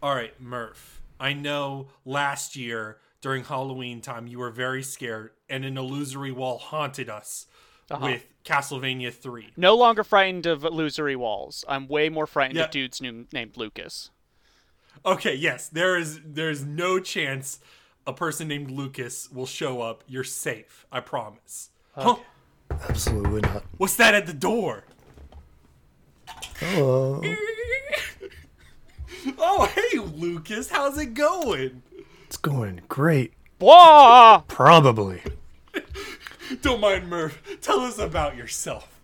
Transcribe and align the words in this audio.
All 0.00 0.14
right, 0.14 0.40
Murph. 0.40 1.02
I 1.18 1.32
know 1.32 1.88
last 2.04 2.56
year 2.56 2.98
during 3.20 3.44
Halloween 3.44 4.00
time 4.00 4.26
you 4.26 4.38
were 4.38 4.50
very 4.50 4.82
scared 4.82 5.32
and 5.48 5.64
an 5.64 5.76
illusory 5.76 6.30
wall 6.30 6.58
haunted 6.58 7.10
us 7.10 7.46
Uh-huh. 7.90 8.06
with 8.06 8.26
Castlevania 8.44 9.12
3. 9.12 9.52
No 9.56 9.74
longer 9.76 10.04
frightened 10.04 10.46
of 10.46 10.64
illusory 10.64 11.16
walls. 11.16 11.64
I'm 11.68 11.88
way 11.88 12.08
more 12.08 12.26
frightened 12.26 12.58
Yeah. 12.58 12.64
of 12.66 12.70
dudes 12.70 13.00
new, 13.00 13.26
named 13.32 13.56
Lucas. 13.56 14.10
Okay, 15.06 15.34
yes, 15.34 15.68
there 15.68 15.96
is 15.96 16.20
there's 16.24 16.64
no 16.64 16.98
chance 17.00 17.60
a 18.06 18.12
person 18.12 18.48
named 18.48 18.70
Lucas 18.70 19.30
will 19.30 19.46
show 19.46 19.80
up. 19.80 20.02
You're 20.08 20.24
safe. 20.24 20.86
I 20.90 21.00
promise. 21.00 21.70
Huh? 21.94 22.16
Absolutely 22.70 23.40
not. 23.42 23.64
What's 23.76 23.96
that 23.96 24.14
at 24.14 24.26
the 24.26 24.34
door? 24.34 24.84
Hello. 26.58 27.22
Oh, 29.36 29.66
hey 29.66 29.98
Lucas, 29.98 30.70
how's 30.70 30.96
it 30.98 31.12
going? 31.14 31.82
It's 32.24 32.36
going 32.36 32.82
great. 32.88 33.32
Whoa! 33.58 34.44
Probably. 34.48 35.22
Don't 36.62 36.80
mind 36.80 37.08
Murph. 37.08 37.42
Tell 37.60 37.80
us 37.80 37.98
about 37.98 38.36
yourself. 38.36 39.00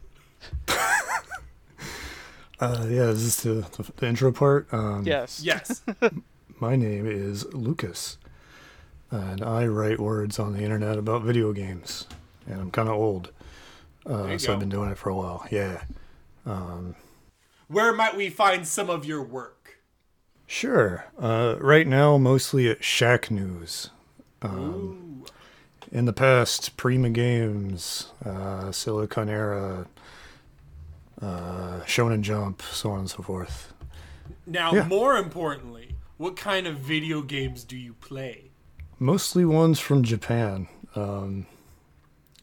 Uh, 2.61 2.87
yeah, 2.89 3.09
is 3.09 3.25
this 3.25 3.43
the, 3.43 3.69
the, 3.83 3.93
the 3.97 4.07
intro 4.07 4.31
part? 4.31 4.73
Um, 4.73 5.03
Yes. 5.05 5.43
Yes. 5.43 5.83
My 6.61 6.77
name 6.77 7.05
is 7.05 7.45
Lucas, 7.53 8.17
and 9.11 9.43
I 9.43 9.67
write 9.67 9.99
words 9.99 10.39
on 10.39 10.53
the 10.53 10.63
internet 10.63 10.97
about 10.97 11.23
video 11.23 11.53
games. 11.53 12.07
And 12.47 12.61
I'm 12.61 12.71
kind 12.71 12.89
of 12.89 12.95
old, 12.95 13.33
uh, 14.07 14.39
so 14.39 14.47
go. 14.47 14.53
I've 14.55 14.61
been 14.61 14.69
doing 14.69 14.89
it 14.89 14.97
for 14.97 15.11
a 15.11 15.17
while. 15.17 15.45
Yeah. 15.51 15.83
Um, 16.47 16.95
Where 17.67 17.93
might 17.93 18.17
we 18.17 18.31
find 18.31 18.67
some 18.67 18.89
of 18.89 19.05
your 19.05 19.23
work? 19.23 19.79
Sure. 20.47 21.07
Uh, 21.19 21.57
right 21.59 21.89
now, 21.89 22.17
mostly 22.19 22.71
at 22.71 22.81
Shacknews. 22.83 23.91
Ooh. 24.45 25.25
In 25.93 26.07
the 26.07 26.13
past, 26.13 26.77
Prima 26.77 27.11
Games, 27.11 28.09
uh, 28.25 28.71
Siliconera, 28.71 29.87
uh, 31.21 31.81
Shonen 31.87 32.23
Jump, 32.23 32.63
so 32.63 32.91
on 32.91 33.01
and 33.01 33.11
so 33.11 33.23
forth. 33.23 33.73
Now, 34.47 34.73
Yeah. 34.73 34.87
more 34.89 35.17
importantly, 35.17 35.95
what 36.17 36.37
kind 36.37 36.67
of 36.67 36.79
video 36.79 37.23
games 37.23 37.65
do 37.65 37.77
you 37.77 37.95
play? 37.95 38.51
Mostly 38.99 39.45
ones 39.45 39.81
from 39.81 40.03
Japan. 40.03 40.69
Um, 40.95 41.47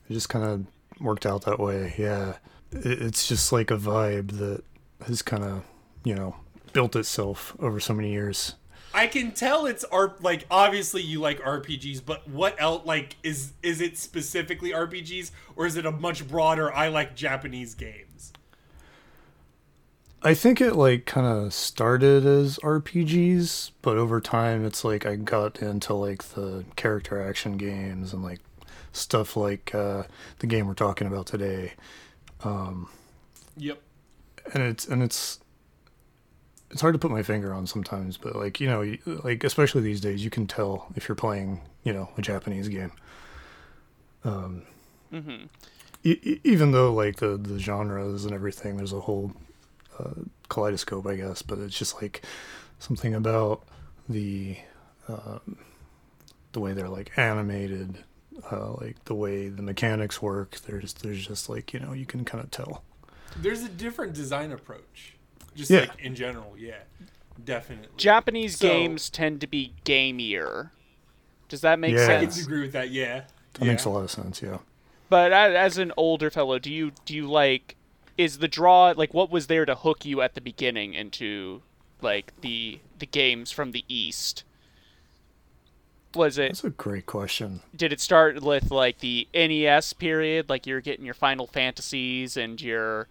it 0.09 0.13
just 0.13 0.29
kind 0.29 0.45
of 0.45 0.65
worked 1.03 1.25
out 1.25 1.43
that 1.45 1.59
way. 1.59 1.93
Yeah, 1.97 2.35
it, 2.71 3.01
it's 3.01 3.27
just 3.27 3.51
like 3.51 3.71
a 3.71 3.77
vibe 3.77 4.37
that 4.37 4.63
has 5.07 5.21
kind 5.21 5.43
of, 5.43 5.63
you 6.03 6.13
know, 6.15 6.35
built 6.73 6.95
itself 6.95 7.55
over 7.59 7.79
so 7.79 7.93
many 7.93 8.11
years. 8.11 8.55
I 8.93 9.07
can 9.07 9.31
tell 9.31 9.65
it's 9.65 9.83
art. 9.85 10.21
Like, 10.21 10.45
obviously, 10.51 11.01
you 11.01 11.19
like 11.21 11.39
RPGs, 11.41 12.01
but 12.05 12.27
what 12.27 12.55
else? 12.59 12.85
Like, 12.85 13.15
is 13.23 13.53
is 13.63 13.79
it 13.81 13.97
specifically 13.97 14.71
RPGs, 14.71 15.31
or 15.55 15.65
is 15.65 15.77
it 15.77 15.85
a 15.85 15.91
much 15.91 16.27
broader? 16.27 16.73
I 16.73 16.89
like 16.89 17.15
Japanese 17.15 17.73
games. 17.75 18.33
I 20.23 20.33
think 20.35 20.61
it 20.61 20.75
like 20.75 21.05
kind 21.05 21.25
of 21.25 21.53
started 21.53 22.25
as 22.25 22.59
RPGs, 22.59 23.71
but 23.81 23.97
over 23.97 24.21
time 24.21 24.63
it's 24.65 24.83
like 24.83 25.05
I 25.05 25.15
got 25.15 25.61
into 25.61 25.93
like 25.95 26.23
the 26.23 26.63
character 26.75 27.19
action 27.21 27.57
games 27.57 28.13
and 28.13 28.21
like 28.23 28.39
stuff 28.91 29.35
like 29.35 29.73
uh, 29.73 30.03
the 30.39 30.47
game 30.47 30.67
we're 30.67 30.75
talking 30.75 31.07
about 31.07 31.25
today. 31.25 31.73
Um, 32.43 32.87
Yep. 33.57 33.81
and 34.53 34.63
it's 34.63 34.87
and 34.87 35.01
it's 35.01 35.39
it's 36.71 36.81
hard 36.81 36.93
to 36.93 36.99
put 36.99 37.11
my 37.11 37.21
finger 37.23 37.53
on 37.53 37.67
sometimes 37.67 38.17
but 38.17 38.35
like 38.35 38.59
you 38.59 38.67
know 38.67 38.95
like 39.23 39.43
especially 39.43 39.81
these 39.81 40.01
days 40.01 40.23
you 40.23 40.29
can 40.29 40.47
tell 40.47 40.87
if 40.95 41.07
you're 41.07 41.15
playing 41.15 41.61
you 41.83 41.93
know 41.93 42.09
a 42.17 42.21
japanese 42.21 42.67
game. 42.67 42.91
Um 44.23 44.63
e- 46.03 46.19
e- 46.23 46.39
even 46.43 46.71
though 46.71 46.93
like 46.93 47.17
the 47.17 47.37
the 47.37 47.59
genres 47.59 48.25
and 48.25 48.33
everything 48.33 48.77
there's 48.77 48.93
a 48.93 49.01
whole 49.01 49.33
uh, 49.99 50.13
kaleidoscope 50.49 51.05
i 51.05 51.15
guess 51.15 51.41
but 51.41 51.57
it's 51.59 51.77
just 51.77 52.01
like 52.01 52.21
something 52.79 53.13
about 53.13 53.63
the 54.09 54.57
um, 55.07 55.57
the 56.53 56.59
way 56.59 56.73
they're 56.73 56.89
like 56.89 57.11
animated 57.17 58.03
uh, 58.51 58.71
like 58.73 59.03
the 59.05 59.13
way 59.15 59.49
the 59.49 59.61
mechanics 59.61 60.21
work. 60.21 60.57
There's 60.61 60.93
there's 60.93 61.25
just 61.25 61.49
like 61.49 61.73
you 61.73 61.79
know 61.79 61.93
you 61.93 62.05
can 62.05 62.25
kind 62.25 62.43
of 62.43 62.49
tell. 62.51 62.83
There's 63.37 63.63
a 63.63 63.69
different 63.69 64.13
design 64.13 64.51
approach. 64.51 65.15
Just 65.55 65.69
Yeah. 65.71 65.81
like 65.81 65.99
in 65.99 66.15
general, 66.15 66.55
yeah, 66.57 66.79
definitely. 67.43 67.89
Japanese 67.97 68.57
So- 68.57 68.67
games 68.67 69.09
tend 69.09 69.41
to 69.41 69.47
be 69.47 69.73
gamier. 69.85 70.71
Does 71.49 71.61
that 71.61 71.79
make 71.79 71.97
sense? 71.97 72.07
Yeah. 72.09 72.17
I 72.17 72.21
sense? 72.21 72.35
can 72.35 72.43
agree 72.45 72.61
with 72.61 72.71
that. 72.73 72.89
Yeah. 72.91 73.23
that 73.55 73.65
makes 73.65 73.83
a 73.83 73.89
lot 73.89 74.01
of 74.03 74.09
sense 74.09 74.41
yeah 74.41 74.59
But 75.09 75.33
as 75.33 75.77
an 75.77 75.91
older 75.97 76.29
fellow, 76.31 76.57
do 76.57 76.71
you 76.71 76.93
do 77.05 77.13
you 77.13 77.27
like 77.29 77.75
is 78.17 78.37
the 78.37 78.47
draw 78.47 78.93
like 78.95 79.13
what 79.13 79.29
was 79.29 79.47
there 79.47 79.65
to 79.65 79.75
hook 79.75 80.05
you 80.05 80.21
at 80.21 80.35
the 80.35 80.41
beginning 80.41 80.93
into 80.93 81.61
like 82.01 82.31
the 82.39 82.79
the 82.99 83.05
games 83.05 83.51
from 83.51 83.71
the 83.73 83.83
east? 83.89 84.43
Was 86.13 86.37
it 86.37 86.49
That's 86.49 86.63
a 86.65 86.69
great 86.69 87.05
question. 87.05 87.61
did 87.75 87.91
it 87.93 87.99
start 88.01 88.41
with 88.41 88.69
like 88.71 88.99
the 88.99 89.27
NES 89.33 89.93
period, 89.93 90.49
like 90.49 90.65
you're 90.67 90.81
getting 90.81 91.05
your 91.05 91.13
Final 91.13 91.47
Fantasies 91.47 92.35
and 92.37 92.61
your 92.61 93.07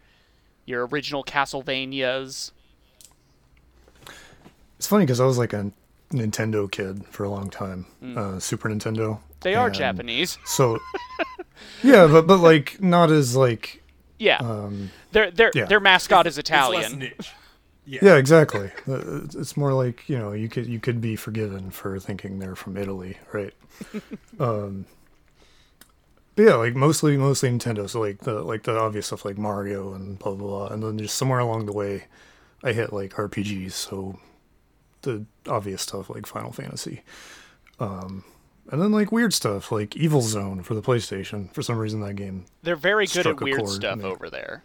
your 0.67 0.87
original 0.87 1.25
Castlevanias? 1.25 2.53
It's 4.79 4.87
funny 4.87 5.05
because 5.05 5.21
I 5.21 5.27
was 5.27 5.39
like 5.39 5.53
a 5.53 5.71
Nintendo 6.11 6.71
kid 6.71 7.05
for 7.07 7.25
a 7.25 7.29
long 7.31 7.51
time, 7.51 7.87
uh, 8.17 8.39
Super 8.39 8.69
Nintendo. 8.69 9.21
They 9.43 9.55
are 9.55 9.71
Japanese. 9.71 10.39
So, 10.45 10.79
yeah, 11.83 12.07
but 12.07 12.27
but 12.27 12.39
like 12.39 12.81
not 12.83 13.11
as 13.11 13.37
like 13.37 13.83
Yeah. 14.19 14.39
um, 14.39 14.91
their 15.13 15.31
their 15.31 15.51
yeah. 15.55 15.67
their 15.67 15.81
mascot 15.81 16.27
is 16.27 16.39
It's 16.39 16.51
less 16.51 16.59
Italian. 16.61 16.99
niche. 16.99 17.33
yeah, 17.87 18.17
exactly. 18.17 18.71
Uh, 18.89 19.23
It's 19.25 19.35
it's 19.35 19.57
more 19.57 19.73
like 19.73 20.09
you 20.09 20.19
know 20.19 20.33
you 20.33 20.49
could 20.49 20.67
you 20.67 20.81
could 20.81 21.01
be 21.01 21.15
forgiven 21.17 21.71
for 21.71 21.99
thinking 22.01 22.39
they're 22.39 22.57
from 22.57 22.77
Italy, 22.77 23.19
right? 23.33 23.55
um, 24.41 24.87
but 26.37 26.43
yeah, 26.43 26.55
like 26.55 26.75
mostly 26.75 27.17
mostly 27.17 27.51
Nintendo. 27.51 27.89
So 27.89 28.01
like 28.01 28.21
the 28.21 28.43
like 28.43 28.63
the 28.65 28.79
obvious 28.79 29.07
stuff 29.07 29.25
like 29.25 29.39
Mario 29.39 29.93
and 29.95 30.19
blah 30.19 30.35
blah 30.35 30.47
blah, 30.49 30.67
and 30.69 30.83
then 30.83 30.99
just 30.99 31.17
somewhere 31.17 31.39
along 31.41 31.67
the 31.67 31.73
way, 31.73 32.05
I 32.63 32.73
hit 32.73 32.93
like 32.93 33.15
RPGs. 33.15 33.73
So 33.73 34.19
the 35.03 35.25
obvious 35.47 35.83
stuff 35.83 36.11
like 36.11 36.27
Final 36.27 36.53
Fantasy. 36.53 37.03
Um, 37.79 38.25
and 38.71 38.81
then 38.81 38.93
like 38.93 39.11
weird 39.11 39.33
stuff 39.35 39.73
like 39.73 39.97
Evil 39.97 40.21
Zone 40.21 40.63
for 40.63 40.75
the 40.75 40.83
PlayStation. 40.83 41.53
For 41.55 41.63
some 41.63 41.79
reason, 41.79 42.01
that 42.01 42.15
game 42.15 42.45
They're 42.63 42.77
very 42.77 43.07
good 43.07 43.27
at 43.27 43.41
weird 43.41 43.59
chord, 43.61 43.71
stuff 43.71 43.99
man. 43.99 44.07
over 44.07 44.29
there. 44.31 44.63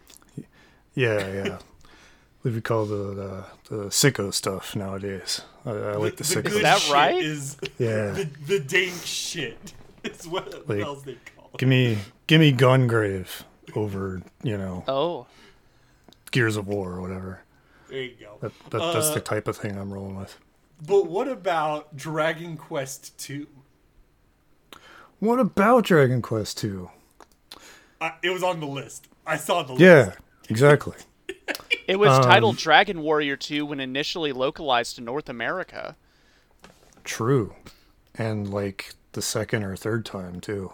Yeah, 0.93 1.31
yeah. 1.43 1.57
what 2.41 2.53
we 2.53 2.61
call 2.61 2.85
the, 2.85 3.45
the 3.69 3.75
the 3.75 3.83
sicko 3.85 4.33
stuff 4.33 4.75
nowadays. 4.75 5.41
I, 5.65 5.71
I 5.71 5.95
like 5.95 6.17
the, 6.17 6.23
the 6.23 6.35
sicko. 6.35 6.43
good 6.43 6.53
Is 6.57 6.61
that 6.61 6.89
right? 6.91 7.15
Is 7.15 7.57
Yeah. 7.79 8.11
the, 8.11 8.29
the 8.47 8.59
dank 8.59 8.93
shit. 9.03 9.73
Is 10.03 10.27
what 10.27 10.69
Like, 10.69 10.81
else 10.81 11.01
they 11.01 11.13
call 11.15 11.19
it. 11.34 11.34
Give 11.57 11.69
me 11.69 11.97
give 12.27 12.39
me 12.39 12.51
Gungrave 12.53 13.43
over 13.75 14.21
you 14.43 14.57
know 14.57 14.83
Oh. 14.87 15.27
Gears 16.31 16.57
of 16.57 16.67
War 16.67 16.93
or 16.93 17.01
whatever. 17.01 17.41
There 17.89 18.01
you 18.03 18.15
go. 18.19 18.37
That, 18.41 18.51
that 18.71 18.93
that's 18.93 19.07
Uh, 19.07 19.13
the 19.13 19.21
type 19.21 19.47
of 19.47 19.55
thing 19.57 19.77
I'm 19.77 19.93
rolling 19.93 20.15
with. 20.17 20.37
But 20.85 21.07
what 21.07 21.27
about 21.29 21.95
Dragon 21.95 22.57
Quest 22.57 23.17
2? 23.17 23.47
What 25.19 25.39
about 25.39 25.85
Dragon 25.85 26.21
Quest 26.21 26.57
Two? 26.57 26.89
I, 28.01 28.13
it 28.21 28.29
was 28.31 28.43
on 28.43 28.59
the 28.59 28.67
list. 28.67 29.07
I 29.25 29.37
saw 29.37 29.63
the 29.63 29.75
Yeah, 29.75 30.05
list. 30.07 30.17
exactly. 30.49 30.97
It 31.87 31.99
was 31.99 32.09
Um, 32.09 32.23
titled 32.23 32.57
Dragon 32.57 33.01
Warrior 33.01 33.35
2 33.37 33.67
when 33.67 33.79
initially 33.79 34.31
localized 34.33 34.95
to 34.95 35.01
North 35.01 35.29
America. 35.29 35.95
True, 37.03 37.53
and 38.15 38.51
like 38.51 38.95
the 39.11 39.21
second 39.21 39.63
or 39.63 39.75
third 39.75 40.03
time 40.03 40.41
too. 40.41 40.73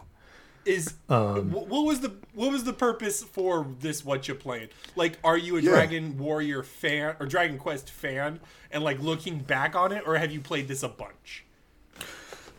Is 0.63 0.94
Um, 1.10 1.50
wh- 1.50 1.68
what 1.69 1.86
was 1.86 2.02
the 2.02 2.12
what 2.34 2.52
was 2.52 2.63
the 2.66 2.74
purpose 2.74 3.24
for 3.24 3.66
this? 3.80 4.06
What 4.06 4.28
you 4.28 4.36
playing? 4.36 4.69
Like, 4.96 5.18
are 5.24 5.38
you 5.38 5.58
a 5.58 5.62
Yeah. 5.62 5.72
Dragon 5.72 6.18
Warrior 6.19 6.62
fan 6.63 7.16
or 7.19 7.25
Dragon 7.25 7.58
Quest 7.58 7.90
fan? 7.90 8.40
And 8.72 8.84
like 8.84 9.00
looking 9.00 9.40
back 9.40 9.75
on 9.75 9.92
it, 9.92 10.04
or 10.06 10.18
have 10.18 10.31
you 10.31 10.40
played 10.40 10.68
this 10.68 10.84
a 10.84 10.88
bunch? 10.90 11.46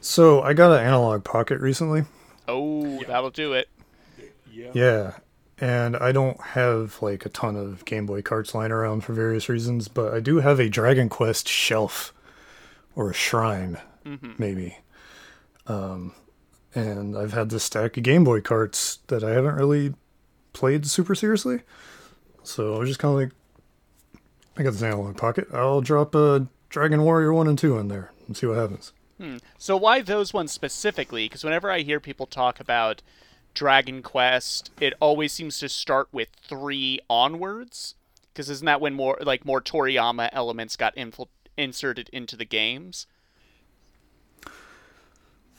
So 0.00 0.42
I 0.42 0.52
got 0.52 0.72
an 0.72 0.84
Analogue 0.84 1.24
Pocket 1.24 1.60
recently. 1.60 2.04
Oh, 2.48 3.02
that'll 3.04 3.30
do 3.30 3.52
it. 3.52 3.68
Yeah. 4.52 4.70
Yeah, 4.74 5.12
and 5.58 5.96
I 5.96 6.10
don't 6.12 6.40
have 6.40 7.00
like 7.00 7.24
a 7.24 7.28
ton 7.28 7.56
of 7.56 7.84
Game 7.84 8.04
Boy 8.06 8.20
carts 8.20 8.54
lying 8.54 8.72
around 8.72 9.02
for 9.04 9.12
various 9.12 9.48
reasons, 9.48 9.86
but 9.88 10.12
I 10.12 10.18
do 10.20 10.38
have 10.40 10.58
a 10.60 10.68
Dragon 10.68 11.08
Quest 11.08 11.48
shelf 11.48 12.12
or 12.96 13.10
a 13.10 13.14
shrine, 13.14 13.78
maybe. 14.38 14.76
Um, 15.68 16.12
and 16.74 17.16
I've 17.16 17.32
had 17.32 17.50
this 17.50 17.64
stack 17.64 17.96
of 17.96 18.02
Game 18.02 18.24
Boy 18.24 18.40
carts 18.40 18.98
that 19.08 19.22
I 19.22 19.30
haven't 19.30 19.54
really 19.54 19.94
played 20.52 20.86
super 20.86 21.14
seriously. 21.14 21.60
So 22.42 22.74
I 22.76 22.78
was 22.78 22.88
just 22.88 23.00
kind 23.00 23.14
of 23.14 23.20
like, 23.20 23.32
I 24.56 24.62
got 24.62 24.72
this 24.72 24.82
Analogue 24.82 25.16
Pocket. 25.16 25.48
I'll 25.52 25.80
drop 25.80 26.14
a 26.14 26.46
Dragon 26.68 27.02
Warrior 27.02 27.32
1 27.32 27.46
and 27.48 27.58
2 27.58 27.78
in 27.78 27.88
there 27.88 28.12
and 28.26 28.36
see 28.36 28.46
what 28.46 28.56
happens. 28.56 28.92
Hmm. 29.18 29.36
So 29.58 29.76
why 29.76 30.00
those 30.00 30.32
ones 30.32 30.52
specifically? 30.52 31.26
Because 31.26 31.44
whenever 31.44 31.70
I 31.70 31.80
hear 31.80 32.00
people 32.00 32.26
talk 32.26 32.58
about 32.58 33.02
Dragon 33.54 34.02
Quest, 34.02 34.70
it 34.80 34.94
always 35.00 35.32
seems 35.32 35.58
to 35.58 35.68
start 35.68 36.08
with 36.12 36.28
three 36.42 36.98
onwards. 37.08 37.94
Because 38.32 38.48
isn't 38.48 38.66
that 38.66 38.80
when 38.80 38.94
more 38.94 39.18
like 39.20 39.44
more 39.44 39.60
Toriyama 39.60 40.30
elements 40.32 40.76
got 40.76 40.96
infil- 40.96 41.28
inserted 41.56 42.08
into 42.12 42.34
the 42.36 42.46
games? 42.46 43.06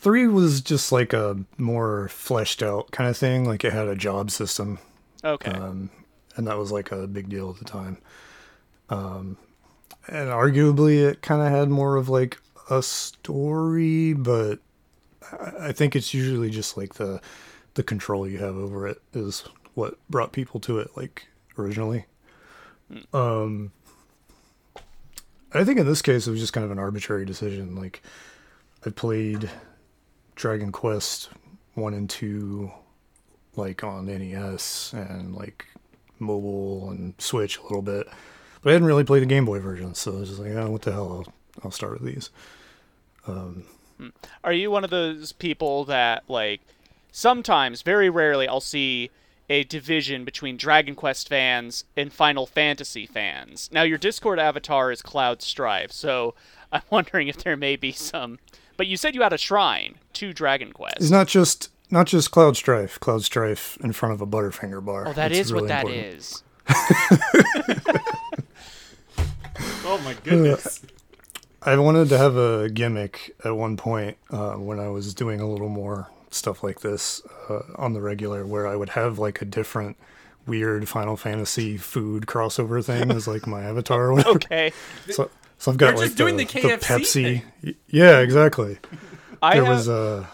Three 0.04 0.28
was 0.28 0.60
just 0.60 0.92
like 0.92 1.14
a 1.14 1.38
more 1.58 2.10
fleshed 2.10 2.62
out 2.62 2.92
kind 2.92 3.10
of 3.10 3.16
thing. 3.16 3.46
Like 3.46 3.64
it 3.64 3.72
had 3.72 3.88
a 3.88 3.96
job 3.96 4.32
system, 4.32 4.80
Okay. 5.24 5.52
um, 5.52 5.90
and 6.36 6.46
that 6.48 6.58
was 6.58 6.72
like 6.74 6.92
a 6.92 7.08
big 7.08 7.30
deal 7.30 7.50
at 7.52 7.58
the 7.58 7.64
time. 7.66 7.98
Um, 8.90 9.38
and 10.08 10.28
arguably, 10.30 10.98
it 11.02 11.22
kind 11.22 11.42
of 11.42 11.48
had 11.48 11.70
more 11.70 11.96
of 11.96 12.10
like 12.10 12.38
a 12.70 12.84
story, 12.84 14.12
but 14.14 14.60
I- 15.32 15.68
I 15.70 15.72
think 15.72 15.96
it's 15.96 16.14
usually 16.14 16.50
just 16.50 16.76
like 16.76 16.96
the 16.96 17.22
the 17.76 17.84
control 17.84 18.28
you 18.28 18.38
have 18.40 18.56
over 18.58 18.86
it 18.88 19.02
is 19.14 19.46
what 19.74 19.98
brought 20.10 20.32
people 20.34 20.60
to 20.60 20.80
it, 20.80 20.92
like 20.98 21.28
originally. 21.58 22.06
Um, 23.14 23.72
I 25.54 25.64
think 25.64 25.80
in 25.80 25.86
this 25.88 26.02
case, 26.02 26.28
it 26.28 26.32
was 26.32 26.40
just 26.42 26.54
kind 26.54 26.66
of 26.66 26.72
an 26.72 26.78
arbitrary 26.78 27.26
decision. 27.26 27.76
Like, 27.76 28.04
I 28.86 28.90
played 28.92 29.50
Dragon 30.36 30.72
Quest 30.72 31.30
one 31.76 31.94
and 31.94 32.10
two, 32.10 32.72
like 33.56 33.84
on 33.84 34.06
NES 34.06 34.94
and 34.94 35.36
like 35.36 35.66
mobile 36.20 36.90
and 36.90 37.14
Switch 37.20 37.58
a 37.58 37.64
little 37.64 37.82
bit, 37.82 38.08
but 38.62 38.70
I 38.70 38.74
hadn't 38.74 38.88
really 38.88 39.04
played 39.04 39.22
the 39.22 39.28
Game 39.28 39.46
Boy 39.46 39.60
version, 39.60 39.94
so 39.94 40.16
I 40.16 40.20
was 40.22 40.30
just 40.30 40.42
like, 40.42 40.52
oh, 40.52 40.72
what 40.72 40.84
the 40.84 40.92
hell? 40.92 41.26
I'll, 41.28 41.34
I'll 41.64 41.72
start 41.72 41.94
with 41.94 42.04
these. 42.04 42.30
Um, 43.28 43.64
hmm. 43.98 44.10
Are 44.44 44.54
you 44.54 44.72
one 44.72 44.84
of 44.84 44.90
those 44.90 45.32
people 45.32 45.86
that 45.86 46.24
like 46.28 46.62
sometimes, 47.12 47.82
very 47.82 48.10
rarely, 48.10 48.48
I'll 48.48 48.60
see 48.62 49.12
a 49.50 49.64
division 49.64 50.24
between 50.24 50.58
Dragon 50.58 50.96
Quest 50.96 51.28
fans 51.28 51.84
and 51.98 52.12
Final 52.12 52.46
Fantasy 52.46 53.06
fans. 53.06 53.70
Now 53.72 53.84
your 53.84 53.98
Discord 53.98 54.40
avatar 54.40 54.92
is 54.92 55.02
Cloud 55.02 55.42
Strife, 55.42 55.92
so 55.92 56.34
I'm 56.72 56.82
wondering 56.90 57.28
if 57.28 57.38
there 57.38 57.58
may 57.58 57.76
be 57.76 57.92
some. 57.92 58.40
But 58.78 58.88
you 58.88 58.98
said 58.98 59.16
you 59.16 59.22
had 59.22 59.34
a 59.34 59.38
shrine 59.38 59.96
to 60.14 60.34
Dragon 60.34 60.72
Quest. 60.74 60.98
It's 60.98 61.10
not 61.12 61.28
just 61.28 61.70
not 61.92 62.08
just 62.08 62.32
Cloud 62.32 62.56
Strife. 62.58 63.00
Cloud 63.00 63.24
Strife 63.24 63.78
in 63.84 63.94
front 63.94 64.14
of 64.14 64.22
a 64.22 64.28
Butterfinger 64.28 64.84
bar. 64.84 65.08
oh, 65.08 65.14
that 65.14 65.32
It's 65.32 65.48
is 65.48 65.54
what 65.54 65.64
really 65.64 65.68
that 65.70 65.86
important. 65.86 66.16
is. 66.16 66.44
Oh 69.86 69.98
my 70.00 70.14
goodness. 70.24 70.82
I 71.62 71.78
wanted 71.78 72.10
to 72.10 72.18
have 72.18 72.36
a 72.36 72.70
gimmick 72.70 73.36
at 73.46 73.56
one 73.56 73.78
point 73.78 74.18
uh, 74.32 74.54
when 74.54 74.80
I 74.80 74.88
was 74.90 75.14
doing 75.14 75.40
a 75.40 75.48
little 75.50 75.70
more 75.70 76.10
stuff 76.32 76.64
like 76.64 76.80
this 76.82 77.22
uh, 77.50 77.60
on 77.76 77.94
the 77.94 78.02
regular, 78.02 78.46
where 78.46 78.66
I 78.68 78.76
would 78.76 78.90
have 78.90 79.20
like 79.20 79.42
a 79.42 79.46
different 79.46 79.98
weird 80.48 80.90
Final 80.90 81.16
Fantasy 81.16 81.78
food 81.78 82.26
crossover 82.26 82.84
thing 82.84 83.12
as 83.12 83.28
like 83.28 83.46
my 83.46 83.62
avatar 83.64 84.06
or 84.06 84.14
whatever. 84.14 84.30
Okay. 84.36 84.74
So, 85.12 85.30
so 85.64 85.72
I've 85.72 85.78
got 85.78 85.88
They're 85.92 85.96
like 85.96 86.06
just 86.08 86.18
doing 86.18 86.36
the, 86.36 86.44
the 86.44 86.60
KFC 86.60 86.80
Pepsi. 86.80 87.42
thing. 87.64 87.76
Yeah, 87.88 88.20
exactly. 88.20 88.80
I 89.42 89.54
There 89.56 89.64
have, 89.64 89.78
was 89.78 89.88
a 89.88 90.28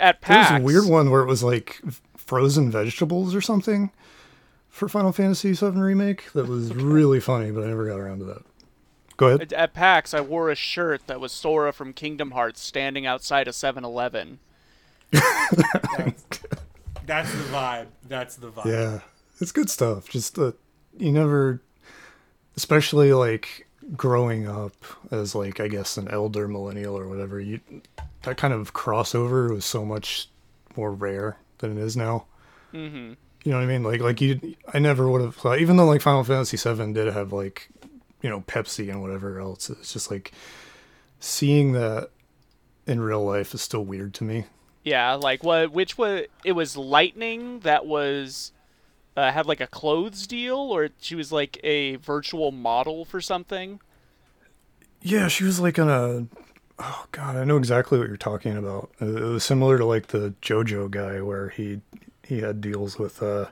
at 0.00 0.20
PAX. 0.20 0.50
there 0.50 0.60
was 0.60 0.62
a 0.62 0.64
weird 0.64 0.88
one 0.88 1.10
where 1.10 1.22
it 1.22 1.26
was 1.26 1.42
like 1.42 1.82
frozen 2.16 2.70
vegetables 2.70 3.34
or 3.34 3.40
something 3.40 3.90
for 4.68 4.88
Final 4.88 5.10
Fantasy 5.10 5.52
VII 5.52 5.70
remake 5.80 6.32
that 6.34 6.46
was 6.46 6.72
really 6.74 7.18
funny, 7.18 7.50
but 7.50 7.64
I 7.64 7.66
never 7.66 7.88
got 7.88 7.98
around 7.98 8.20
to 8.20 8.24
that. 8.26 8.42
Go 9.16 9.26
ahead. 9.26 9.42
At, 9.42 9.52
at 9.52 9.74
PAX, 9.74 10.14
I 10.14 10.20
wore 10.20 10.48
a 10.48 10.54
shirt 10.54 11.08
that 11.08 11.20
was 11.20 11.32
Sora 11.32 11.72
from 11.72 11.92
Kingdom 11.92 12.30
Hearts 12.30 12.60
standing 12.60 13.04
outside 13.04 13.48
a 13.48 13.50
7-Eleven. 13.50 14.38
That's 15.10 15.50
the 17.32 17.44
vibe. 17.50 17.86
That's 18.06 18.36
the 18.36 18.52
vibe. 18.52 18.66
Yeah, 18.66 19.00
it's 19.40 19.50
good 19.50 19.68
stuff. 19.68 20.08
Just 20.08 20.38
uh, 20.38 20.52
you 20.96 21.10
never, 21.10 21.60
especially 22.56 23.12
like 23.12 23.66
growing 23.96 24.48
up 24.48 24.74
as 25.10 25.34
like 25.34 25.60
I 25.60 25.68
guess 25.68 25.96
an 25.96 26.08
elder 26.08 26.48
millennial 26.48 26.98
or 26.98 27.08
whatever. 27.08 27.40
You 27.40 27.60
that 28.22 28.36
kind 28.36 28.54
of 28.54 28.72
crossover 28.72 29.50
was 29.50 29.64
so 29.64 29.84
much 29.84 30.28
more 30.76 30.92
rare 30.92 31.38
than 31.58 31.76
it 31.76 31.80
is 31.80 31.96
now. 31.96 32.26
Mm-hmm. 32.72 33.14
You 33.44 33.50
know 33.50 33.58
what 33.58 33.64
I 33.64 33.66
mean? 33.66 33.82
Like 33.82 34.00
like 34.00 34.20
you, 34.20 34.56
I 34.72 34.78
never 34.78 35.08
would 35.08 35.20
have 35.20 35.36
thought. 35.36 35.58
Even 35.58 35.76
though 35.76 35.86
like 35.86 36.00
Final 36.00 36.24
Fantasy 36.24 36.56
VII 36.56 36.92
did 36.92 37.12
have 37.12 37.32
like 37.32 37.68
you 38.22 38.30
know 38.30 38.42
Pepsi 38.42 38.90
and 38.90 39.02
whatever 39.02 39.40
else, 39.40 39.68
it's 39.68 39.92
just 39.92 40.10
like 40.10 40.32
seeing 41.18 41.72
that 41.72 42.10
in 42.86 43.00
real 43.00 43.24
life 43.24 43.54
is 43.54 43.62
still 43.62 43.84
weird 43.84 44.14
to 44.14 44.24
me. 44.24 44.44
Yeah, 44.84 45.14
like 45.14 45.44
what? 45.44 45.72
Which 45.72 45.98
was 45.98 46.26
it? 46.44 46.52
Was 46.52 46.76
Lightning 46.76 47.60
that 47.60 47.86
was 47.86 48.52
uh, 49.16 49.30
had 49.32 49.46
like 49.46 49.60
a 49.60 49.66
clothes 49.66 50.26
deal, 50.26 50.56
or 50.56 50.88
she 51.00 51.14
was 51.14 51.32
like 51.32 51.58
a 51.64 51.96
virtual 51.96 52.50
model 52.50 53.04
for 53.04 53.20
something? 53.20 53.80
Yeah, 55.00 55.28
she 55.28 55.44
was 55.44 55.60
like 55.60 55.78
on 55.78 55.88
a. 55.88 56.26
Oh 56.78 57.06
god, 57.12 57.36
I 57.36 57.44
know 57.44 57.56
exactly 57.56 57.98
what 57.98 58.08
you're 58.08 58.16
talking 58.16 58.56
about. 58.56 58.90
It 59.00 59.08
it 59.08 59.22
was 59.22 59.44
similar 59.44 59.78
to 59.78 59.84
like 59.84 60.08
the 60.08 60.34
JoJo 60.42 60.90
guy 60.90 61.20
where 61.20 61.50
he 61.50 61.80
he 62.24 62.40
had 62.40 62.60
deals 62.60 62.98
with. 62.98 63.22
uh 63.22 63.46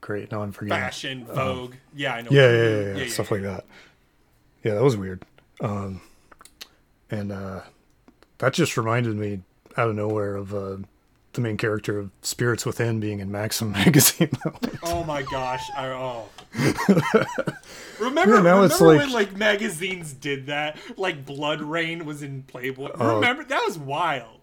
Great, 0.00 0.32
now 0.32 0.42
I'm 0.42 0.50
forgetting. 0.50 0.82
Fashion, 0.82 1.24
Vogue. 1.26 1.74
yeah, 1.94 2.14
I 2.14 2.22
know. 2.22 2.30
Oh. 2.32 2.34
Yeah, 2.34 2.50
yeah, 2.50 2.80
yeah, 2.96 3.04
yeah, 3.04 3.08
stuff 3.08 3.30
like 3.30 3.42
that. 3.42 3.64
Yeah, 4.64 4.74
that 4.74 4.82
was 4.82 4.96
weird. 4.96 5.24
Um, 5.60 6.00
and 7.08 7.30
uh, 7.30 7.60
that 8.38 8.52
just 8.52 8.76
reminded 8.76 9.14
me 9.14 9.42
out 9.76 9.88
of 9.88 9.94
nowhere 9.94 10.34
of 10.34 10.52
uh, 10.52 10.78
the 11.34 11.40
main 11.40 11.56
character 11.56 11.98
of 11.98 12.10
Spirits 12.22 12.66
Within 12.66 13.00
being 13.00 13.20
in 13.20 13.30
Maxim 13.30 13.72
magazine. 13.72 14.30
Oh 14.82 15.04
my 15.04 15.22
gosh. 15.22 15.62
I, 15.76 15.86
oh. 15.88 16.28
remember 17.98 18.34
Yeah, 18.36 18.40
now 18.42 18.60
remember 18.60 18.64
it's 18.66 18.80
when 18.80 18.98
like- 18.98 19.10
like 19.12 19.36
magazines 19.36 20.12
did 20.12 20.46
that? 20.46 20.76
Like 20.96 21.24
BloodRayne 21.24 22.04
was 22.04 22.22
in 22.22 22.42
Playboy. 22.44 22.90
Oh. 22.98 23.14
remember 23.16 23.44
that 23.44 23.62
was 23.66 23.78
wild. 23.78 24.40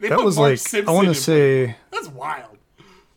They 0.00 0.08
that 0.08 0.16
put 0.16 0.24
was 0.24 0.36
Mark 0.36 0.50
like 0.50 0.58
Simpson 0.58 0.88
I 0.88 0.92
want 0.92 1.08
to 1.08 1.14
say. 1.14 1.64
Playboy. 1.66 1.76
that's 1.90 2.08
wild. 2.08 2.58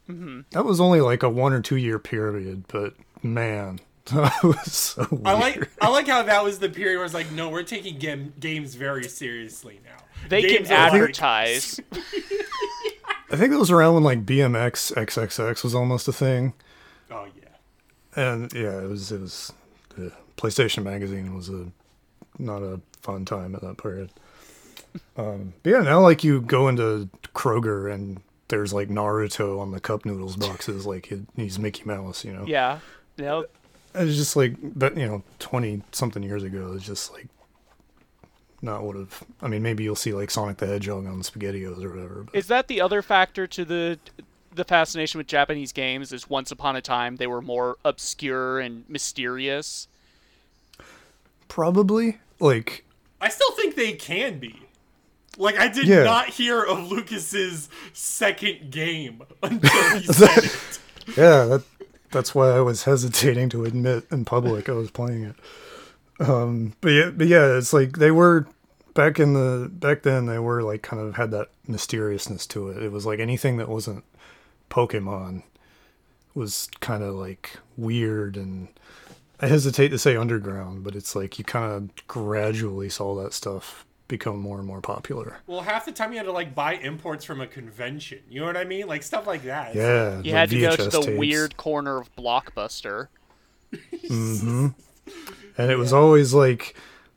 Mm-hmm. 0.09 0.41
That 0.51 0.63
was 0.65 0.79
only 0.79 1.01
like 1.01 1.24
a 1.24 1.29
one 1.29 1.51
or 1.53 1.62
two 1.62 1.75
year 1.75 2.00
period, 2.00 2.63
but 2.67 2.93
man, 3.24 3.79
that 4.05 4.41
was 4.43 4.71
so 4.71 5.05
weird. 5.12 5.25
I 5.27 5.33
like 5.33 5.69
I 5.81 5.89
like 5.89 6.07
how 6.07 6.24
that 6.24 6.43
was 6.43 6.59
the 6.59 6.69
period 6.69 6.97
where 6.97 7.05
it's 7.05 7.13
like, 7.13 7.31
no, 7.31 7.50
we're 7.50 7.63
taking 7.63 7.97
game, 7.97 8.33
games 8.39 8.75
very 8.75 9.03
seriously 9.05 9.81
now. 9.83 9.97
They 10.29 10.41
Games 10.43 10.67
can 10.69 10.77
are 10.77 10.83
like- 10.89 10.93
advertise. 10.93 11.79
I 13.31 13.36
think 13.36 13.53
it 13.53 13.57
was 13.57 13.72
around 13.72 13.96
when 13.96 14.03
like 14.03 14.25
BMX 14.25 14.93
XXX 14.93 15.63
was 15.63 15.75
almost 15.75 16.07
a 16.07 16.13
thing, 16.13 16.53
Oh 17.12 17.25
yeah. 17.41 18.22
and 18.31 18.51
yeah, 18.53 18.79
it 18.81 18.89
was 18.89 19.12
it 19.12 19.19
was. 19.22 19.51
The 19.96 20.12
PlayStation 20.38 20.84
Magazine 20.84 21.36
was 21.36 21.50
a 21.50 21.67
not 22.38 22.62
a 22.62 22.79
fun 23.01 23.25
time 23.25 23.55
at 23.55 23.62
that 23.62 23.77
period. 23.77 24.10
Um, 25.15 25.53
but 25.62 25.69
yeah, 25.72 25.81
now 25.81 26.00
like 26.00 26.24
you 26.24 26.41
go 26.41 26.67
into 26.67 27.10
Kroger 27.36 27.91
and 27.93 28.19
there's 28.48 28.74
like 28.74 28.88
Naruto 28.89 29.60
on 29.60 29.69
the 29.72 29.79
cup 29.79 30.05
noodles 30.05 30.36
boxes, 30.38 30.88
like 30.88 31.12
it, 31.12 31.19
he's 31.36 31.60
Mickey 31.60 31.84
Mouse, 31.86 32.25
you 32.25 32.34
know. 32.34 32.46
yeah. 32.48 32.79
No, 33.19 33.46
It's 33.93 34.15
just 34.15 34.36
like, 34.36 34.55
but 34.62 34.98
you 34.98 35.05
know, 35.05 35.24
twenty 35.38 35.84
something 35.91 36.24
years 36.24 36.41
ago, 36.41 36.72
it's 36.75 36.86
just 36.86 37.12
like 37.13 37.27
not 38.61 38.83
would 38.83 38.95
have. 38.95 39.23
I 39.41 39.47
mean, 39.47 39.61
maybe 39.63 39.83
you'll 39.83 39.95
see 39.95 40.13
like 40.13 40.31
Sonic 40.31 40.57
the 40.57 40.67
Hedgehog 40.67 41.05
on 41.05 41.21
Spaghettios 41.21 41.83
or 41.83 41.89
whatever. 41.89 42.23
But 42.23 42.35
is 42.35 42.47
that 42.47 42.67
the 42.67 42.81
other 42.81 43.01
factor 43.01 43.45
to 43.47 43.65
the 43.65 43.99
the 44.53 44.63
fascination 44.63 45.17
with 45.19 45.27
Japanese 45.27 45.71
games? 45.71 46.11
Is 46.11 46.29
once 46.29 46.51
upon 46.51 46.75
a 46.75 46.81
time 46.81 47.17
they 47.17 47.27
were 47.27 47.41
more 47.41 47.77
obscure 47.85 48.59
and 48.59 48.83
mysterious. 48.89 49.87
probably 51.47 52.17
like 52.39 52.83
I 53.21 53.29
still 53.29 53.51
think 53.51 53.75
they 53.75 53.93
can 53.93 54.39
be. 54.39 54.61
Like 55.37 55.57
I 55.59 55.67
did 55.67 55.87
Yeah. 55.87 56.03
not 56.03 56.29
hear 56.29 56.63
of 56.63 56.89
Lucas's 56.91 57.69
second 57.93 58.71
game 58.71 59.21
until 59.43 59.99
he 59.99 60.05
said 60.13 60.45
it. 60.45 60.79
yeah, 61.15 61.45
that 61.45 61.63
that's 62.11 62.33
why 62.33 62.49
I 62.51 62.61
was 62.61 62.83
hesitating 62.83 63.49
to 63.49 63.65
admit 63.65 64.05
in 64.11 64.25
public 64.25 64.67
I 64.69 64.73
was 64.73 64.89
playing 64.91 65.23
it. 65.23 65.35
Um, 66.19 66.74
but 66.81 66.89
yeah, 66.89 67.09
but 67.12 67.27
yeah, 67.27 67.57
it's 67.57 67.74
like 67.74 67.97
they 67.97 68.12
were 68.12 68.47
back 68.93 69.19
in 69.19 69.33
the 69.33 69.69
back 69.71 70.03
then. 70.03 70.25
They 70.25 70.39
were 70.39 70.63
like 70.63 70.81
kind 70.81 71.01
of 71.01 71.15
had 71.15 71.31
that 71.31 71.50
mysteriousness 71.67 72.47
to 72.47 72.69
it. 72.69 72.81
It 72.83 72.91
was 72.91 73.05
like 73.05 73.19
anything 73.19 73.57
that 73.57 73.69
wasn't 73.69 74.03
Pokemon 74.69 75.43
was 76.33 76.69
kind 76.81 77.03
of 77.03 77.15
like 77.15 77.57
weird 77.77 78.38
and 78.38 78.67
I 79.39 79.47
hesitate 79.47 79.89
to 79.89 80.00
say 80.00 80.15
underground, 80.15 80.83
but 80.83 80.95
it's 80.95 81.15
like 81.15 81.38
you 81.38 81.45
kind 81.45 81.71
of 81.71 82.07
gradually 82.07 82.89
saw 82.89 83.15
that 83.21 83.33
stuff 83.33 83.86
become 84.07 84.39
more 84.39 84.57
and 84.57 84.65
more 84.65 84.81
popular. 84.81 85.38
Well, 85.47 85.62
half 85.62 85.86
the 85.86 85.91
time 85.91 86.12
you 86.12 86.17
had 86.17 86.25
to 86.25 86.31
like 86.31 86.55
buy 86.55 86.74
imports 86.75 87.25
from 87.25 87.41
a 87.41 87.47
convention. 87.47 88.19
You 88.29 88.39
know 88.39 88.45
what 88.47 88.57
I 88.57 88.63
mean? 88.63 88.88
Like 88.88 89.03
stuff 89.03 89.27
like 89.27 89.43
that. 89.43 89.75
Yeah, 89.75 90.17
You 90.17 90.24
the 90.24 90.29
had 90.31 90.50
to 90.50 90.59
go 90.59 90.75
to 90.75 90.83
the 90.86 91.01
tapes. 91.01 91.19
weird 91.19 91.57
corner 91.57 91.97
of 92.00 92.15
Blockbuster. 92.15 93.09
and 95.57 95.71
it 95.71 95.77
was 95.77 95.93
always 95.93 96.33
like 96.33 96.75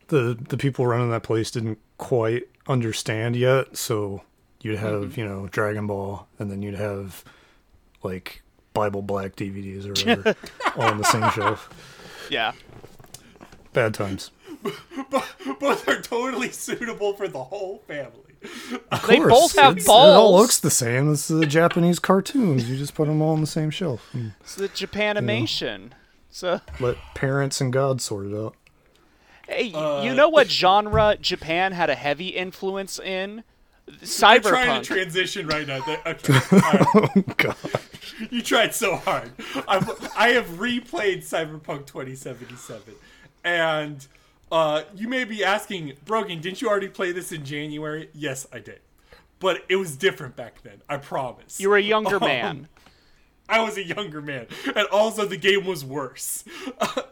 the 0.09 0.37
the 0.49 0.56
people 0.56 0.87
running 0.87 1.11
that 1.11 1.23
place 1.23 1.50
didn't 1.50 1.78
quite 1.99 2.44
understand 2.66 3.37
yet, 3.37 3.76
so 3.76 4.23
you'd 4.62 4.78
have 4.78 5.02
Mm-hmm. 5.02 5.20
you 5.20 5.26
know 5.26 5.47
Dragon 5.49 5.87
Ball, 5.87 6.26
and 6.38 6.50
then 6.50 6.62
you'd 6.62 6.75
have 6.75 7.25
like 8.02 8.42
Bible 8.75 9.02
Black 9.02 9.37
DVDs 9.37 9.85
or 9.87 9.90
whatever, 9.90 10.35
all 10.76 10.82
on 10.90 10.99
the 10.99 11.04
same 11.04 11.30
shelf. 11.32 11.68
Yeah. 12.30 12.52
Bad 13.73 13.94
times. 13.94 14.30
But 15.11 15.26
both 15.59 15.88
are 15.88 16.00
totally 16.00 16.50
suitable 16.50 17.14
for 17.14 17.26
the 17.26 17.42
whole 17.42 17.78
family. 17.88 18.12
Of 18.92 19.06
They 19.06 19.18
both 19.18 19.56
have 19.56 19.73
it's- 19.73 19.87
It 19.87 19.90
all 19.90 20.30
balls. 20.30 20.40
looks 20.40 20.59
the 20.61 20.70
same. 20.70 21.12
It's 21.12 21.26
the 21.28 21.47
Japanese 21.47 21.99
cartoons. 21.99 22.68
You 22.70 22.76
just 22.76 22.94
put 22.94 23.06
them 23.09 23.20
all 23.23 23.32
on 23.32 23.40
the 23.40 23.47
same 23.47 23.70
shelf. 23.70 24.09
It's 24.40 24.54
the 24.54 24.68
Japanimation. 24.68 25.90
So, 26.30 26.60
let 26.78 26.96
parents 27.14 27.60
and 27.60 27.72
God 27.72 28.00
sort 28.00 28.26
it 28.26 28.34
out. 28.37 28.54
hey, 29.49 29.72
Uh, 29.72 30.02
you 30.02 30.14
know 30.14 30.28
what 30.28 30.49
genre 30.50 31.16
Japan 31.20 31.72
had 31.72 31.90
a 31.90 31.94
heavy 31.96 32.28
influence 32.28 32.99
in? 32.99 33.42
Cyberpunk. 34.02 34.34
I'm 34.37 34.42
trying 34.42 34.82
to 34.82 34.92
Cyberpunk. 34.92 34.94
transition 34.94 35.46
right 35.49 35.66
now. 35.66 35.80
Th- 35.84 35.99
Okay. 36.06 36.32
All 36.52 36.60
right. 36.60 36.87
Oh 36.94 37.22
God. 37.37 37.56
You 38.30 38.42
tried 38.42 38.75
so 38.75 38.96
hard. 38.96 39.32
I've, 39.66 39.88
I 40.16 40.28
have 40.30 40.46
replayed 40.50 41.18
Cyberpunk 41.28 41.87
2077, 41.87 42.94
and 43.44 44.06
uh, 44.52 44.82
you 44.94 45.08
may 45.08 45.25
be 45.25 45.42
asking, 45.42 45.94
Brogan, 46.04 46.40
didn't 46.40 46.60
you 46.62 46.68
already 46.68 46.88
play 46.88 47.10
this 47.12 47.32
in 47.32 47.44
January? 47.44 48.10
Yes, 48.14 48.46
I 48.52 48.58
did, 48.60 48.80
but 49.40 49.64
it 49.68 49.76
was 49.76 49.96
different 49.96 50.37
back 50.37 50.62
then. 50.62 50.82
I 50.88 50.99
promise. 50.99 51.58
you 51.58 51.70
were 51.70 51.76
a 51.76 51.82
younger 51.82 52.16
Um, 52.20 52.20
man. 52.22 52.68
I 53.50 53.61
was 53.61 53.76
a 53.76 53.85
younger 53.85 54.23
man, 54.23 54.47
and 54.75 54.87
also 54.88 55.26
the 55.26 55.37
game 55.37 55.66
was 55.66 55.85
worse. 55.85 56.45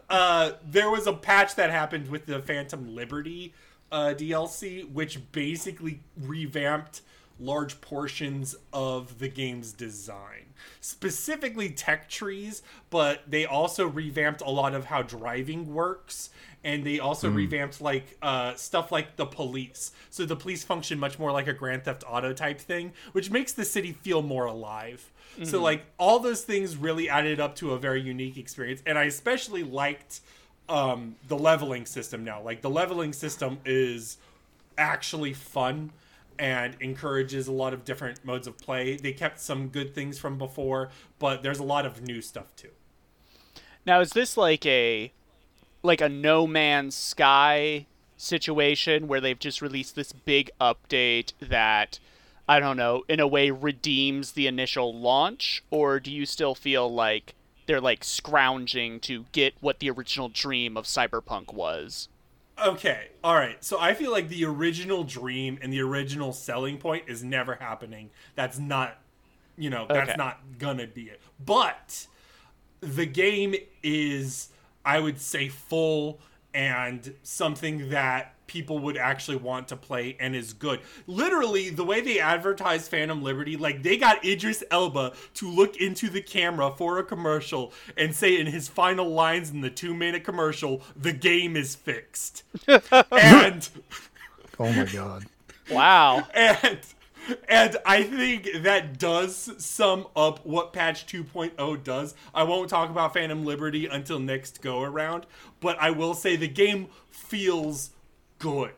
Uh, 0.09 0.53
there 0.67 0.89
was 0.89 1.05
a 1.05 1.13
patch 1.13 1.53
that 1.53 1.69
happened 1.69 2.09
with 2.09 2.25
the 2.25 2.41
Phantom 2.41 2.95
Liberty 2.95 3.53
uh, 3.91 4.15
DLC, 4.17 4.91
which 4.91 5.31
basically 5.31 5.99
revamped 6.19 7.01
large 7.39 7.81
portions 7.81 8.55
of 8.73 9.19
the 9.19 9.27
game's 9.27 9.71
design, 9.71 10.53
specifically 10.81 11.69
tech 11.69 12.09
trees, 12.09 12.61
but 12.89 13.21
they 13.27 13.45
also 13.45 13.87
revamped 13.87 14.41
a 14.41 14.49
lot 14.49 14.73
of 14.75 14.85
how 14.85 15.01
driving 15.01 15.73
works. 15.73 16.29
And 16.61 16.83
they 16.83 16.99
also 16.99 17.29
revamped 17.29 17.79
like 17.79 18.17
uh, 18.21 18.53
stuff 18.55 18.91
like 18.91 19.15
the 19.15 19.25
police. 19.25 19.93
So 20.09 20.25
the 20.25 20.35
police 20.35 20.61
function 20.61 20.99
much 20.99 21.17
more 21.17 21.31
like 21.31 21.47
a 21.47 21.53
Grand 21.53 21.85
Theft 21.85 22.03
Auto 22.05 22.33
type 22.33 22.59
thing, 22.59 22.91
which 23.13 23.31
makes 23.31 23.53
the 23.53 23.63
city 23.63 23.93
feel 23.93 24.21
more 24.21 24.45
alive. 24.45 25.09
So 25.43 25.61
like 25.61 25.85
all 25.97 26.19
those 26.19 26.41
things 26.41 26.75
really 26.75 27.07
added 27.07 27.39
up 27.39 27.55
to 27.57 27.71
a 27.71 27.79
very 27.79 28.01
unique 28.01 28.37
experience, 28.37 28.83
and 28.85 28.97
I 28.97 29.05
especially 29.05 29.63
liked 29.63 30.19
um, 30.67 31.15
the 31.29 31.37
leveling 31.37 31.85
system 31.85 32.25
now. 32.25 32.41
Like 32.41 32.61
the 32.61 32.69
leveling 32.69 33.13
system 33.13 33.59
is 33.63 34.17
actually 34.77 35.33
fun 35.33 35.91
and 36.39 36.75
encourages 36.79 37.47
a 37.47 37.51
lot 37.51 37.73
of 37.73 37.83
different 37.83 38.23
modes 38.23 38.47
of 38.47 38.57
play. 38.57 38.95
They 38.95 39.11
kept 39.11 39.39
some 39.39 39.67
good 39.67 39.93
things 39.93 40.17
from 40.17 40.37
before, 40.37 40.89
but 41.19 41.43
there's 41.43 41.59
a 41.59 41.63
lot 41.63 41.85
of 41.85 42.01
new 42.01 42.21
stuff 42.21 42.55
too. 42.55 42.69
Now, 43.85 43.99
is 43.99 44.11
this 44.11 44.37
like 44.37 44.65
a 44.65 45.11
like 45.83 46.01
a 46.01 46.09
No 46.09 46.47
Man's 46.47 46.95
Sky 46.95 47.85
situation 48.17 49.07
where 49.07 49.21
they've 49.21 49.39
just 49.39 49.61
released 49.61 49.95
this 49.95 50.11
big 50.11 50.49
update 50.59 51.33
that 51.39 51.99
I 52.47 52.59
don't 52.59 52.77
know, 52.77 53.03
in 53.07 53.19
a 53.19 53.27
way 53.27 53.51
redeems 53.51 54.31
the 54.31 54.47
initial 54.47 54.97
launch, 54.97 55.63
or 55.69 55.99
do 55.99 56.11
you 56.11 56.25
still 56.25 56.55
feel 56.55 56.91
like 56.91 57.35
they're 57.67 57.79
like 57.79 58.03
scrounging 58.03 58.99
to 59.01 59.25
get 59.31 59.53
what 59.59 59.77
the 59.77 59.91
original 59.91 60.29
dream 60.29 60.75
of 60.75 60.85
Cyberpunk 60.85 61.53
was? 61.53 62.09
Okay, 62.65 63.07
all 63.23 63.35
right. 63.35 63.63
So 63.63 63.79
I 63.79 63.93
feel 63.93 64.11
like 64.11 64.29
the 64.29 64.45
original 64.45 65.03
dream 65.03 65.59
and 65.61 65.71
the 65.71 65.81
original 65.81 66.33
selling 66.33 66.77
point 66.77 67.05
is 67.07 67.23
never 67.23 67.55
happening. 67.55 68.09
That's 68.35 68.59
not, 68.59 68.97
you 69.57 69.69
know, 69.69 69.85
that's 69.87 70.09
Okay. 70.11 70.17
not 70.17 70.39
gonna 70.57 70.87
be 70.87 71.03
it. 71.03 71.21
But 71.43 72.07
the 72.81 73.05
game 73.05 73.55
is, 73.83 74.49
I 74.85 74.99
would 74.99 75.19
say, 75.19 75.47
full 75.49 76.19
and 76.53 77.13
something 77.23 77.89
that 77.89 78.33
people 78.49 78.79
would 78.79 78.97
actually 78.97 79.37
want 79.37 79.69
to 79.69 79.77
play 79.77 80.17
and 80.19 80.35
is 80.35 80.51
good. 80.51 80.81
Literally, 81.07 81.69
the 81.69 81.85
way 81.85 82.01
they 82.01 82.19
advertise 82.19 82.89
Phantom 82.89 83.23
Liberty, 83.23 83.55
like 83.55 83.83
they 83.83 83.95
got 83.95 84.25
Idris 84.25 84.63
Elba 84.69 85.13
to 85.35 85.49
look 85.49 85.77
into 85.77 86.09
the 86.09 86.21
camera 86.21 86.73
for 86.75 86.97
a 86.97 87.03
commercial 87.03 87.71
and 87.95 88.13
say 88.13 88.37
in 88.37 88.47
his 88.47 88.67
final 88.67 89.07
lines 89.09 89.51
in 89.51 89.61
the 89.61 89.69
two 89.69 89.93
minute 89.93 90.25
commercial, 90.25 90.81
the 90.97 91.13
game 91.13 91.55
is 91.55 91.75
fixed. 91.75 92.43
and 92.67 93.69
Oh 94.59 94.73
my 94.73 94.85
God. 94.85 95.25
Wow. 95.69 96.27
and 96.33 96.79
and 97.47 97.77
I 97.85 98.03
think 98.03 98.49
that 98.63 98.97
does 98.97 99.51
sum 99.63 100.07
up 100.15 100.45
what 100.45 100.73
patch 100.73 101.05
2.0 101.05 101.83
does. 101.83 102.15
I 102.33 102.43
won't 102.43 102.69
talk 102.69 102.89
about 102.89 103.13
Phantom 103.13 103.45
Liberty 103.45 103.85
until 103.85 104.19
next 104.19 104.61
go 104.61 104.81
around, 104.81 105.25
but 105.59 105.77
I 105.79 105.91
will 105.91 106.13
say 106.13 106.35
the 106.35 106.47
game 106.47 106.87
feels 107.09 107.91
good. 108.39 108.73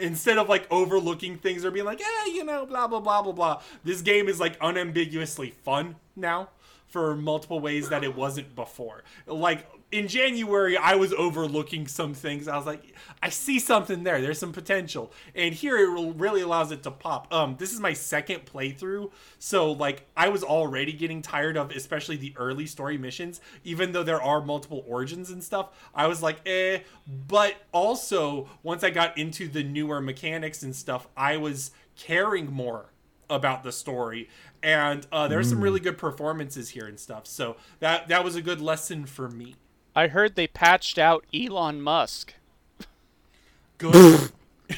Instead 0.00 0.38
of 0.38 0.48
like 0.48 0.66
overlooking 0.70 1.38
things 1.38 1.64
or 1.64 1.70
being 1.70 1.84
like, 1.84 2.00
eh, 2.00 2.26
you 2.26 2.44
know, 2.44 2.66
blah 2.66 2.86
blah 2.86 3.00
blah 3.00 3.22
blah 3.22 3.32
blah. 3.32 3.62
This 3.84 4.00
game 4.02 4.28
is 4.28 4.38
like 4.40 4.56
unambiguously 4.60 5.50
fun 5.64 5.96
now 6.16 6.50
for 6.86 7.14
multiple 7.14 7.60
ways 7.60 7.88
that 7.90 8.02
it 8.02 8.16
wasn't 8.16 8.54
before. 8.54 9.04
Like 9.26 9.66
in 9.90 10.06
January, 10.06 10.76
I 10.76 10.96
was 10.96 11.14
overlooking 11.14 11.88
some 11.88 12.12
things. 12.12 12.46
I 12.46 12.56
was 12.56 12.66
like, 12.66 12.94
I 13.22 13.30
see 13.30 13.58
something 13.58 14.04
there. 14.04 14.20
There's 14.20 14.38
some 14.38 14.52
potential, 14.52 15.12
and 15.34 15.54
here 15.54 15.78
it 15.78 16.14
really 16.16 16.42
allows 16.42 16.72
it 16.72 16.82
to 16.82 16.90
pop. 16.90 17.32
Um, 17.32 17.56
this 17.58 17.72
is 17.72 17.80
my 17.80 17.94
second 17.94 18.44
playthrough, 18.44 19.10
so 19.38 19.72
like 19.72 20.06
I 20.16 20.28
was 20.28 20.44
already 20.44 20.92
getting 20.92 21.22
tired 21.22 21.56
of, 21.56 21.70
especially 21.70 22.16
the 22.16 22.34
early 22.36 22.66
story 22.66 22.98
missions. 22.98 23.40
Even 23.64 23.92
though 23.92 24.02
there 24.02 24.22
are 24.22 24.42
multiple 24.44 24.84
origins 24.86 25.30
and 25.30 25.42
stuff, 25.42 25.70
I 25.94 26.06
was 26.06 26.22
like, 26.22 26.40
eh. 26.46 26.80
But 27.06 27.54
also, 27.72 28.48
once 28.62 28.84
I 28.84 28.90
got 28.90 29.16
into 29.16 29.48
the 29.48 29.62
newer 29.62 30.02
mechanics 30.02 30.62
and 30.62 30.76
stuff, 30.76 31.08
I 31.16 31.38
was 31.38 31.70
caring 31.96 32.52
more 32.52 32.92
about 33.30 33.62
the 33.62 33.72
story 33.72 34.26
and 34.62 35.06
uh, 35.12 35.28
there's 35.28 35.50
some 35.50 35.60
really 35.60 35.80
good 35.80 35.98
performances 35.98 36.70
here 36.70 36.86
and 36.86 36.98
stuff 36.98 37.26
so 37.26 37.56
that 37.78 38.08
that 38.08 38.24
was 38.24 38.36
a 38.36 38.40
good 38.40 38.58
lesson 38.58 39.04
for 39.04 39.28
me 39.28 39.54
I 39.98 40.06
heard 40.06 40.36
they 40.36 40.46
patched 40.46 40.96
out 40.96 41.26
Elon 41.34 41.82
Musk. 41.82 42.34
Good. 43.78 44.30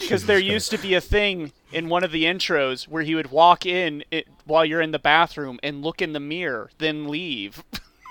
Because 0.00 0.24
there 0.24 0.38
used 0.38 0.70
to 0.70 0.78
be 0.78 0.94
a 0.94 1.00
thing 1.02 1.52
in 1.70 1.88
one 1.88 2.02
of 2.02 2.12
the 2.12 2.24
intros 2.24 2.88
where 2.88 3.02
he 3.02 3.14
would 3.14 3.30
walk 3.30 3.66
in 3.66 4.02
it, 4.10 4.26
while 4.46 4.64
you're 4.64 4.80
in 4.80 4.90
the 4.90 4.98
bathroom 4.98 5.60
and 5.62 5.82
look 5.82 6.00
in 6.00 6.12
the 6.12 6.20
mirror, 6.20 6.70
then 6.78 7.08
leave. 7.08 7.62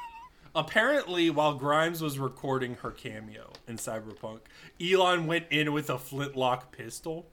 apparently 0.55 1.29
while 1.29 1.55
grimes 1.55 2.01
was 2.01 2.19
recording 2.19 2.75
her 2.75 2.91
cameo 2.91 3.51
in 3.67 3.77
cyberpunk 3.77 4.39
elon 4.81 5.27
went 5.27 5.45
in 5.49 5.71
with 5.71 5.89
a 5.89 5.99
flintlock 5.99 6.71
pistol 6.71 7.27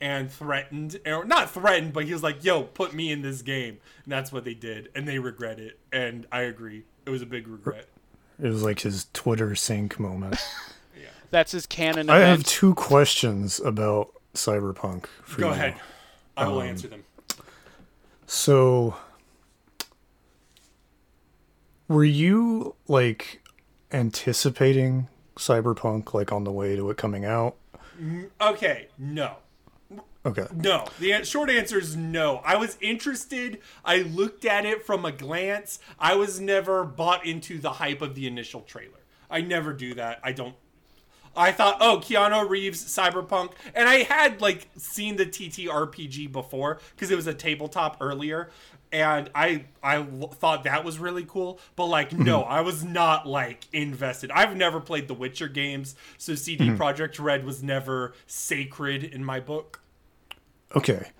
and 0.00 0.30
threatened 0.30 0.98
or 1.06 1.24
not 1.24 1.50
threatened 1.50 1.92
but 1.92 2.04
he 2.04 2.12
was 2.12 2.22
like 2.22 2.44
yo 2.44 2.62
put 2.62 2.94
me 2.94 3.10
in 3.10 3.22
this 3.22 3.42
game. 3.42 3.78
And 4.04 4.12
that's 4.12 4.30
what 4.32 4.44
they 4.44 4.54
did 4.54 4.88
and 4.94 5.06
they 5.08 5.18
regret 5.18 5.58
it 5.58 5.78
and 5.92 6.26
i 6.30 6.42
agree 6.42 6.84
it 7.06 7.10
was 7.10 7.22
a 7.22 7.26
big 7.26 7.46
regret 7.48 7.86
It 8.42 8.48
was 8.48 8.62
like 8.62 8.80
his 8.80 9.06
Twitter 9.12 9.54
sync 9.54 9.98
moment. 9.98 10.36
Yeah. 10.98 11.08
That's 11.30 11.52
his 11.52 11.66
canon 11.66 12.08
I 12.10 12.16
event. 12.18 12.38
have 12.38 12.46
two 12.46 12.74
questions 12.74 13.60
about 13.60 14.12
Cyberpunk. 14.34 15.06
For 15.24 15.40
go 15.42 15.46
you. 15.48 15.52
ahead 15.52 15.74
i 16.36 16.48
will 16.48 16.60
um, 16.60 16.66
answer 16.68 16.88
them 16.88 17.04
So, 18.26 18.96
were 21.88 22.04
you 22.04 22.74
like 22.88 23.40
anticipating 23.92 25.08
Cyberpunk 25.36 26.12
like 26.14 26.32
on 26.32 26.44
the 26.44 26.52
way 26.52 26.76
to 26.76 26.90
it 26.90 26.96
coming 26.96 27.24
out? 27.24 27.56
okay 28.40 28.88
no 28.98 29.36
Okay. 30.26 30.46
No. 30.54 30.86
The 30.98 31.24
short 31.24 31.50
answer 31.50 31.78
is 31.78 31.94
no. 31.94 32.42
I 32.44 32.56
was 32.56 32.76
interested. 32.80 33.60
I 33.84 33.98
looked 33.98 34.44
at 34.44 34.66
it 34.66 34.84
from 34.84 35.04
a 35.04 35.12
glance. 35.12 35.78
I 36.00 36.16
was 36.16 36.40
never 36.40 36.84
bought 36.84 37.24
into 37.24 37.58
the 37.58 37.74
hype 37.74 38.02
of 38.02 38.16
the 38.16 38.26
initial 38.26 38.62
trailer. 38.62 38.98
I 39.30 39.40
never 39.40 39.72
do 39.72 39.94
that. 39.94 40.18
I 40.24 40.32
don't. 40.32 40.56
I 41.36 41.52
thought, 41.52 41.76
oh, 41.80 41.98
Keanu 42.02 42.48
Reeves, 42.48 42.82
Cyberpunk, 42.82 43.52
and 43.74 43.88
I 43.88 44.04
had 44.04 44.40
like 44.40 44.68
seen 44.76 45.16
the 45.16 45.26
TTRPG 45.26 46.32
before 46.32 46.80
because 46.94 47.10
it 47.10 47.16
was 47.16 47.26
a 47.26 47.34
tabletop 47.34 47.98
earlier, 48.00 48.48
and 48.90 49.30
I 49.34 49.66
I 49.82 50.02
thought 50.02 50.64
that 50.64 50.82
was 50.82 50.98
really 50.98 51.24
cool. 51.24 51.60
But 51.76 51.86
like, 51.86 52.12
no, 52.12 52.40
mm-hmm. 52.40 52.52
I 52.52 52.62
was 52.62 52.82
not 52.82 53.26
like 53.26 53.66
invested. 53.72 54.30
I've 54.30 54.56
never 54.56 54.80
played 54.80 55.08
the 55.08 55.14
Witcher 55.14 55.48
games, 55.48 55.94
so 56.16 56.34
CD 56.34 56.68
mm-hmm. 56.68 56.82
Projekt 56.82 57.22
Red 57.22 57.44
was 57.44 57.62
never 57.62 58.14
sacred 58.26 59.04
in 59.04 59.22
my 59.22 59.38
book. 59.38 59.80
Okay. 60.74 61.10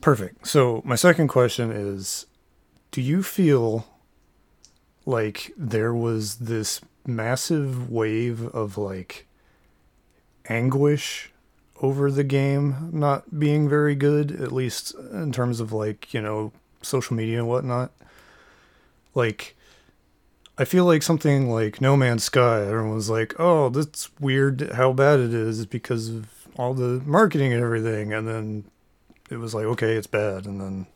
Perfect. 0.00 0.46
So 0.46 0.82
my 0.84 0.96
second 0.96 1.28
question 1.28 1.70
is 1.70 2.26
do 2.90 3.00
you 3.00 3.22
feel 3.22 3.86
like 5.06 5.52
there 5.56 5.94
was 5.94 6.36
this 6.36 6.80
massive 7.06 7.90
wave 7.90 8.46
of 8.48 8.78
like 8.78 9.26
anguish 10.48 11.32
over 11.80 12.10
the 12.10 12.24
game 12.24 12.90
not 12.92 13.38
being 13.38 13.68
very 13.68 13.94
good, 13.94 14.30
at 14.30 14.52
least 14.52 14.94
in 15.12 15.32
terms 15.32 15.60
of 15.60 15.72
like, 15.72 16.12
you 16.14 16.20
know, 16.20 16.52
social 16.82 17.16
media 17.16 17.38
and 17.38 17.48
whatnot? 17.48 17.90
Like 19.14 19.56
I 20.56 20.64
feel 20.64 20.84
like 20.84 21.02
something 21.02 21.50
like 21.50 21.80
No 21.80 21.96
Man's 21.96 22.24
Sky, 22.24 22.60
everyone 22.60 22.94
was 22.94 23.10
like, 23.10 23.34
"Oh, 23.40 23.70
that's 23.70 24.08
weird 24.20 24.72
how 24.72 24.92
bad 24.92 25.18
it 25.18 25.34
is 25.34 25.66
because 25.66 26.08
of 26.10 26.26
all 26.56 26.74
the 26.74 27.02
marketing 27.04 27.52
and 27.52 27.62
everything," 27.62 28.12
and 28.12 28.26
then 28.26 28.64
it 29.30 29.36
was 29.36 29.54
like, 29.54 29.64
"Okay, 29.64 29.94
it's 29.96 30.06
bad," 30.06 30.46
and 30.46 30.60
then 30.60 30.86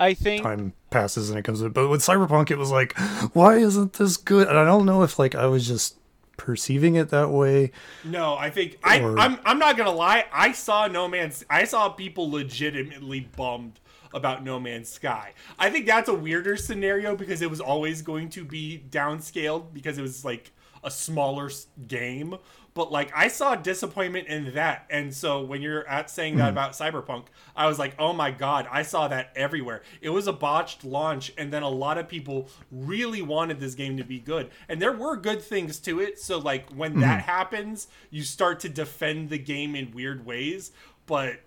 I 0.00 0.14
think 0.14 0.42
time 0.42 0.72
passes 0.90 1.30
and 1.30 1.38
it 1.38 1.42
comes. 1.42 1.62
But 1.62 1.88
with 1.88 2.00
Cyberpunk, 2.00 2.50
it 2.50 2.58
was 2.58 2.70
like, 2.70 2.96
"Why 3.32 3.56
isn't 3.56 3.94
this 3.94 4.16
good?" 4.16 4.48
And 4.48 4.58
I 4.58 4.64
don't 4.64 4.86
know 4.86 5.02
if 5.02 5.18
like 5.18 5.34
I 5.34 5.46
was 5.46 5.66
just 5.66 5.96
perceiving 6.36 6.96
it 6.96 7.10
that 7.10 7.30
way. 7.30 7.70
No, 8.04 8.34
I 8.36 8.50
think 8.50 8.78
I, 8.82 9.00
Or- 9.00 9.18
I'm. 9.18 9.38
I'm 9.44 9.58
not 9.58 9.76
gonna 9.76 9.92
lie. 9.92 10.24
I 10.32 10.52
saw 10.52 10.86
No 10.88 11.06
Man's. 11.08 11.44
I 11.48 11.64
saw 11.64 11.88
people 11.90 12.30
legitimately 12.30 13.20
bummed 13.36 13.78
about 14.14 14.42
No 14.44 14.58
Man's 14.60 14.88
Sky. 14.90 15.32
I 15.58 15.70
think 15.70 15.86
that's 15.86 16.08
a 16.08 16.14
weirder 16.14 16.56
scenario 16.56 17.16
because 17.16 17.40
it 17.42 17.48
was 17.50 17.60
always 17.60 18.02
going 18.02 18.28
to 18.30 18.44
be 18.44 18.82
downscaled 18.90 19.72
because 19.72 19.98
it 19.98 20.02
was 20.02 20.24
like 20.24 20.50
a 20.84 20.90
smaller 20.90 21.50
game. 21.86 22.36
But 22.74 22.90
like 22.90 23.12
I 23.14 23.28
saw 23.28 23.54
disappointment 23.54 24.28
in 24.28 24.54
that, 24.54 24.86
and 24.88 25.12
so 25.14 25.42
when 25.42 25.60
you're 25.60 25.86
at 25.86 26.08
saying 26.08 26.36
that 26.36 26.48
about 26.48 26.72
Cyberpunk, 26.72 27.24
I 27.54 27.66
was 27.66 27.78
like, 27.78 27.94
oh 27.98 28.14
my 28.14 28.30
god, 28.30 28.66
I 28.70 28.82
saw 28.82 29.08
that 29.08 29.30
everywhere. 29.36 29.82
It 30.00 30.08
was 30.08 30.26
a 30.26 30.32
botched 30.32 30.82
launch, 30.82 31.32
and 31.36 31.52
then 31.52 31.62
a 31.62 31.68
lot 31.68 31.98
of 31.98 32.08
people 32.08 32.48
really 32.70 33.20
wanted 33.20 33.60
this 33.60 33.74
game 33.74 33.98
to 33.98 34.04
be 34.04 34.18
good, 34.18 34.50
and 34.70 34.80
there 34.80 34.92
were 34.92 35.16
good 35.16 35.42
things 35.42 35.78
to 35.80 36.00
it. 36.00 36.18
So 36.18 36.38
like 36.38 36.70
when 36.70 37.00
that 37.00 37.22
happens, 37.24 37.88
you 38.10 38.22
start 38.22 38.60
to 38.60 38.70
defend 38.70 39.28
the 39.28 39.38
game 39.38 39.74
in 39.74 39.92
weird 39.92 40.24
ways, 40.24 40.72
but. 41.06 41.40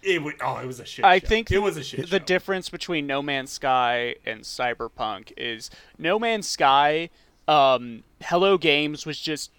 It 0.00 0.22
would. 0.22 0.36
Oh, 0.40 0.58
it 0.58 0.66
was 0.66 0.78
a 0.78 0.84
shit. 0.84 1.04
I 1.04 1.18
show. 1.18 1.26
think 1.26 1.50
it 1.50 1.58
was 1.58 1.76
a 1.76 1.82
shit. 1.82 2.08
the 2.08 2.20
show. 2.20 2.24
difference 2.24 2.68
between 2.68 3.08
No 3.08 3.20
Man's 3.20 3.50
Sky 3.50 4.14
and 4.24 4.42
Cyberpunk 4.42 5.32
is 5.36 5.70
No 5.98 6.20
Man's 6.20 6.46
Sky, 6.46 7.10
um, 7.48 8.04
Hello 8.22 8.58
Games 8.58 9.04
was 9.04 9.18
just 9.18 9.50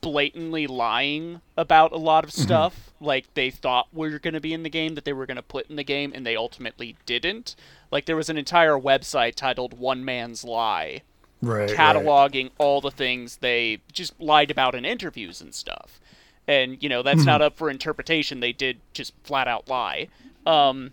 blatantly 0.00 0.66
lying 0.66 1.40
about 1.56 1.92
a 1.92 1.96
lot 1.96 2.24
of 2.24 2.32
stuff. 2.32 2.90
Like 3.00 3.32
they 3.34 3.50
thought 3.50 3.88
were 3.92 4.18
going 4.18 4.34
to 4.34 4.40
be 4.40 4.52
in 4.52 4.62
the 4.62 4.70
game 4.70 4.94
that 4.94 5.04
they 5.04 5.12
were 5.12 5.26
going 5.26 5.36
to 5.36 5.42
put 5.42 5.68
in 5.70 5.76
the 5.76 5.84
game, 5.84 6.12
and 6.14 6.26
they 6.26 6.36
ultimately 6.36 6.96
didn't. 7.06 7.56
Like 7.90 8.04
there 8.06 8.16
was 8.16 8.28
an 8.28 8.36
entire 8.38 8.78
website 8.78 9.34
titled 9.34 9.78
"One 9.78 10.04
Man's 10.04 10.44
Lie," 10.44 11.02
Right. 11.42 11.70
cataloging 11.70 12.50
all 12.58 12.80
the 12.80 12.90
things 12.90 13.36
they 13.38 13.80
just 13.92 14.20
lied 14.20 14.50
about 14.50 14.74
in 14.74 14.84
interviews 14.84 15.40
and 15.40 15.54
stuff. 15.54 16.00
And 16.46 16.82
you 16.82 16.88
know 16.88 17.02
that's 17.02 17.24
not 17.24 17.40
up 17.42 17.56
for 17.56 17.70
interpretation. 17.70 18.40
They 18.40 18.52
did 18.52 18.80
just 18.92 19.12
flat 19.24 19.48
out 19.48 19.68
lie. 19.68 20.08
Um, 20.46 20.92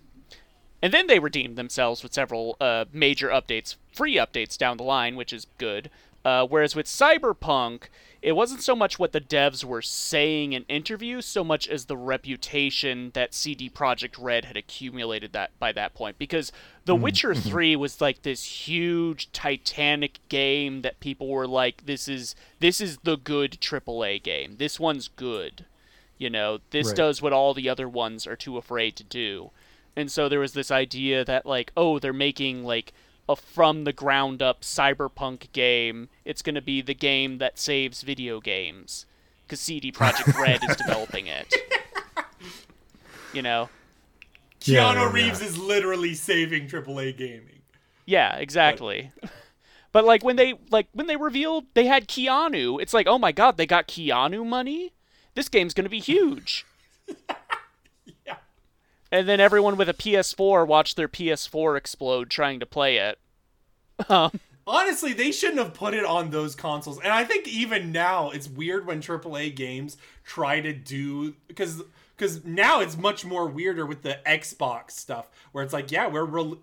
and 0.81 0.93
then 0.93 1.07
they 1.07 1.19
redeemed 1.19 1.55
themselves 1.57 2.03
with 2.03 2.13
several 2.13 2.55
uh, 2.61 2.85
major 2.93 3.29
updates, 3.29 3.75
free 3.93 4.15
updates 4.15 4.57
down 4.57 4.77
the 4.77 4.83
line, 4.83 5.15
which 5.15 5.33
is 5.33 5.47
good. 5.57 5.89
Uh, 6.25 6.45
whereas 6.45 6.75
with 6.75 6.85
Cyberpunk, 6.87 7.83
it 8.21 8.33
wasn't 8.33 8.61
so 8.61 8.75
much 8.75 8.99
what 8.99 9.11
the 9.13 9.21
devs 9.21 9.63
were 9.63 9.81
saying 9.81 10.51
in 10.53 10.65
interviews, 10.67 11.25
so 11.25 11.43
much 11.43 11.67
as 11.67 11.85
the 11.85 11.95
reputation 11.95 13.11
that 13.13 13.33
CD 13.33 13.69
Projekt 13.69 14.15
Red 14.19 14.45
had 14.45 14.57
accumulated 14.57 15.31
that 15.33 15.51
by 15.59 15.71
that 15.71 15.93
point. 15.93 16.17
Because 16.17 16.51
The 16.85 16.95
Witcher 16.95 17.33
3 17.35 17.75
was 17.75 18.01
like 18.01 18.23
this 18.23 18.67
huge 18.67 19.31
Titanic 19.31 20.19
game 20.29 20.81
that 20.81 20.99
people 20.99 21.27
were 21.27 21.47
like, 21.47 21.85
"This 21.85 22.07
is 22.07 22.35
this 22.59 22.81
is 22.81 22.97
the 23.03 23.17
good 23.17 23.59
AAA 23.61 24.19
game. 24.19 24.55
This 24.57 24.79
one's 24.79 25.07
good." 25.07 25.65
You 26.17 26.29
know, 26.29 26.59
this 26.71 26.87
Right. 26.87 26.95
does 26.95 27.21
what 27.21 27.33
all 27.33 27.53
the 27.53 27.69
other 27.69 27.87
ones 27.87 28.25
are 28.25 28.35
too 28.35 28.57
afraid 28.57 28.95
to 28.95 29.03
do. 29.03 29.51
And 29.95 30.11
so 30.11 30.27
there 30.27 30.39
was 30.39 30.53
this 30.53 30.71
idea 30.71 31.23
that 31.25 31.45
like, 31.45 31.71
oh, 31.77 31.99
they're 31.99 32.13
making 32.13 32.63
like 32.63 32.93
a 33.29 33.35
from 33.35 33.83
the 33.83 33.93
ground 33.93 34.41
up 34.41 34.61
cyberpunk 34.61 35.51
game. 35.51 36.09
It's 36.25 36.41
going 36.41 36.55
to 36.55 36.61
be 36.61 36.81
the 36.81 36.93
game 36.93 37.37
that 37.39 37.59
saves 37.59 38.01
video 38.01 38.39
games 38.39 39.05
cuz 39.47 39.59
CD 39.59 39.91
Projekt 39.91 40.37
Red 40.41 40.63
is 40.63 40.75
developing 40.75 41.27
it. 41.27 41.53
You 43.33 43.41
know. 43.41 43.69
Yeah, 44.63 44.93
Keanu 44.93 44.95
yeah, 44.95 45.11
Reeves 45.11 45.41
yeah. 45.41 45.47
is 45.47 45.57
literally 45.57 46.13
saving 46.13 46.67
AAA 46.67 47.15
gaming. 47.17 47.61
Yeah, 48.05 48.35
exactly. 48.37 49.11
But 49.91 50.05
like 50.05 50.23
when 50.23 50.35
they 50.35 50.53
like 50.69 50.87
when 50.93 51.07
they 51.07 51.15
revealed 51.15 51.65
they 51.73 51.85
had 51.87 52.07
Keanu, 52.07 52.79
it's 52.79 52.93
like, 52.93 53.07
"Oh 53.07 53.17
my 53.17 53.31
god, 53.31 53.57
they 53.57 53.65
got 53.65 53.87
Keanu 53.87 54.45
money? 54.45 54.93
This 55.33 55.49
game's 55.49 55.73
going 55.73 55.85
to 55.85 55.89
be 55.89 55.99
huge." 55.99 56.65
Yeah. 59.11 59.19
And 59.19 59.29
then 59.29 59.39
everyone 59.39 59.77
with 59.77 59.89
a 59.89 59.93
PS4 59.93 60.67
watched 60.67 60.97
their 60.97 61.07
PS4 61.07 61.77
explode 61.77 62.29
trying 62.29 62.59
to 62.59 62.65
play 62.65 62.97
it. 62.97 63.19
Honestly, 64.67 65.13
they 65.13 65.31
shouldn't 65.31 65.59
have 65.59 65.73
put 65.73 65.93
it 65.93 66.03
on 66.03 66.29
those 66.29 66.53
consoles. 66.53 66.99
And 66.99 67.13
I 67.13 67.23
think 67.23 67.47
even 67.47 67.93
now 67.93 68.31
it's 68.31 68.49
weird 68.49 68.85
when 68.85 69.01
AAA 69.01 69.55
games 69.55 69.95
try 70.25 70.59
to 70.59 70.73
do 70.73 71.35
because 71.47 71.81
because 72.15 72.43
now 72.43 72.81
it's 72.81 72.97
much 72.97 73.23
more 73.23 73.47
weirder 73.47 73.85
with 73.85 74.01
the 74.01 74.19
Xbox 74.25 74.91
stuff 74.91 75.29
where 75.51 75.63
it's 75.63 75.73
like, 75.73 75.91
yeah, 75.91 76.07
we're 76.07 76.25
re- 76.25 76.57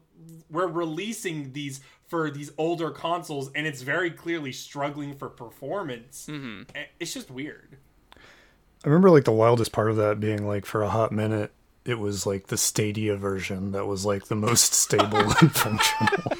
we're 0.50 0.66
releasing 0.66 1.52
these 1.52 1.80
for 2.06 2.30
these 2.30 2.52
older 2.58 2.90
consoles 2.90 3.50
and 3.54 3.66
it's 3.66 3.80
very 3.80 4.10
clearly 4.10 4.52
struggling 4.52 5.14
for 5.14 5.28
performance. 5.28 6.26
Mm-hmm. 6.30 6.62
It's 7.00 7.14
just 7.14 7.30
weird. 7.30 7.78
I 8.14 8.88
remember 8.88 9.10
like 9.10 9.24
the 9.24 9.32
wildest 9.32 9.72
part 9.72 9.90
of 9.90 9.96
that 9.96 10.20
being 10.20 10.46
like 10.46 10.66
for 10.66 10.82
a 10.82 10.90
hot 10.90 11.10
minute, 11.10 11.52
it 11.84 11.98
was 11.98 12.26
like 12.26 12.46
the 12.46 12.56
Stadia 12.56 13.16
version 13.16 13.72
that 13.72 13.86
was 13.86 14.04
like 14.04 14.26
the 14.26 14.34
most 14.34 14.72
stable 14.74 15.18
and 15.18 15.54
functional. 15.54 16.32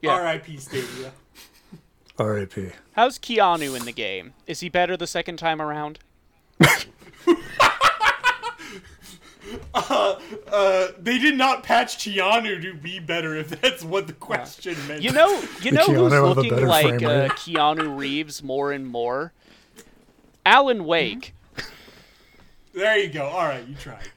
Yeah. 0.00 0.12
R.I.P. 0.12 0.56
Stadia. 0.56 1.12
R.I.P. 2.18 2.70
How's 2.92 3.18
Keanu 3.18 3.76
in 3.76 3.84
the 3.84 3.92
game? 3.92 4.34
Is 4.46 4.60
he 4.60 4.68
better 4.68 4.96
the 4.96 5.06
second 5.06 5.38
time 5.38 5.62
around? 5.62 5.98
Uh, 9.74 10.88
they 10.98 11.18
did 11.18 11.36
not 11.36 11.62
patch 11.62 11.96
Keanu 11.96 12.60
to 12.62 12.74
be 12.74 12.98
better. 12.98 13.34
If 13.36 13.60
that's 13.60 13.82
what 13.82 14.06
the 14.06 14.12
question 14.12 14.76
meant. 14.86 15.02
You 15.02 15.12
know, 15.12 15.42
you 15.62 15.72
know 15.72 15.86
Keanu 15.86 16.10
who's 16.10 16.36
looking 16.36 16.66
like 16.66 17.00
frame 17.00 17.04
uh. 17.04 17.28
Keanu 17.28 17.98
Reeves 17.98 18.42
more 18.42 18.70
and 18.72 18.86
more? 18.86 19.32
Alan 20.44 20.84
Wake. 20.84 21.34
There 22.72 22.98
you 22.98 23.10
go. 23.10 23.26
All 23.26 23.46
right, 23.46 23.66
you 23.66 23.74
tried. 23.74 24.08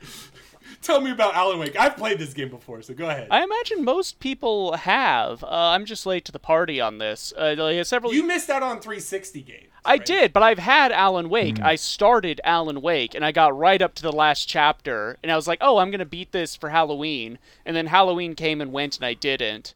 Tell 0.81 1.01
me 1.01 1.09
about 1.09 1.33
Alan 1.33 1.57
Wake. 1.57 1.75
I've 1.75 1.97
played 1.97 2.19
this 2.19 2.33
game 2.33 2.49
before, 2.49 2.81
so 2.83 2.93
go 2.93 3.09
ahead. 3.09 3.27
I 3.31 3.43
imagine 3.43 3.83
most 3.83 4.19
people 4.19 4.73
have. 4.73 5.43
Uh, 5.43 5.47
I'm 5.49 5.83
just 5.85 6.05
late 6.05 6.25
to 6.25 6.31
the 6.31 6.37
party 6.37 6.79
on 6.79 6.99
this. 6.99 7.33
Uh, 7.35 7.55
like, 7.57 7.83
several. 7.87 8.13
you 8.13 8.23
missed 8.23 8.51
out 8.51 8.61
on 8.61 8.79
360 8.79 9.41
games. 9.41 9.65
I 9.83 9.93
right? 9.93 10.05
did, 10.05 10.31
but 10.31 10.43
I've 10.43 10.59
had 10.59 10.91
Alan 10.91 11.29
Wake. 11.29 11.57
Hmm. 11.57 11.65
I 11.65 11.75
started 11.75 12.39
Alan 12.43 12.81
Wake, 12.81 13.15
and 13.15 13.25
I 13.25 13.31
got 13.31 13.57
right 13.57 13.81
up 13.81 13.95
to 13.95 14.03
the 14.03 14.11
last 14.11 14.47
chapter, 14.47 15.17
and 15.23 15.31
I 15.31 15.35
was 15.35 15.47
like, 15.47 15.59
"Oh, 15.61 15.77
I'm 15.77 15.89
gonna 15.89 16.05
beat 16.05 16.31
this 16.31 16.55
for 16.55 16.69
Halloween." 16.69 17.39
And 17.65 17.75
then 17.75 17.87
Halloween 17.87 18.35
came 18.35 18.61
and 18.61 18.71
went, 18.71 18.95
and 18.97 19.05
I 19.05 19.15
didn't. 19.15 19.73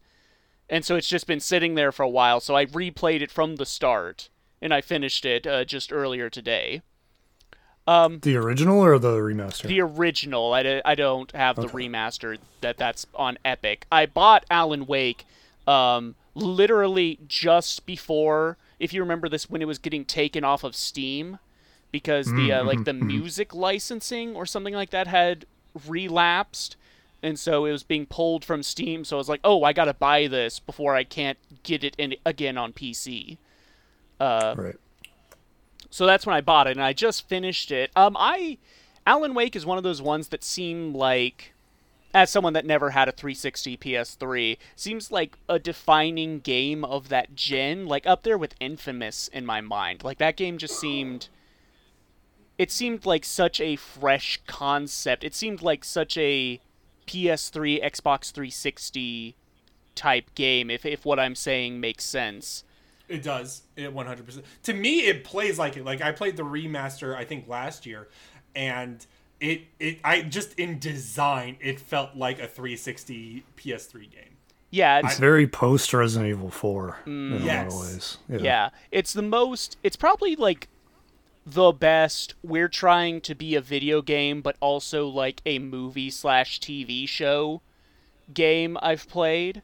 And 0.69 0.85
so 0.85 0.95
it's 0.95 1.09
just 1.09 1.25
been 1.25 1.39
sitting 1.39 1.73
there 1.73 1.91
for 1.91 2.03
a 2.03 2.09
while. 2.09 2.39
So 2.39 2.55
I 2.55 2.65
replayed 2.67 3.21
it 3.21 3.31
from 3.31 3.55
the 3.55 3.65
start, 3.65 4.29
and 4.61 4.73
I 4.73 4.81
finished 4.81 5.25
it 5.25 5.47
uh, 5.47 5.65
just 5.65 5.91
earlier 5.91 6.29
today. 6.29 6.83
The 8.21 8.35
original 8.35 8.79
or 8.79 8.99
the 8.99 9.17
remaster? 9.17 9.63
The 9.63 9.81
original. 9.81 10.53
I 10.53 10.95
don't 10.95 11.31
have 11.31 11.55
the 11.55 11.67
remaster 11.67 12.37
that 12.61 12.77
that's 12.77 13.07
on 13.15 13.37
Epic. 13.43 13.85
I 13.91 14.05
bought 14.05 14.45
Alan 14.51 14.85
Wake 14.85 15.25
um, 15.67 16.15
literally 16.35 17.19
just 17.27 17.85
before, 17.85 18.57
if 18.79 18.93
you 18.93 19.01
remember 19.01 19.29
this, 19.29 19.49
when 19.49 19.61
it 19.61 19.65
was 19.65 19.77
getting 19.77 20.05
taken 20.05 20.43
off 20.43 20.63
of 20.63 20.75
Steam 20.75 21.39
because 21.91 22.31
the 22.31 22.51
uh, 22.51 22.63
like 22.63 22.83
the 22.83 22.93
music 22.93 23.53
licensing 23.53 24.35
or 24.35 24.45
something 24.45 24.73
like 24.73 24.91
that 24.91 25.07
had 25.07 25.45
relapsed. 25.87 26.75
And 27.21 27.37
so 27.37 27.65
it 27.65 27.71
was 27.71 27.83
being 27.83 28.05
pulled 28.05 28.45
from 28.45 28.63
Steam. 28.63 29.03
So 29.03 29.17
I 29.17 29.19
was 29.19 29.29
like, 29.29 29.41
"Oh, 29.43 29.63
I 29.63 29.73
gotta 29.73 29.93
buy 29.93 30.27
this 30.27 30.59
before 30.59 30.95
I 30.95 31.03
can't 31.03 31.37
get 31.63 31.83
it 31.83 31.95
in 31.97 32.15
again 32.25 32.57
on 32.57 32.71
PC." 32.71 33.37
right. 34.57 34.75
So 35.89 36.05
that's 36.05 36.25
when 36.25 36.35
I 36.35 36.41
bought 36.41 36.67
it, 36.67 36.77
and 36.77 36.83
I 36.83 36.93
just 36.93 37.27
finished 37.27 37.71
it. 37.71 37.91
Um, 37.95 38.15
I 38.17 38.57
Alan 39.05 39.33
Wake 39.33 39.55
is 39.55 39.65
one 39.65 39.77
of 39.77 39.83
those 39.83 40.01
ones 40.01 40.27
that 40.27 40.43
seem 40.43 40.93
like, 40.93 41.53
as 42.13 42.29
someone 42.29 42.53
that 42.53 42.65
never 42.65 42.91
had 42.91 43.07
a 43.07 43.11
360 43.11 43.77
PS3, 43.77 44.57
seems 44.75 45.11
like 45.11 45.37
a 45.47 45.57
defining 45.57 46.39
game 46.39 46.85
of 46.85 47.09
that 47.09 47.35
gen, 47.35 47.87
like 47.87 48.05
up 48.05 48.21
there 48.23 48.37
with 48.37 48.53
Infamous 48.59 49.27
in 49.29 49.45
my 49.47 49.61
mind. 49.61 50.03
Like 50.03 50.19
that 50.19 50.37
game 50.37 50.57
just 50.57 50.79
seemed. 50.79 51.29
It 52.57 52.71
seemed 52.71 53.05
like 53.05 53.25
such 53.25 53.59
a 53.61 53.77
fresh 53.77 54.39
concept. 54.45 55.23
It 55.23 55.33
seemed 55.33 55.61
like 55.61 55.85
such 55.85 56.17
a 56.17 56.59
PS3, 57.07 57.83
Xbox 57.83 58.31
360 58.31 59.35
type 59.95 60.35
game, 60.35 60.69
if 60.69 60.85
if 60.85 61.03
what 61.03 61.19
I'm 61.19 61.35
saying 61.35 61.79
makes 61.79 62.03
sense. 62.03 62.63
It 63.09 63.23
does. 63.23 63.63
It 63.75 63.93
100%. 63.93 64.43
To 64.63 64.73
me, 64.73 64.99
it 65.01 65.23
plays 65.23 65.57
like 65.57 65.75
it. 65.75 65.83
Like 65.83 66.01
I 66.01 66.11
played 66.11 66.37
the 66.37 66.43
remaster, 66.43 67.15
I 67.15 67.25
think 67.25 67.47
last 67.47 67.85
year, 67.85 68.07
and 68.55 69.05
it 69.39 69.63
it 69.79 69.99
I 70.03 70.21
just 70.21 70.57
in 70.59 70.79
design, 70.79 71.57
it 71.59 71.79
felt 71.79 72.15
like 72.15 72.39
a 72.39 72.47
360 72.47 73.43
PS3 73.57 74.11
game. 74.11 74.37
Yeah, 74.71 74.99
It's 74.99 75.13
it's, 75.13 75.19
very 75.19 75.47
post 75.47 75.91
Resident 75.93 76.29
Evil 76.29 76.51
4 76.51 76.97
in 77.07 77.41
a 77.41 77.45
lot 77.45 77.67
of 77.67 77.73
ways. 77.73 78.17
yeah, 78.29 78.69
it's 78.91 79.13
the 79.13 79.23
most. 79.23 79.77
It's 79.81 79.95
probably 79.95 80.35
like 80.35 80.67
the 81.45 81.71
best. 81.71 82.35
We're 82.43 82.67
trying 82.67 83.21
to 83.21 83.33
be 83.33 83.55
a 83.55 83.61
video 83.61 84.03
game, 84.03 84.41
but 84.41 84.55
also 84.59 85.07
like 85.07 85.41
a 85.45 85.57
movie 85.57 86.11
slash 86.11 86.59
TV 86.59 87.07
show 87.09 87.61
game 88.31 88.77
I've 88.81 89.09
played. 89.09 89.63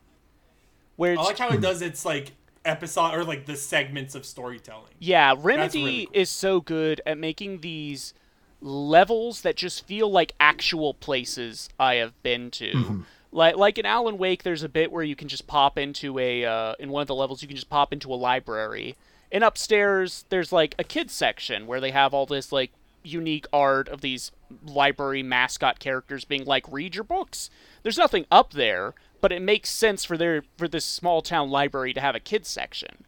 Where 0.96 1.20
I 1.20 1.22
like 1.22 1.38
how 1.38 1.50
it 1.50 1.62
does 1.62 1.82
its 1.84 2.06
like 2.06 2.32
episode 2.66 3.14
or 3.14 3.24
like 3.24 3.46
the 3.46 3.56
segments 3.56 4.16
of 4.16 4.26
storytelling. 4.26 4.94
Yeah, 5.00 5.36
Remedy 5.38 5.84
really 5.84 6.06
cool. 6.08 6.16
is 6.16 6.30
so 6.30 6.62
good 6.62 7.02
at 7.06 7.18
making 7.18 7.62
these 7.62 8.14
levels 8.62 9.42
that 9.42 9.56
just 9.56 9.86
feel 9.86 10.10
like 10.10 10.34
actual 10.40 10.94
places 10.94 11.70
I 11.80 11.96
have 11.96 12.22
been 12.24 12.52
to. 12.52 13.04
Like 13.32 13.58
like 13.58 13.78
in 13.78 13.86
Alan 13.86 14.18
Wake, 14.18 14.44
there's 14.44 14.64
a 14.64 14.70
bit 14.70 14.92
where 14.92 15.04
you 15.04 15.16
can 15.16 15.28
just 15.28 15.46
pop 15.46 15.78
into 15.78 16.18
a 16.18 16.46
uh, 16.46 16.74
in 16.80 16.90
one 16.90 17.02
of 17.02 17.08
the 17.08 17.16
levels 17.16 17.42
you 17.42 17.48
can 17.48 17.58
just 17.58 17.70
pop 17.70 17.92
into 17.92 18.14
a 18.14 18.16
library, 18.16 18.96
and 19.32 19.44
upstairs 19.44 20.24
there's 20.30 20.54
like 20.54 20.74
a 20.80 20.84
kids 20.86 21.14
section 21.14 21.68
where 21.68 21.82
they 21.82 21.92
have 21.92 22.14
all 22.14 22.26
this 22.26 22.52
like 22.52 22.72
unique 23.04 23.46
art 23.54 23.88
of 23.90 24.02
these 24.02 24.32
library 24.66 25.22
mascot 25.22 25.80
characters 25.80 26.24
being 26.26 26.46
like 26.46 26.66
read 26.72 26.96
your 26.96 27.04
books. 27.04 27.50
There's 27.84 27.98
nothing 27.98 28.26
up 28.32 28.54
there, 28.54 28.94
but 29.26 29.32
it 29.32 29.42
makes 29.42 29.72
sense 29.72 30.06
for 30.06 30.18
their 30.18 30.44
for 30.56 30.68
this 30.68 30.86
small 30.86 31.24
town 31.24 31.50
library 31.50 31.94
to 31.94 32.00
have 32.00 32.14
a 32.14 32.20
kids 32.20 32.48
section 32.48 33.06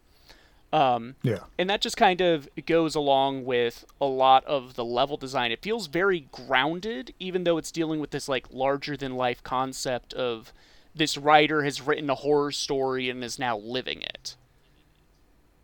Yeah. 0.73 1.43
and 1.60 1.69
that 1.69 1.80
just 1.82 1.95
kind 1.95 2.21
of 2.21 2.49
goes 2.65 2.95
along 2.95 3.45
with 3.45 3.86
a 4.01 4.06
lot 4.06 4.43
of 4.45 4.73
the 4.73 4.84
level 4.84 5.15
design. 5.17 5.51
It 5.51 5.62
feels 5.62 5.86
very 5.88 6.21
grounded, 6.32 7.13
even 7.19 7.43
though 7.43 7.58
it's 7.60 7.71
dealing 7.71 7.99
with 7.99 8.10
this 8.10 8.27
like 8.27 8.47
larger 8.51 8.97
than 8.97 9.15
life 9.15 9.43
concept 9.43 10.13
of 10.13 10.51
this 10.95 11.17
writer 11.17 11.63
has 11.63 11.82
written 11.82 12.10
a 12.10 12.15
horror 12.15 12.51
story 12.51 13.10
and 13.12 13.23
is 13.23 13.38
now 13.38 13.56
living 13.58 14.01
it. 14.01 14.36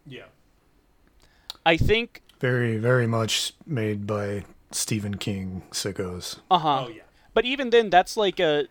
Yeah. 0.05 0.29
I 1.65 1.77
think, 1.77 2.21
Very, 2.39 2.77
very 2.77 3.07
much 3.07 3.53
made 3.65 4.05
by 4.05 4.45
Stephen 4.71 5.15
King 5.17 5.63
sickos. 5.71 6.39
uh 6.51 6.59
huh. 6.59 6.85
Oh 6.85 6.89
yeah. 6.89 7.01
But 7.33 7.45
even 7.45 7.71
then, 7.71 7.89
that's 7.89 8.15
like 8.15 8.39
a. 8.39 8.67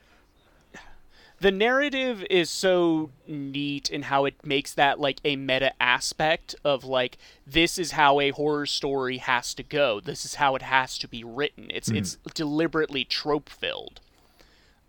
The 1.43 1.51
narrative 1.51 2.25
is 2.31 2.49
so 2.49 3.11
neat 3.27 3.91
in 3.91 4.03
how 4.03 4.27
it 4.27 4.47
makes 4.47 4.73
that 4.75 5.01
like 5.01 5.19
a 5.25 5.35
meta 5.35 5.73
aspect 5.83 6.55
of 6.65 6.85
like 6.85 7.19
this 7.45 7.81
is 7.81 7.91
how 7.91 8.21
a 8.21 8.31
horror 8.31 8.65
story 8.65 9.17
has 9.19 9.53
to 9.55 9.65
go. 9.65 9.99
This 9.99 10.25
is 10.25 10.37
how 10.37 10.55
it 10.55 10.63
has 10.63 10.97
to 10.99 11.09
be 11.09 11.25
written. 11.25 11.67
It's 11.75 11.89
it's 11.89 12.17
deliberately 12.35 13.05
trope 13.05 13.49
filled. 13.49 14.01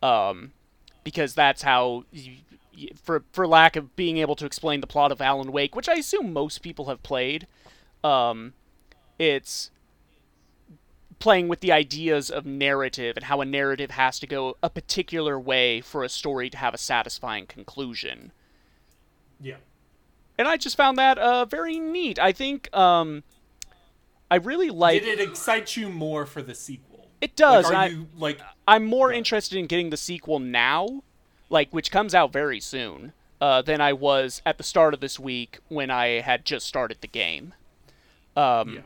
Um, 0.04 0.52
because 1.04 1.34
that's 1.34 1.64
how, 1.64 2.04
you, 2.12 2.34
for 3.02 3.24
for 3.32 3.48
lack 3.48 3.76
of 3.76 3.96
being 3.96 4.18
able 4.18 4.36
to 4.36 4.46
explain 4.46 4.80
the 4.80 4.86
plot 4.86 5.12
of 5.12 5.22
Alan 5.22 5.52
Wake, 5.52 5.76
which 5.76 5.90
I 5.90 5.96
assume 5.96 6.34
most 6.34 6.62
people 6.62 6.86
have 6.86 7.02
played, 7.02 7.48
um, 8.04 8.54
it's 9.18 9.72
playing 11.24 11.48
with 11.48 11.62
the 11.62 11.72
ideas 11.72 12.30
of 12.30 12.46
narrative 12.46 13.16
and 13.16 13.24
how 13.24 13.40
a 13.40 13.46
narrative 13.46 13.92
has 13.92 14.20
to 14.20 14.28
go 14.28 14.58
a 14.62 14.70
particular 14.70 15.40
way 15.40 15.80
for 15.80 16.04
a 16.04 16.10
story 16.10 16.50
to 16.50 16.58
have 16.58 16.74
a 16.74 16.78
satisfying 16.78 17.46
conclusion. 17.46 18.34
Yeah. 19.40 19.56
And 20.38 20.50
I 20.50 20.58
just 20.58 20.76
found 20.76 20.98
that 20.98 21.18
uh, 21.18 21.46
very 21.46 21.80
neat. 21.80 22.20
I 22.20 22.34
think 22.34 22.68
um, 22.76 23.24
I 24.30 24.36
really 24.36 24.70
like 24.70 25.02
Did 25.02 25.18
it 25.18 25.30
excite 25.30 25.78
you 25.78 25.88
more 25.88 26.26
for 26.26 26.42
the 26.42 26.54
sequel? 26.54 27.08
it. 27.22 27.38
Does 27.38 27.68
Like, 27.68 27.74
are 27.74 27.78
I, 27.78 27.86
you 27.86 28.08
like 28.18 28.42
I'm 28.68 28.84
more 28.84 29.14
interested 29.14 29.58
in 29.58 29.68
getting 29.68 29.92
the 29.92 29.98
sequel 29.98 30.40
now, 30.40 31.04
like 31.50 31.70
which 31.72 31.90
comes 31.90 32.14
out 32.14 32.34
very 32.34 32.60
soon, 32.60 33.14
uh, 33.40 33.62
than 33.62 33.80
I 33.80 33.94
was 33.94 34.42
at 34.46 34.58
the 34.58 34.64
start 34.66 34.94
of 34.94 35.00
this 35.00 35.18
week 35.18 35.60
when 35.70 35.90
I 35.90 36.20
had 36.20 36.44
just 36.44 36.68
started 36.68 36.98
the 37.00 37.08
game. 37.08 37.54
Um, 38.36 38.74
yeah. 38.74 38.82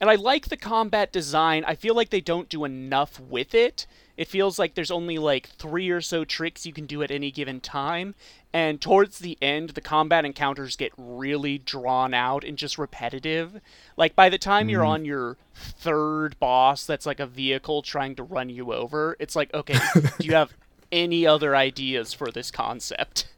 And 0.00 0.10
I 0.10 0.14
like 0.16 0.48
the 0.48 0.56
combat 0.56 1.10
design. 1.12 1.64
I 1.66 1.74
feel 1.74 1.94
like 1.94 2.10
they 2.10 2.20
don't 2.20 2.48
do 2.48 2.64
enough 2.64 3.18
with 3.18 3.54
it. 3.54 3.86
It 4.16 4.28
feels 4.28 4.58
like 4.58 4.74
there's 4.74 4.90
only 4.90 5.18
like 5.18 5.48
three 5.48 5.88
or 5.90 6.00
so 6.00 6.24
tricks 6.24 6.66
you 6.66 6.72
can 6.72 6.86
do 6.86 7.02
at 7.02 7.10
any 7.10 7.30
given 7.30 7.60
time. 7.60 8.14
And 8.52 8.80
towards 8.80 9.18
the 9.18 9.36
end, 9.42 9.70
the 9.70 9.80
combat 9.82 10.24
encounters 10.24 10.76
get 10.76 10.92
really 10.96 11.58
drawn 11.58 12.14
out 12.14 12.42
and 12.44 12.56
just 12.56 12.78
repetitive. 12.78 13.60
Like 13.96 14.14
by 14.16 14.28
the 14.30 14.38
time 14.38 14.68
you're 14.70 14.84
on 14.84 15.04
your 15.04 15.36
third 15.54 16.38
boss 16.38 16.86
that's 16.86 17.04
like 17.06 17.20
a 17.20 17.26
vehicle 17.26 17.82
trying 17.82 18.14
to 18.16 18.22
run 18.22 18.48
you 18.48 18.72
over, 18.72 19.16
it's 19.18 19.36
like, 19.36 19.52
okay, 19.54 19.78
do 20.18 20.26
you 20.26 20.34
have 20.34 20.54
any 20.92 21.26
other 21.26 21.54
ideas 21.56 22.12
for 22.14 22.30
this 22.30 22.50
concept? 22.50 23.28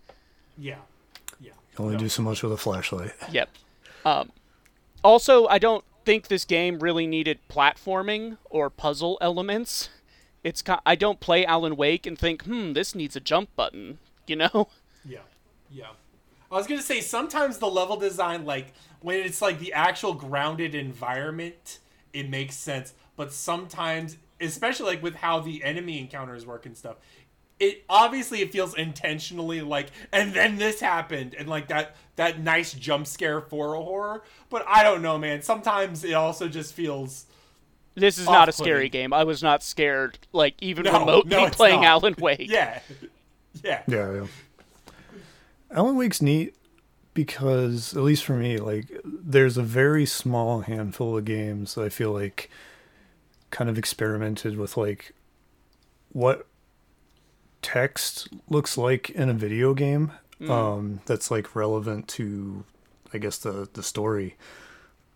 Yeah. 0.57 0.77
Yeah. 1.40 1.53
You 1.77 1.85
Only 1.85 1.94
No. 1.94 2.01
do 2.01 2.09
so 2.09 2.23
much 2.23 2.42
with 2.42 2.53
a 2.53 2.57
flashlight. 2.57 3.12
Yep. 3.33 3.49
Um, 4.05 4.31
also, 5.03 5.47
I 5.49 5.59
don't 5.59 5.85
think 6.09 6.29
this 6.29 6.47
game 6.47 6.79
really 6.79 7.07
needed 7.07 7.38
platforming 7.51 8.38
or 8.49 8.71
puzzle 8.71 9.18
elements. 9.21 9.90
It's 10.42 10.64
I 10.87 10.94
don't 10.94 11.21
play 11.21 11.44
Alan 11.44 11.77
Wake 11.77 12.07
and 12.07 12.18
think, 12.18 12.44
hmm, 12.44 12.73
this 12.73 12.94
needs 12.94 13.14
a 13.14 13.21
jump 13.21 13.55
button. 13.55 13.99
You 14.27 14.37
know? 14.37 14.68
Yeah. 15.05 15.21
Yeah. 15.71 15.90
I 16.51 16.55
was 16.55 16.66
gonna 16.66 16.83
say 16.83 17.01
sometimes 17.01 17.59
the 17.59 17.68
level 17.68 17.97
design, 17.97 18.44
like 18.44 18.73
when 19.01 19.21
it's 19.21 19.40
like 19.40 19.59
the 19.59 19.73
actual 19.73 20.12
grounded 20.12 20.75
environment, 20.75 21.79
it 22.12 22.29
makes 22.29 22.57
sense. 22.57 22.94
But 23.16 23.33
sometimes, 23.33 24.16
especially 24.40 24.87
like 24.87 25.03
with 25.03 25.14
how 25.14 25.40
the 25.40 25.62
enemy 25.62 25.99
encounters 26.01 26.44
work 26.44 26.66
and 26.66 26.77
stuff, 26.77 26.97
it 27.59 27.85
obviously 27.88 28.40
it 28.40 28.53
feels 28.53 28.75
intentionally 28.75 29.61
like, 29.61 29.88
and 30.12 30.35
then 30.35 30.57
this 30.57 30.81
happened, 30.81 31.35
and 31.38 31.49
like 31.49 31.68
that 31.68 31.97
that 32.19 32.41
nice 32.41 32.75
jump 32.75 33.07
scare 33.07 33.41
for 33.41 33.75
a 33.75 33.81
horror. 33.81 34.23
But 34.51 34.65
I 34.67 34.83
don't 34.83 35.03
know, 35.03 35.19
man. 35.19 35.41
Sometimes 35.41 36.05
it 36.05 36.13
also 36.13 36.49
just 36.49 36.75
feels. 36.75 37.27
This 37.95 38.19
is 38.19 38.27
not 38.27 38.49
a 38.49 38.53
scary 38.53 38.89
game. 38.89 39.13
I 39.13 39.25
was 39.25 39.43
not 39.43 39.63
scared, 39.63 40.19
like 40.33 40.55
even 40.61 40.85
No, 40.85 41.01
remotely 41.01 41.31
no, 41.31 41.49
playing 41.49 41.81
not. 41.81 42.03
Alan 42.03 42.15
Wake. 42.19 42.49
Yeah. 42.51 42.81
Yeah. 43.65 43.83
Yeah, 43.89 44.13
yeah. 44.13 44.27
Alan 45.71 45.97
Wake's 45.97 46.23
neat 46.23 46.55
because, 47.15 47.97
at 47.97 48.03
least 48.03 48.25
for 48.25 48.35
me, 48.35 48.59
like 48.59 48.87
there's 49.05 49.57
a 49.57 49.63
very 49.63 50.07
small 50.07 50.61
handful 50.61 51.17
of 51.17 51.25
games 51.25 51.75
that 51.75 51.85
I 51.85 51.89
feel 51.89 52.13
like 52.13 52.51
kind 53.51 53.71
of 53.71 53.79
experimented 53.79 54.57
with 54.57 54.77
like 54.77 55.15
what 56.13 56.47
text 57.63 58.29
looks 58.49 58.77
like 58.79 59.11
in 59.11 59.29
a 59.29 59.35
video 59.35 59.75
game 59.75 60.13
um 60.48 61.01
that's 61.07 61.31
like 61.31 61.57
relevant 61.57 62.07
to 62.09 62.64
I 63.12 63.18
guess 63.18 63.38
the 63.38 63.68
the 63.72 63.83
story. 63.83 64.37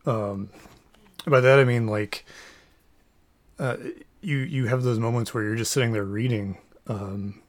Um 0.06 0.50
by 1.26 1.40
that 1.40 1.58
I 1.58 1.64
mean 1.64 1.86
like 1.86 2.24
uh 3.58 3.76
you 4.20 4.38
you 4.38 4.66
have 4.66 4.82
those 4.82 4.98
moments 4.98 5.32
where 5.32 5.44
you're 5.44 5.56
just 5.56 5.72
sitting 5.72 5.92
there 5.92 6.04
reading 6.04 6.58
um 6.88 7.40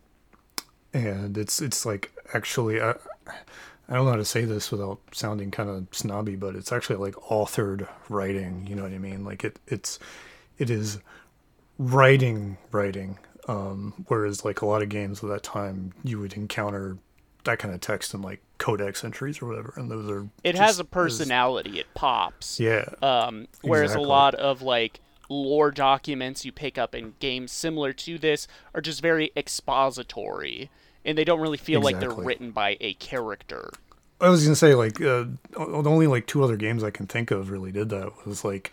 and 0.94 1.38
it's 1.38 1.62
it's 1.62 1.86
like 1.86 2.12
actually 2.34 2.80
I, 2.82 2.92
I 3.90 3.96
don't 3.96 4.06
know 4.06 4.12
how 4.12 4.18
to 4.18 4.26
say 4.26 4.46
this 4.46 4.72
without 4.72 5.00
sounding 5.12 5.52
kind 5.52 5.70
of 5.70 5.88
snobby, 5.92 6.36
but 6.36 6.56
it's 6.56 6.72
actually 6.72 6.96
like 6.98 7.16
authored 7.16 7.88
writing. 8.10 8.66
You 8.68 8.76
know 8.76 8.84
what 8.84 8.94
I 8.94 8.98
mean? 8.98 9.26
Like 9.26 9.44
it 9.44 9.60
it's 9.68 10.00
it 10.58 10.70
is 10.70 11.00
writing 11.78 12.58
writing. 12.72 13.18
Um, 13.48 14.06
whereas 14.08 14.46
like 14.46 14.62
a 14.62 14.66
lot 14.66 14.82
of 14.82 14.90
games 14.90 15.22
of 15.22 15.30
that 15.30 15.44
time, 15.44 15.94
you 16.04 16.20
would 16.20 16.34
encounter 16.34 16.98
that 17.46 17.60
kind 17.60 17.74
of 17.74 17.82
text 17.82 18.14
in 18.14 18.22
like 18.22 18.42
codex 18.58 19.04
entries 19.04 19.42
or 19.42 19.48
whatever, 19.48 19.74
and 19.76 19.90
those 19.92 20.10
are 20.10 20.28
It 20.44 20.54
just 20.54 20.62
has 20.64 20.80
a 20.80 20.86
personality. 20.86 21.80
It 21.80 21.88
pops. 21.94 22.60
yeah, 22.60 22.86
Um, 23.02 23.48
whereas 23.62 23.92
Exactly. 23.92 24.06
a 24.06 24.08
lot 24.08 24.36
of 24.36 24.62
like 24.62 25.00
lore 25.30 25.72
documents 25.72 26.46
you 26.46 26.52
pick 26.52 26.78
up 26.78 26.94
in 26.94 27.14
games 27.20 27.52
similar 27.52 27.92
to 27.94 28.18
this 28.18 28.48
are 28.76 28.82
just 28.82 29.02
very 29.02 29.32
expository, 29.36 30.70
and 31.06 31.18
they 31.18 31.24
don't 31.24 31.40
really 31.42 31.58
feel 31.58 31.82
like 31.82 32.00
they're 32.00 32.10
written 32.12 32.52
by 32.52 32.78
a 32.80 32.94
character. 32.96 33.70
I 34.22 34.30
was 34.30 34.44
gonna 34.44 34.56
say 34.56 34.74
like 34.76 35.02
uh, 35.02 35.26
the 35.52 35.84
only 35.90 36.08
like 36.08 36.28
two 36.28 36.44
other 36.44 36.56
games 36.56 36.84
I 36.84 36.92
can 36.92 37.08
think 37.08 37.32
of 37.32 37.50
really 37.52 37.72
did 37.72 37.90
that 37.90 38.26
was 38.26 38.46
like 38.46 38.72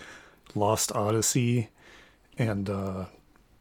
Lost 0.54 0.92
Odyssey 0.94 1.70
and 2.38 2.70
uh, 2.70 3.06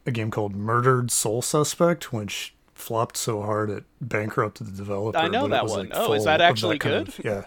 a 0.06 0.10
game 0.12 0.30
called 0.30 0.54
Murdered 0.54 1.10
Soul 1.10 1.42
Suspect, 1.42 2.12
which 2.12 2.54
flopped 2.80 3.16
so 3.16 3.42
hard 3.42 3.70
it 3.70 3.84
bankrupted 4.00 4.66
the 4.66 4.72
developer. 4.76 5.18
I 5.18 5.28
know 5.28 5.46
that 5.48 5.66
one. 5.66 5.88
like, 5.88 5.90
Oh, 5.94 6.12
is 6.14 6.24
that 6.24 6.40
actually 6.40 6.78
kind 6.78 7.06
good? 7.06 7.18
of- 7.18 7.24
yeah. 7.24 7.44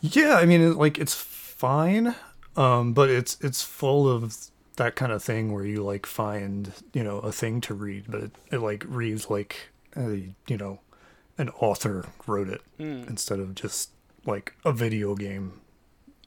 Yeah, 0.00 0.34
I 0.36 0.46
mean, 0.46 0.60
it, 0.60 0.76
like 0.76 0.98
it's 0.98 1.14
fine, 1.14 2.14
um, 2.56 2.92
but 2.92 3.08
it's 3.08 3.36
it's 3.40 3.62
full 3.62 4.08
of 4.08 4.36
that 4.76 4.96
kind 4.96 5.12
of 5.12 5.22
thing 5.22 5.52
where 5.52 5.64
you 5.64 5.82
like 5.84 6.06
find 6.06 6.72
you 6.92 7.04
know 7.04 7.18
a 7.20 7.30
thing 7.30 7.60
to 7.62 7.74
read, 7.74 8.04
but 8.08 8.22
it, 8.24 8.30
it 8.50 8.58
like 8.58 8.84
reads 8.88 9.30
like 9.30 9.68
a, 9.96 10.32
you 10.48 10.56
know 10.56 10.80
an 11.38 11.48
author 11.60 12.04
wrote 12.26 12.48
it 12.48 12.60
Hmm. 12.78 13.04
instead 13.08 13.38
of 13.38 13.54
just 13.54 13.90
like 14.26 14.54
a 14.64 14.72
video 14.72 15.14
game 15.14 15.60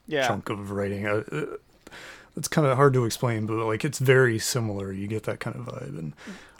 Yeah. 0.06 0.26
chunk 0.26 0.48
of 0.48 0.70
writing. 0.70 1.06
Uh, 1.06 1.22
uh, 1.30 1.56
it's 2.36 2.48
kind 2.48 2.66
of 2.66 2.76
hard 2.76 2.92
to 2.94 3.04
explain, 3.04 3.46
but 3.46 3.54
like 3.64 3.84
it's 3.84 3.98
very 3.98 4.38
similar. 4.38 4.90
You 4.92 5.06
get 5.06 5.24
that 5.24 5.38
kind 5.40 5.56
of 5.56 5.66
vibe, 5.66 5.98
and 5.98 6.12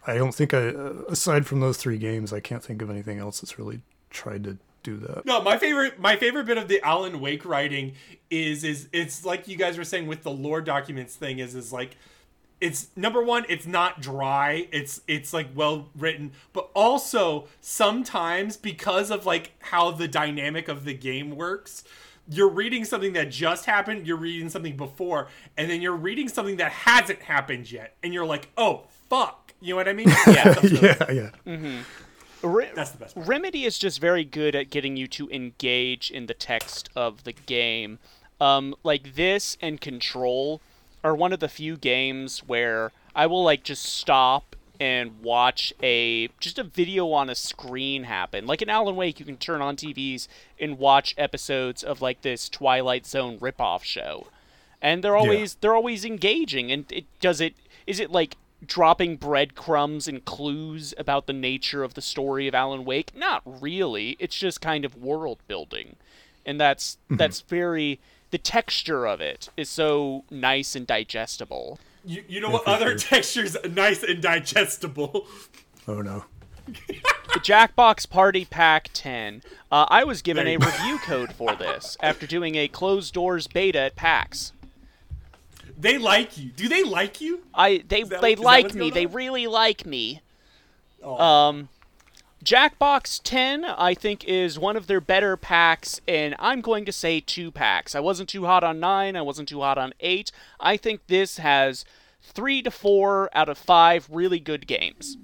I 0.07 0.17
don't 0.17 0.35
think 0.35 0.55
I, 0.55 0.69
uh, 0.69 0.93
aside 1.09 1.47
from 1.47 1.61
those 1.61 1.77
three 1.77 1.99
games, 1.99 2.33
I 2.33 2.41
can't 2.41 2.63
think 2.63 2.81
of 2.83 2.91
anything 2.91 3.19
else 3.19 3.41
that's 3.41 3.59
really 3.59 3.81
tried 4.11 4.45
to 4.45 4.59
do 4.83 4.97
that. 4.99 5.27
No, 5.27 5.43
my 5.43 5.59
favorite 5.59 5.99
my 5.99 6.17
favorite 6.17 6.47
bit 6.47 6.59
of 6.59 6.69
the 6.69 6.81
Alan 6.83 7.21
Wake 7.21 7.45
writing 7.45 7.95
is 8.31 8.63
is 8.63 8.89
it's 8.93 9.25
like 9.25 9.49
you 9.49 9.57
guys 9.57 9.77
were 9.77 9.85
saying 9.85 10.07
with 10.07 10.23
the 10.23 10.31
lore 10.31 10.61
documents 10.61 11.17
thing 11.17 11.41
is 11.41 11.55
is 11.55 11.73
like 11.73 11.97
it's 12.61 12.89
number 12.97 13.23
one 13.23 13.45
it's 13.49 13.67
not 13.67 14.01
dry 14.01 14.67
it's 14.73 15.03
it's 15.07 15.33
like 15.33 15.47
well 15.55 15.89
written 15.97 16.33
but 16.55 16.71
also 16.75 17.47
sometimes 17.61 18.57
because 18.57 19.11
of 19.11 19.27
like 19.27 19.53
how 19.61 19.91
the 19.91 20.09
dynamic 20.09 20.69
of 20.69 20.85
the 20.85 20.95
game 20.95 21.37
works 21.37 21.85
you're 22.29 22.49
reading 22.49 22.85
something 22.85 23.13
that 23.13 23.31
just 23.31 23.67
happened 23.67 24.07
you're 24.07 24.17
reading 24.17 24.49
something 24.49 24.77
before 24.77 25.29
and 25.59 25.71
then 25.71 25.83
you're 25.83 25.93
reading 25.93 26.29
something 26.29 26.57
that 26.57 26.73
hasn't 26.73 27.21
happened 27.21 27.71
yet 27.71 27.95
and 28.03 28.15
you're 28.15 28.27
like 28.27 28.49
oh 28.57 28.85
fuck 29.11 29.46
you 29.61 29.71
know 29.73 29.77
what 29.77 29.89
i 29.89 29.93
mean 29.93 30.09
yeah 30.27 30.45
that's, 30.55 30.63
really- 30.63 30.89
Yeah, 30.89 31.31
yeah. 31.47 31.83
Re- 32.43 32.71
that's 32.75 32.91
the 32.91 32.99
best 32.99 33.15
part. 33.15 33.27
Remedy 33.27 33.65
is 33.65 33.79
just 33.79 34.01
very 34.01 34.25
good 34.25 34.55
at 34.55 34.71
getting 34.71 34.97
you 34.97 35.07
to 35.09 35.29
engage 35.31 36.11
in 36.11 36.27
the 36.27 36.35
text 36.35 36.89
of 36.95 37.25
the 37.25 37.33
game. 37.33 37.99
Um, 38.41 38.75
like 38.85 39.15
this 39.15 39.57
and 39.61 39.81
Control 39.81 40.61
are 41.03 41.15
one 41.15 41.33
of 41.33 41.41
the 41.41 41.49
few 41.49 41.77
games 41.77 42.41
where 42.47 42.93
I 43.15 43.27
will 43.27 43.43
like 43.43 43.65
just 43.65 43.85
stop 43.85 44.55
and 44.79 45.21
watch 45.23 45.73
a 45.83 46.29
just 46.39 46.59
a 46.59 46.63
video 46.63 47.11
on 47.13 47.31
a 47.31 47.35
screen 47.35 48.05
happen. 48.05 48.47
Like 48.47 48.61
in 48.61 48.69
Alan 48.69 48.95
Wake, 48.95 49.19
you 49.19 49.25
can 49.25 49.39
turn 49.39 49.63
on 49.63 49.75
TVs 49.75 50.29
and 50.61 50.79
watch 50.79 51.15
episodes 51.17 51.83
of 51.83 52.03
like 52.03 52.21
this 52.21 52.49
Twilight 52.51 53.07
Zone 53.07 53.39
ripoff 53.39 53.83
show, 53.83 54.27
and 54.83 55.03
they're 55.03 55.17
always 55.17 55.55
they're 55.63 55.75
always 55.75 56.05
engaging. 56.05 56.71
And 56.71 56.85
it 56.93 57.07
does 57.21 57.41
it 57.41 57.55
is 57.87 57.99
it 57.99 58.11
like 58.13 58.37
dropping 58.65 59.17
breadcrumbs 59.17 60.09
and 60.09 60.25
clues 60.25 60.95
about 60.97 61.27
the 61.27 61.33
nature 61.33 61.83
of 61.83 61.95
the 61.95 62.03
story 62.03 62.49
of 62.49 62.55
Alan 62.55 62.85
Wake? 62.85 63.15
Not 63.15 63.43
really. 63.45 64.17
It's 64.19 64.37
just 64.37 64.61
kind 64.61 64.85
of 64.85 64.97
world 64.97 65.39
building. 65.47 65.97
And 66.45 66.61
that's 66.61 66.99
that's 67.11 67.41
very 67.41 68.01
the 68.31 68.39
texture 68.39 69.07
of 69.07 69.21
it 69.21 69.51
is 69.57 69.69
so 69.69 70.25
nice 70.31 70.75
and 70.75 70.87
digestible. 70.87 71.79
you, 72.05 72.23
you 72.29 72.41
know 72.41 72.51
what 72.51 72.67
other 72.67 72.97
textures 72.99 73.57
nice 73.69 74.03
and 74.03 74.23
digestible 74.23 75.27
Oh 75.89 76.03
no. 76.03 76.25
The 76.67 77.41
Jackbox 77.41 78.11
Party 78.11 78.45
Pack 78.45 78.91
10. 78.93 79.43
Uh, 79.71 79.87
I 79.89 80.03
was 80.03 80.21
given 80.21 80.49
a 80.49 80.57
review 80.57 80.99
code 80.99 81.33
for 81.33 81.55
this 81.55 81.97
after 82.01 82.27
doing 82.27 82.57
a 82.57 82.67
closed 82.67 83.15
doors 83.15 83.47
beta 83.47 83.79
at 83.79 83.97
PAX. 83.97 84.53
They 85.79 85.99
like 85.99 86.39
you 86.39 86.51
do 86.51 86.69
they 86.69 86.83
like 86.83 87.21
you 87.21 87.43
I 87.55 87.83
they 87.87 88.03
they 88.03 88.35
what- 88.35 88.39
like 88.39 88.75
me. 88.75 88.91
They 88.91 89.07
really 89.07 89.47
like 89.47 89.85
me. 89.87 90.23
Oh. 91.03 91.19
Um, 91.19 91.69
Jackbox 92.45 93.21
10, 93.25 93.65
I 93.65 93.95
think, 93.95 94.23
is 94.25 94.59
one 94.59 94.77
of 94.77 94.87
their 94.87 95.01
better 95.01 95.37
packs, 95.37 96.01
and 96.07 96.37
I'm 96.39 96.61
going 96.61 96.85
to 96.85 96.93
say 96.93 97.19
two 97.19 97.51
packs. 97.51 97.95
I 97.95 98.01
wasn't 98.01 98.29
too 98.29 98.45
hot 98.45 98.63
on 98.63 98.79
9, 98.79 99.17
I 99.17 99.23
wasn't 99.23 99.49
too 99.49 99.61
hot 99.63 99.79
on 99.79 99.93
8. 99.99 100.31
I 100.61 100.77
think 100.77 101.01
this 101.09 101.39
has 101.39 101.85
3 102.23 102.63
to 102.63 102.71
4 102.71 103.31
out 103.35 103.49
of 103.49 103.59
5 103.59 104.09
really 104.13 104.39
good 104.39 104.67
games. 104.69 105.17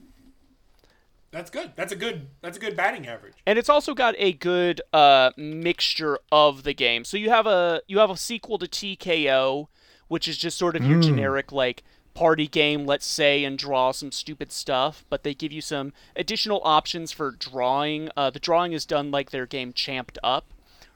That's 1.31 1.51
good. 1.51 1.73
That's 1.77 1.93
a 1.93 1.97
good. 1.97 2.27
That's 2.43 2.59
a 2.59 2.61
good 2.61 2.77
batting 2.77 3.07
average. 3.07 3.35
And 3.47 3.59
it's 3.59 3.71
also 3.71 3.95
got 3.95 4.15
a 4.19 4.35
good 4.35 4.83
uh, 4.93 5.31
mixture 5.37 6.19
of 6.31 6.63
the 6.63 6.75
game. 6.75 7.05
So 7.05 7.17
you 7.17 7.31
have 7.31 7.47
a 7.47 7.81
you 7.89 7.99
have 8.01 8.11
a 8.11 8.19
sequel 8.19 8.59
to 8.59 8.69
Tee 8.69 8.97
K.O., 8.97 9.69
which 10.13 10.29
is 10.29 10.37
just 10.37 10.59
sort 10.59 10.77
of 10.77 10.85
your 10.85 11.01
generic 11.01 11.53
like 11.53 11.83
party 12.13 12.47
game, 12.47 12.85
let's 12.85 13.07
say, 13.07 13.45
and 13.45 13.57
draw 13.57 13.93
some 13.93 14.13
stupid 14.13 14.53
stuff. 14.53 15.07
But 15.09 15.23
they 15.23 15.33
give 15.33 15.53
you 15.53 15.63
some 15.63 15.95
additional 16.15 16.61
options 16.65 17.13
for 17.13 17.31
drawing. 17.31 18.11
Uh, 18.15 18.29
the 18.29 18.39
drawing 18.39 18.75
is 18.75 18.85
done 18.85 19.11
like 19.11 19.31
their 19.31 19.47
game 19.47 19.73
Champ'd 19.73 20.19
Up, 20.23 20.45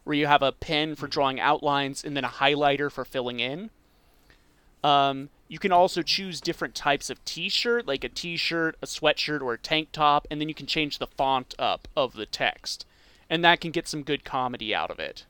where 0.05 0.12
you 0.12 0.26
have 0.26 0.42
a 0.42 0.52
pen 0.52 0.96
for 0.96 1.07
drawing 1.07 1.40
outlines 1.40 2.05
and 2.05 2.14
then 2.14 2.24
a 2.24 2.29
highlighter 2.29 2.92
for 2.92 3.07
filling 3.07 3.40
in. 3.40 3.70
Um, 4.85 5.31
you 5.48 5.59
can 5.59 5.72
also 5.72 6.02
choose 6.02 6.38
different 6.38 6.74
types 6.74 7.09
of 7.09 7.24
t-shirt, 7.24 7.87
like 7.87 8.05
a 8.05 8.11
t-shirt, 8.11 8.76
a 8.83 8.87
sweatshirt, 8.87 9.40
or 9.40 9.55
a 9.55 9.59
tank 9.59 9.92
top, 9.92 10.26
and 10.31 10.42
then 10.42 10.50
you 10.50 10.55
can 10.55 10.66
change 10.66 10.98
the 10.98 11.07
font 11.07 11.55
up 11.59 11.88
of 11.96 12.12
the 12.12 12.26
text, 12.26 12.85
and 13.31 13.42
that 13.42 13.62
can 13.62 13.70
get 13.70 13.88
some 13.88 14.02
good 14.02 14.24
comedy 14.24 14.74
out 14.74 14.90
of 14.90 14.98
it. 14.98 15.24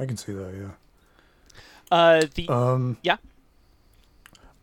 I 0.00 0.06
can 0.06 0.16
see 0.16 0.32
that. 0.32 0.54
Yeah. 0.54 0.70
Uh, 1.90 2.24
the 2.34 2.48
Um, 2.48 2.98
yeah, 3.02 3.16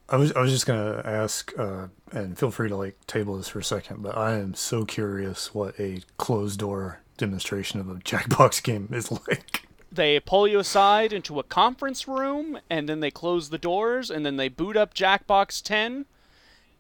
I 0.07 0.17
was 0.17 0.31
I 0.33 0.41
was 0.41 0.51
just 0.51 0.65
gonna 0.65 1.01
ask, 1.03 1.51
uh, 1.57 1.87
and 2.11 2.37
feel 2.37 2.51
free 2.51 2.69
to 2.69 2.75
like 2.75 2.95
table 3.07 3.37
this 3.37 3.47
for 3.49 3.59
a 3.59 3.63
second, 3.63 4.03
but 4.03 4.15
I 4.17 4.33
am 4.37 4.53
so 4.53 4.85
curious 4.85 5.53
what 5.53 5.79
a 5.79 6.01
closed 6.17 6.59
door 6.59 6.99
demonstration 7.17 7.79
of 7.79 7.89
a 7.89 7.95
Jackbox 7.95 8.61
game 8.63 8.89
is 8.91 9.11
like. 9.11 9.67
they 9.91 10.19
pull 10.19 10.47
you 10.47 10.59
aside 10.59 11.11
into 11.13 11.39
a 11.39 11.43
conference 11.43 12.07
room, 12.07 12.59
and 12.69 12.87
then 12.87 12.99
they 12.99 13.09
close 13.11 13.49
the 13.49 13.57
doors, 13.57 14.11
and 14.11 14.25
then 14.25 14.37
they 14.37 14.49
boot 14.49 14.75
up 14.77 14.93
Jackbox 14.93 15.63
10, 15.63 16.05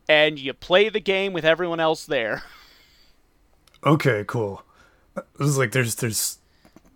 and 0.07 0.37
you 0.37 0.53
play 0.53 0.89
the 0.89 0.99
game 0.99 1.31
with 1.33 1.45
everyone 1.45 1.79
else 1.79 2.05
there. 2.05 2.43
Okay, 3.83 4.23
cool. 4.25 4.63
This 5.37 5.47
is 5.47 5.59
like 5.59 5.71
there's 5.71 5.93
there's 5.95 6.39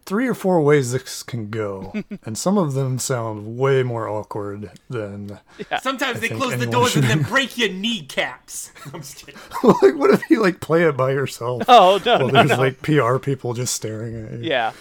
three 0.10 0.28
or 0.28 0.34
four 0.34 0.60
ways 0.62 0.92
this 0.92 1.22
can 1.22 1.50
go, 1.52 1.94
and 2.26 2.36
some 2.36 2.58
of 2.58 2.74
them 2.74 2.98
sound 2.98 3.58
way 3.60 3.84
more 3.84 4.10
awkward 4.10 4.72
than 4.90 5.40
Sometimes 5.82 6.20
they 6.20 6.30
close 6.30 6.50
the 6.58 6.64
anyone 6.64 6.72
doors 6.72 6.96
and 6.96 7.06
then 7.06 7.22
break 7.22 7.58
your 7.60 7.70
kneecaps. 7.84 8.72
I'm 8.94 9.02
just 9.02 9.26
kidding. 9.26 9.40
like 9.64 9.96
what 9.96 10.10
if 10.10 10.28
you 10.32 10.42
like 10.42 10.60
play 10.60 10.84
it 10.84 10.98
by 10.98 11.12
yourself? 11.12 11.62
Oh 11.68 12.02
no, 12.04 12.18
Well, 12.18 12.28
no, 12.28 12.34
there's 12.34 12.50
no. 12.50 12.58
like 12.58 12.82
PR 12.82 13.18
people 13.20 13.54
just 13.54 13.76
staring 13.76 14.16
at 14.26 14.32
you. 14.40 14.50
Yeah. 14.50 14.72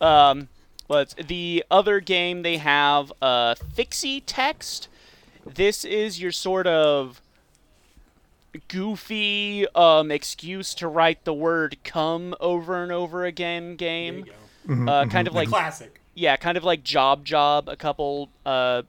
Um, 0.00 0.48
but 0.88 1.14
the 1.28 1.64
other 1.70 2.00
game 2.00 2.42
they 2.42 2.56
have, 2.56 3.12
uh, 3.22 3.54
FixyText. 3.76 4.88
This 5.46 5.84
is 5.84 6.20
your 6.20 6.32
sort 6.32 6.66
of 6.66 7.20
goofy 8.68 9.66
um, 9.74 10.10
excuse 10.10 10.74
to 10.74 10.88
write 10.88 11.24
the 11.24 11.34
word 11.34 11.76
"come" 11.84 12.34
over 12.40 12.82
and 12.82 12.90
over 12.90 13.24
again 13.24 13.62
There 13.62 13.70
you 13.72 13.76
game. 13.76 14.24
Go. 14.68 14.88
Uh, 14.88 15.06
kind 15.06 15.26
of 15.26 15.34
like 15.34 15.48
Classic. 15.48 16.00
yeah, 16.14 16.36
kind 16.36 16.56
of 16.56 16.64
like 16.64 16.84
Job 16.84 17.24
Job 17.24 17.68
a 17.68 17.76
couple 17.76 18.28
uh, 18.46 18.82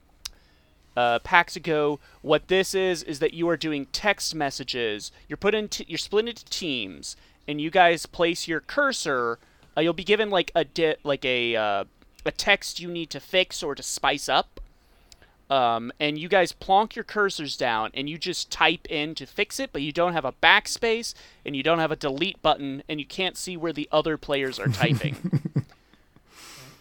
uh, 0.98 1.20
packs 1.20 1.56
ago. 1.56 2.00
What 2.22 2.48
this 2.48 2.74
is 2.76 3.04
is 3.04 3.20
that 3.20 3.34
you 3.34 3.48
are 3.50 3.58
doing 3.58 3.88
text 3.92 4.36
messages. 4.36 5.12
You're 5.28 5.38
put 5.38 5.56
into 5.56 5.86
you're 5.88 5.98
split 5.98 6.28
into 6.28 6.46
teams, 6.46 7.16
and 7.48 7.62
you 7.62 7.70
guys 7.70 8.06
place 8.06 8.48
your 8.48 8.60
cursor. 8.60 9.40
Uh, 9.78 9.82
you'll 9.82 9.94
be 9.94 10.04
given 10.04 10.30
like 10.30 10.52
a 10.56 10.66
di- 10.66 10.98
like 11.04 11.24
a 11.24 11.56
uh, 11.56 11.84
a 12.26 12.32
text 12.32 12.80
you 12.80 12.90
need 12.92 13.10
to 13.12 13.20
fix 13.20 13.64
or 13.64 13.76
to 13.76 13.84
spice 13.84 14.28
up. 14.28 14.59
Um, 15.50 15.92
and 16.00 16.20
you 16.20 16.30
guys 16.30 16.52
plonk 16.52 16.96
your 16.96 17.06
cursors 17.06 17.58
down, 17.58 17.90
and 17.94 18.08
you 18.08 18.18
just 18.18 18.52
type 18.52 18.86
in 18.88 19.16
to 19.16 19.26
fix 19.26 19.60
it, 19.60 19.72
but 19.74 19.82
you 19.82 19.92
don't 19.92 20.14
have 20.14 20.26
a 20.26 20.34
backspace, 20.34 21.14
and 21.46 21.56
you 21.56 21.64
don't 21.64 21.80
have 21.80 21.92
a 21.92 21.96
delete 21.96 22.42
button, 22.42 22.84
and 22.88 23.00
you 23.00 23.06
can't 23.06 23.36
see 23.36 23.58
where 23.58 23.74
the 23.74 23.90
other 23.92 24.16
players 24.18 24.60
are 24.60 24.68
typing. 24.68 25.16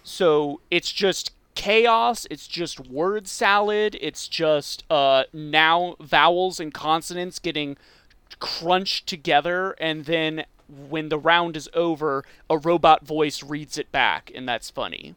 So 0.09 0.62
it's 0.70 0.90
just 0.90 1.33
chaos. 1.54 2.26
It's 2.31 2.48
just 2.48 2.81
word 2.81 3.28
salad. 3.28 3.98
It's 4.00 4.26
just 4.26 4.83
uh, 4.88 5.24
now 5.35 5.96
vowels 6.00 6.59
and 6.59 6.72
consonants 6.72 7.38
getting 7.38 7.76
crunched 8.40 9.07
together, 9.07 9.72
and 9.78 10.07
then 10.07 10.46
when 10.88 11.11
the 11.11 11.18
round 11.18 11.59
is 11.59 11.68
over, 11.74 12.24
a 12.48 12.57
robot 12.57 13.07
voice 13.07 13.42
reads 13.42 13.76
it 13.76 13.92
back, 13.92 14.33
and 14.35 14.48
that's 14.48 14.70
funny. 14.70 15.14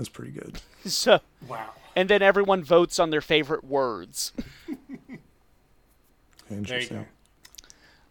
That's 0.00 0.08
pretty 0.08 0.30
good. 0.32 0.62
So, 0.86 1.20
Wow. 1.46 1.74
and 1.94 2.08
then 2.08 2.22
everyone 2.22 2.64
votes 2.64 2.98
on 2.98 3.10
their 3.10 3.20
favorite 3.20 3.62
words. 3.64 4.32
Interesting. 6.50 7.06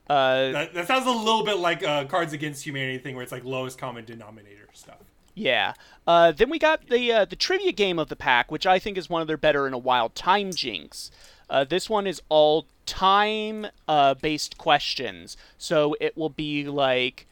Uh, 0.08 0.52
That, 0.52 0.73
that 0.75 0.88
sounds 0.88 1.08
a 1.08 1.12
little 1.12 1.43
bit 1.43 1.58
like 1.58 1.84
uh, 1.84 2.06
Cards 2.06 2.32
Against 2.32 2.63
Humanity 2.63 2.99
thing, 2.99 3.15
where 3.15 3.23
it's 3.23 3.32
like 3.32 3.43
lowest 3.43 3.80
common 3.80 4.06
denominator 4.06 4.67
stuff. 4.73 4.99
Yeah. 5.34 5.73
Uh, 6.06 6.32
then 6.32 6.52
we 6.52 6.60
got 6.60 6.89
the 6.89 7.12
uh, 7.12 7.25
the 7.25 7.36
trivia 7.36 7.71
game 7.71 7.97
of 7.97 8.10
the 8.10 8.15
pack, 8.15 8.52
which 8.52 8.67
I 8.67 8.78
think 8.78 8.95
is 8.99 9.10
one 9.10 9.23
of 9.23 9.28
their 9.28 9.36
better 9.38 9.65
in 9.65 9.73
a 9.73 9.78
while. 9.80 10.10
Timejinx. 10.12 11.10
Uh, 11.49 11.63
this 11.63 11.89
one 11.89 12.06
is 12.06 12.21
all 12.30 12.67
time 12.86 13.65
uh, 13.88 14.13
based 14.13 14.60
questions, 14.60 15.38
so 15.58 15.95
it 15.99 16.15
will 16.15 16.30
be 16.30 16.65
like 16.65 17.25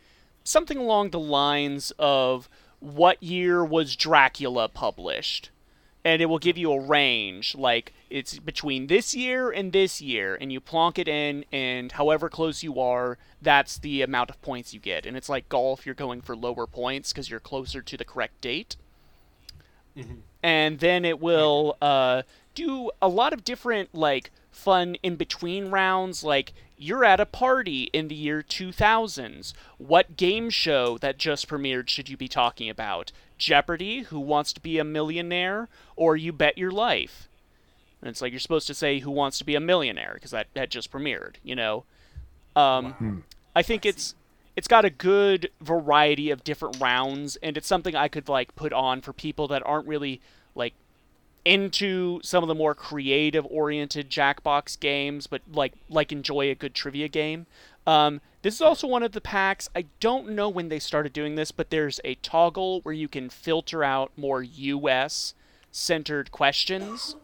something 0.43 0.77
along 0.79 1.11
the 1.11 1.19
lines 1.19 1.91
of 1.99 2.49
what 2.79 3.21
year 3.21 3.63
was 3.63 3.95
Dracula 3.95 4.69
published, 4.69 5.49
and 6.05 6.21
it 6.21 6.27
will 6.27 6.39
give 6.39 6.57
you 6.57 6.71
a 6.71 6.79
range 6.79 7.55
like 7.55 7.93
it's 8.09 8.39
between 8.39 8.87
this 8.87 9.13
year 9.13 9.49
and 9.49 9.73
this 9.73 10.01
year, 10.01 10.35
and 10.39 10.51
you 10.51 10.59
plonk 10.59 10.97
it 10.97 11.07
in, 11.07 11.43
and 11.51 11.91
however 11.93 12.29
close 12.29 12.63
you 12.63 12.79
are, 12.79 13.17
that's 13.41 13.77
the 13.77 14.01
amount 14.01 14.29
of 14.29 14.41
points 14.41 14.73
you 14.73 14.79
get. 14.79 15.05
And 15.05 15.17
it's 15.17 15.27
like 15.27 15.49
golf, 15.49 15.85
you're 15.85 15.95
going 15.95 16.21
for 16.21 16.35
lower 16.35 16.65
points 16.65 17.11
because 17.11 17.29
you're 17.29 17.39
closer 17.39 17.81
to 17.81 17.97
the 17.97 18.05
correct 18.05 18.41
date. 18.41 18.77
And 20.43 20.77
then 20.79 21.03
it 21.05 21.19
will 21.19 21.75
uh, 21.81 22.21
do 22.53 22.91
a 23.01 23.09
lot 23.09 23.33
of 23.33 23.43
different, 23.43 23.95
like, 23.95 24.29
fun 24.51 24.95
in 25.01 25.15
between 25.15 25.71
rounds. 25.71 26.23
Like, 26.23 26.53
you're 26.77 27.03
at 27.03 27.19
a 27.19 27.25
party 27.25 27.83
in 27.93 28.07
the 28.07 28.15
year 28.15 28.43
2000s. 28.43 29.53
What 29.77 30.15
game 30.15 30.49
show 30.49 30.97
that 30.99 31.17
just 31.17 31.49
premiered 31.49 31.89
should 31.89 32.09
you 32.09 32.17
be 32.17 32.27
talking 32.27 32.69
about? 32.69 33.11
Jeopardy, 33.37 34.01
Who 34.03 34.19
Wants 34.19 34.53
to 34.53 34.61
Be 34.61 34.77
a 34.77 34.83
Millionaire, 34.83 35.69
or 35.95 36.15
You 36.15 36.31
Bet 36.31 36.57
Your 36.57 36.71
Life? 36.71 37.27
And 38.01 38.09
it's 38.09 38.21
like 38.21 38.31
you're 38.31 38.39
supposed 38.39 38.67
to 38.67 38.73
say 38.73 38.99
Who 38.99 39.11
Wants 39.11 39.39
to 39.39 39.43
Be 39.43 39.55
a 39.55 39.59
Millionaire 39.59 40.13
because 40.13 40.31
that, 40.31 40.47
that 40.53 40.69
just 40.69 40.91
premiered, 40.91 41.35
you 41.43 41.55
know? 41.55 41.83
Um, 42.55 43.23
I 43.55 43.63
think 43.63 43.85
it's 43.85 44.15
it's 44.55 44.67
got 44.67 44.85
a 44.85 44.89
good 44.89 45.51
variety 45.61 46.31
of 46.31 46.43
different 46.43 46.79
rounds, 46.81 47.37
and 47.43 47.55
it's 47.57 47.67
something 47.67 47.95
I 47.95 48.07
could 48.07 48.27
like 48.27 48.55
put 48.55 48.73
on 48.73 49.01
for 49.01 49.13
people 49.13 49.47
that 49.49 49.61
aren't 49.65 49.87
really 49.87 50.19
like 50.19 50.21
into 51.47 52.19
some 52.23 52.43
of 52.43 52.49
the 52.49 52.55
more 52.55 52.75
creative 52.75 53.45
oriented 53.45 54.09
Jackbox 54.09 54.77
games, 54.77 55.27
but 55.27 55.41
like 55.49 55.73
like 55.89 56.11
enjoy 56.11 56.51
a 56.51 56.55
good 56.55 56.73
trivia 56.75 57.07
game. 57.07 57.45
Um, 57.85 58.19
this 58.41 58.55
is 58.55 58.61
also 58.61 58.85
one 58.85 59.01
of 59.01 59.13
the 59.13 59.21
packs. 59.21 59.69
I 59.73 59.85
don't 60.01 60.29
know 60.31 60.49
when 60.49 60.67
they 60.67 60.79
started 60.79 61.13
doing 61.13 61.35
this, 61.35 61.51
but 61.51 61.69
there's 61.69 62.01
a 62.03 62.15
toggle 62.15 62.81
where 62.81 62.93
you 62.93 63.07
can 63.07 63.29
filter 63.29 63.81
out 63.81 64.11
more 64.17 64.43
U.S. 64.43 65.33
centered 65.71 66.31
questions. 66.31 67.15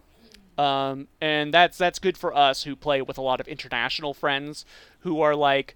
Um, 0.58 1.10
and 1.20 1.54
that's 1.54 1.78
that's 1.78 2.00
good 2.00 2.18
for 2.18 2.34
us 2.34 2.64
who 2.64 2.78
play 2.78 3.02
with 3.02 3.18
a 3.18 3.22
lot 3.22 3.42
of 3.42 3.48
international 3.50 4.14
friends 4.14 4.66
who 5.00 5.20
are 5.20 5.36
like, 5.36 5.76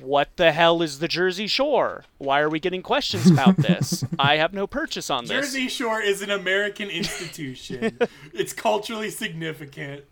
"What 0.00 0.36
the 0.36 0.52
hell 0.52 0.82
is 0.82 0.98
the 0.98 1.08
Jersey 1.08 1.46
Shore? 1.46 2.04
Why 2.18 2.40
are 2.40 2.48
we 2.50 2.58
getting 2.60 2.82
questions 2.82 3.30
about 3.30 3.56
this? 3.68 4.04
I 4.18 4.36
have 4.36 4.52
no 4.52 4.66
purchase 4.66 5.08
on 5.10 5.24
this." 5.26 5.30
Jersey 5.46 5.68
Shore 5.68 6.00
is 6.00 6.22
an 6.22 6.30
American 6.30 6.90
institution. 6.90 7.98
it's 8.34 8.52
culturally 8.52 9.10
significant. 9.10 10.04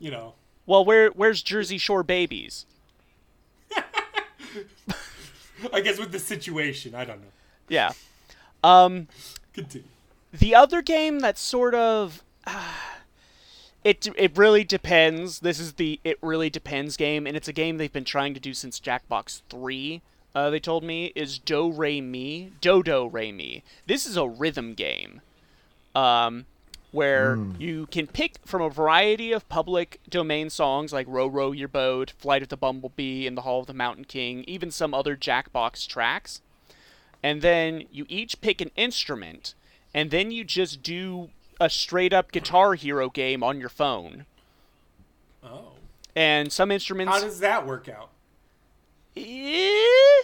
You 0.00 0.10
know, 0.10 0.34
Well, 0.66 0.84
where 0.84 1.08
where's 1.10 1.42
Jersey 1.42 1.78
Shore 1.78 2.02
babies? 2.02 2.66
I 5.72 5.80
guess 5.80 5.98
with 5.98 6.12
the 6.12 6.18
situation, 6.18 6.94
I 6.94 7.04
don't 7.04 7.20
know. 7.20 7.28
Yeah. 7.68 7.92
Um, 8.64 9.08
Continue. 9.54 9.86
the 10.32 10.54
other 10.54 10.82
game 10.82 11.20
that's 11.20 11.40
sort 11.40 11.74
of 11.74 12.22
it 13.84 14.08
it 14.16 14.36
really 14.36 14.64
depends. 14.64 15.40
This 15.40 15.58
is 15.58 15.74
the 15.74 16.00
it 16.04 16.18
really 16.22 16.50
depends 16.50 16.96
game, 16.96 17.26
and 17.26 17.36
it's 17.36 17.48
a 17.48 17.52
game 17.52 17.78
they've 17.78 17.92
been 17.92 18.04
trying 18.04 18.34
to 18.34 18.40
do 18.40 18.54
since 18.54 18.80
Jackbox 18.80 19.42
Three. 19.48 20.02
Uh, 20.34 20.50
they 20.50 20.60
told 20.60 20.82
me 20.82 21.12
is 21.14 21.38
Do 21.38 21.70
Re 21.70 22.00
Mi 22.00 22.52
Dodo 22.60 23.06
Re 23.06 23.32
Mi. 23.32 23.62
This 23.86 24.06
is 24.06 24.16
a 24.16 24.26
rhythm 24.26 24.72
game, 24.74 25.20
um, 25.94 26.46
where 26.90 27.38
you 27.58 27.86
can 27.86 28.06
pick 28.06 28.36
from 28.46 28.62
a 28.62 28.70
variety 28.70 29.32
of 29.32 29.48
public 29.48 30.00
domain 30.08 30.48
songs 30.48 30.92
like 30.92 31.06
"Row 31.08 31.26
Row 31.26 31.52
Your 31.52 31.68
Boat," 31.68 32.12
"Flight 32.18 32.42
of 32.42 32.48
the 32.48 32.56
Bumblebee," 32.56 33.26
In 33.26 33.34
"The 33.34 33.42
Hall 33.42 33.60
of 33.60 33.66
the 33.66 33.74
Mountain 33.74 34.06
King," 34.06 34.44
even 34.46 34.70
some 34.70 34.94
other 34.94 35.16
Jackbox 35.16 35.86
tracks 35.86 36.40
and 37.22 37.40
then 37.40 37.84
you 37.92 38.04
each 38.08 38.40
pick 38.40 38.60
an 38.60 38.70
instrument, 38.76 39.54
and 39.94 40.10
then 40.10 40.30
you 40.30 40.44
just 40.44 40.82
do 40.82 41.30
a 41.60 41.70
straight 41.70 42.12
up 42.12 42.32
Guitar 42.32 42.74
Hero 42.74 43.10
game 43.10 43.42
on 43.42 43.60
your 43.60 43.68
phone. 43.68 44.26
Oh, 45.44 45.72
And 46.14 46.52
some 46.52 46.70
instruments. 46.70 47.12
how 47.12 47.20
does 47.20 47.40
that 47.40 47.66
work 47.66 47.88
out? 47.88 48.10
Eh? 49.16 50.22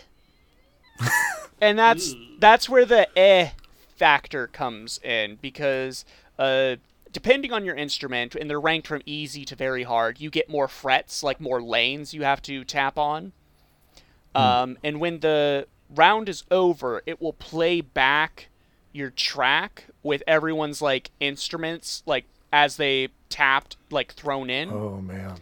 and 1.61 1.79
that's 1.79 2.15
that's 2.39 2.69
where 2.69 2.85
the 2.85 3.09
eh 3.19 3.51
factor 3.97 4.47
comes 4.47 4.99
in 5.03 5.37
because 5.43 6.05
uh, 6.39 6.77
depending 7.13 7.53
on 7.53 7.65
your 7.65 7.75
instrument, 7.75 8.35
and 8.35 8.49
they're 8.49 8.61
ranked 8.61 8.87
from 8.87 9.03
easy 9.05 9.45
to 9.45 9.57
very 9.57 9.83
hard, 9.83 10.21
you 10.21 10.31
get 10.31 10.49
more 10.49 10.69
frets, 10.69 11.23
like 11.23 11.41
more 11.41 11.61
lanes 11.61 12.15
you 12.15 12.23
have 12.23 12.41
to 12.43 12.65
tap 12.65 12.97
on. 12.99 13.33
Um, 14.35 14.79
and 14.85 15.01
when 15.01 15.19
the 15.19 15.67
round 15.93 16.29
is 16.29 16.45
over, 16.51 17.03
it 17.07 17.21
will 17.21 17.33
play 17.33 17.81
back 17.81 18.51
your 18.93 19.11
track 19.11 19.87
with 20.09 20.23
everyone's 20.27 20.81
like 20.81 21.11
instruments, 21.21 22.03
like 22.07 22.25
as 22.51 22.79
they 22.79 23.09
tapped, 23.29 23.77
like 23.91 24.15
thrown 24.15 24.49
in. 24.49 24.71
Oh 24.71 25.01
man, 25.03 25.35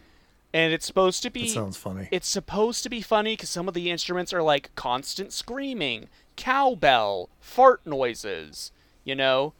And 0.52 0.74
it's 0.74 0.84
supposed 0.84 1.22
to 1.22 1.30
be. 1.30 1.42
that 1.42 1.54
sounds 1.54 1.76
funny. 1.76 2.08
it's 2.10 2.28
supposed 2.28 2.82
to 2.82 2.90
be 2.90 3.00
funny 3.00 3.34
because 3.34 3.48
some 3.48 3.68
of 3.68 3.74
the 3.74 3.90
instruments 3.90 4.32
are 4.32 4.42
like 4.42 4.74
constant 4.74 5.32
screaming, 5.32 6.08
cowbell, 6.34 7.30
fart 7.40 7.86
noises, 7.86 8.72
you 9.04 9.14
know. 9.14 9.54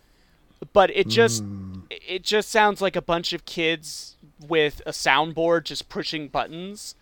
But 0.72 0.90
it 0.90 1.08
just 1.08 1.44
hmm. 1.44 1.80
it 1.90 2.24
just 2.24 2.50
sounds 2.50 2.82
like 2.82 2.96
a 2.96 3.02
bunch 3.02 3.32
of 3.32 3.44
kids 3.44 4.16
with 4.44 4.82
a 4.84 4.90
soundboard 4.90 5.64
just 5.64 5.88
pushing 5.88 6.26
buttons. 6.28 6.96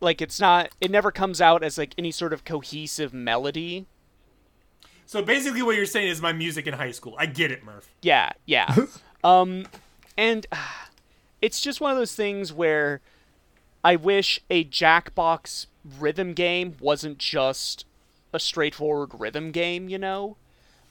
Like 0.00 0.22
it's 0.22 0.38
not. 0.38 0.70
It 0.80 0.92
never 0.92 1.10
comes 1.10 1.40
out 1.40 1.64
as 1.64 1.76
like 1.76 1.94
any 1.98 2.12
sort 2.12 2.32
of 2.32 2.44
cohesive 2.44 3.12
melody. 3.12 3.86
So 5.08 5.22
basically, 5.22 5.62
what 5.62 5.74
you're 5.74 5.86
saying 5.86 6.08
is 6.08 6.20
my 6.20 6.34
music 6.34 6.66
in 6.66 6.74
high 6.74 6.90
school. 6.90 7.14
I 7.18 7.24
get 7.24 7.50
it, 7.50 7.64
Murph. 7.64 7.88
Yeah, 8.02 8.32
yeah. 8.44 8.76
um, 9.24 9.66
and 10.18 10.46
uh, 10.52 10.58
it's 11.40 11.62
just 11.62 11.80
one 11.80 11.90
of 11.90 11.96
those 11.96 12.14
things 12.14 12.52
where 12.52 13.00
I 13.82 13.96
wish 13.96 14.38
a 14.50 14.66
Jackbox 14.66 15.64
rhythm 15.98 16.34
game 16.34 16.76
wasn't 16.78 17.16
just 17.16 17.86
a 18.34 18.38
straightforward 18.38 19.18
rhythm 19.18 19.50
game, 19.50 19.88
you 19.88 19.96
know? 19.96 20.36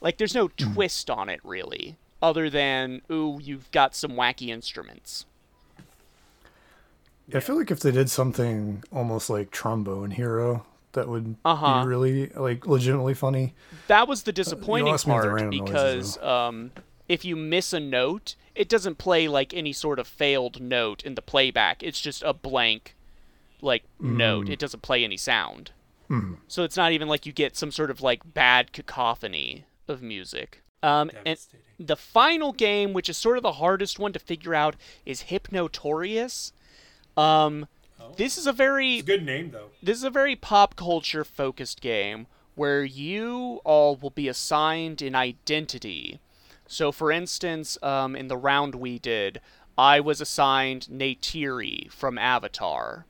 Like, 0.00 0.18
there's 0.18 0.34
no 0.34 0.48
twist 0.48 1.08
on 1.10 1.28
it, 1.28 1.38
really, 1.44 1.94
other 2.20 2.50
than, 2.50 3.02
ooh, 3.08 3.38
you've 3.40 3.70
got 3.70 3.94
some 3.94 4.14
wacky 4.14 4.48
instruments. 4.48 5.26
I 7.32 7.38
feel 7.38 7.56
like 7.56 7.70
if 7.70 7.78
they 7.78 7.92
did 7.92 8.10
something 8.10 8.82
almost 8.90 9.30
like 9.30 9.52
Trombone 9.52 10.10
Hero, 10.10 10.66
that 10.98 11.08
would 11.08 11.36
Uh-huh. 11.44 11.82
be 11.82 11.88
really 11.88 12.26
like 12.28 12.66
legitimately 12.66 13.14
funny. 13.14 13.54
That 13.86 14.06
was 14.08 14.24
the 14.24 14.32
disappointing 14.32 14.92
asked 14.92 15.06
me 15.06 15.14
the 15.14 15.20
part 15.20 15.32
random 15.32 15.58
noises, 15.64 16.16
because 16.16 16.18
um, 16.18 16.70
if 17.08 17.24
you 17.24 17.34
miss 17.36 17.72
a 17.72 17.80
note, 17.80 18.34
it 18.54 18.68
doesn't 18.68 18.98
play 18.98 19.28
like 19.28 19.54
any 19.54 19.72
sort 19.72 19.98
of 19.98 20.06
failed 20.06 20.60
note 20.60 21.02
in 21.04 21.14
the 21.14 21.22
playback. 21.22 21.82
It's 21.82 22.00
just 22.00 22.22
a 22.22 22.32
blank, 22.32 22.94
like 23.62 23.84
note. 24.00 24.48
It 24.48 24.58
doesn't 24.58 24.82
play 24.82 25.04
any 25.04 25.16
sound. 25.16 25.70
So 26.48 26.64
it's 26.64 26.76
not 26.76 26.92
even 26.92 27.06
like 27.06 27.26
you 27.26 27.32
get 27.32 27.54
some 27.54 27.70
sort 27.70 27.90
of 27.90 28.00
like 28.00 28.22
bad 28.32 28.72
cacophony 28.72 29.64
of 29.86 30.00
music. 30.02 30.62
Um, 30.82 31.10
and 31.26 31.38
the 31.78 31.96
final 31.96 32.52
game, 32.52 32.94
which 32.94 33.10
is 33.10 33.16
sort 33.18 33.36
of 33.36 33.42
the 33.42 33.52
hardest 33.52 33.98
one 33.98 34.12
to 34.14 34.18
figure 34.18 34.54
out, 34.54 34.74
is 35.04 35.22
Hypnotorious. 35.22 36.52
Um, 37.16 37.66
this 38.16 38.38
is 38.38 38.46
a 38.46 38.52
very 38.52 38.94
It's 38.98 39.02
a 39.02 39.06
good 39.06 39.24
name 39.24 39.50
though. 39.50 39.70
this 39.82 39.96
is 39.96 40.04
a 40.04 40.10
very 40.10 40.36
pop 40.36 40.76
culture 40.76 41.24
focused 41.24 41.80
game 41.80 42.26
where 42.54 42.84
you 42.84 43.60
all 43.64 43.96
will 43.96 44.10
be 44.10 44.28
assigned 44.28 45.00
an 45.00 45.14
identity. 45.14 46.18
So, 46.66 46.90
for 46.92 47.10
instance, 47.12 47.78
um, 47.82 48.16
in 48.16 48.28
the 48.28 48.36
round 48.36 48.74
we 48.74 48.98
did, 48.98 49.40
I 49.78 50.00
was 50.00 50.20
assigned 50.20 50.88
Neytiri 50.90 51.90
from 51.90 52.18
Avatar. 52.18 53.06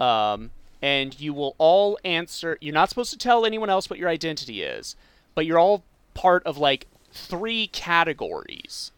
Um, 0.00 0.50
and 0.80 1.20
you 1.20 1.34
will 1.34 1.54
all 1.58 1.98
answer. 2.04 2.56
You're 2.60 2.72
not 2.74 2.88
supposed 2.88 3.10
to 3.10 3.18
tell 3.18 3.44
anyone 3.44 3.68
else 3.68 3.90
what 3.90 3.98
your 3.98 4.08
identity 4.08 4.62
is, 4.62 4.96
but 5.34 5.44
you're 5.44 5.58
all 5.58 5.84
part 6.14 6.42
of 6.46 6.56
like 6.56 6.86
three 7.12 7.66
categories 7.66 8.92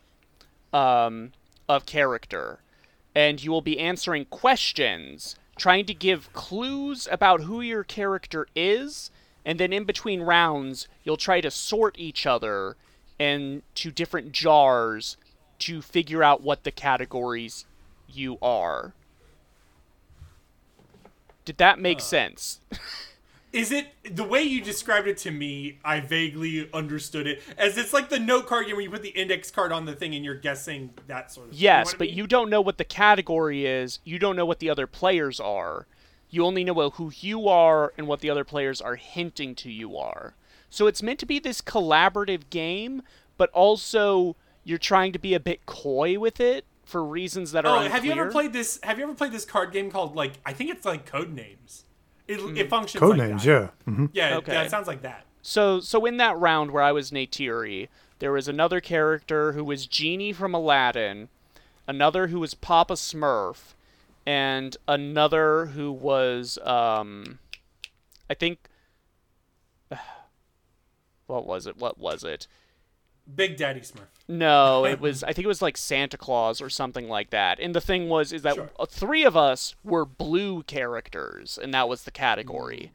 um, 0.73 1.33
of 1.69 1.87
character 1.87 2.61
and 3.15 3.43
you 3.43 3.51
will 3.51 3.63
be 3.63 3.79
answering 3.79 4.25
questions, 4.27 5.37
trying 5.57 5.87
to 5.87 5.95
give 5.95 6.33
clues 6.33 7.09
about 7.11 7.43
who 7.43 7.61
your 7.61 7.85
character 7.85 8.47
is, 8.55 9.11
and 9.45 9.59
then 9.59 9.73
in 9.73 9.85
between 9.85 10.23
rounds, 10.23 10.89
you'll 11.03 11.17
try 11.17 11.41
to 11.41 11.51
sort 11.51 11.99
each 11.99 12.27
other 12.27 12.77
into 13.19 13.91
different 13.91 14.33
jars 14.33 15.17
to 15.59 15.83
figure 15.83 16.23
out 16.23 16.43
what 16.43 16.65
the 16.65 16.71
categories 16.71 17.67
you 18.09 18.39
are. 18.41 18.95
Did 21.45 21.59
that 21.59 21.79
make 21.79 22.01
sense? 22.01 22.61
Is 23.53 23.73
it 23.73 23.89
the 24.15 24.23
way 24.25 24.43
you 24.43 24.61
described 24.61 25.09
it 25.09 25.17
to 25.19 25.31
me? 25.31 25.79
I 25.85 25.99
vaguely 26.01 26.69
understood 26.73 27.27
it 27.27 27.43
as 27.59 27.77
it's 27.77 27.93
like 27.93 28.09
the 28.09 28.19
note 28.19 28.47
card 28.47 28.67
game 28.67 28.77
where 28.77 28.83
you 28.85 28.91
put 28.91 29.03
the 29.03 29.09
index 29.09 29.51
card 29.51 29.73
on 29.73 29.87
the 29.87 29.95
thing 29.95 30.15
and 30.15 30.25
you're 30.25 30.37
guessing 30.37 30.91
that 31.09 31.33
sort 31.33 31.47
of. 31.49 31.53
Thing. 31.53 31.61
Yes, 31.61 31.65
you 31.65 31.71
know 31.71 31.85
what 31.85 31.95
I 31.95 31.99
but 31.99 32.07
mean? 32.09 32.17
you 32.17 32.27
don't 32.29 32.51
know 32.51 32.61
what 32.61 32.79
the 32.79 32.85
category 32.85 33.67
is. 33.67 33.99
You 34.05 34.19
don't 34.21 34.37
know 34.37 34.47
what 34.47 34.61
the 34.61 34.71
other 34.71 34.87
players 34.87 35.41
are. 35.41 35.87
You 36.29 36.45
only 36.45 36.63
know 36.63 36.91
who 36.91 37.11
you 37.19 37.49
are 37.49 37.93
and 37.99 38.07
what 38.07 38.21
the 38.21 38.31
other 38.31 38.45
players 38.45 38.81
are 38.81 38.95
hinting 38.95 39.57
to 39.57 39.71
you 39.71 39.97
are. 39.97 40.35
So 40.69 40.87
it's 40.87 41.03
meant 41.03 41.19
to 41.19 41.27
be 41.27 41.41
this 41.41 41.61
collaborative 41.61 42.51
game, 42.51 43.03
but 43.37 43.51
also 43.51 44.37
you're 44.63 44.79
trying 44.79 45.13
to 45.13 45.19
be 45.19 45.35
a 45.35 45.41
bit 45.41 45.67
coy 45.67 46.21
with 46.21 46.39
it 46.39 46.65
for 46.85 47.03
reasons 47.05 47.51
that 47.51 47.65
are 47.67 47.71
Oh, 47.71 47.81
unclear. 47.81 47.91
have 47.91 48.05
you 48.05 48.13
ever 48.13 48.31
played 48.31 48.53
this? 48.53 48.79
Have 48.85 48.99
you 48.99 49.05
ever 49.05 49.15
played 49.15 49.33
this 49.33 49.45
card 49.45 49.73
game 49.73 49.91
called 49.91 50.15
like 50.15 50.35
I 50.47 50.53
think 50.53 50.71
it's 50.71 50.85
like 50.85 51.05
Code 51.05 51.33
Names. 51.33 51.85
It, 52.31 52.41
Hmm. 52.41 52.57
it 52.57 52.69
functions 52.71 53.01
Code 53.01 53.19
like 53.19 53.29
names, 53.29 53.45
that. 53.45 53.73
yeah. 53.87 53.93
hmm 53.93 54.07
Yeah, 54.13 54.37
Okay. 54.37 54.53
yeah, 54.53 54.63
it 54.63 54.71
sounds 54.71 54.87
like 54.87 55.03
that. 55.03 55.25
So, 55.43 55.81
so 55.81 56.05
in 56.07 56.17
that 56.19 56.37
round 56.39 56.71
where 56.71 56.83
I 56.83 56.93
was 56.93 57.11
Neytiri, 57.11 57.89
there 58.21 58.31
was 58.33 58.47
another 58.47 58.81
character 58.81 59.53
who 59.53 59.65
was 59.65 59.87
Genie 59.87 60.33
from 60.33 60.55
Aladdin, 60.55 61.29
another 61.89 62.29
who 62.29 62.39
was 62.39 62.55
Papa 62.55 62.93
Smurf, 62.95 63.75
and 64.27 64.77
another 64.87 65.67
who 65.67 65.91
was, 65.91 66.59
um, 66.65 67.39
I 68.29 68.35
think, 68.35 68.69
what 71.27 71.47
was 71.47 71.67
it? 71.67 71.77
What 71.79 71.99
was 71.99 72.23
it? 72.25 72.47
Big 73.35 73.57
Daddy 73.57 73.81
Smurf. 73.81 74.07
No, 74.29 74.85
it 74.85 75.01
was. 75.07 75.23
I 75.25 75.33
think 75.33 75.45
it 75.45 75.49
was 75.49 75.63
like 75.63 75.77
Santa 75.77 76.17
Claus 76.17 76.61
or 76.61 76.71
something 76.71 77.09
like 77.09 77.31
that. 77.31 77.59
And 77.61 77.75
the 77.75 77.81
thing 77.81 78.09
was, 78.09 78.33
is 78.33 78.43
that 78.43 78.55
Sure. 78.55 78.71
uh, 78.79 78.87
three 78.87 79.25
of 79.25 79.37
us 79.37 79.75
were 79.85 80.05
blue 80.05 80.63
characters, 80.65 81.59
and 81.61 81.73
that 81.75 81.89
was 81.89 82.05
the 82.05 82.11
category. 82.11 82.93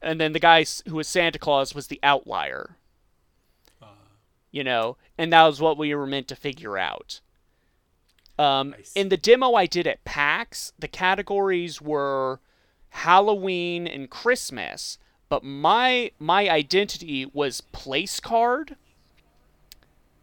And 0.00 0.20
then 0.20 0.32
the 0.32 0.38
guy 0.40 0.64
who 0.86 0.94
was 0.96 1.08
Santa 1.08 1.38
Claus 1.38 1.74
was 1.74 1.88
the 1.88 2.00
outlier. 2.02 2.76
You 4.50 4.64
know, 4.64 4.96
and 5.18 5.30
that 5.32 5.44
was 5.44 5.60
what 5.60 5.76
we 5.76 5.94
were 5.94 6.06
meant 6.06 6.26
to 6.28 6.36
figure 6.36 6.78
out. 6.78 7.20
Um, 8.38 8.74
in 8.94 9.10
the 9.10 9.18
demo 9.18 9.52
I 9.54 9.66
did 9.66 9.86
at 9.86 10.04
PAX, 10.04 10.72
the 10.78 10.88
categories 10.88 11.82
were 11.82 12.40
Halloween 12.90 13.86
and 13.86 14.08
Christmas, 14.08 14.96
but 15.28 15.44
my 15.44 16.12
my 16.18 16.48
identity 16.48 17.26
was 17.26 17.60
place 17.60 18.20
card 18.20 18.76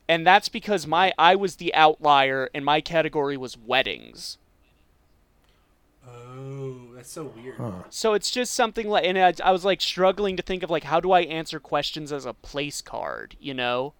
and 0.08 0.26
that's 0.26 0.49
because 0.49 0.86
my 0.86 1.14
I 1.18 1.36
was 1.36 1.56
the 1.56 1.74
outlier 1.74 2.49
and 2.53 2.64
my 2.64 2.82
category 2.82 3.38
was 3.38 3.58
weddings. 3.58 4.38
Oh, 6.08 6.93
that's 6.95 7.10
so 7.10 7.32
weird. 7.36 7.60
So 7.89 8.14
it's 8.14 8.30
just 8.30 8.53
something 8.53 8.88
like 8.88 9.06
and 9.06 9.18
I, 9.18 9.34
I 9.43 9.51
was 9.51 9.66
like 9.66 9.82
struggling 9.82 10.38
to 10.38 10.43
think 10.43 10.64
of 10.64 10.70
like 10.70 10.84
how 10.84 10.99
do 10.99 11.12
I 11.12 11.22
answer 11.22 11.60
questions 11.60 12.12
as 12.12 12.26
a 12.26 12.34
place 12.34 12.82
card, 12.82 13.36
you 13.39 13.53
know? 13.53 13.93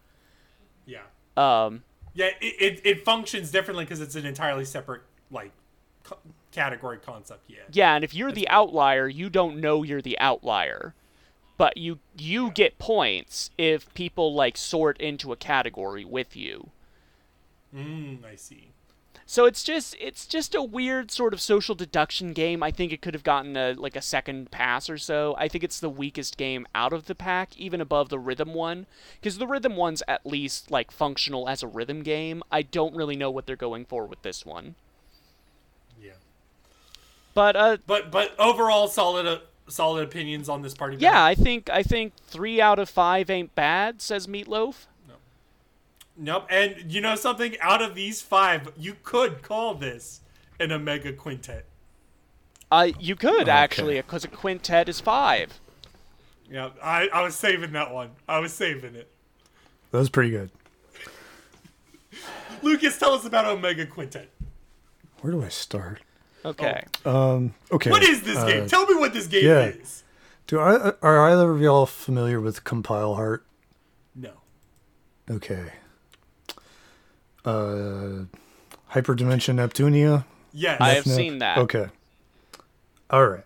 Yeah, 0.86 1.04
Um 1.36 1.84
yeah. 2.14 2.30
It, 2.40 2.56
it, 2.60 2.82
it 2.84 3.06
functions 3.06 3.52
differently 3.52 3.86
because 3.86 4.02
it's 4.02 4.16
an 4.16 4.26
entirely 4.26 4.66
separate 4.66 5.02
like 5.32 5.52
co- 6.04 6.18
category 6.52 6.98
concept. 6.98 7.42
Yeah. 7.48 7.58
yeah, 7.72 7.96
and 7.96 8.04
if 8.04 8.14
you're 8.14 8.32
the 8.32 8.48
outlier, 8.48 9.08
you 9.08 9.30
don't 9.30 9.58
know 9.58 9.84
you're 9.84 10.02
the 10.02 10.18
outlier. 10.20 10.94
But 11.58 11.78
you 11.78 12.00
you 12.18 12.52
get 12.52 12.78
points 12.78 13.50
if 13.58 13.94
people 13.94 14.34
like 14.34 14.58
sort 14.58 15.00
into 15.00 15.32
a 15.32 15.38
category 15.38 16.04
with 16.04 16.36
you. 16.36 16.70
Mm, 17.74 18.26
I 18.26 18.36
see. 18.36 18.70
So 19.28 19.46
it's 19.46 19.64
just 19.64 19.96
it's 20.00 20.28
just 20.28 20.54
a 20.54 20.62
weird 20.62 21.10
sort 21.10 21.34
of 21.34 21.42
social 21.42 21.74
deduction 21.74 22.32
game. 22.32 22.62
I 22.62 22.70
think 22.70 22.94
it 22.94 23.02
could 23.02 23.16
have 23.16 23.24
gotten 23.24 23.58
a 23.58 23.74
like 23.74 23.96
a 23.96 24.02
second 24.02 24.52
pass 24.52 24.88
or 24.88 25.00
so. 25.00 25.36
I 25.38 25.48
think 25.48 25.64
it's 25.64 25.80
the 25.80 25.90
weakest 25.90 26.38
game 26.38 26.68
out 26.76 26.94
of 26.94 27.08
the 27.08 27.16
pack, 27.16 27.58
even 27.58 27.82
above 27.82 28.10
the 28.10 28.20
rhythm 28.20 28.54
one, 28.54 28.86
because 29.20 29.40
the 29.40 29.48
rhythm 29.48 29.76
one's 29.76 30.04
at 30.08 30.28
least 30.28 30.70
like 30.70 30.92
functional 30.92 31.50
as 31.50 31.64
a 31.64 31.68
rhythm 31.68 32.04
game. 32.04 32.44
I 32.52 32.62
don't 32.62 32.96
really 32.96 33.16
know 33.16 33.32
what 33.32 33.48
they're 33.48 33.56
going 33.56 33.86
for 33.86 34.06
with 34.06 34.22
this 34.22 34.46
one. 34.46 34.76
Yeah. 36.00 36.12
But 37.34 37.56
uh 37.56 37.78
But 37.88 38.12
but 38.12 38.36
overall, 38.38 38.88
solid 38.88 39.26
uh, 39.26 39.40
solid 39.68 40.04
opinions 40.04 40.48
on 40.50 40.62
this 40.62 40.74
party. 40.74 40.98
yeah, 41.00 41.24
I 41.24 41.36
think 41.36 41.70
I 41.70 41.84
think 41.84 42.14
3 42.28 42.62
out 42.62 42.80
of 42.80 42.90
5 42.90 43.30
ain't 43.30 43.56
bad, 43.56 44.02
says 44.02 44.28
Meatloaf. 44.28 44.86
Nope. 46.18 46.48
And 46.50 46.92
you 46.92 47.02
know 47.02 47.16
something? 47.16 47.58
Out 47.60 47.82
of 47.82 47.94
these 47.94 48.22
five, 48.22 48.72
you 48.78 48.96
could 49.04 49.42
call 49.42 49.74
this 49.74 50.22
an 50.62 50.72
Omega 50.72 51.12
Quintet. 51.12 51.66
Uh 52.72 52.92
you 53.00 53.18
could 53.18 53.42
Okay. 53.44 53.52
actually 53.52 54.02
cuz 54.04 54.24
a 54.24 54.30
quintet 54.30 54.88
is 54.88 55.02
5. 55.02 55.60
Yeah, 56.50 56.70
I, 56.82 57.10
I 57.10 57.22
was 57.22 57.36
saving 57.36 57.74
that 57.74 57.92
one. 57.94 58.12
I 58.30 58.40
was 58.40 58.54
saving 58.54 58.96
it. 58.96 59.12
That 59.92 59.98
was 59.98 60.10
pretty 60.10 60.30
good. 60.30 60.52
Lucas, 62.62 62.98
tell 62.98 63.14
us 63.14 63.26
about 63.26 63.46
Omega 63.46 63.86
Quintet. 63.86 64.30
Where 65.22 65.34
do 65.34 65.44
I 65.44 65.50
start? 65.50 66.02
Okay. 66.46 66.84
Um, 67.06 67.56
okay. 67.72 67.90
What 67.90 68.04
is 68.04 68.22
this 68.22 68.38
uh, 68.38 68.46
game? 68.46 68.68
Tell 68.68 68.86
me 68.86 68.96
what 68.96 69.14
this 69.14 69.28
game 69.28 69.46
yeah. 69.46 69.66
is. 69.66 70.04
Do 70.48 70.60
I 70.60 70.94
are 71.02 71.30
either 71.32 71.50
of 71.50 71.60
y'all 71.60 71.88
familiar 71.88 72.40
with 72.40 72.64
Compile 72.64 73.16
Heart? 73.16 73.46
No. 74.16 74.32
Okay. 75.30 75.72
Uh, 77.44 78.26
Hyperdimension 78.92 79.56
Neptunia. 79.56 80.26
Yes. 80.54 80.80
I 80.80 80.90
have 80.90 81.08
Nep- 81.08 81.16
seen 81.16 81.40
that. 81.40 81.58
Okay. 81.58 81.88
All 83.10 83.28
right. 83.28 83.44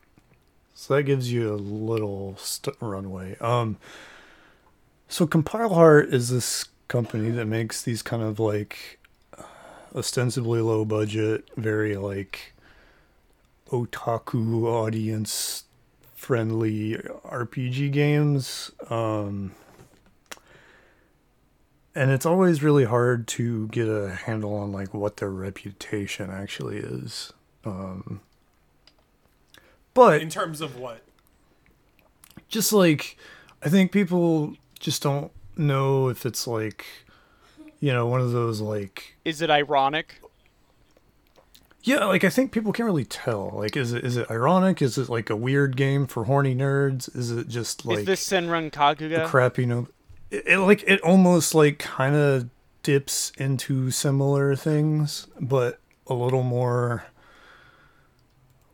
So 0.75 0.95
that 0.95 1.03
gives 1.03 1.31
you 1.31 1.53
a 1.53 1.55
little 1.55 2.35
st- 2.37 2.75
runway. 2.81 3.37
Um. 3.39 3.77
So 5.07 5.25
Compile 5.25 5.73
Heart 5.73 6.13
is 6.13 6.29
this 6.29 6.65
company 6.89 7.29
that 7.31 7.45
makes 7.45 7.81
these 7.81 8.01
kind 8.01 8.21
of 8.21 8.39
like 8.39 8.99
ostensibly 9.95 10.59
low 10.59 10.83
budget, 10.83 11.49
very 11.55 11.95
like 11.95 12.53
otaku 13.71 14.65
audience 14.65 15.63
friendly 16.15 16.93
RPG 17.25 17.91
games. 17.91 18.71
Um, 18.89 19.53
and 21.95 22.11
it's 22.11 22.25
always 22.25 22.61
really 22.61 22.85
hard 22.85 23.27
to 23.27 23.67
get 23.69 23.87
a 23.87 24.09
handle 24.11 24.53
on 24.55 24.71
like 24.71 24.93
what 24.93 25.17
their 25.17 25.29
reputation 25.31 26.29
actually 26.29 26.77
is. 26.77 27.33
Um, 27.65 28.21
but 29.93 30.21
In 30.21 30.29
terms 30.29 30.61
of 30.61 30.77
what? 30.77 31.01
just 32.47 32.71
like 32.73 33.17
I 33.63 33.69
think 33.69 33.91
people 33.91 34.55
just 34.79 35.01
don't 35.03 35.31
know 35.57 36.07
if 36.09 36.25
it's 36.25 36.47
like 36.47 36.85
you 37.79 37.91
know 37.91 38.07
one 38.07 38.21
of 38.21 38.31
those 38.31 38.61
like 38.61 39.17
Is 39.25 39.41
it 39.41 39.49
ironic? 39.49 40.21
Yeah 41.89 42.05
like 42.05 42.23
I 42.23 42.29
think 42.29 42.51
people 42.51 42.71
can't 42.71 42.85
really 42.85 43.05
tell. 43.05 43.51
Like 43.53 43.75
is 43.75 43.93
it 43.93 44.05
is 44.05 44.15
it 44.15 44.29
ironic? 44.29 44.81
Is 44.81 44.97
it 44.97 45.09
like 45.09 45.29
a 45.31 45.35
weird 45.35 45.75
game 45.75 46.05
for 46.05 46.25
horny 46.25 46.53
nerds? 46.53 47.13
Is 47.15 47.31
it 47.31 47.47
just 47.47 47.83
like 47.85 47.99
is 47.99 48.05
this 48.05 48.27
Senran 48.27 48.71
Kagura? 48.71 49.25
crap 49.25 49.57
you 49.57 49.65
know? 49.65 49.87
It, 50.29 50.43
it 50.45 50.59
like 50.59 50.83
it 50.85 51.01
almost 51.01 51.55
like 51.55 51.79
kind 51.79 52.15
of 52.15 52.49
dips 52.83 53.31
into 53.37 53.89
similar 53.91 54.55
things 54.55 55.27
but 55.39 55.79
a 56.07 56.13
little 56.13 56.43
more 56.43 57.05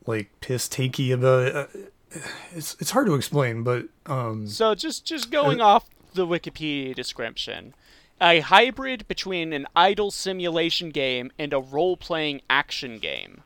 like 0.06 0.30
piss 0.42 0.68
takey 0.68 1.14
about 1.14 1.44
it. 1.48 1.56
Uh, 1.56 2.20
it's 2.54 2.76
it's 2.82 2.92
hard 2.92 3.08
to 3.08 3.16
explain 3.16 3.64
but 3.64 3.88
um 4.08 4.46
So 4.48 4.76
just 4.76 5.06
just 5.06 5.32
going 5.32 5.62
off 5.62 5.86
the 6.16 6.28
Wikipedia 6.28 6.96
description, 6.96 7.74
a 8.22 8.40
hybrid 8.40 9.08
between 9.08 9.54
an 9.54 9.68
idle 9.76 10.12
simulation 10.12 10.90
game 10.90 11.32
and 11.38 11.54
a 11.54 11.60
role-playing 11.60 12.42
action 12.50 13.00
game. 13.00 13.42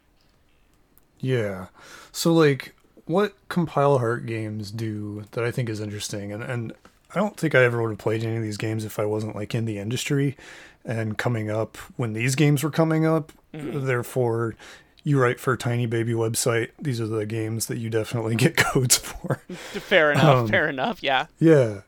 Yeah. 1.19 1.67
So 2.11 2.33
like 2.33 2.75
what 3.05 3.33
compile 3.49 3.97
heart 3.97 4.25
games 4.25 4.71
do 4.71 5.23
that 5.31 5.43
I 5.43 5.51
think 5.51 5.67
is 5.69 5.79
interesting 5.79 6.31
and 6.31 6.43
and 6.43 6.73
I 7.13 7.19
don't 7.19 7.35
think 7.35 7.55
I 7.55 7.63
ever 7.63 7.81
would 7.81 7.89
have 7.89 7.97
played 7.97 8.23
any 8.23 8.37
of 8.37 8.43
these 8.43 8.57
games 8.57 8.85
if 8.85 8.99
I 8.99 9.05
wasn't 9.05 9.35
like 9.35 9.55
in 9.55 9.65
the 9.65 9.79
industry 9.79 10.37
and 10.85 11.17
coming 11.17 11.49
up 11.49 11.75
when 11.97 12.13
these 12.13 12.35
games 12.35 12.63
were 12.63 12.69
coming 12.69 13.05
up. 13.05 13.31
Therefore, 13.51 14.55
you 15.03 15.19
write 15.19 15.39
for 15.39 15.53
a 15.53 15.57
tiny 15.57 15.87
baby 15.87 16.13
website. 16.13 16.69
These 16.79 17.01
are 17.01 17.07
the 17.07 17.25
games 17.25 17.65
that 17.65 17.79
you 17.79 17.89
definitely 17.89 18.35
get 18.35 18.55
codes 18.57 18.97
for. 18.97 19.41
Fair 19.47 20.11
enough. 20.11 20.23
Um, 20.23 20.47
fair 20.47 20.69
enough. 20.69 21.01
Yeah. 21.01 21.25
Yeah. 21.39 21.81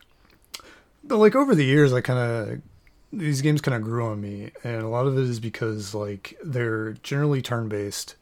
But 1.04 1.18
like 1.18 1.36
over 1.36 1.54
the 1.54 1.64
years 1.64 1.92
I 1.92 2.00
kind 2.00 2.18
of 2.18 2.60
these 3.12 3.42
games 3.42 3.60
kind 3.60 3.74
of 3.74 3.82
grew 3.82 4.04
on 4.06 4.20
me 4.20 4.50
and 4.64 4.82
a 4.82 4.88
lot 4.88 5.06
of 5.06 5.18
it 5.18 5.22
is 5.22 5.40
because 5.40 5.94
like 5.94 6.38
they're 6.42 6.92
generally 7.02 7.42
turn-based 7.42 8.14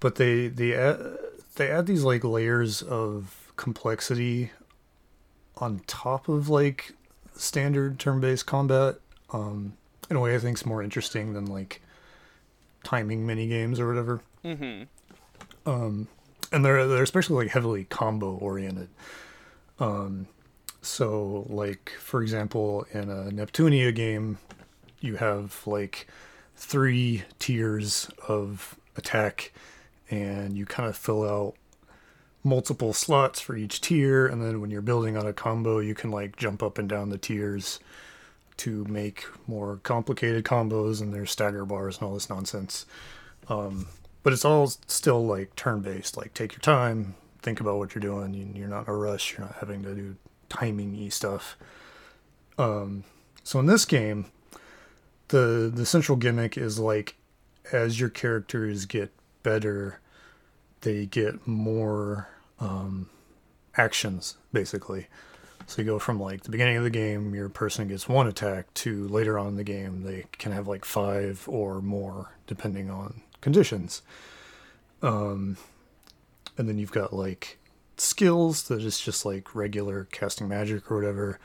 but 0.00 0.14
they 0.16 0.48
they 0.48 0.74
add, 0.74 0.98
they 1.56 1.68
add 1.70 1.86
these 1.86 2.04
like 2.04 2.22
layers 2.22 2.82
of 2.82 3.52
complexity 3.56 4.52
on 5.56 5.80
top 5.86 6.28
of 6.28 6.48
like 6.48 6.92
standard 7.34 7.98
turn-based 7.98 8.46
combat 8.46 8.96
um 9.32 9.72
in 10.08 10.16
a 10.16 10.20
way 10.20 10.34
I 10.34 10.38
think's 10.38 10.64
more 10.64 10.82
interesting 10.82 11.32
than 11.34 11.46
like 11.46 11.82
timing 12.84 13.26
mini 13.26 13.48
games 13.48 13.80
or 13.80 13.88
whatever. 13.88 14.20
Mm-hmm. 14.44 14.84
Um 15.68 16.08
and 16.52 16.64
they're 16.64 16.86
they're 16.86 17.02
especially 17.02 17.44
like 17.44 17.52
heavily 17.52 17.84
combo 17.84 18.34
oriented. 18.36 18.88
Um, 19.80 20.26
so 20.82 21.46
like 21.48 21.92
for 22.00 22.22
example, 22.22 22.86
in 22.92 23.10
a 23.10 23.30
Neptunia 23.30 23.94
game, 23.94 24.38
you 25.00 25.16
have 25.16 25.60
like 25.66 26.06
three 26.56 27.22
tiers 27.38 28.10
of 28.26 28.76
attack, 28.96 29.52
and 30.10 30.56
you 30.56 30.66
kind 30.66 30.88
of 30.88 30.96
fill 30.96 31.28
out 31.28 31.54
multiple 32.44 32.92
slots 32.92 33.40
for 33.40 33.56
each 33.56 33.80
tier, 33.80 34.26
and 34.26 34.42
then 34.42 34.60
when 34.60 34.70
you're 34.70 34.80
building 34.82 35.16
on 35.16 35.26
a 35.26 35.32
combo, 35.32 35.78
you 35.80 35.94
can 35.94 36.10
like 36.10 36.36
jump 36.36 36.62
up 36.62 36.78
and 36.78 36.88
down 36.88 37.10
the 37.10 37.18
tiers 37.18 37.80
to 38.56 38.84
make 38.86 39.24
more 39.46 39.78
complicated 39.82 40.44
combos, 40.44 41.00
and 41.00 41.12
there's 41.14 41.30
stagger 41.30 41.64
bars 41.64 41.98
and 41.98 42.08
all 42.08 42.14
this 42.14 42.28
nonsense. 42.30 42.86
Um, 43.48 43.86
but 44.24 44.32
it's 44.32 44.44
all 44.44 44.66
still 44.86 45.24
like 45.24 45.54
turn 45.54 45.80
based. 45.80 46.16
Like 46.16 46.34
take 46.34 46.52
your 46.52 46.60
time, 46.60 47.14
think 47.40 47.60
about 47.60 47.78
what 47.78 47.94
you're 47.94 48.00
doing. 48.02 48.34
You- 48.34 48.52
You're 48.54 48.68
not 48.68 48.88
in 48.88 48.92
a 48.94 48.96
rush. 48.96 49.32
You're 49.36 49.46
not 49.46 49.56
having 49.60 49.82
to 49.84 49.94
do 49.94 50.16
timing 50.48 51.00
y 51.00 51.08
stuff. 51.08 51.56
Um, 52.58 53.04
so 53.42 53.60
in 53.60 53.66
this 53.66 53.84
game, 53.84 54.26
the 55.28 55.70
the 55.72 55.86
central 55.86 56.16
gimmick 56.16 56.56
is 56.56 56.78
like 56.78 57.16
as 57.72 58.00
your 58.00 58.08
characters 58.08 58.86
get 58.86 59.12
better, 59.42 60.00
they 60.80 61.06
get 61.06 61.46
more 61.46 62.28
um, 62.60 63.08
actions 63.76 64.36
basically. 64.52 65.06
So 65.66 65.82
you 65.82 65.86
go 65.86 65.98
from 65.98 66.18
like 66.18 66.44
the 66.44 66.50
beginning 66.50 66.78
of 66.78 66.82
the 66.82 66.90
game, 66.90 67.34
your 67.34 67.50
person 67.50 67.88
gets 67.88 68.08
one 68.08 68.26
attack, 68.26 68.72
to 68.74 69.06
later 69.08 69.38
on 69.38 69.48
in 69.48 69.56
the 69.56 69.64
game, 69.64 70.02
they 70.02 70.24
can 70.32 70.50
have 70.52 70.66
like 70.66 70.86
five 70.86 71.44
or 71.46 71.82
more, 71.82 72.32
depending 72.46 72.90
on 72.90 73.20
conditions. 73.42 74.00
Um, 75.02 75.58
and 76.56 76.68
then 76.68 76.78
you've 76.78 76.90
got 76.90 77.12
like 77.12 77.57
skills 78.00 78.64
that 78.64 78.82
is 78.82 79.00
just 79.00 79.24
like 79.24 79.54
regular 79.54 80.08
casting 80.10 80.48
magic 80.48 80.90
or 80.90 80.96
whatever. 80.96 81.38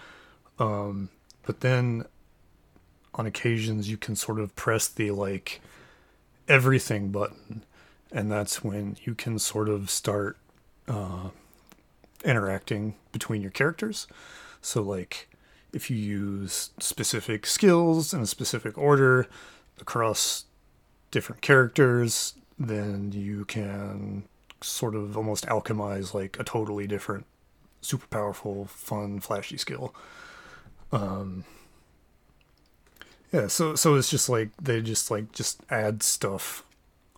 Um, 0.60 1.10
but 1.46 1.62
then 1.62 2.06
on 3.14 3.26
occasions, 3.26 3.90
you 3.90 3.98
can 3.98 4.16
sort 4.16 4.40
of 4.40 4.56
press 4.56 4.88
the 4.88 5.12
like 5.12 5.62
everything 6.48 7.10
button, 7.10 7.64
and 8.12 8.32
that's 8.32 8.64
when 8.64 8.98
you 9.04 9.16
can 9.16 9.40
sort 9.40 9.70
of 9.70 9.90
start 9.90 10.38
uh, 10.88 11.30
interacting 12.24 12.96
between 13.12 13.42
your 13.42 13.52
characters. 13.52 14.08
So, 14.62 14.82
like, 14.82 15.30
if 15.72 15.90
you 15.90 15.98
use 15.98 16.72
specific 16.80 17.46
skills 17.46 18.14
in 18.14 18.22
a 18.22 18.28
specific 18.28 18.78
order 18.78 19.28
across 19.80 20.46
different 21.12 21.42
characters, 21.42 22.36
then 22.58 23.12
you 23.12 23.46
can 23.46 24.24
sort 24.64 24.96
of 24.96 25.16
almost 25.18 25.46
alchemize 25.48 26.14
like 26.14 26.40
a 26.40 26.44
totally 26.44 26.88
different, 26.88 27.26
super 27.82 28.08
powerful, 28.08 28.66
fun, 28.66 29.20
flashy 29.20 29.58
skill. 29.58 29.94
Um, 30.92 31.44
yeah, 33.32 33.48
so 33.48 33.76
so 33.76 33.96
it's 33.96 34.10
just 34.10 34.30
like 34.30 34.50
they 34.62 34.82
just 34.82 35.10
like 35.10 35.32
just 35.32 35.62
add 35.70 36.04
stuff 36.04 36.64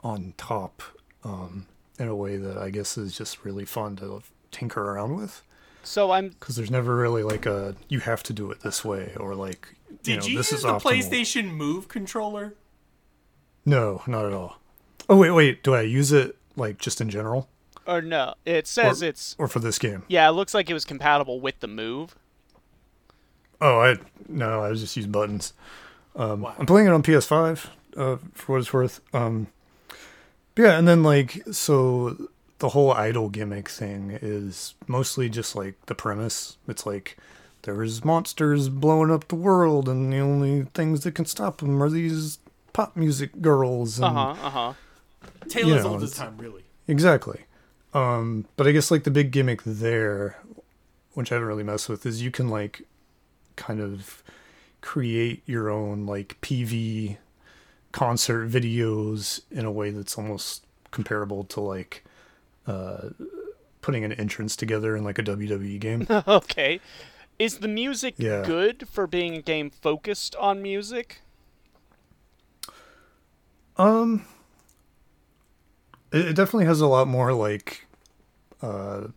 on 0.03 0.33
top 0.37 0.81
um, 1.23 1.65
in 1.99 2.07
a 2.07 2.15
way 2.15 2.37
that 2.37 2.57
I 2.57 2.69
guess 2.69 2.97
is 2.97 3.17
just 3.17 3.43
really 3.43 3.65
fun 3.65 3.95
to 3.97 4.21
tinker 4.51 4.81
around 4.81 5.15
with 5.17 5.41
So 5.83 6.11
I'm 6.11 6.29
because 6.29 6.55
there's 6.55 6.71
never 6.71 6.95
really 6.95 7.23
like 7.23 7.45
a 7.45 7.75
you 7.89 7.99
have 7.99 8.23
to 8.23 8.33
do 8.33 8.49
it 8.51 8.61
this 8.61 8.85
way 8.85 9.13
or 9.19 9.35
like 9.35 9.75
you 9.89 9.97
Did 10.03 10.19
know 10.21 10.27
you 10.27 10.37
this 10.37 10.51
use 10.51 10.59
is 10.59 10.61
the 10.63 10.69
optimal. 10.69 10.81
PlayStation 10.81 11.49
Move 11.51 11.87
controller? 11.89 12.53
No, 13.65 14.01
not 14.07 14.25
at 14.25 14.31
all. 14.33 14.59
Oh 15.09 15.17
wait, 15.17 15.31
wait. 15.31 15.63
Do 15.63 15.73
I 15.75 15.81
use 15.81 16.11
it 16.13 16.37
like 16.55 16.77
just 16.77 17.01
in 17.01 17.09
general 17.09 17.47
or 17.87 18.01
no, 18.01 18.33
it 18.45 18.65
says 18.67 19.03
Or- 19.03 19.05
it's 19.07 19.35
or 19.37 19.47
for 19.47 19.59
this 19.59 19.77
game? 19.79 20.03
yeah, 20.07 20.27
it 20.27 20.31
looks 20.33 20.53
like 20.53 20.69
it 20.69 20.73
was 20.73 20.85
compatible 20.85 21.39
with 21.39 21.59
the 21.59 21.67
move. 21.67 22.15
Oh, 23.61 23.79
I 23.79 23.97
no, 24.27 24.61
I 24.61 24.69
was 24.69 24.81
just 24.81 24.95
using 24.97 25.11
buttons. 25.11 25.53
Um, 26.15 26.41
Wow. 26.41 26.55
I'm 26.57 26.65
playing 26.65 26.87
it 26.87 26.91
on 26.93 27.03
PS5 27.03 27.67
uh, 27.97 28.17
for 28.33 28.53
what 28.53 28.59
it's 28.61 28.73
worth. 28.73 29.01
Um, 29.13 29.47
yeah, 30.57 30.77
and 30.77 30.87
then 30.87 31.03
like 31.03 31.43
so 31.51 32.29
the 32.59 32.69
whole 32.69 32.91
idol 32.91 33.29
gimmick 33.29 33.69
thing 33.69 34.17
is 34.21 34.75
mostly 34.87 35.29
just 35.29 35.55
like 35.55 35.75
the 35.87 35.95
premise. 35.95 36.57
It's 36.67 36.85
like 36.85 37.17
there's 37.63 38.03
monsters 38.05 38.69
blowing 38.69 39.11
up 39.11 39.27
the 39.27 39.35
world, 39.35 39.89
and 39.89 40.11
the 40.11 40.19
only 40.19 40.63
things 40.73 41.01
that 41.03 41.15
can 41.15 41.25
stop 41.25 41.57
them 41.57 41.81
are 41.81 41.89
these 41.89 42.39
pop 42.73 42.95
music 42.95 43.41
girls. 43.41 43.99
And, 43.99 44.05
Uh 44.17 44.33
huh. 44.33 44.45
Uh 44.47 44.49
huh. 44.49 44.73
Tale 45.49 45.67
You 45.67 45.75
as 45.75 45.83
know, 45.83 45.91
old 45.91 46.03
as 46.03 46.13
time, 46.13 46.37
really. 46.37 46.63
Exactly. 46.87 47.41
Um, 47.93 48.45
but 48.57 48.67
I 48.67 48.71
guess 48.71 48.91
like 48.91 49.03
the 49.03 49.11
big 49.11 49.31
gimmick 49.31 49.63
there, 49.63 50.37
which 51.13 51.31
I 51.31 51.35
haven't 51.35 51.47
really 51.47 51.63
messed 51.63 51.87
with, 51.89 52.05
is 52.05 52.21
you 52.21 52.31
can 52.31 52.49
like 52.49 52.83
kind 53.55 53.79
of 53.79 54.21
create 54.81 55.41
your 55.45 55.69
own 55.69 56.05
like 56.05 56.37
PV 56.41 57.17
concert 57.91 58.49
videos 58.49 59.41
in 59.49 59.65
a 59.65 59.71
way 59.71 59.89
that's 59.89 60.17
almost 60.17 60.65
comparable 60.91 61.43
to 61.45 61.61
like 61.61 62.03
uh, 62.67 63.09
putting 63.81 64.03
an 64.03 64.11
entrance 64.13 64.55
together 64.55 64.95
in 64.95 65.03
like 65.03 65.17
a 65.17 65.23
WWE 65.23 65.79
game. 65.79 66.05
okay. 66.27 66.79
Is 67.39 67.59
the 67.59 67.67
music 67.67 68.15
Yeah. 68.17 68.43
good 68.45 68.87
for 68.89 69.07
being 69.07 69.35
a 69.35 69.41
game 69.41 69.69
focused 69.69 70.35
on 70.35 70.61
music? 70.61 71.21
Um, 73.77 74.25
it, 76.15 76.27
it 76.29 76.33
definitely 76.35 76.65
has 76.65 76.81
a 76.81 76.87
lot 76.87 77.07
more 77.07 77.33
like, 77.33 77.85
uh, 78.61 79.07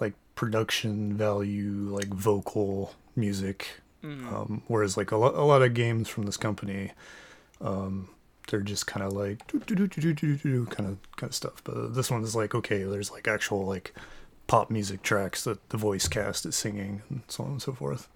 like 0.00 0.14
production 0.34 1.14
value, 1.16 1.88
like 1.90 2.08
vocal 2.08 2.94
music. 3.14 3.80
Um, 4.02 4.62
whereas 4.68 4.96
like 4.96 5.10
a, 5.10 5.16
lo- 5.16 5.34
a 5.34 5.42
lot 5.44 5.62
of 5.62 5.74
games 5.74 6.08
from 6.08 6.26
this 6.26 6.36
company, 6.36 6.92
um, 7.60 8.08
they're 8.48 8.60
just 8.60 8.86
kind 8.86 9.04
of 9.04 9.12
like 9.12 9.40
kind 10.66 10.88
of 10.88 10.98
kind 11.16 11.30
of 11.30 11.34
stuff. 11.34 11.60
But 11.64 11.94
this 11.94 12.08
one 12.10 12.22
is 12.22 12.36
like 12.36 12.54
okay, 12.54 12.84
there's 12.84 13.10
like 13.10 13.26
actual 13.26 13.66
like 13.66 13.92
pop 14.46 14.70
music 14.70 15.02
tracks 15.02 15.42
that 15.42 15.70
the 15.70 15.76
voice 15.76 16.06
cast 16.06 16.46
is 16.46 16.54
singing 16.54 17.02
and 17.10 17.22
so 17.26 17.42
on 17.42 17.50
and 17.52 17.62
so 17.62 17.72
forth. 17.72 18.08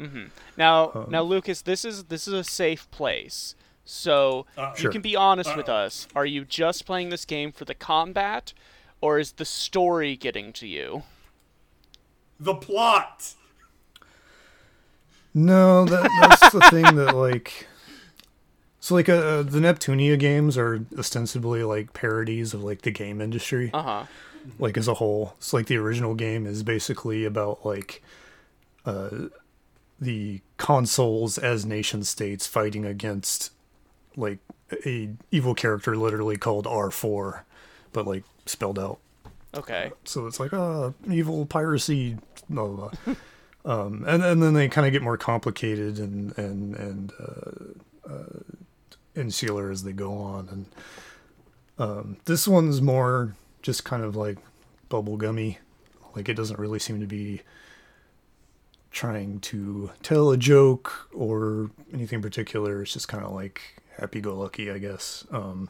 Now, 0.57 0.93
Um, 0.95 1.07
now, 1.11 1.23
Lucas, 1.23 1.63
this 1.63 1.85
is 1.85 2.05
this 2.05 2.29
is 2.29 2.35
a 2.35 2.45
safe 2.45 2.89
place, 2.93 3.57
so 3.85 4.47
Uh, 4.57 4.72
you 4.76 4.83
Sure. 4.83 4.93
can 4.93 5.03
be 5.03 5.16
honest 5.16 5.57
with 5.57 5.68
us. 5.68 6.07
Are 6.14 6.26
you 6.26 6.45
just 6.45 6.87
playing 6.87 7.09
this 7.11 7.24
game 7.24 7.53
for 7.53 7.64
the 7.64 7.74
combat, 7.74 8.53
or 9.01 9.18
is 9.18 9.33
the 9.33 9.45
story 9.45 10.16
getting 10.16 10.53
to 10.55 10.66
you? 10.66 11.03
The 12.39 12.55
plot. 12.55 13.35
No, 15.33 15.85
that, 15.85 16.11
that's 16.20 16.53
the 16.53 16.61
thing 16.70 16.97
that 16.97 17.14
like. 17.14 17.66
So 18.81 18.95
like 18.95 19.09
uh, 19.11 19.43
the 19.43 19.59
Neptunia 19.61 20.18
games 20.18 20.57
are 20.57 20.85
ostensibly 20.99 21.62
like 21.62 21.93
parodies 21.93 22.55
of 22.55 22.64
like 22.64 22.83
the 22.83 22.91
game 22.91 23.20
industry, 23.20 23.70
Uh 23.74 23.83
huh. 23.83 24.05
like 24.59 24.76
as 24.78 24.89
a 24.89 24.95
whole. 24.95 25.35
It's 25.37 25.53
like 25.53 25.66
the 25.66 25.76
original 25.76 26.14
game 26.14 26.47
is 26.47 26.62
basically 26.62 27.24
about 27.26 27.64
like 27.64 28.03
uh, 28.87 29.26
the 30.01 30.41
consoles 30.57 31.37
as 31.37 31.66
nation 31.66 32.03
states 32.05 32.47
fighting 32.47 32.87
against 32.87 33.53
like 34.17 34.39
a 34.87 35.11
evil 35.31 35.55
character 35.55 35.97
literally 35.97 36.37
called 36.37 36.65
R4, 36.67 37.43
but 37.93 38.07
like 38.07 38.25
spelled 38.47 38.79
out. 38.79 38.99
Okay. 39.55 39.93
So 40.05 40.27
it's 40.27 40.39
like 40.39 40.53
uh 40.53 40.93
evil 41.09 41.47
piracy, 41.47 42.17
blah 42.49 42.67
blah. 42.67 42.91
blah. 43.05 43.15
um, 43.65 44.05
and 44.07 44.23
and 44.23 44.43
then 44.43 44.55
they 44.55 44.69
kind 44.69 44.87
of 44.87 44.93
get 44.93 45.03
more 45.03 45.17
complicated 45.17 45.99
and 45.99 46.37
and 46.39 46.77
and 46.77 47.13
uh, 47.21 48.11
uh, 48.13 48.41
insular 49.15 49.71
as 49.71 49.83
they 49.83 49.93
go 49.93 50.15
on. 50.15 50.49
And 50.49 50.67
um, 51.79 52.17
this 52.27 52.47
one's 52.47 52.81
more 52.81 53.35
just 53.63 53.85
kind 53.85 54.03
of 54.03 54.17
like 54.17 54.39
bubblegummy. 54.91 55.57
Like 56.15 56.29
it 56.29 56.35
doesn't 56.35 56.59
really 56.59 56.79
seem 56.79 57.01
to 57.01 57.07
be 57.07 57.43
trying 58.91 59.39
to 59.39 59.91
tell 60.03 60.31
a 60.31 60.37
joke 60.37 61.09
or 61.13 61.71
anything 61.93 62.21
particular. 62.21 62.83
It's 62.83 62.93
just 62.93 63.09
kind 63.09 63.25
of 63.25 63.33
like 63.33 63.80
happy-go-lucky, 64.01 64.70
I 64.70 64.78
guess. 64.78 65.26
Um, 65.30 65.68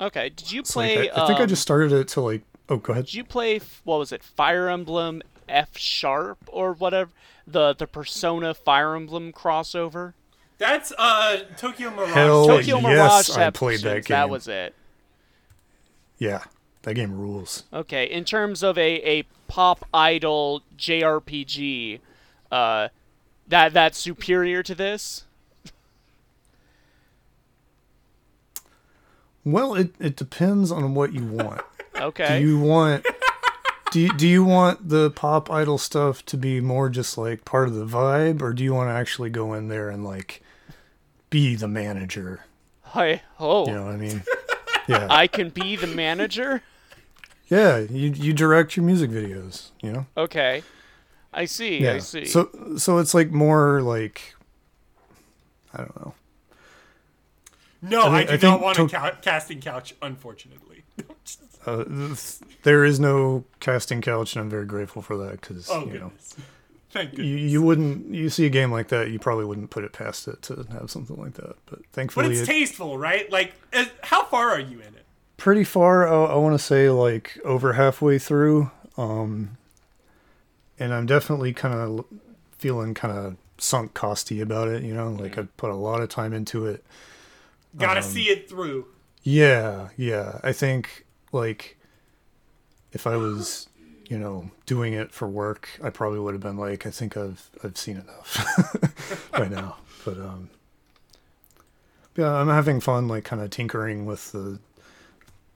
Okay. 0.00 0.30
Did 0.30 0.50
you 0.50 0.60
it's 0.60 0.74
like, 0.74 0.94
play? 0.94 1.10
I, 1.10 1.24
I 1.24 1.26
think 1.26 1.40
I 1.40 1.42
um, 1.42 1.48
just 1.48 1.62
started 1.62 1.92
it 1.92 2.08
to 2.08 2.22
like. 2.22 2.42
Oh, 2.68 2.78
go 2.78 2.92
ahead. 2.92 3.06
Did 3.06 3.14
you 3.14 3.24
play? 3.24 3.60
What 3.84 3.98
was 3.98 4.12
it? 4.12 4.24
Fire 4.24 4.68
Emblem 4.68 5.22
F 5.48 5.76
sharp 5.76 6.38
or 6.48 6.72
whatever 6.72 7.10
the 7.46 7.74
the 7.74 7.86
Persona 7.86 8.54
Fire 8.54 8.96
Emblem 8.96 9.32
crossover. 9.32 10.14
That's 10.58 10.92
uh 10.96 11.44
Tokyo 11.56 11.90
Mirage. 11.90 12.14
Hell 12.14 12.46
Tokyo 12.46 12.78
yes, 12.78 13.28
Mirage 13.28 13.30
I 13.30 13.50
played 13.50 13.80
that 13.80 14.04
game. 14.04 14.14
That 14.14 14.30
was 14.30 14.48
it. 14.48 14.74
Yeah, 16.18 16.44
that 16.82 16.94
game 16.94 17.12
rules. 17.12 17.64
Okay, 17.72 18.04
in 18.04 18.24
terms 18.24 18.62
of 18.62 18.76
a, 18.76 19.08
a 19.08 19.24
pop 19.48 19.86
idol 19.92 20.62
JRPG, 20.76 22.00
uh, 22.52 22.88
that 23.48 23.72
that's 23.72 23.98
superior 23.98 24.62
to 24.62 24.74
this. 24.74 25.24
Well, 29.44 29.74
it, 29.74 29.94
it 29.98 30.16
depends 30.16 30.70
on 30.70 30.94
what 30.94 31.12
you 31.12 31.24
want. 31.24 31.62
Okay. 31.96 32.38
Do 32.40 32.46
you 32.48 32.58
want 32.58 33.04
do 33.90 34.00
you, 34.00 34.12
do 34.14 34.26
you 34.26 34.42
want 34.42 34.88
the 34.88 35.10
pop 35.10 35.50
idol 35.50 35.76
stuff 35.76 36.24
to 36.26 36.38
be 36.38 36.58
more 36.60 36.88
just 36.88 37.18
like 37.18 37.44
part 37.44 37.68
of 37.68 37.74
the 37.74 37.84
vibe 37.84 38.40
or 38.40 38.54
do 38.54 38.64
you 38.64 38.72
want 38.72 38.88
to 38.88 38.92
actually 38.94 39.28
go 39.28 39.52
in 39.52 39.68
there 39.68 39.90
and 39.90 40.02
like 40.02 40.40
be 41.28 41.56
the 41.56 41.68
manager? 41.68 42.44
Hi. 42.82 43.20
Oh, 43.38 43.66
You 43.66 43.74
know 43.74 43.84
what 43.84 43.94
I 43.94 43.98
mean? 43.98 44.22
Yeah. 44.88 45.08
I 45.10 45.26
can 45.26 45.50
be 45.50 45.76
the 45.76 45.88
manager. 45.88 46.62
yeah, 47.48 47.78
you 47.78 48.10
you 48.12 48.32
direct 48.32 48.76
your 48.76 48.86
music 48.86 49.10
videos, 49.10 49.70
you 49.82 49.92
know? 49.92 50.06
Okay. 50.16 50.62
I 51.34 51.44
see. 51.44 51.80
Yeah. 51.80 51.94
I 51.94 51.98
see. 51.98 52.24
So 52.24 52.48
so 52.78 52.96
it's 52.96 53.12
like 53.12 53.30
more 53.30 53.82
like 53.82 54.36
I 55.74 55.78
don't 55.78 55.96
know. 56.00 56.14
No, 57.82 58.02
I, 58.02 58.20
I 58.20 58.36
do 58.36 58.46
I 58.46 58.50
not 58.50 58.60
want 58.60 58.76
to- 58.76 58.84
a 58.84 58.88
ca- 58.88 59.16
casting 59.22 59.60
couch, 59.60 59.94
unfortunately. 60.02 60.84
Uh, 61.66 61.84
th- 61.84 62.38
there 62.62 62.86
is 62.86 62.98
no 62.98 63.44
casting 63.60 64.00
couch, 64.00 64.34
and 64.34 64.42
I'm 64.42 64.48
very 64.48 64.64
grateful 64.64 65.02
for 65.02 65.18
that 65.18 65.42
because 65.42 65.68
oh, 65.70 65.84
you 65.84 65.98
know. 65.98 66.12
Thank 66.90 67.18
you, 67.18 67.24
you 67.24 67.60
wouldn't 67.60 68.14
you 68.14 68.30
see 68.30 68.46
a 68.46 68.48
game 68.48 68.72
like 68.72 68.88
that, 68.88 69.10
you 69.10 69.18
probably 69.18 69.44
wouldn't 69.44 69.68
put 69.68 69.84
it 69.84 69.92
past 69.92 70.26
it 70.26 70.40
to 70.44 70.66
have 70.72 70.90
something 70.90 71.16
like 71.16 71.34
that. 71.34 71.56
But 71.66 71.84
thankfully, 71.92 72.24
but 72.28 72.32
it's 72.32 72.40
it, 72.40 72.46
tasteful, 72.46 72.96
right? 72.96 73.30
Like, 73.30 73.52
uh, 73.74 73.84
how 74.02 74.24
far 74.24 74.48
are 74.48 74.58
you 74.58 74.78
in 74.78 74.94
it? 74.94 75.04
pretty 75.36 75.64
far. 75.64 76.08
I, 76.08 76.32
I 76.32 76.36
want 76.36 76.54
to 76.54 76.58
say 76.64 76.88
like 76.90 77.38
over 77.44 77.74
halfway 77.74 78.18
through, 78.18 78.70
um, 78.96 79.56
and 80.78 80.94
I'm 80.94 81.06
definitely 81.06 81.52
kind 81.52 81.74
of 81.74 82.04
feeling 82.58 82.94
kind 82.94 83.16
of 83.16 83.36
sunk 83.58 83.92
costy 83.94 84.40
about 84.40 84.68
it. 84.68 84.82
You 84.82 84.94
know, 84.94 85.10
like 85.10 85.36
I 85.36 85.42
put 85.56 85.70
a 85.70 85.76
lot 85.76 86.00
of 86.00 86.08
time 86.08 86.32
into 86.32 86.66
it. 86.66 86.84
Gotta 87.78 88.00
Um, 88.00 88.06
see 88.06 88.24
it 88.28 88.48
through. 88.48 88.86
Yeah, 89.22 89.88
yeah. 89.96 90.40
I 90.42 90.52
think 90.52 91.06
like 91.32 91.76
if 92.92 93.06
I 93.06 93.16
was, 93.16 93.68
you 94.08 94.18
know, 94.18 94.50
doing 94.66 94.92
it 94.92 95.12
for 95.12 95.28
work, 95.28 95.68
I 95.82 95.90
probably 95.90 96.18
would 96.18 96.34
have 96.34 96.42
been 96.42 96.56
like, 96.56 96.86
I 96.86 96.90
think 96.90 97.16
I've 97.16 97.50
I've 97.62 97.76
seen 97.76 97.96
enough 97.98 99.30
by 99.32 99.46
now. 99.48 99.76
But 100.04 100.18
um 100.18 100.50
yeah, 102.16 102.32
I'm 102.32 102.48
having 102.48 102.80
fun 102.80 103.06
like 103.08 103.24
kind 103.24 103.40
of 103.42 103.50
tinkering 103.50 104.04
with 104.06 104.32
the 104.32 104.58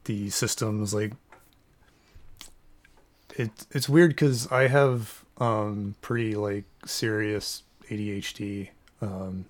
the 0.05 0.29
systems 0.29 0.93
like 0.93 1.13
it 3.35 3.51
it's 3.71 3.89
weird 3.89 4.15
cuz 4.15 4.47
I 4.51 4.67
have 4.67 5.25
um 5.39 5.95
pretty 6.01 6.35
like 6.35 6.63
serious 6.85 7.63
ADHD 7.89 8.69
um 9.01 9.45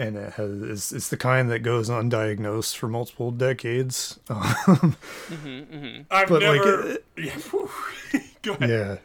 and 0.00 0.16
it 0.16 0.32
has 0.34 0.62
it's, 0.62 0.92
it's 0.92 1.08
the 1.08 1.16
kind 1.16 1.50
that 1.50 1.60
goes 1.60 1.88
undiagnosed 1.90 2.76
for 2.76 2.88
multiple 2.88 3.30
decades. 3.30 4.18
Um, 4.28 4.96
I've 6.10 6.28
but, 6.28 6.42
like, 6.42 6.64
never. 6.64 6.90
it- 6.90 7.04
yeah. 7.16 7.38
Go 8.42 8.54
ahead. 8.54 8.70
yeah, 8.70 8.96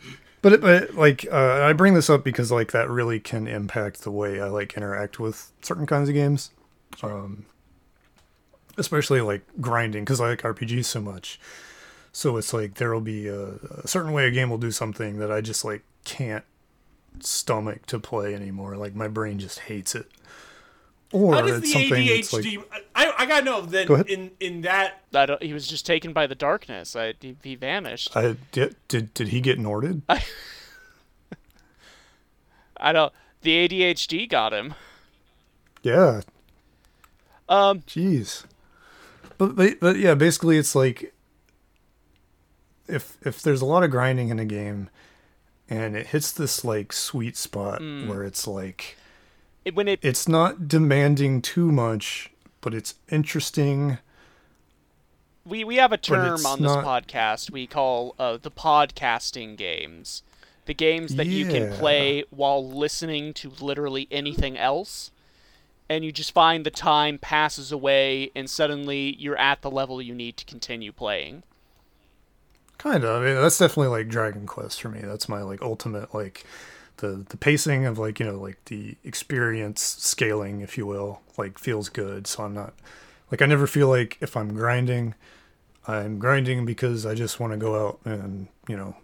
but 0.41 0.53
it, 0.53 0.61
but 0.61 0.95
like 0.95 1.27
uh, 1.31 1.61
I 1.63 1.73
bring 1.73 1.93
this 1.93 2.09
up 2.09 2.23
because 2.23 2.51
like 2.51 2.71
that 2.71 2.89
really 2.89 3.19
can 3.19 3.47
impact 3.47 4.01
the 4.03 4.11
way 4.11 4.39
I 4.39 4.47
like 4.47 4.77
interact 4.77 5.19
with 5.19 5.51
certain 5.61 5.85
kinds 5.85 6.07
of 6.07 6.15
games, 6.15 6.51
um, 7.03 7.45
especially 8.77 9.21
like 9.21 9.41
grinding 9.59 10.05
because 10.05 10.21
I 10.21 10.29
like 10.29 10.41
RPGs 10.41 10.85
so 10.85 11.01
much. 11.01 11.39
So 12.11 12.37
it's 12.37 12.53
like 12.53 12.75
there 12.75 12.93
will 12.93 13.01
be 13.01 13.27
a, 13.27 13.55
a 13.83 13.87
certain 13.87 14.13
way 14.13 14.25
a 14.25 14.31
game 14.31 14.49
will 14.49 14.57
do 14.57 14.71
something 14.71 15.17
that 15.19 15.31
I 15.31 15.41
just 15.41 15.65
like 15.65 15.83
can't 16.05 16.45
stomach 17.19 17.85
to 17.87 17.99
play 17.99 18.33
anymore. 18.33 18.77
Like 18.77 18.95
my 18.95 19.09
brain 19.09 19.37
just 19.39 19.59
hates 19.59 19.95
it. 19.95 20.09
Or 21.15 21.33
How 21.35 21.41
does 21.43 21.61
the 21.61 21.67
something 21.67 21.93
ADHD? 21.93 22.57
like 22.57 22.85
I, 22.93 23.13
I 23.19 23.25
gotta 23.25 23.45
know 23.45 23.61
that 23.61 23.87
Go 23.87 23.93
ahead. 23.93 24.07
in 24.09 24.31
in 24.41 24.61
that 24.61 25.01
I 25.13 25.25
don't, 25.25 25.41
he 25.41 25.53
was 25.53 25.65
just 25.65 25.85
taken 25.85 26.11
by 26.11 26.27
the 26.27 26.35
darkness. 26.35 26.93
I, 26.95 27.13
he, 27.21 27.37
he 27.41 27.55
vanished. 27.55 28.15
I 28.17 28.35
did 28.51 28.75
did 28.89 29.13
did 29.13 29.29
he 29.29 29.39
get 29.39 29.57
Norded? 29.57 30.01
I 32.77 32.91
don't. 32.91 33.13
The 33.41 33.67
ADHD 33.67 34.27
got 34.29 34.53
him. 34.53 34.73
Yeah, 35.83 36.21
Um. 37.47 37.81
Jeez. 37.81 38.43
But, 39.37 39.55
but 39.55 39.79
but 39.79 39.97
yeah, 39.97 40.15
basically 40.15 40.57
it's 40.57 40.75
like 40.75 41.13
if 42.87 43.17
if 43.25 43.41
there's 43.41 43.61
a 43.61 43.65
lot 43.65 43.83
of 43.83 43.91
grinding 43.91 44.29
in 44.29 44.39
a 44.39 44.45
game 44.45 44.89
and 45.69 45.95
it 45.95 46.07
hits 46.07 46.31
this 46.31 46.63
like 46.65 46.91
sweet 46.93 47.37
spot 47.37 47.81
where 47.81 48.23
it's 48.23 48.47
like 48.47 48.97
It, 49.65 49.75
when 49.75 49.87
it 49.87 49.99
it's 50.03 50.27
not 50.27 50.67
demanding 50.67 51.41
too 51.41 51.71
much, 51.71 52.31
but 52.61 52.73
it's 52.73 52.95
interesting. 53.09 53.97
we 55.43 55.63
we 55.63 55.75
have 55.77 55.91
a 55.91 55.97
term 55.97 56.45
on 56.45 56.61
this 56.61 56.75
not- 56.75 56.85
podcast 56.85 57.51
we 57.51 57.67
call 57.67 58.15
uh, 58.19 58.37
the 58.41 58.51
podcasting 58.51 59.57
games. 59.57 60.23
The 60.65 60.73
games 60.73 61.15
that 61.15 61.27
you 61.27 61.45
can 61.45 61.71
play 61.73 62.23
while 62.31 62.67
listening 62.67 63.33
to 63.35 63.51
literally 63.59 64.07
anything 64.09 64.57
else. 64.57 65.11
And 65.87 66.03
you 66.03 66.11
just 66.11 66.31
find 66.31 66.65
the 66.65 66.71
time 66.71 67.19
passes 67.19 67.71
away 67.71 68.31
and 68.35 68.49
suddenly 68.49 69.15
you're 69.19 69.37
at 69.37 69.61
the 69.61 69.69
level 69.69 70.01
you 70.01 70.15
need 70.15 70.37
to 70.37 70.45
continue 70.45 70.91
playing. 70.91 71.43
Kind 72.79 73.03
of. 73.03 73.21
I 73.21 73.25
mean, 73.25 73.35
that's 73.35 73.59
definitely 73.59 73.89
like 73.89 74.07
Dragon 74.07 74.47
Quest 74.47 74.81
for 74.81 74.89
me. 74.89 75.01
That's 75.01 75.29
my 75.29 75.43
like 75.43 75.61
ultimate 75.61 76.15
like 76.15 76.43
the 76.97 77.25
the 77.29 77.37
pacing 77.37 77.85
of 77.85 77.97
like 77.97 78.19
you 78.19 78.25
know 78.25 78.39
like 78.39 78.63
the 78.65 78.97
experience 79.03 79.81
scaling, 79.81 80.61
if 80.61 80.77
you 80.77 80.85
will, 80.85 81.21
like 81.37 81.57
feels 81.59 81.89
good. 81.89 82.27
So 82.27 82.43
I'm 82.43 82.53
not 82.53 82.73
like 83.31 83.41
I 83.41 83.45
never 83.45 83.67
feel 83.67 83.87
like 83.89 84.17
if 84.21 84.35
I'm 84.37 84.53
grinding, 84.53 85.15
I'm 85.87 86.19
grinding 86.19 86.65
because 86.65 87.05
I 87.05 87.13
just 87.15 87.39
want 87.39 87.53
to 87.53 87.57
go 87.57 87.87
out 87.87 87.99
and 88.05 88.47
you 88.67 88.77
know 88.77 88.95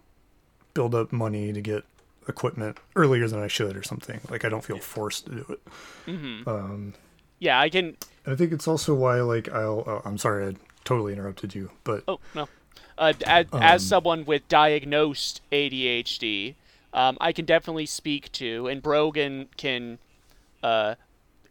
build 0.74 0.94
up 0.94 1.12
money 1.12 1.52
to 1.52 1.60
get 1.60 1.84
equipment 2.28 2.78
earlier 2.96 3.28
than 3.28 3.40
I 3.40 3.48
should 3.48 3.76
or 3.76 3.82
something. 3.82 4.20
Like 4.30 4.44
I 4.44 4.48
don't 4.48 4.64
feel 4.64 4.78
forced 4.78 5.26
to 5.26 5.32
do 5.32 5.46
it. 5.48 5.60
Um, 6.46 6.94
Yeah, 7.38 7.60
I 7.60 7.68
can 7.68 7.96
I 8.26 8.34
think 8.36 8.52
it's 8.52 8.68
also 8.68 8.94
why 8.94 9.20
like 9.20 9.48
I'll. 9.52 9.84
Oh, 9.86 10.02
I'm 10.04 10.18
sorry, 10.18 10.46
I 10.48 10.54
totally 10.84 11.12
interrupted 11.12 11.54
you, 11.54 11.70
but 11.84 12.04
Oh 12.06 12.20
no. 12.34 12.48
Uh, 12.98 13.12
as, 13.26 13.46
as 13.60 13.82
Um, 13.82 13.86
someone 13.88 14.24
with 14.24 14.46
diagnosed 14.48 15.40
ADHD, 15.50 16.54
um, 16.92 17.16
I 17.20 17.32
can 17.32 17.44
definitely 17.44 17.86
speak 17.86 18.30
to, 18.32 18.68
and 18.68 18.82
Brogan 18.82 19.48
can 19.56 19.98
uh, 20.62 20.96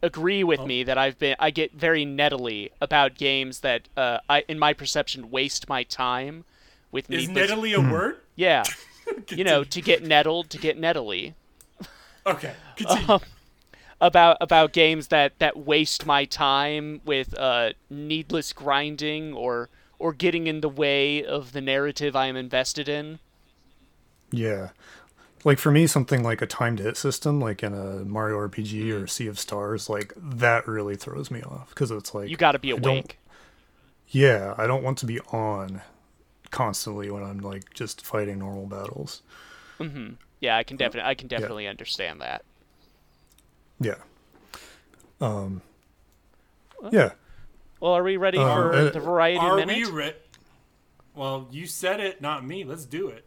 agree 0.02 0.44
with 0.44 0.64
me 0.64 0.82
that 0.84 0.98
I've 0.98 1.18
been 1.18 1.36
I 1.38 1.50
get 1.50 1.72
very 1.72 2.04
nettily 2.04 2.70
about 2.80 3.14
games 3.16 3.60
that 3.60 3.88
uh, 3.96 4.18
I, 4.28 4.44
in 4.48 4.58
my 4.58 4.72
perception, 4.72 5.30
waste 5.30 5.68
my 5.68 5.82
time 5.82 6.44
with 6.90 7.08
needless. 7.08 7.24
is 7.24 7.28
needless. 7.28 7.50
nettily 7.50 7.72
a 7.74 7.80
word. 7.80 8.16
Yeah, 8.36 8.64
you 9.30 9.44
know, 9.44 9.64
to 9.64 9.80
get 9.80 10.02
nettled, 10.02 10.50
to 10.50 10.58
get 10.58 10.78
nettily 10.78 11.34
Okay, 12.24 12.52
continue. 12.76 13.18
about 14.00 14.36
about 14.40 14.72
games 14.72 15.08
that 15.08 15.38
that 15.38 15.56
waste 15.56 16.06
my 16.06 16.24
time 16.24 17.00
with 17.04 17.36
uh, 17.38 17.72
needless 17.90 18.52
grinding 18.52 19.32
or 19.32 19.68
or 19.98 20.12
getting 20.12 20.46
in 20.46 20.60
the 20.60 20.68
way 20.68 21.24
of 21.24 21.52
the 21.52 21.60
narrative 21.60 22.14
I 22.14 22.26
am 22.26 22.36
invested 22.36 22.88
in. 22.88 23.18
Yeah. 24.30 24.70
Like 25.44 25.58
for 25.58 25.72
me, 25.72 25.86
something 25.88 26.22
like 26.22 26.40
a 26.40 26.46
timed 26.46 26.78
hit 26.78 26.96
system, 26.96 27.40
like 27.40 27.62
in 27.64 27.74
a 27.74 28.04
Mario 28.04 28.36
RPG 28.38 28.90
or 28.92 29.06
Sea 29.08 29.26
of 29.26 29.38
Stars, 29.38 29.88
like 29.90 30.12
that 30.16 30.68
really 30.68 30.94
throws 30.94 31.30
me 31.30 31.42
off 31.42 31.70
because 31.70 31.90
it's 31.90 32.14
like 32.14 32.28
You 32.28 32.36
got 32.36 32.52
to 32.52 32.58
be 32.60 32.72
I 32.72 32.76
don't- 32.76 32.86
awake. 32.92 33.18
Yeah, 34.08 34.54
I 34.58 34.66
don't 34.66 34.82
want 34.84 34.98
to 34.98 35.06
be 35.06 35.20
on 35.20 35.80
constantly 36.50 37.10
when 37.10 37.22
I'm 37.24 37.38
like 37.38 37.72
just 37.74 38.04
fighting 38.04 38.38
normal 38.38 38.66
battles. 38.66 39.22
Hmm. 39.78 40.10
Yeah, 40.40 40.56
I 40.56 40.62
can 40.64 40.76
definitely 40.76 41.08
I 41.10 41.14
can 41.14 41.28
definitely 41.28 41.66
understand 41.66 42.20
that. 42.20 42.44
Yeah. 43.80 43.96
Um. 45.20 45.62
Yeah. 46.90 47.12
Well, 47.80 47.92
are 47.92 48.02
we 48.02 48.16
ready 48.16 48.38
Uh, 48.38 48.54
for 48.54 48.72
uh, 48.74 48.90
the 48.90 49.00
variety 49.00 49.38
Are 49.38 49.56
minute? 49.56 49.76
we 49.76 49.84
re- 49.90 50.14
Well, 51.14 51.48
you 51.50 51.66
said 51.66 51.98
it, 52.00 52.20
not 52.20 52.44
me. 52.44 52.64
Let's 52.64 52.84
do 52.84 53.08
it. 53.08 53.24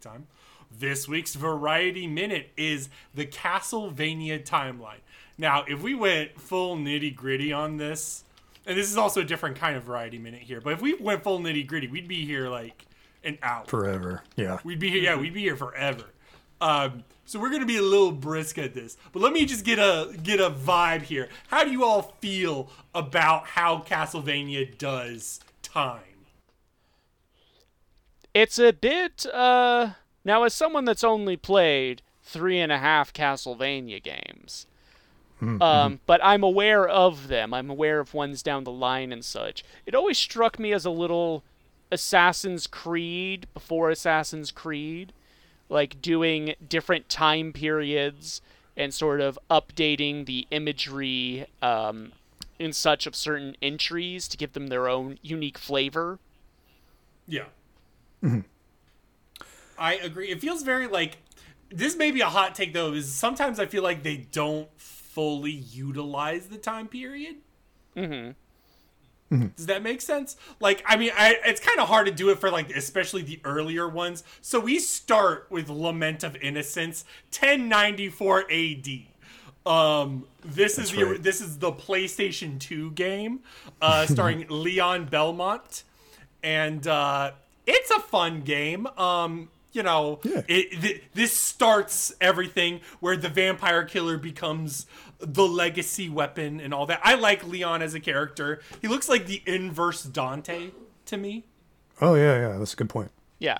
Time. 0.00 0.26
This 0.70 1.08
week's 1.08 1.34
Variety 1.34 2.06
Minute 2.06 2.50
is 2.56 2.88
the 3.14 3.26
Castlevania 3.26 4.44
timeline. 4.44 5.00
Now, 5.36 5.64
if 5.66 5.82
we 5.82 5.94
went 5.94 6.40
full 6.40 6.76
nitty 6.76 7.14
gritty 7.14 7.52
on 7.52 7.76
this, 7.76 8.24
and 8.66 8.76
this 8.78 8.90
is 8.90 8.96
also 8.96 9.22
a 9.22 9.24
different 9.24 9.56
kind 9.56 9.76
of 9.76 9.84
Variety 9.84 10.18
Minute 10.18 10.42
here, 10.42 10.60
but 10.60 10.72
if 10.72 10.80
we 10.80 10.94
went 10.94 11.22
full 11.22 11.40
nitty 11.40 11.66
gritty, 11.66 11.88
we'd 11.88 12.08
be 12.08 12.24
here 12.24 12.48
like 12.48 12.86
an 13.24 13.38
hour. 13.42 13.64
Forever. 13.66 14.22
Yeah. 14.36 14.58
We'd 14.64 14.78
be 14.78 14.90
here. 14.90 15.02
Yeah, 15.02 15.16
we'd 15.16 15.34
be 15.34 15.40
here 15.40 15.56
forever. 15.56 16.04
Um, 16.60 17.04
so 17.24 17.40
we're 17.40 17.50
gonna 17.50 17.66
be 17.66 17.78
a 17.78 17.82
little 17.82 18.12
brisk 18.12 18.58
at 18.58 18.74
this, 18.74 18.96
but 19.12 19.22
let 19.22 19.32
me 19.32 19.46
just 19.46 19.64
get 19.64 19.78
a 19.78 20.14
get 20.22 20.40
a 20.40 20.50
vibe 20.50 21.02
here. 21.02 21.28
How 21.48 21.64
do 21.64 21.70
you 21.70 21.84
all 21.84 22.14
feel 22.20 22.70
about 22.94 23.46
how 23.46 23.78
Castlevania 23.78 24.76
does 24.76 25.40
time? 25.62 26.00
It's 28.34 28.58
a 28.58 28.72
bit 28.72 29.26
uh 29.26 29.90
now 30.24 30.44
as 30.44 30.54
someone 30.54 30.84
that's 30.84 31.04
only 31.04 31.36
played 31.36 32.02
three 32.22 32.58
and 32.60 32.70
a 32.70 32.78
half 32.78 33.12
Castlevania 33.12 34.02
games. 34.02 34.66
Um, 35.62 36.00
but 36.04 36.20
I'm 36.22 36.42
aware 36.42 36.86
of 36.86 37.28
them. 37.28 37.54
I'm 37.54 37.70
aware 37.70 37.98
of 37.98 38.12
ones 38.12 38.42
down 38.42 38.64
the 38.64 38.70
line 38.70 39.10
and 39.10 39.24
such. 39.24 39.64
It 39.86 39.94
always 39.94 40.18
struck 40.18 40.58
me 40.58 40.72
as 40.72 40.84
a 40.84 40.90
little 40.90 41.42
Assassin's 41.90 42.66
Creed 42.66 43.46
before 43.54 43.90
Assassin's 43.90 44.50
Creed, 44.50 45.12
like 45.70 46.02
doing 46.02 46.54
different 46.68 47.08
time 47.08 47.52
periods 47.54 48.42
and 48.76 48.92
sort 48.92 49.20
of 49.20 49.38
updating 49.50 50.26
the 50.26 50.46
imagery 50.50 51.46
um, 51.62 52.12
and 52.58 52.76
such 52.76 53.06
of 53.06 53.16
certain 53.16 53.56
entries 53.62 54.28
to 54.28 54.36
give 54.36 54.52
them 54.52 54.68
their 54.68 54.88
own 54.88 55.18
unique 55.22 55.58
flavor. 55.58 56.18
Yeah. 57.26 57.46
I 59.78 59.94
agree. 59.94 60.30
It 60.30 60.40
feels 60.40 60.62
very 60.62 60.86
like 60.86 61.18
this 61.70 61.96
may 61.96 62.10
be 62.10 62.20
a 62.20 62.26
hot 62.26 62.54
take 62.54 62.72
though, 62.72 62.92
is 62.92 63.12
sometimes 63.12 63.58
I 63.58 63.66
feel 63.66 63.82
like 63.82 64.02
they 64.02 64.28
don't 64.32 64.68
fully 64.76 65.52
utilize 65.52 66.46
the 66.46 66.58
time 66.58 66.88
period. 66.88 67.36
Mm-hmm. 69.32 69.46
Does 69.56 69.66
that 69.66 69.82
make 69.82 70.00
sense? 70.00 70.36
Like, 70.58 70.82
I 70.86 70.96
mean, 70.96 71.12
I, 71.16 71.36
it's 71.44 71.60
kind 71.60 71.78
of 71.78 71.86
hard 71.86 72.06
to 72.06 72.12
do 72.12 72.30
it 72.30 72.40
for 72.40 72.50
like, 72.50 72.74
especially 72.74 73.22
the 73.22 73.40
earlier 73.44 73.88
ones. 73.88 74.24
So 74.40 74.58
we 74.58 74.80
start 74.80 75.46
with 75.50 75.68
Lament 75.68 76.24
of 76.24 76.34
Innocence, 76.36 77.04
1094 77.30 78.46
AD. 78.50 78.86
Um, 79.66 80.26
this 80.44 80.78
is 80.78 80.90
the 80.90 81.04
right. 81.04 81.22
this 81.22 81.40
is 81.40 81.58
the 81.58 81.70
PlayStation 81.70 82.58
2 82.58 82.92
game, 82.92 83.40
uh, 83.80 84.06
starring 84.06 84.46
Leon 84.48 85.04
Belmont, 85.04 85.84
and 86.42 86.84
uh, 86.86 87.32
it's 87.66 87.90
a 87.90 88.00
fun 88.00 88.40
game. 88.42 88.86
Um, 88.96 89.48
you 89.72 89.82
know, 89.82 90.18
Yeah. 90.24 90.42
it, 90.48 90.80
th- 90.80 91.02
this 91.14 91.36
starts 91.36 92.12
everything 92.20 92.80
where 92.98 93.16
the 93.16 93.28
vampire 93.28 93.84
killer 93.84 94.18
becomes 94.18 94.86
the 95.20 95.46
legacy 95.46 96.08
weapon 96.08 96.60
and 96.60 96.74
all 96.74 96.86
that. 96.86 97.00
I 97.04 97.14
like 97.14 97.46
Leon 97.46 97.82
as 97.82 97.94
a 97.94 98.00
character. 98.00 98.60
He 98.82 98.88
looks 98.88 99.08
like 99.08 99.26
the 99.26 99.42
inverse 99.46 100.02
Dante 100.02 100.70
to 101.06 101.16
me. 101.16 101.44
Oh 102.00 102.14
yeah, 102.14 102.48
yeah. 102.48 102.58
That's 102.58 102.72
a 102.72 102.76
good 102.76 102.88
point. 102.88 103.10
Yeah. 103.38 103.58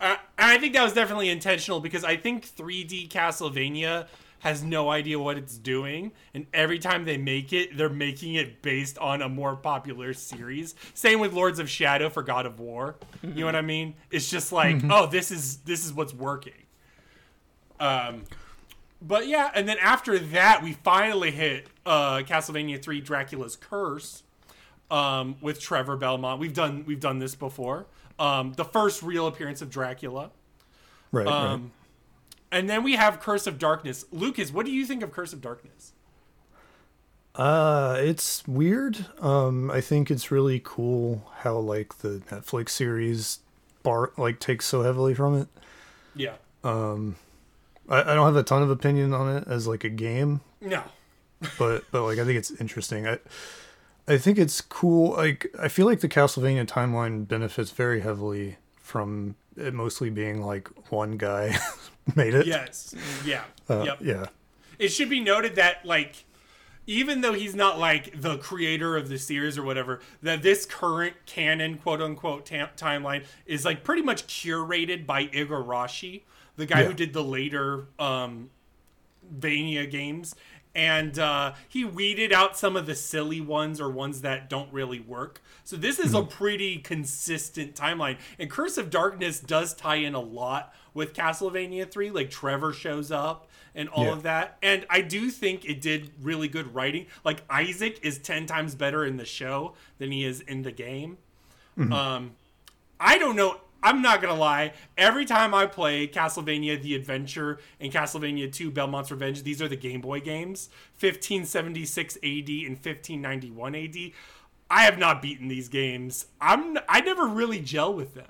Uh, 0.00 0.16
and 0.38 0.50
I 0.50 0.58
think 0.58 0.74
that 0.74 0.82
was 0.84 0.92
definitely 0.92 1.28
intentional 1.28 1.80
because 1.80 2.04
I 2.04 2.16
think 2.16 2.44
3D 2.46 3.08
Castlevania 3.08 4.06
has 4.42 4.64
no 4.64 4.90
idea 4.90 5.20
what 5.20 5.38
it's 5.38 5.56
doing, 5.56 6.10
and 6.34 6.46
every 6.52 6.80
time 6.80 7.04
they 7.04 7.16
make 7.16 7.52
it, 7.52 7.76
they're 7.76 7.88
making 7.88 8.34
it 8.34 8.60
based 8.60 8.98
on 8.98 9.22
a 9.22 9.28
more 9.28 9.54
popular 9.54 10.12
series. 10.12 10.74
Same 10.94 11.20
with 11.20 11.32
Lords 11.32 11.60
of 11.60 11.70
Shadow 11.70 12.10
for 12.10 12.24
God 12.24 12.44
of 12.44 12.58
War. 12.58 12.96
You 13.22 13.28
know 13.28 13.46
what 13.46 13.54
I 13.54 13.62
mean? 13.62 13.94
It's 14.10 14.28
just 14.28 14.50
like, 14.50 14.82
oh, 14.90 15.06
this 15.06 15.30
is 15.30 15.58
this 15.58 15.86
is 15.86 15.92
what's 15.92 16.12
working. 16.12 16.52
Um, 17.78 18.24
but 19.00 19.28
yeah, 19.28 19.52
and 19.54 19.68
then 19.68 19.78
after 19.80 20.18
that, 20.18 20.60
we 20.60 20.72
finally 20.72 21.30
hit 21.30 21.68
uh, 21.86 22.18
Castlevania 22.18 22.82
3: 22.82 23.00
Dracula's 23.00 23.54
Curse 23.54 24.24
um, 24.90 25.36
with 25.40 25.60
Trevor 25.60 25.96
Belmont. 25.96 26.40
We've 26.40 26.54
done 26.54 26.82
we've 26.84 27.00
done 27.00 27.20
this 27.20 27.36
before. 27.36 27.86
Um, 28.18 28.54
the 28.54 28.64
first 28.64 29.04
real 29.04 29.28
appearance 29.28 29.62
of 29.62 29.70
Dracula. 29.70 30.32
Right. 31.12 31.26
right. 31.26 31.70
And 32.52 32.68
then 32.68 32.82
we 32.84 32.96
have 32.96 33.18
Curse 33.18 33.46
of 33.46 33.58
Darkness. 33.58 34.04
Lucas, 34.12 34.52
what 34.52 34.66
do 34.66 34.72
you 34.72 34.84
think 34.84 35.02
of 35.02 35.10
Curse 35.10 35.32
of 35.32 35.40
Darkness? 35.40 35.92
Uh, 37.34 37.96
it's 37.98 38.46
weird. 38.46 39.06
Um, 39.20 39.70
I 39.70 39.80
think 39.80 40.10
it's 40.10 40.30
really 40.30 40.60
cool 40.62 41.30
how 41.38 41.56
like 41.58 41.98
the 41.98 42.20
Netflix 42.30 42.68
series 42.70 43.38
bar 43.82 44.12
like 44.18 44.38
takes 44.38 44.66
so 44.66 44.82
heavily 44.82 45.14
from 45.14 45.34
it. 45.40 45.48
Yeah. 46.14 46.34
Um, 46.62 47.16
I, 47.88 48.00
I 48.02 48.14
don't 48.14 48.26
have 48.26 48.36
a 48.36 48.42
ton 48.42 48.62
of 48.62 48.68
opinion 48.70 49.14
on 49.14 49.34
it 49.34 49.44
as 49.48 49.66
like 49.66 49.82
a 49.82 49.88
game, 49.88 50.42
No. 50.60 50.82
but 51.58 51.84
but 51.90 52.02
like 52.04 52.18
I 52.18 52.24
think 52.26 52.36
it's 52.38 52.50
interesting. 52.60 53.06
I 53.08 53.18
I 54.06 54.18
think 54.18 54.36
it's 54.36 54.60
cool. 54.60 55.12
Like 55.12 55.46
I 55.58 55.68
feel 55.68 55.86
like 55.86 56.00
the 56.00 56.08
Castlevania 56.08 56.66
timeline 56.66 57.26
benefits 57.26 57.70
very 57.70 58.00
heavily 58.00 58.58
from 58.92 59.34
it 59.56 59.72
mostly 59.72 60.10
being 60.10 60.42
like 60.42 60.68
one 60.90 61.16
guy 61.16 61.56
made 62.14 62.34
it. 62.34 62.46
Yes. 62.46 62.94
Yeah. 63.24 63.44
Uh, 63.68 63.84
yep. 63.86 63.98
Yeah. 64.02 64.26
It 64.78 64.88
should 64.88 65.08
be 65.08 65.18
noted 65.18 65.54
that 65.54 65.86
like 65.86 66.26
even 66.86 67.22
though 67.22 67.32
he's 67.32 67.54
not 67.54 67.78
like 67.78 68.20
the 68.20 68.36
creator 68.36 68.96
of 68.96 69.08
the 69.08 69.18
series 69.18 69.56
or 69.56 69.62
whatever, 69.62 70.00
that 70.22 70.42
this 70.42 70.66
current 70.66 71.14
canon 71.24 71.78
quote 71.78 72.02
unquote 72.02 72.44
ta- 72.44 72.70
timeline 72.76 73.24
is 73.46 73.64
like 73.64 73.82
pretty 73.82 74.02
much 74.02 74.26
curated 74.26 75.06
by 75.06 75.26
Igarashi, 75.28 76.22
the 76.56 76.66
guy 76.66 76.84
who 76.84 76.92
did 76.92 77.14
the 77.14 77.24
later 77.24 77.86
um 77.98 78.50
Vania 79.30 79.86
games. 79.86 80.34
And 80.74 81.18
uh, 81.18 81.52
he 81.68 81.84
weeded 81.84 82.32
out 82.32 82.56
some 82.56 82.76
of 82.76 82.86
the 82.86 82.94
silly 82.94 83.40
ones 83.42 83.80
or 83.80 83.90
ones 83.90 84.22
that 84.22 84.48
don't 84.48 84.72
really 84.72 85.00
work. 85.00 85.42
So 85.64 85.76
this 85.76 85.98
is 85.98 86.14
a 86.14 86.22
pretty 86.22 86.78
consistent 86.78 87.74
timeline. 87.74 88.16
And 88.38 88.50
Curse 88.50 88.78
of 88.78 88.88
Darkness 88.88 89.38
does 89.38 89.74
tie 89.74 89.96
in 89.96 90.14
a 90.14 90.20
lot 90.20 90.74
with 90.94 91.12
Castlevania 91.12 91.90
3. 91.90 92.10
Like 92.10 92.30
Trevor 92.30 92.72
shows 92.72 93.10
up 93.12 93.48
and 93.74 93.88
all 93.90 94.04
Yeah. 94.06 94.12
of 94.12 94.22
that. 94.22 94.56
And 94.62 94.86
I 94.88 95.02
do 95.02 95.30
think 95.30 95.64
it 95.66 95.80
did 95.82 96.10
really 96.20 96.48
good 96.48 96.74
writing. 96.74 97.06
Like 97.22 97.42
Isaac 97.50 97.98
is 98.02 98.18
10 98.18 98.46
times 98.46 98.74
better 98.74 99.04
in 99.04 99.18
the 99.18 99.24
show 99.26 99.74
than 99.98 100.10
he 100.10 100.24
is 100.24 100.40
in 100.40 100.62
the 100.62 100.72
game. 100.72 101.18
Um, 101.78 102.32
I 103.00 103.18
don't 103.18 103.36
know. 103.36 103.60
I'm 103.82 104.00
not 104.02 104.20
gonna 104.22 104.38
lie. 104.38 104.72
Every 104.96 105.24
time 105.24 105.54
I 105.54 105.66
play 105.66 106.06
Castlevania: 106.06 106.80
The 106.80 106.94
Adventure 106.94 107.58
and 107.80 107.92
Castlevania 107.92 108.52
2: 108.52 108.70
Belmont's 108.70 109.10
Revenge, 109.10 109.42
these 109.42 109.60
are 109.60 109.68
the 109.68 109.76
Game 109.76 110.00
Boy 110.00 110.20
games, 110.20 110.68
1576 111.00 112.16
AD 112.16 112.22
and 112.48 112.76
1591 112.76 113.74
AD. 113.74 113.96
I 114.70 114.84
have 114.84 114.98
not 114.98 115.20
beaten 115.20 115.48
these 115.48 115.68
games. 115.68 116.26
I'm 116.40 116.78
I 116.88 117.00
never 117.00 117.26
really 117.26 117.60
gel 117.60 117.92
with 117.92 118.14
them. 118.14 118.26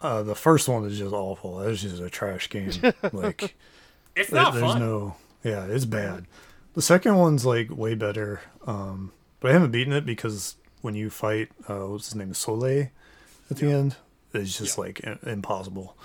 Uh, 0.00 0.22
the 0.22 0.34
first 0.34 0.68
one 0.68 0.84
is 0.86 0.98
just 0.98 1.12
awful. 1.12 1.58
That 1.58 1.68
was 1.68 1.82
just 1.82 2.00
a 2.02 2.10
trash 2.10 2.48
game. 2.48 2.70
Like 3.12 3.54
It's 4.16 4.30
There- 4.30 4.42
not 4.42 4.54
there's 4.54 4.64
fun. 4.72 4.80
no 4.80 5.16
yeah 5.42 5.64
it's 5.64 5.86
bad 5.86 6.26
the 6.74 6.82
second 6.82 7.16
one's 7.16 7.46
like 7.46 7.68
way 7.70 7.94
better 7.94 8.42
um 8.66 9.10
but 9.40 9.48
i 9.50 9.54
haven't 9.54 9.70
beaten 9.70 9.94
it 9.94 10.04
because 10.04 10.56
when 10.82 10.94
you 10.94 11.08
fight 11.08 11.48
uh 11.66 11.86
what's 11.86 12.06
his 12.08 12.14
name 12.14 12.34
soleil 12.34 12.88
at 13.50 13.56
the 13.56 13.70
end 13.70 13.96
it's 14.32 14.56
just 14.58 14.76
Yeah. 14.76 14.84
like 14.84 15.00
impossible 15.24 15.96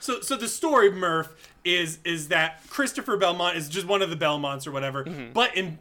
So 0.00 0.20
so 0.20 0.36
the 0.36 0.48
story, 0.48 0.90
Murph, 0.90 1.34
is 1.64 1.98
is 2.04 2.28
that 2.28 2.62
Christopher 2.70 3.16
Belmont 3.18 3.56
is 3.56 3.68
just 3.68 3.86
one 3.86 4.00
of 4.02 4.08
the 4.10 4.16
Belmonts 4.16 4.66
or 4.66 4.70
whatever. 4.72 5.04
But 5.34 5.54
in 5.56 5.78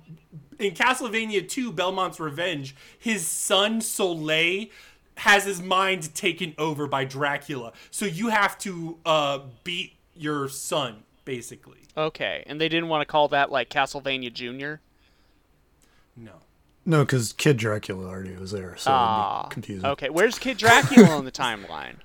in 0.60 0.74
Castlevania 0.74 1.48
2, 1.48 1.72
Belmont's 1.72 2.20
Revenge, 2.20 2.76
his 2.98 3.26
son 3.26 3.80
Soleil 3.80 4.68
has 5.16 5.46
his 5.46 5.62
mind 5.62 6.14
taken 6.16 6.54
over 6.58 6.86
by 6.86 7.06
Dracula. 7.06 7.72
So 7.92 8.06
you 8.06 8.28
have 8.28 8.58
to 8.60 8.98
uh, 9.06 9.40
beat 9.64 9.94
your 10.16 10.50
son, 10.50 11.04
basically. 11.24 11.80
Okay. 11.96 12.44
And 12.46 12.60
they 12.60 12.68
didn't 12.68 12.90
want 12.90 13.02
to 13.02 13.06
call 13.06 13.30
that 13.30 13.52
like 13.52 13.70
Castlevania 13.70 14.34
Junior. 14.34 14.82
No. 16.18 16.34
No 16.86 17.04
because 17.06 17.34
kid 17.34 17.58
dracula 17.58 18.08
already 18.08 18.36
was 18.36 18.52
there 18.52 18.76
so 18.78 18.92
Ah. 18.92 19.40
it'd 19.42 19.50
be 19.50 19.54
confusing 19.54 19.86
Okay. 19.90 20.10
Where's 20.10 20.40
Kid 20.40 20.58
Dracula 20.58 21.10
on 21.10 21.26
the 21.26 21.32
timeline? 21.46 21.96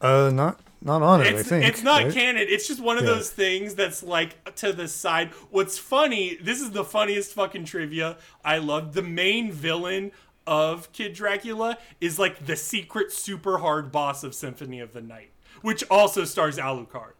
uh 0.00 0.30
not 0.32 0.60
not 0.82 1.02
on 1.02 1.20
it 1.20 1.34
i 1.34 1.42
think 1.42 1.64
it's 1.64 1.82
not 1.82 2.04
right? 2.04 2.12
canon. 2.14 2.46
It's 2.48 2.66
just 2.66 2.80
one 2.80 2.96
of 2.96 3.04
Yeah. 3.04 3.10
those 3.10 3.28
things 3.30 3.74
that's 3.74 4.02
like 4.02 4.54
to 4.56 4.72
the 4.72 4.88
side. 4.88 5.28
What's 5.50 5.76
funny, 5.78 6.36
this 6.40 6.60
is 6.60 6.70
the 6.70 6.84
funniest 6.84 7.34
fucking 7.34 7.66
trivia 7.66 8.16
I 8.44 8.56
love. 8.58 8.94
The 8.94 9.02
main 9.02 9.52
villain 9.52 10.12
of 10.46 10.90
Kid 10.92 11.12
Dracula 11.12 11.76
is 12.00 12.18
like 12.18 12.46
the 12.46 12.56
secret 12.56 13.12
super 13.12 13.58
hard 13.58 13.92
boss 13.92 14.24
of 14.24 14.34
Symphony 14.34 14.80
of 14.80 14.94
the 14.94 15.02
Night, 15.02 15.30
which 15.60 15.84
also 15.90 16.24
stars 16.24 16.56
Alucard. 16.56 17.12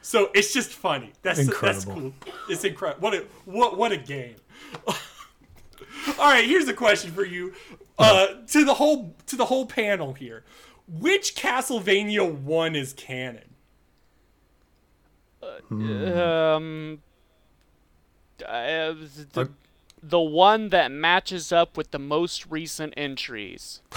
So 0.00 0.30
it's 0.34 0.52
just 0.54 0.70
funny. 0.72 1.12
That's 1.22 1.38
that's 1.38 1.48
Incredible. 1.50 1.94
cool. 1.94 2.14
It's 2.48 2.64
incredible. 2.64 3.02
What 3.02 3.14
a 3.14 3.24
what 3.44 3.76
what 3.76 3.92
a 3.92 3.98
game. 3.98 4.36
All 6.18 6.30
right, 6.30 6.44
here's 6.46 6.68
a 6.68 6.74
question 6.74 7.12
for 7.12 7.24
you. 7.24 7.52
Uh, 7.98 8.28
to 8.48 8.64
the 8.64 8.74
whole 8.74 9.14
to 9.26 9.36
the 9.36 9.44
whole 9.46 9.66
panel 9.66 10.12
here. 10.14 10.44
Which 10.88 11.34
Castlevania 11.36 12.30
one 12.34 12.74
is 12.74 12.92
canon? 12.92 13.54
Um, 15.70 17.02
uh, 18.46 18.94
the, 19.32 19.50
the 20.02 20.20
one 20.20 20.68
that 20.70 20.90
matches 20.90 21.52
up 21.52 21.76
with 21.76 21.90
the 21.92 21.98
most 21.98 22.46
recent 22.50 22.94
entries. 22.96 23.80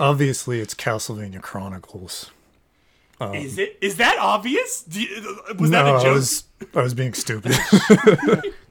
Obviously, 0.00 0.60
it's 0.60 0.74
Castlevania 0.74 1.42
Chronicles. 1.42 2.30
is 3.34 3.58
it? 3.58 3.78
Is 3.80 3.96
that 3.96 4.16
obvious? 4.20 4.82
Do 4.82 5.02
you- 5.02 5.40
was 5.58 5.70
no, 5.70 5.84
that 5.84 5.94
a 5.94 5.96
I 5.98 6.02
joke? 6.02 6.14
was 6.14 6.44
I 6.74 6.82
was 6.82 6.94
being 6.94 7.14
stupid. 7.14 7.56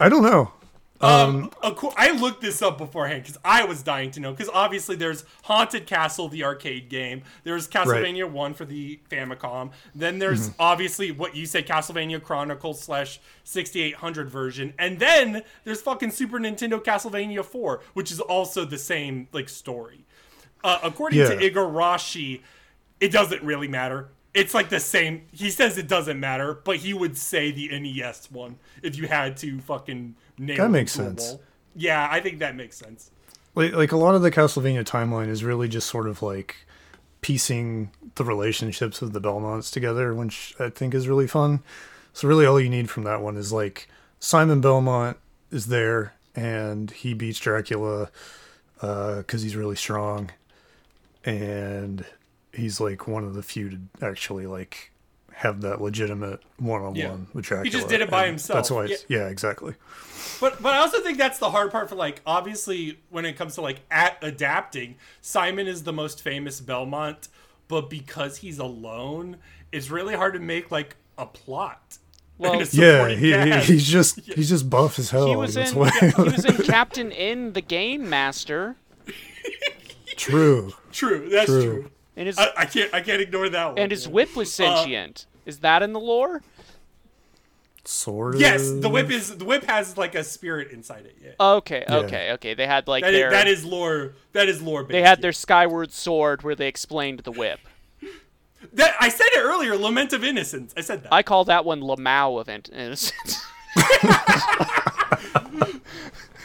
I 0.00 0.08
don't 0.08 0.22
know. 0.22 0.52
Um, 1.00 1.52
of 1.62 1.76
cour- 1.76 1.92
I 1.96 2.10
looked 2.10 2.40
this 2.40 2.60
up 2.60 2.76
beforehand 2.76 3.22
because 3.22 3.38
I 3.44 3.64
was 3.64 3.84
dying 3.84 4.10
to 4.12 4.20
know. 4.20 4.32
Because 4.32 4.48
obviously, 4.52 4.96
there's 4.96 5.24
Haunted 5.44 5.86
Castle, 5.86 6.28
the 6.28 6.42
arcade 6.42 6.88
game. 6.88 7.22
There's 7.44 7.68
Castlevania 7.68 8.28
One 8.28 8.52
for 8.52 8.64
the 8.64 8.98
Famicom. 9.08 9.70
Then 9.94 10.18
there's 10.18 10.48
Mm-hmm. 10.50 10.60
obviously 10.60 11.12
what 11.12 11.36
you 11.36 11.46
say, 11.46 11.62
Castlevania 11.62 12.20
Chronicles 12.20 12.80
slash 12.80 13.20
6800 13.44 14.28
version, 14.28 14.74
and 14.76 14.98
then 14.98 15.42
there's 15.64 15.80
fucking 15.80 16.10
Super 16.10 16.38
Nintendo 16.40 16.82
Castlevania 16.82 17.44
Four, 17.44 17.80
which 17.94 18.10
is 18.10 18.18
also 18.18 18.64
the 18.64 18.78
same 18.78 19.28
like 19.32 19.48
story. 19.48 20.04
Uh, 20.64 20.80
according 20.82 21.24
to 21.28 21.34
Yeah. 21.40 21.48
Igarashi, 21.48 22.40
it 23.00 23.12
doesn't 23.12 23.42
really 23.44 23.68
matter. 23.68 24.08
It's 24.38 24.54
like 24.54 24.68
the 24.68 24.80
same. 24.80 25.22
He 25.32 25.50
says 25.50 25.78
it 25.78 25.88
doesn't 25.88 26.18
matter, 26.18 26.60
but 26.64 26.76
he 26.76 26.94
would 26.94 27.16
say 27.16 27.50
the 27.50 27.68
NES 27.78 28.30
one 28.30 28.58
if 28.82 28.96
you 28.96 29.08
had 29.08 29.36
to 29.38 29.60
fucking 29.60 30.14
nail 30.38 30.56
That 30.56 30.70
makes 30.70 30.92
sense. 30.92 31.36
Yeah, 31.74 32.08
I 32.10 32.20
think 32.20 32.38
that 32.38 32.56
makes 32.56 32.76
sense. 32.76 33.10
Like, 33.54 33.72
like 33.72 33.92
a 33.92 33.96
lot 33.96 34.14
of 34.14 34.22
the 34.22 34.30
Castlevania 34.30 34.84
timeline 34.84 35.28
is 35.28 35.42
really 35.42 35.68
just 35.68 35.88
sort 35.88 36.06
of 36.06 36.22
like 36.22 36.56
piecing 37.20 37.90
the 38.14 38.24
relationships 38.24 39.02
of 39.02 39.12
the 39.12 39.20
Belmonts 39.20 39.70
together, 39.70 40.14
which 40.14 40.54
I 40.60 40.70
think 40.70 40.94
is 40.94 41.08
really 41.08 41.26
fun. 41.26 41.60
So 42.12 42.28
really, 42.28 42.46
all 42.46 42.60
you 42.60 42.68
need 42.68 42.90
from 42.90 43.04
that 43.04 43.20
one 43.20 43.36
is 43.36 43.52
like 43.52 43.88
Simon 44.20 44.60
Belmont 44.60 45.16
is 45.50 45.66
there 45.66 46.14
and 46.34 46.90
he 46.90 47.14
beats 47.14 47.38
Dracula 47.40 48.10
uh, 48.80 49.16
because 49.16 49.42
he's 49.42 49.56
really 49.56 49.76
strong, 49.76 50.30
and 51.24 52.04
he's 52.58 52.80
like 52.80 53.06
one 53.08 53.24
of 53.24 53.34
the 53.34 53.42
few 53.42 53.70
to 53.70 53.78
actually 54.02 54.46
like 54.46 54.90
have 55.32 55.60
that 55.60 55.80
legitimate 55.80 56.40
one-on-one 56.58 56.96
Yeah. 56.96 57.16
with 57.32 57.44
Dracula. 57.44 57.70
just 57.70 57.88
did 57.88 58.00
it 58.00 58.10
by 58.10 58.26
himself. 58.26 58.56
That's 58.56 58.70
why. 58.72 58.86
Yeah. 58.86 58.96
Yeah, 59.08 59.28
exactly. 59.28 59.74
But 60.40 60.60
but 60.62 60.74
I 60.74 60.78
also 60.78 61.00
think 61.00 61.16
that's 61.16 61.38
the 61.38 61.50
hard 61.50 61.70
part 61.70 61.88
for 61.88 61.94
like 61.94 62.20
obviously 62.26 62.98
when 63.10 63.24
it 63.24 63.36
comes 63.36 63.54
to 63.54 63.60
like 63.60 63.80
at 63.90 64.18
adapting, 64.22 64.96
Simon 65.20 65.66
is 65.68 65.84
the 65.84 65.92
most 65.92 66.22
famous 66.22 66.60
Belmont, 66.60 67.28
but 67.68 67.88
because 67.88 68.38
he's 68.38 68.58
alone, 68.58 69.36
it's 69.72 69.90
really 69.90 70.14
hard 70.16 70.34
to 70.34 70.40
make 70.40 70.70
like 70.70 70.96
a 71.16 71.26
plot. 71.26 71.98
Well, 72.40 72.52
and 72.60 72.72
Yeah, 72.72 73.08
he, 73.08 73.32
he 73.32 73.72
he's 73.72 73.88
just 73.88 74.20
he's 74.20 74.48
just 74.48 74.70
buff 74.70 74.96
as 75.00 75.10
hell. 75.10 75.26
he 75.26 75.34
was 75.34 75.56
in 75.56 75.66
why- 75.76 75.90
he 75.90 76.22
was 76.22 76.44
in 76.44 76.56
Captain 76.66 77.10
N: 77.10 77.52
The 77.52 77.60
Game 77.60 78.08
Master, 78.08 78.76
True. 80.16 80.72
true. 80.92 81.28
That's 81.30 81.46
True. 81.46 81.62
true. 81.64 81.90
And 82.18 82.26
his 82.26 82.38
I, 82.38 82.48
I 82.56 82.64
can't 82.66 82.92
I 82.92 83.00
can't 83.00 83.22
ignore 83.22 83.48
that 83.48 83.66
one. 83.68 83.78
and 83.78 83.90
his 83.90 84.06
whip 84.08 84.36
was 84.36 84.48
uh, 84.60 84.76
sentient. 84.76 85.26
Is 85.46 85.60
that 85.60 85.82
in 85.82 85.92
the 85.94 86.00
lore? 86.00 86.42
Sort 87.84 88.34
of. 88.34 88.40
Yes, 88.40 88.70
the 88.70 88.90
whip 88.90 89.10
is 89.10 89.38
the 89.38 89.44
whip 89.46 89.64
has 89.64 89.96
like 89.96 90.14
a 90.14 90.22
spirit 90.22 90.70
inside 90.72 91.06
it. 91.06 91.16
Yeah. 91.24 91.30
Okay, 91.40 91.84
okay, 91.88 92.32
okay. 92.32 92.52
They 92.52 92.66
had 92.66 92.86
like 92.86 93.02
That 93.02 93.14
is, 93.14 93.20
their 93.20 93.30
that 93.30 93.46
is 93.46 93.64
lore. 93.64 94.12
That 94.32 94.46
is 94.48 94.60
lore. 94.60 94.82
Based, 94.82 94.92
they 94.92 95.00
had 95.00 95.18
yeah. 95.18 95.22
their 95.22 95.32
Skyward 95.32 95.92
Sword 95.92 96.42
where 96.42 96.54
they 96.54 96.68
explained 96.68 97.20
the 97.20 97.32
whip. 97.32 97.60
That 98.74 98.94
I 99.00 99.08
said 99.08 99.28
it 99.32 99.38
earlier. 99.38 99.74
Lament 99.76 100.12
of 100.12 100.22
Innocence. 100.24 100.74
I 100.76 100.82
said 100.82 101.04
that. 101.04 101.14
I 101.14 101.22
call 101.22 101.44
that 101.44 101.64
one 101.64 101.80
Lamau 101.80 102.38
of 102.40 102.48
Innocence. 102.48 103.40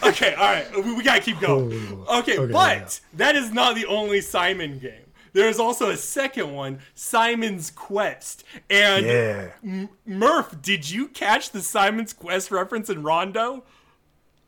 Okay, 0.06 0.34
all 0.34 0.44
right. 0.44 0.86
We, 0.86 0.94
we 0.96 1.04
gotta 1.04 1.22
keep 1.22 1.40
going. 1.40 1.72
Oh, 2.08 2.20
Okay, 2.20 2.38
okay, 2.38 2.52
but 2.52 2.78
yeah. 2.78 2.90
that 3.18 3.36
is 3.36 3.52
not 3.54 3.76
the 3.76 3.86
only 3.86 4.22
Simon 4.22 4.78
game. 4.78 5.03
There 5.34 5.50
is 5.50 5.60
also 5.60 5.90
a 5.90 5.98
second 5.98 6.54
one, 6.54 6.80
Simon's 6.96 7.72
Quest. 7.72 8.44
And 8.70 9.06
Yeah. 9.06 9.50
M- 9.64 9.90
Murph, 10.06 10.62
did 10.62 10.90
you 10.90 11.08
catch 11.08 11.50
the 11.52 11.62
Simon's 11.62 12.14
Quest 12.14 12.52
reference 12.52 12.90
in 12.90 13.04
Rondo? 13.04 13.64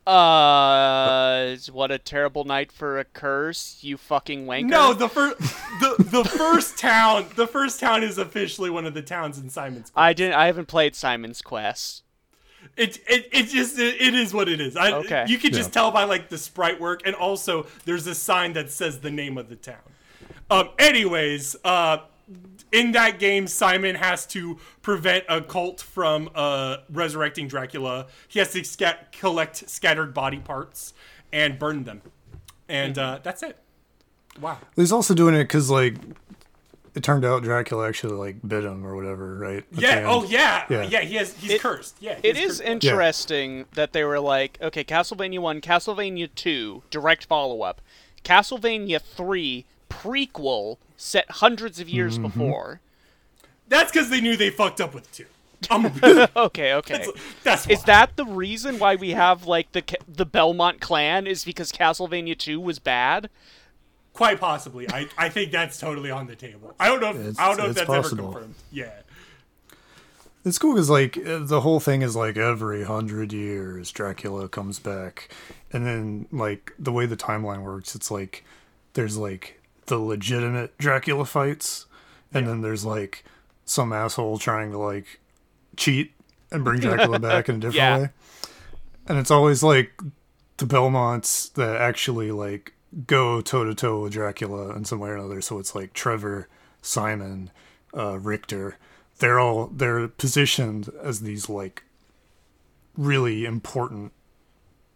uh, 0.06 1.56
what 1.72 1.90
a 1.90 1.98
terrible 1.98 2.44
night 2.44 2.70
for 2.70 2.98
a 3.00 3.04
curse, 3.04 3.78
you 3.80 3.96
fucking 3.96 4.46
wanker. 4.46 4.66
No, 4.68 4.92
the 4.94 5.08
first 5.08 5.38
the 5.80 5.96
the 5.98 6.24
first 6.24 6.78
town, 6.78 7.26
the 7.34 7.46
first 7.46 7.80
town 7.80 8.02
is 8.04 8.16
officially 8.16 8.70
one 8.70 8.86
of 8.86 8.94
the 8.94 9.02
towns 9.02 9.38
in 9.38 9.50
Simon's 9.50 9.90
Quest. 9.90 9.92
I 9.96 10.12
didn't. 10.12 10.34
I 10.34 10.46
haven't 10.46 10.66
played 10.68 10.94
Simon's 10.94 11.42
Quest. 11.42 12.04
It 12.76 12.98
it, 13.08 13.28
it 13.32 13.42
just 13.48 13.78
it, 13.80 14.00
it 14.00 14.14
is 14.14 14.32
what 14.32 14.48
it 14.48 14.60
is. 14.60 14.76
I, 14.76 14.92
Okay. 14.92 15.24
You 15.28 15.38
can 15.38 15.52
just 15.52 15.70
Yeah. 15.70 15.74
tell 15.74 15.90
by 15.90 16.04
like 16.04 16.28
the 16.28 16.38
sprite 16.38 16.80
work, 16.80 17.02
and 17.04 17.14
also 17.16 17.66
there's 17.84 18.06
a 18.06 18.14
sign 18.14 18.52
that 18.52 18.70
says 18.70 19.00
the 19.00 19.10
name 19.10 19.36
of 19.36 19.48
the 19.48 19.56
town. 19.56 19.76
Um. 20.50 20.68
Anyways, 20.78 21.56
uh, 21.64 21.98
in 22.72 22.92
that 22.92 23.18
game, 23.18 23.46
Simon 23.46 23.94
has 23.96 24.26
to 24.28 24.58
prevent 24.82 25.24
a 25.28 25.40
cult 25.40 25.80
from 25.80 26.30
uh 26.34 26.78
resurrecting 26.90 27.48
Dracula. 27.48 28.06
He 28.28 28.38
has 28.38 28.52
to 28.52 28.62
scat- 28.64 29.12
collect 29.12 29.68
scattered 29.68 30.14
body 30.14 30.38
parts 30.38 30.92
and 31.32 31.58
burn 31.58 31.84
them, 31.84 32.02
and 32.68 32.96
uh, 32.98 33.20
that's 33.22 33.42
it. 33.42 33.58
Wow. 34.40 34.58
He's 34.76 34.92
also 34.92 35.14
doing 35.14 35.34
it 35.34 35.44
because 35.44 35.70
like 35.70 35.94
it 36.94 37.02
turned 37.02 37.24
out 37.24 37.42
Dracula 37.42 37.88
actually 37.88 38.14
like 38.16 38.36
bit 38.46 38.64
him 38.64 38.86
or 38.86 38.94
whatever, 38.94 39.36
right? 39.38 39.64
At 39.76 39.78
Yeah. 39.80 40.04
Oh 40.06 40.24
yeah. 40.24 40.64
Yeah. 40.70 40.82
Yeah. 40.82 41.00
he 41.00 41.14
has. 41.16 41.34
He's 41.34 41.52
It- 41.52 41.60
cursed. 41.60 41.96
Yeah. 42.00 42.18
he 42.22 42.28
It 42.28 42.36
cursed- 42.36 42.60
interesting 42.62 43.64
that 43.74 43.92
they 43.92 44.04
were 44.04 44.20
like, 44.20 44.58
okay, 44.62 44.84
Castlevania 44.84 45.38
1, 45.40 45.60
Castlevania 45.60 46.28
2, 46.34 46.82
direct 46.90 47.24
follow 47.24 47.62
up. 47.62 47.80
Castlevania 48.24 49.00
3, 49.00 49.64
prequel, 49.88 50.78
set 50.96 51.30
hundreds 51.30 51.80
of 51.80 51.88
years 51.88 52.18
before. 52.18 52.80
That's 53.68 53.90
because 53.90 54.10
they 54.10 54.20
knew 54.20 54.36
they 54.36 54.50
fucked 54.50 54.80
up 54.80 54.94
with 54.94 55.10
two. 55.12 55.26
I'm 55.70 55.86
a, 55.86 56.28
Okay, 56.36 56.74
okay. 56.74 57.06
that's 57.42 57.66
Is 57.66 57.78
why. 57.80 57.84
that 57.86 58.16
the 58.16 58.26
reason 58.26 58.78
why 58.78 58.94
we 58.96 59.10
have 59.10 59.46
like 59.46 59.72
the 59.72 59.82
the 60.06 60.26
Belmont 60.26 60.80
clan 60.80 61.26
is 61.26 61.44
because 61.44 61.72
Castlevania 61.72 62.36
2 62.38 62.60
was 62.60 62.78
bad? 62.78 63.30
Quite 64.12 64.38
possibly. 64.38 64.88
I, 64.90 65.08
I 65.18 65.28
think 65.30 65.52
that's 65.52 65.78
totally 65.78 66.10
on 66.10 66.26
the 66.26 66.36
table. 66.36 66.74
I 66.78 66.88
don't 66.88 67.00
know 67.00 67.10
if 67.10 67.16
It's- 67.16 67.38
I 67.38 67.48
don't 67.48 67.56
know 67.58 67.66
if 67.70 67.74
that's 67.74 67.86
possible. 67.86 68.24
ever 68.28 68.32
confirmed. 68.34 68.54
Yeah. 68.70 68.90
It's 70.44 70.58
cool 70.58 70.74
because 70.74 70.88
like 70.90 71.16
uh, 71.18 71.38
the 71.40 71.60
whole 71.62 71.80
thing 71.80 72.02
is 72.02 72.14
like 72.14 72.36
every 72.36 72.84
hundred 72.84 73.32
years 73.32 73.90
Dracula 73.90 74.48
comes 74.48 74.78
back, 74.78 75.28
and 75.72 75.84
then 75.84 76.26
like 76.30 76.72
the 76.78 76.92
way 76.92 77.04
the 77.06 77.16
timeline 77.16 77.62
works, 77.62 77.96
it's 77.96 78.10
like 78.12 78.44
there's 78.92 79.16
like 79.16 79.60
the 79.86 79.98
legitimate 79.98 80.76
Dracula 80.78 81.24
fights, 81.24 81.86
and 82.32 82.46
then 82.46 82.60
there's 82.60 82.84
like 82.84 83.24
some 83.64 83.92
asshole 83.92 84.38
trying 84.38 84.70
to 84.72 84.78
like 84.78 85.20
cheat 85.76 86.12
and 86.50 86.64
bring 86.64 86.80
Dracula 86.80 87.18
back 87.18 87.48
in 87.48 87.56
a 87.56 87.58
different 87.60 87.74
Yeah. 87.76 87.98
way, 87.98 88.10
and 89.06 89.18
it's 89.18 89.30
always 89.30 89.62
like 89.62 90.00
the 90.58 90.66
Belmonts 90.66 91.52
that 91.54 91.76
actually 91.76 92.30
like 92.32 92.72
go 93.06 93.40
toe 93.40 93.64
to 93.64 93.74
toe 93.74 94.02
with 94.02 94.12
Dracula 94.12 94.74
in 94.74 94.84
some 94.84 95.00
way 95.00 95.10
or 95.10 95.16
another. 95.16 95.40
So 95.40 95.58
it's 95.58 95.74
like 95.74 95.92
Trevor, 95.92 96.48
Simon, 96.82 97.50
uh, 97.96 98.18
Richter. 98.18 98.76
They're 99.18 99.38
all 99.40 99.66
they're 99.68 100.08
positioned 100.08 100.88
as 101.02 101.20
these 101.20 101.48
like 101.48 101.82
really 102.96 103.44
important 103.44 104.12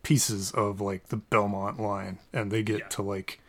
pieces 0.02 0.50
of 0.52 0.80
like 0.80 1.08
the 1.08 1.16
Belmont 1.16 1.78
line, 1.80 2.18
and 2.32 2.50
they 2.50 2.62
get 2.62 2.78
Yeah. 2.78 2.88
to 2.88 3.02
like 3.02 3.40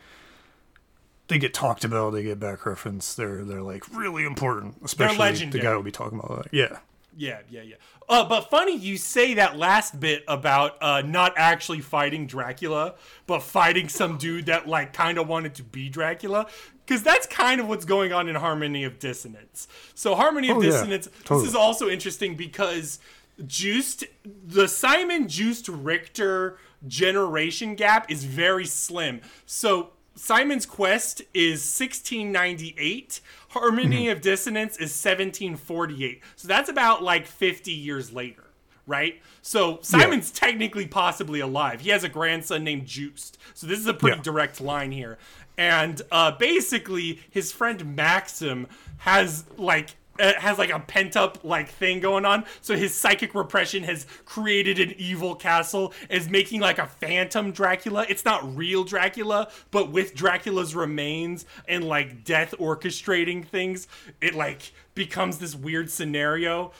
they 1.32 1.38
get 1.38 1.54
talked 1.54 1.84
about. 1.84 2.10
They 2.10 2.22
get 2.22 2.38
back 2.38 2.64
reference. 2.66 3.14
They're 3.14 3.44
they're 3.44 3.62
like 3.62 3.84
really 3.94 4.24
important, 4.24 4.76
especially 4.84 5.46
the 5.46 5.58
guy 5.58 5.74
will 5.74 5.82
be 5.82 5.90
talking 5.90 6.18
about 6.18 6.44
that. 6.44 6.52
Yeah. 6.52 6.78
Yeah, 7.14 7.40
yeah, 7.50 7.60
yeah. 7.60 7.74
Uh, 8.08 8.26
but 8.26 8.48
funny 8.48 8.74
you 8.74 8.96
say 8.96 9.34
that 9.34 9.58
last 9.58 10.00
bit 10.00 10.24
about 10.26 10.82
uh, 10.82 11.02
not 11.02 11.34
actually 11.36 11.80
fighting 11.80 12.26
Dracula, 12.26 12.94
but 13.26 13.42
fighting 13.42 13.90
some 13.90 14.16
dude 14.16 14.46
that 14.46 14.66
like 14.66 14.94
kind 14.94 15.18
of 15.18 15.28
wanted 15.28 15.54
to 15.56 15.62
be 15.62 15.90
Dracula, 15.90 16.46
because 16.86 17.02
that's 17.02 17.26
kind 17.26 17.60
of 17.60 17.68
what's 17.68 17.84
going 17.84 18.14
on 18.14 18.30
in 18.30 18.34
Harmony 18.34 18.84
of 18.84 18.98
Dissonance. 18.98 19.68
So 19.94 20.14
Harmony 20.14 20.48
of 20.48 20.56
Oh, 20.56 20.62
yeah, 20.62 20.70
Dissonance. 20.70 21.08
This 21.28 21.42
is 21.42 21.54
also 21.54 21.88
interesting 21.90 22.34
because 22.34 22.98
Juste, 23.42 24.04
the 24.24 24.66
Simon 24.66 25.26
Juste 25.26 25.68
Richter 25.70 26.58
generation 26.86 27.74
gap 27.74 28.10
is 28.10 28.24
very 28.24 28.66
slim. 28.66 29.20
So 29.46 29.90
Simon's 30.14 30.66
Quest 30.66 31.22
is 31.34 31.60
1698. 31.78 33.20
Harmony 33.50 34.08
of 34.08 34.20
Dissonance 34.20 34.74
is 34.74 34.90
1748. 35.04 36.22
So 36.36 36.48
that's 36.48 36.68
about 36.68 37.02
like 37.02 37.26
50 37.26 37.70
years 37.72 38.12
later, 38.12 38.44
right? 38.86 39.20
So 39.42 39.78
Simon's 39.82 40.30
technically 40.30 40.86
possibly 40.86 41.40
alive. 41.40 41.80
He 41.80 41.90
has 41.90 42.04
a 42.04 42.08
grandson 42.08 42.64
named 42.64 42.86
Juste. 42.86 43.36
So 43.54 43.66
this 43.66 43.78
is 43.78 43.86
a 43.86 43.94
pretty 43.94 44.16
Yeah. 44.18 44.22
direct 44.22 44.60
line 44.60 44.92
here. 44.92 45.18
And 45.58 46.00
uh, 46.10 46.32
basically, 46.32 47.20
his 47.30 47.52
friend 47.52 47.94
Maxim 47.96 48.66
has 48.98 49.44
like 49.58 49.96
has 50.18 50.58
like 50.58 50.70
a 50.70 50.78
pent 50.80 51.16
up 51.16 51.42
like 51.44 51.68
thing 51.68 52.00
going 52.00 52.24
on. 52.24 52.44
So 52.60 52.76
his 52.76 52.94
psychic 52.94 53.34
repression 53.34 53.82
has 53.84 54.06
created 54.24 54.78
an 54.78 54.94
evil 54.98 55.34
castle, 55.34 55.92
is 56.10 56.28
making 56.28 56.60
like 56.60 56.78
a 56.78 56.86
phantom 56.86 57.52
Dracula. 57.52 58.06
It's 58.08 58.24
not 58.24 58.56
real 58.56 58.84
Dracula, 58.84 59.50
but 59.70 59.90
with 59.90 60.14
Dracula's 60.14 60.74
remains 60.74 61.46
and 61.68 61.84
like 61.84 62.24
death 62.24 62.54
orchestrating 62.58 63.44
things, 63.44 63.88
it 64.20 64.34
like 64.34 64.72
becomes 64.94 65.38
this 65.38 65.54
weird 65.54 65.90
scenario. 65.90 66.72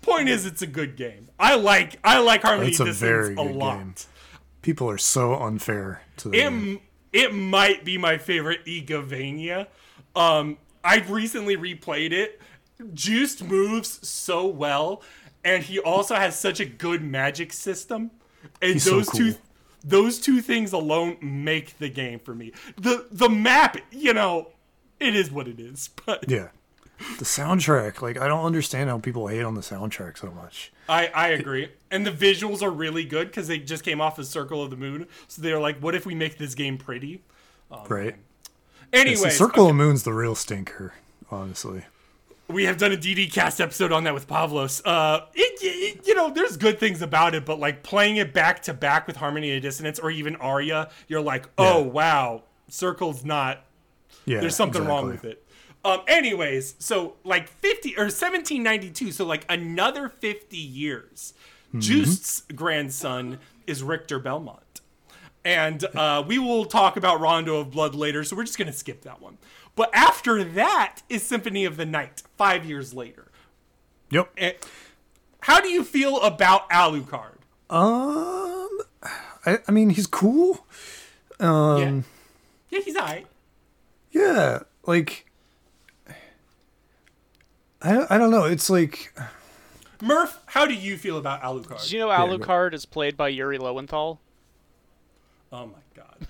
Point 0.00 0.28
is, 0.28 0.46
it's 0.46 0.62
a 0.62 0.66
good 0.66 0.96
game. 0.96 1.28
I 1.38 1.56
like 1.56 1.98
I 2.04 2.20
like 2.20 2.42
Harmony 2.42 2.70
It's 2.70 2.80
a 2.80 2.84
Dissonance 2.84 3.38
a 3.38 3.42
lot. 3.42 3.78
game. 3.78 3.94
People 4.62 4.88
are 4.90 4.98
so 4.98 5.34
unfair 5.34 6.02
to 6.18 6.28
the 6.28 6.36
game. 6.36 6.80
It 7.12 7.24
it 7.24 7.34
might 7.34 7.84
be 7.84 7.98
my 7.98 8.18
favorite 8.18 8.64
Igavania. 8.66 9.66
Um, 10.14 10.58
I 10.84 10.98
recently 11.08 11.56
replayed 11.56 12.12
it. 12.12 12.40
Juste 12.94 13.42
moves 13.42 14.06
so 14.06 14.46
well, 14.46 15.02
and 15.44 15.62
he 15.62 15.78
also 15.78 16.14
has 16.14 16.38
such 16.38 16.60
a 16.60 16.64
good 16.64 17.02
magic 17.02 17.52
system. 17.52 18.10
And 18.62 18.74
He's 18.74 18.84
so 18.84 18.96
those 18.96 19.08
two 19.10 19.34
those 19.84 20.18
two 20.18 20.40
things 20.40 20.72
alone 20.72 21.16
make 21.20 21.78
the 21.78 21.88
game 21.88 22.18
for 22.18 22.34
me. 22.34 22.52
The 22.76 23.06
the 23.10 23.28
map, 23.28 23.78
you 23.90 24.14
know, 24.14 24.50
it 25.00 25.14
is 25.14 25.30
what 25.30 25.48
it 25.48 25.58
is. 25.60 25.90
But 26.06 26.28
Yeah. 26.28 26.48
The 27.18 27.24
soundtrack, 27.24 28.02
like 28.02 28.18
I 28.18 28.26
don't 28.26 28.44
understand 28.44 28.90
how 28.90 28.98
people 28.98 29.28
hate 29.28 29.42
on 29.42 29.54
the 29.54 29.60
soundtrack 29.60 30.18
so 30.18 30.32
much. 30.32 30.72
I, 30.88 31.06
I 31.08 31.28
agree. 31.28 31.70
And 31.92 32.04
the 32.04 32.10
visuals 32.10 32.60
are 32.60 32.70
really 32.70 33.04
good 33.04 33.28
because 33.28 33.46
they 33.46 33.58
just 33.58 33.84
came 33.84 34.00
off 34.00 34.18
of 34.18 34.26
Circle 34.26 34.64
of 34.64 34.70
the 34.70 34.76
Moon. 34.76 35.06
So 35.28 35.40
they're 35.40 35.60
like, 35.60 35.78
what 35.78 35.94
if 35.94 36.06
we 36.06 36.16
make 36.16 36.38
this 36.38 36.56
game 36.56 36.76
pretty? 36.76 37.22
Oh, 37.70 37.84
right? 37.88 38.16
Anyways, 38.92 39.22
the 39.22 39.30
Circle 39.30 39.64
of 39.64 39.68
the 39.68 39.74
Moon's 39.74 40.02
the 40.02 40.12
real 40.12 40.34
stinker, 40.34 40.94
honestly. 41.30 41.84
We 42.48 42.64
have 42.64 42.78
done 42.78 42.92
a 42.92 42.96
DD 42.96 43.30
cast 43.32 43.60
episode 43.60 43.92
on 43.92 44.04
that 44.04 44.14
with 44.14 44.26
Pavlos. 44.26 44.80
Uh, 44.84 45.26
it, 45.34 45.58
it- 45.62 46.06
you 46.06 46.14
know, 46.14 46.30
there's 46.30 46.56
good 46.56 46.78
things 46.80 47.02
about 47.02 47.34
it, 47.34 47.44
but 47.44 47.60
like 47.60 47.82
playing 47.82 48.16
it 48.16 48.32
back 48.32 48.62
to 48.62 48.72
back 48.74 49.06
with 49.06 49.16
Harmony 49.16 49.54
of 49.54 49.62
Dissonance 49.62 49.98
or 49.98 50.10
even 50.10 50.36
Aria, 50.36 50.88
you're 51.08 51.20
like, 51.20 51.46
oh 51.58 51.80
Yeah. 51.84 51.86
wow, 51.90 52.42
Circle's 52.68 53.24
not. 53.24 53.64
Yeah. 54.24 54.40
There's 54.40 54.56
something 54.56 54.84
wrong 54.84 55.08
with 55.08 55.24
it. 55.24 55.44
Um, 55.84 56.00
anyways, 56.08 56.74
so 56.78 57.16
like 57.24 57.48
50 57.48 57.96
or 57.96 58.04
1792, 58.04 59.12
so 59.12 59.24
like 59.26 59.44
another 59.50 60.08
50 60.08 60.56
years. 60.56 61.34
Mm-hmm. 61.68 61.80
Juste's 61.80 62.42
grandson 62.54 63.38
is 63.66 63.82
Richter 63.82 64.18
Belmont. 64.18 64.80
And 65.44 65.84
uh, 65.94 66.24
we 66.26 66.38
will 66.38 66.64
talk 66.64 66.96
about 66.96 67.20
Rondo 67.20 67.58
of 67.58 67.70
Blood 67.70 67.94
later, 67.94 68.24
so 68.24 68.36
we're 68.36 68.44
just 68.44 68.58
going 68.58 68.66
to 68.66 68.72
skip 68.76 69.02
that 69.02 69.20
one. 69.22 69.38
But 69.78 69.94
after 69.94 70.42
that 70.42 71.02
is 71.08 71.22
Symphony 71.22 71.64
of 71.64 71.76
the 71.76 71.86
Night, 71.86 72.24
five 72.36 72.64
years 72.64 72.94
later. 72.94 73.28
Yep. 74.10 74.32
And 74.36 74.54
how 75.42 75.60
do 75.60 75.68
you 75.68 75.84
feel 75.84 76.20
about 76.20 76.68
Alucard? 76.68 77.36
Um, 77.70 78.68
I, 79.46 79.58
I 79.68 79.70
mean, 79.70 79.90
he's 79.90 80.08
cool. 80.08 80.66
Um, 81.38 82.04
yeah. 82.70 82.76
yeah, 82.78 82.84
he's 82.84 82.96
alright. 82.96 83.28
yeah, 84.10 84.62
like 84.84 85.30
I, 87.80 88.04
I 88.10 88.18
don't 88.18 88.32
know. 88.32 88.46
It's 88.46 88.68
like 88.68 89.16
Murph, 90.02 90.40
how 90.46 90.66
do 90.66 90.74
you 90.74 90.98
feel 90.98 91.18
about 91.18 91.40
Alucard? 91.42 91.82
Did 91.82 91.92
you 91.92 92.00
know 92.00 92.08
go- 92.08 92.36
Alucard 92.36 92.74
is 92.74 92.84
played 92.84 93.16
by 93.16 93.28
Yuri 93.28 93.58
Lowenthal? 93.58 94.20
Oh 95.52 95.66
my 95.66 95.72
god. 95.94 96.26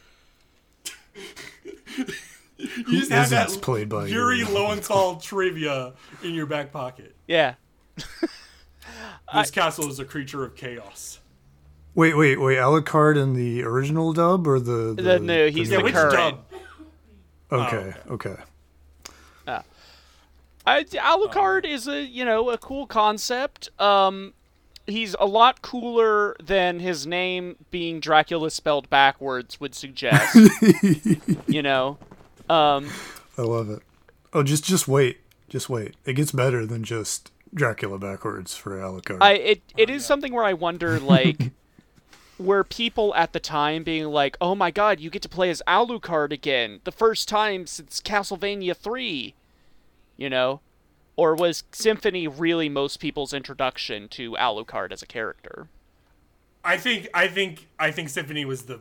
you 2.59 2.99
just 3.01 3.11
have 3.13 3.27
isn't 3.33 3.53
that 3.55 3.63
played 3.63 3.89
by 3.89 4.07
Yuri 4.07 4.39
Yuri 4.39 4.53
Lowenthal 4.53 5.17
trivia 5.17 5.95
in 6.23 6.35
your 6.35 6.47
back 6.47 6.73
pocket. 6.73 7.15
Yeah. 7.27 7.55
This 9.35 9.51
castle 9.51 9.89
is 9.91 9.99
a 9.99 10.05
creature 10.07 10.43
of 10.43 10.57
chaos. 10.57 11.21
wait, 11.95 12.15
wait, 12.17 12.41
wait. 12.41 12.57
Alucard 12.57 13.23
in 13.23 13.35
the 13.35 13.63
original 13.63 14.15
dub 14.15 14.47
or 14.47 14.59
the, 14.59 14.95
the, 14.95 15.03
The- 15.03 15.19
no, 15.19 15.49
he's 15.49 15.71
Yeah, 15.71 15.79
the 15.79 15.85
which 15.85 15.93
current. 15.95 16.15
dub? 16.15 16.45
okay, 17.53 17.93
okay. 18.11 18.37
I, 20.67 20.85
Alucard 20.85 21.65
is 21.65 21.87
a 21.89 22.03
you 22.03 22.25
know 22.25 22.51
a 22.51 22.59
cool 22.59 22.87
concept. 22.87 23.71
Um, 23.81 24.35
he's 24.87 25.15
a 25.19 25.25
lot 25.27 25.63
cooler 25.63 26.37
than 26.43 26.81
his 26.81 27.07
name 27.07 27.57
being 27.71 28.01
Dracula 28.01 28.51
spelled 28.51 28.91
backwards 28.91 29.59
would 29.61 29.75
suggest. 29.75 30.37
you 31.47 31.63
know, 31.63 31.97
um, 32.51 32.89
I 33.37 33.43
love 33.43 33.71
it. 33.71 33.83
Oh, 34.33 34.43
just 34.43 34.65
just 34.65 34.89
wait, 34.89 35.19
just 35.49 35.69
wait. 35.69 35.95
It 36.05 36.15
gets 36.15 36.33
better 36.33 36.67
than 36.67 36.85
just 36.85 37.31
Dracula 37.55 37.99
backwards 37.99 38.55
for 38.55 38.77
Alucard. 38.79 39.19
I 39.21 39.33
it 39.35 39.63
it 39.77 39.91
is 39.91 40.05
something 40.05 40.33
where 40.33 40.45
I 40.45 40.53
wonder 40.53 40.99
like. 40.99 41.53
Were 42.39 42.63
people 42.63 43.13
at 43.17 43.33
the 43.33 43.41
time 43.41 43.83
being 43.83 44.05
like, 44.05 44.37
"Oh 44.41 44.55
my 44.55 44.71
God, 44.71 45.01
you 45.01 45.11
get 45.11 45.23
to 45.23 45.29
play 45.29 45.51
as 45.51 45.61
Alucard 45.67 46.31
again, 46.31 46.79
the 46.85 46.93
first 46.93 47.29
time 47.29 47.67
since 47.67 48.01
Castlevania 48.01 48.77
three, 48.77 49.35
you 50.17 50.31
know, 50.31 50.61
or 51.19 51.35
was 51.35 51.65
Symphony 51.73 52.29
really 52.29 52.69
most 52.69 53.01
people's 53.01 53.33
introduction 53.33 54.07
to 54.11 54.37
Alucard 54.37 54.93
as 54.93 55.03
a 55.03 55.07
character? 55.07 55.67
I 56.65 56.77
think 56.77 57.09
I 57.13 57.27
think 57.27 57.67
I 57.77 57.91
think 57.91 58.09
Symphony 58.09 58.45
was 58.45 58.63
the 58.63 58.81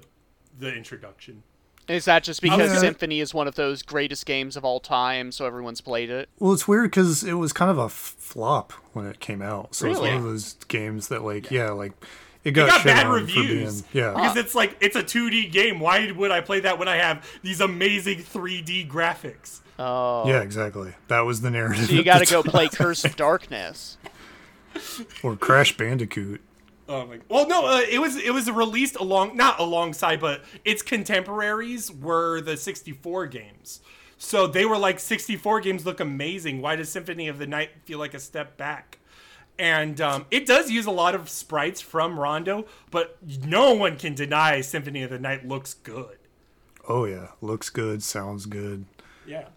the 0.59 0.71
introduction. 0.71 1.41
Is 1.87 2.05
that 2.05 2.23
just 2.23 2.41
because 2.41 2.71
Yeah. 2.73 2.79
Symphony 2.79 3.19
is 3.21 3.33
one 3.33 3.47
of 3.47 3.55
those 3.55 3.81
greatest 3.81 4.25
games 4.25 4.57
of 4.57 4.65
all 4.65 4.79
time, 4.79 5.31
so 5.31 5.45
everyone's 5.45 5.81
played 5.81 6.09
it? 6.09 6.29
well, 6.39 6.51
it's 6.53 6.67
weird 6.67 6.91
because 6.91 7.23
it 7.23 7.33
was 7.35 7.53
kind 7.53 7.71
of 7.71 7.77
a 7.77 7.87
flop 7.89 8.73
when 8.93 9.05
it 9.05 9.19
came 9.19 9.41
out. 9.41 9.73
So 9.75 9.89
it's 9.89 9.99
one 9.99 10.13
of 10.13 10.23
those 10.23 10.53
games 10.67 11.07
that, 11.07 11.23
like, 11.23 11.49
yeah, 11.49 11.69
like 11.71 11.93
it 12.43 12.51
got, 12.51 12.67
It 12.67 12.71
got 12.71 12.85
bad 12.85 13.07
reviews. 13.07 13.81
for 13.81 13.87
being, 13.93 14.03
yeah. 14.05 14.13
Because 14.13 14.35
it's 14.37 14.53
like 14.55 14.75
it's 14.81 14.95
a 14.95 15.03
2D 15.03 15.51
game. 15.51 15.79
Why 15.79 16.11
would 16.11 16.31
I 16.31 16.41
play 16.41 16.59
that 16.61 16.77
when 16.79 16.87
I 16.87 16.97
have 16.97 17.25
these 17.41 17.61
amazing 17.61 18.19
3D 18.19 18.89
graphics? 18.89 19.59
Oh, 19.79 20.27
Yeah, 20.27 20.41
exactly. 20.41 20.93
That 21.07 21.21
was 21.21 21.41
the 21.41 21.51
narrative. 21.51 21.85
so 21.87 21.93
you 21.93 22.03
got 22.03 22.19
to 22.19 22.25
go 22.31 22.43
play 22.43 22.67
Curse 22.67 23.05
of 23.05 23.15
Darkness. 23.17 23.97
or 25.23 25.35
Crash 25.35 25.75
Bandicoot. 25.77 26.41
Oh 26.89 27.05
my! 27.05 27.19
Well, 27.29 27.47
no, 27.47 27.65
uh, 27.65 27.81
it 27.89 27.99
was 27.99 28.15
it 28.15 28.33
was 28.33 28.49
released 28.49 28.95
along 28.95 29.35
not 29.35 29.59
alongside, 29.59 30.19
but 30.21 30.43
its 30.63 30.81
contemporaries 30.81 31.91
were 31.91 32.39
the 32.41 32.55
64 32.57 33.27
games. 33.27 33.81
So 34.17 34.47
they 34.47 34.65
were 34.65 34.77
like 34.77 34.99
64 34.99 35.61
games 35.61 35.85
look 35.85 35.99
amazing. 35.99 36.61
Why 36.61 36.75
does 36.75 36.89
Symphony 36.89 37.27
of 37.27 37.37
the 37.37 37.45
Night 37.45 37.69
feel 37.85 37.99
like 37.99 38.13
a 38.13 38.19
step 38.19 38.57
back? 38.57 38.97
And 39.59 39.99
um, 40.01 40.25
it 40.31 40.45
does 40.45 40.69
use 40.71 40.85
a 40.85 40.91
lot 40.91 41.13
of 41.15 41.29
sprites 41.29 41.81
from 41.81 42.19
Rondo, 42.19 42.65
but 42.91 43.17
no 43.43 43.73
one 43.73 43.97
can 43.97 44.13
deny 44.15 44.61
Symphony 44.61 45.03
of 45.03 45.09
the 45.09 45.19
Night 45.19 45.47
looks 45.47 45.73
good. 45.73 46.17
Oh 46.87 47.05
yeah, 47.05 47.27
looks 47.41 47.69
good, 47.69 48.01
sounds 48.01 48.45
good. 48.45 48.85
Yeah. 49.25 49.49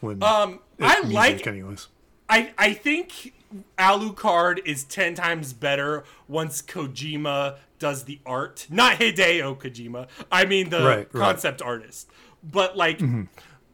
When 0.00 0.22
Um, 0.22 0.60
I 0.80 1.00
music 1.00 1.14
like 1.14 1.46
anyways. 1.46 1.88
I 2.28 2.52
I 2.58 2.74
think 2.74 3.32
Alucard 3.78 4.60
is 4.66 4.84
ten 4.84 5.14
times 5.14 5.52
better 5.52 6.04
once 6.28 6.62
Kojima 6.62 7.58
does 7.78 8.04
the 8.04 8.20
art. 8.24 8.66
Not 8.70 8.98
Hideo 8.98 9.56
Kojima. 9.58 10.08
I 10.30 10.44
mean 10.46 10.70
the 10.70 10.80
Right, 10.80 10.98
right. 10.98 11.10
concept 11.12 11.62
artist. 11.62 12.08
But 12.42 12.76
like 12.76 13.00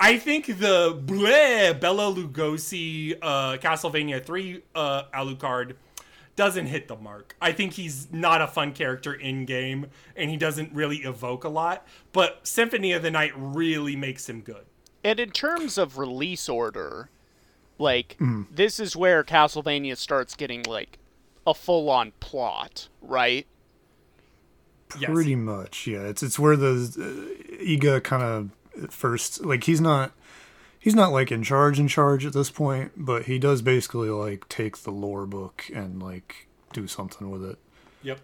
I 0.01 0.19
think 0.19 0.47
the 0.47 0.95
bleh, 1.05 1.79
Bela 1.79 2.13
Lugosi 2.13 3.17
uh, 3.23 3.57
Castlevania 3.59 4.25
3 4.25 4.63
uh, 4.75 5.03
Alucard 5.15 5.75
doesn't 6.35 6.67
hit 6.67 6.89
the 6.89 6.97
mark. 6.97 7.37
I 7.41 7.53
think 7.53 7.75
he's 7.75 8.11
not 8.11 8.41
a 8.41 8.47
fun 8.49 8.73
character 8.73 9.13
in 9.13 9.45
game 9.45 9.87
and 10.17 10.31
he 10.31 10.37
doesn't 10.37 10.73
really 10.73 10.99
evoke 10.99 11.45
a 11.45 11.49
lot, 11.49 11.87
but 12.13 12.41
Symphony 12.47 12.93
of 12.93 13.03
the 13.03 13.11
Night 13.11 13.33
really 13.37 13.95
makes 13.95 14.29
him 14.29 14.41
good. 14.41 14.65
And 15.05 15.21
in 15.21 15.31
terms 15.31 15.77
of 15.79 15.99
release 15.99 16.49
order, 16.49 17.11
like 17.83 18.17
Mm-hmm. 18.21 18.43
this 18.55 18.81
is 18.81 18.97
where 18.97 19.23
Castlevania 19.25 19.97
starts 19.97 20.35
getting 20.37 20.63
like 20.63 20.99
a 21.47 21.53
full-on 21.55 22.13
plot, 22.21 22.89
right? 23.03 23.47
Yes. 24.99 25.11
Pretty 25.11 25.35
much, 25.37 25.87
yeah. 25.87 26.01
It's 26.03 26.23
it's 26.23 26.39
where 26.39 26.57
the 26.57 26.71
uh, 26.71 27.63
Iga 27.63 28.03
kind 28.05 28.23
of 28.23 28.91
first 28.93 29.45
like 29.45 29.65
he's 29.65 29.81
not 29.81 30.13
he's 30.79 30.95
not 30.95 31.13
like 31.13 31.33
in 31.33 31.43
charge 31.43 31.79
in 31.81 31.89
charge 31.89 32.27
at 32.27 32.33
this 32.35 32.51
point, 32.51 32.93
but 32.97 33.25
he 33.25 33.39
does 33.39 33.63
basically 33.63 34.11
like 34.11 34.49
take 34.49 34.79
the 34.79 34.91
lore 34.91 35.27
book 35.27 35.65
and 35.75 36.03
like 36.03 36.47
do 36.73 36.87
something 36.87 37.31
with 37.31 37.43
it. 37.45 37.59
Yep. 38.03 38.21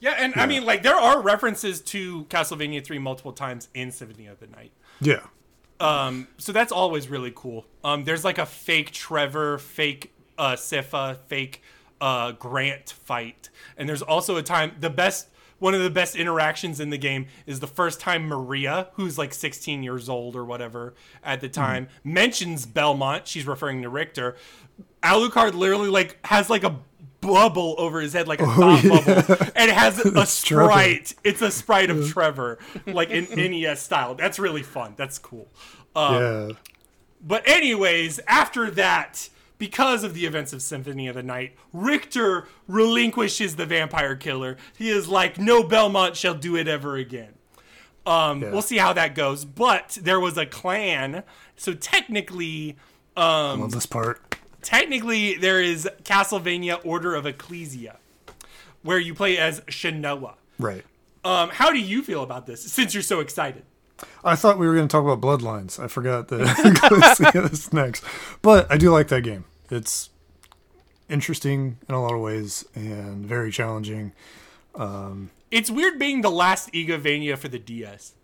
Yeah, 0.00 0.14
and 0.18 0.34
I 0.34 0.46
mean, 0.46 0.64
like, 0.64 0.82
there 0.82 0.96
are 0.96 1.20
references 1.22 1.80
to 1.82 2.24
Castlevania 2.24 2.84
3 2.84 2.98
multiple 2.98 3.32
times 3.32 3.68
in 3.72 3.92
Symphony 3.92 4.26
of 4.26 4.40
the 4.40 4.48
Night. 4.48 4.72
Yeah. 5.00 5.20
Um, 5.82 6.28
so 6.38 6.52
that's 6.52 6.70
always 6.70 7.08
really 7.08 7.32
cool. 7.34 7.66
Um, 7.82 8.04
there's 8.04 8.24
like 8.24 8.38
a 8.38 8.46
fake 8.46 8.92
Trevor, 8.92 9.58
fake 9.58 10.14
uh, 10.38 10.52
Sypha, 10.52 11.18
fake 11.26 11.60
uh, 12.00 12.32
Grant 12.32 12.90
fight. 12.90 13.50
And 13.76 13.88
there's 13.88 14.00
also 14.00 14.36
a 14.36 14.42
time, 14.44 14.76
the 14.78 14.90
best, 14.90 15.28
one 15.58 15.74
of 15.74 15.82
the 15.82 15.90
best 15.90 16.14
interactions 16.14 16.78
in 16.78 16.90
the 16.90 16.98
game 16.98 17.26
is 17.46 17.58
the 17.58 17.66
first 17.66 17.98
time 17.98 18.26
Maria, 18.28 18.88
who's 18.94 19.18
like 19.18 19.34
16 19.34 19.82
years 19.82 20.08
old 20.08 20.36
or 20.36 20.44
whatever 20.44 20.94
at 21.24 21.40
the 21.40 21.48
time, 21.48 21.88
mentions 22.04 22.64
Belmont. 22.64 23.26
She's 23.26 23.46
referring 23.46 23.82
to 23.82 23.88
Richter. 23.88 24.36
Alucard 25.02 25.54
literally 25.54 25.88
like 25.88 26.24
has 26.26 26.48
like 26.48 26.62
a 26.62 26.78
bubble 27.22 27.74
over 27.78 28.02
his 28.02 28.12
head, 28.12 28.28
like 28.28 28.40
a 28.40 28.46
thought 28.46 28.82
bubble, 28.82 29.46
and 29.56 29.70
it 29.70 29.74
has 29.74 29.98
a 30.04 30.10
Trevor. 30.12 30.26
sprite. 30.26 31.14
It's 31.24 31.40
a 31.40 31.50
sprite 31.50 31.88
of 31.88 32.06
Trevor, 32.10 32.58
like 32.86 33.08
in 33.08 33.26
NES 33.34 33.80
style. 33.80 34.14
That's 34.14 34.38
really 34.38 34.62
fun. 34.62 34.92
That's 34.98 35.18
cool. 35.18 35.48
Um, 35.96 36.14
yeah. 36.14 36.48
but 37.22 37.48
anyways, 37.48 38.20
after 38.26 38.70
that, 38.72 39.30
because 39.58 40.04
of 40.04 40.12
the 40.14 40.26
events 40.26 40.52
of 40.52 40.60
Symphony 40.60 41.06
of 41.08 41.14
the 41.14 41.22
Night, 41.22 41.54
Richter 41.72 42.48
relinquishes 42.68 43.56
the 43.56 43.64
vampire 43.64 44.16
killer. 44.16 44.56
He 44.76 44.90
is 44.90 45.06
like, 45.08 45.38
no 45.38 45.62
Belmont 45.62 46.16
shall 46.16 46.34
do 46.34 46.56
it 46.56 46.66
ever 46.68 46.96
again. 46.96 47.34
Um, 48.04 48.42
Yeah. 48.42 48.50
We'll 48.50 48.62
see 48.62 48.78
how 48.78 48.92
that 48.94 49.14
goes. 49.14 49.44
But 49.44 49.96
there 50.02 50.18
was 50.18 50.36
a 50.36 50.44
clan, 50.46 51.22
so 51.54 51.74
technically, 51.74 52.76
um, 53.16 53.60
Love 53.60 53.70
this 53.72 53.86
part. 53.86 54.31
Technically 54.62 55.34
there 55.36 55.60
is 55.60 55.88
Castlevania 56.04 56.80
Order 56.84 57.14
of 57.14 57.26
Ecclesia, 57.26 57.96
where 58.82 58.98
you 58.98 59.14
play 59.14 59.36
as 59.38 59.60
Shanoa. 59.62 60.34
Right. 60.58 60.84
Um, 61.24 61.50
how 61.50 61.70
do 61.70 61.78
you 61.78 62.02
feel 62.02 62.22
about 62.22 62.46
this? 62.46 62.62
Since 62.72 62.94
you're 62.94 63.02
so 63.02 63.20
excited. 63.20 63.64
I 64.24 64.34
thought 64.34 64.58
we 64.58 64.66
were 64.66 64.74
going 64.74 64.88
to 64.88 64.92
talk 64.92 65.04
about 65.04 65.20
Bloodlines. 65.20 65.78
I 65.82 65.86
forgot 65.88 66.28
that 66.28 66.40
Ecclesia 66.64 67.42
is 67.52 67.72
next. 67.72 68.02
But 68.40 68.70
I 68.70 68.76
do 68.76 68.90
like 68.90 69.08
that 69.08 69.22
game. 69.22 69.44
It's 69.70 70.10
interesting 71.08 71.78
in 71.88 71.94
a 71.94 72.02
lot 72.02 72.12
of 72.12 72.20
ways 72.20 72.64
and 72.74 73.24
very 73.24 73.52
challenging. 73.52 74.12
It's 75.50 75.70
weird 75.70 75.98
being 75.98 76.22
the 76.22 76.30
last 76.30 76.72
Igavania 76.72 77.36
for 77.36 77.48
the 77.48 77.58
DS. 77.58 78.14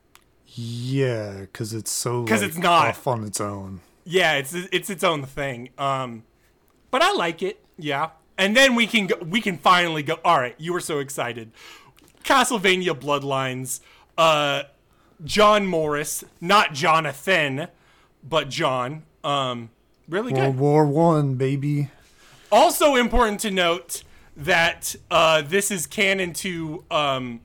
Yeah, 0.46 1.40
because 1.42 1.74
it's 1.74 1.90
so 1.90 2.24
'Cause 2.24 2.40
like, 2.40 2.48
it's 2.50 2.58
not. 2.58 2.88
off 2.88 3.06
on 3.06 3.22
its 3.24 3.40
own. 3.40 3.80
Yeah, 4.04 4.34
it's 4.36 4.54
it's 4.54 4.88
its 4.88 5.04
own 5.04 5.24
thing. 5.24 5.68
Um, 5.76 6.24
but 6.90 7.02
I 7.02 7.12
like 7.12 7.42
it. 7.42 7.64
Yeah, 7.78 8.10
and 8.36 8.56
then 8.56 8.74
we 8.74 8.86
can 8.86 9.06
go, 9.06 9.16
we 9.16 9.40
can 9.40 9.58
finally 9.58 10.02
go. 10.02 10.18
All 10.24 10.38
right, 10.38 10.54
you 10.58 10.72
were 10.72 10.80
so 10.80 10.98
excited. 10.98 11.52
Castlevania 12.24 12.98
Bloodlines. 12.98 13.80
Uh, 14.16 14.64
John 15.24 15.66
Morris, 15.66 16.24
not 16.40 16.72
Jonathan, 16.74 17.68
but 18.22 18.48
John. 18.48 19.02
Um, 19.24 19.70
really 20.08 20.32
good. 20.32 20.40
World 20.40 20.58
War 20.58 20.86
One, 20.86 21.34
baby. 21.34 21.90
Also 22.50 22.94
important 22.94 23.40
to 23.40 23.50
note 23.50 24.04
that 24.36 24.94
uh, 25.10 25.42
this 25.42 25.70
is 25.70 25.86
canon 25.86 26.32
to, 26.32 26.84
um, 26.90 27.40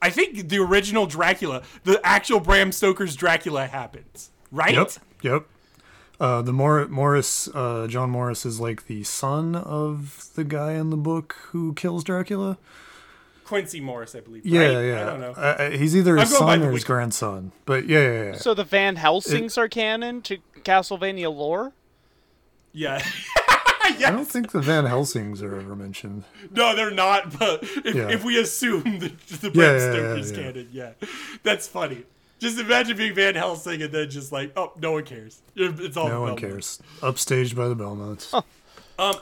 I 0.00 0.10
think 0.10 0.48
the 0.48 0.58
original 0.58 1.06
Dracula, 1.06 1.62
the 1.82 2.00
actual 2.04 2.40
Bram 2.40 2.72
Stoker's 2.72 3.16
Dracula 3.16 3.66
happens, 3.66 4.30
right? 4.50 4.74
Yep. 4.74 4.92
Yep. 5.22 5.46
Uh, 6.20 6.42
the 6.42 6.52
Mor- 6.52 6.86
Morris, 6.88 7.48
uh, 7.54 7.86
John 7.88 8.10
Morris 8.10 8.46
is 8.46 8.60
like 8.60 8.86
the 8.86 9.02
son 9.04 9.54
of 9.56 10.28
the 10.34 10.44
guy 10.44 10.72
in 10.72 10.90
the 10.90 10.96
book 10.96 11.34
who 11.50 11.74
kills 11.74 12.04
Dracula. 12.04 12.56
Quincey 13.44 13.80
Morris, 13.80 14.14
I 14.14 14.20
believe. 14.20 14.46
Yeah, 14.46 14.60
right? 14.60 14.84
yeah. 14.86 15.02
I 15.02 15.04
don't 15.06 15.20
know. 15.20 15.32
Uh, 15.32 15.56
uh, 15.58 15.70
he's 15.70 15.94
either 15.96 16.16
his 16.16 16.32
I'm 16.32 16.38
going 16.38 16.46
by 16.46 16.54
son 16.54 16.62
or 16.62 16.72
his 16.72 16.74
wiki. 16.82 16.86
grandson. 16.86 17.52
But 17.66 17.86
yeah, 17.86 18.00
yeah, 18.00 18.22
yeah. 18.30 18.34
So 18.36 18.54
the 18.54 18.64
Van 18.64 18.96
Helsings 18.96 19.58
are 19.58 19.68
canon 19.68 20.22
to 20.22 20.38
Castlevania 20.62 21.34
lore? 21.34 21.72
yeah. 22.72 23.04
I 23.86 23.96
don't 23.98 24.24
think 24.24 24.50
the 24.52 24.62
Van 24.62 24.86
Helsings 24.86 25.42
are 25.42 25.54
ever 25.60 25.76
mentioned. 25.76 26.24
No, 26.50 26.74
they're 26.74 26.90
not. 26.90 27.38
But 27.38 27.62
if, 27.62 27.94
Yeah. 27.94 28.08
if 28.08 28.24
we 28.24 28.40
assume 28.40 28.82
the, 28.82 29.12
the 29.40 29.48
Yeah, 29.48 29.50
Bram 29.50 29.54
yeah, 29.54 29.72
yeah, 29.74 29.92
Stoker's 29.92 30.30
yeah. 30.30 30.36
canon, 30.38 30.68
yeah, 30.72 30.92
that's 31.42 31.68
funny. 31.68 32.04
Just 32.40 32.58
imagine 32.58 32.96
being 32.96 33.14
Van 33.14 33.34
Helsing 33.34 33.80
and 33.82 33.92
then 33.92 34.10
just 34.10 34.32
like, 34.32 34.52
oh, 34.56 34.72
no 34.80 34.92
one 34.92 35.04
cares. 35.04 35.40
It's 35.56 35.96
all 35.96 36.08
No 36.08 36.22
one 36.22 36.36
cares. 36.36 36.80
Upstaged 37.00 37.54
by 37.54 37.68
the 37.68 37.74
Belmonts. 37.76 38.34
Um, 38.34 38.42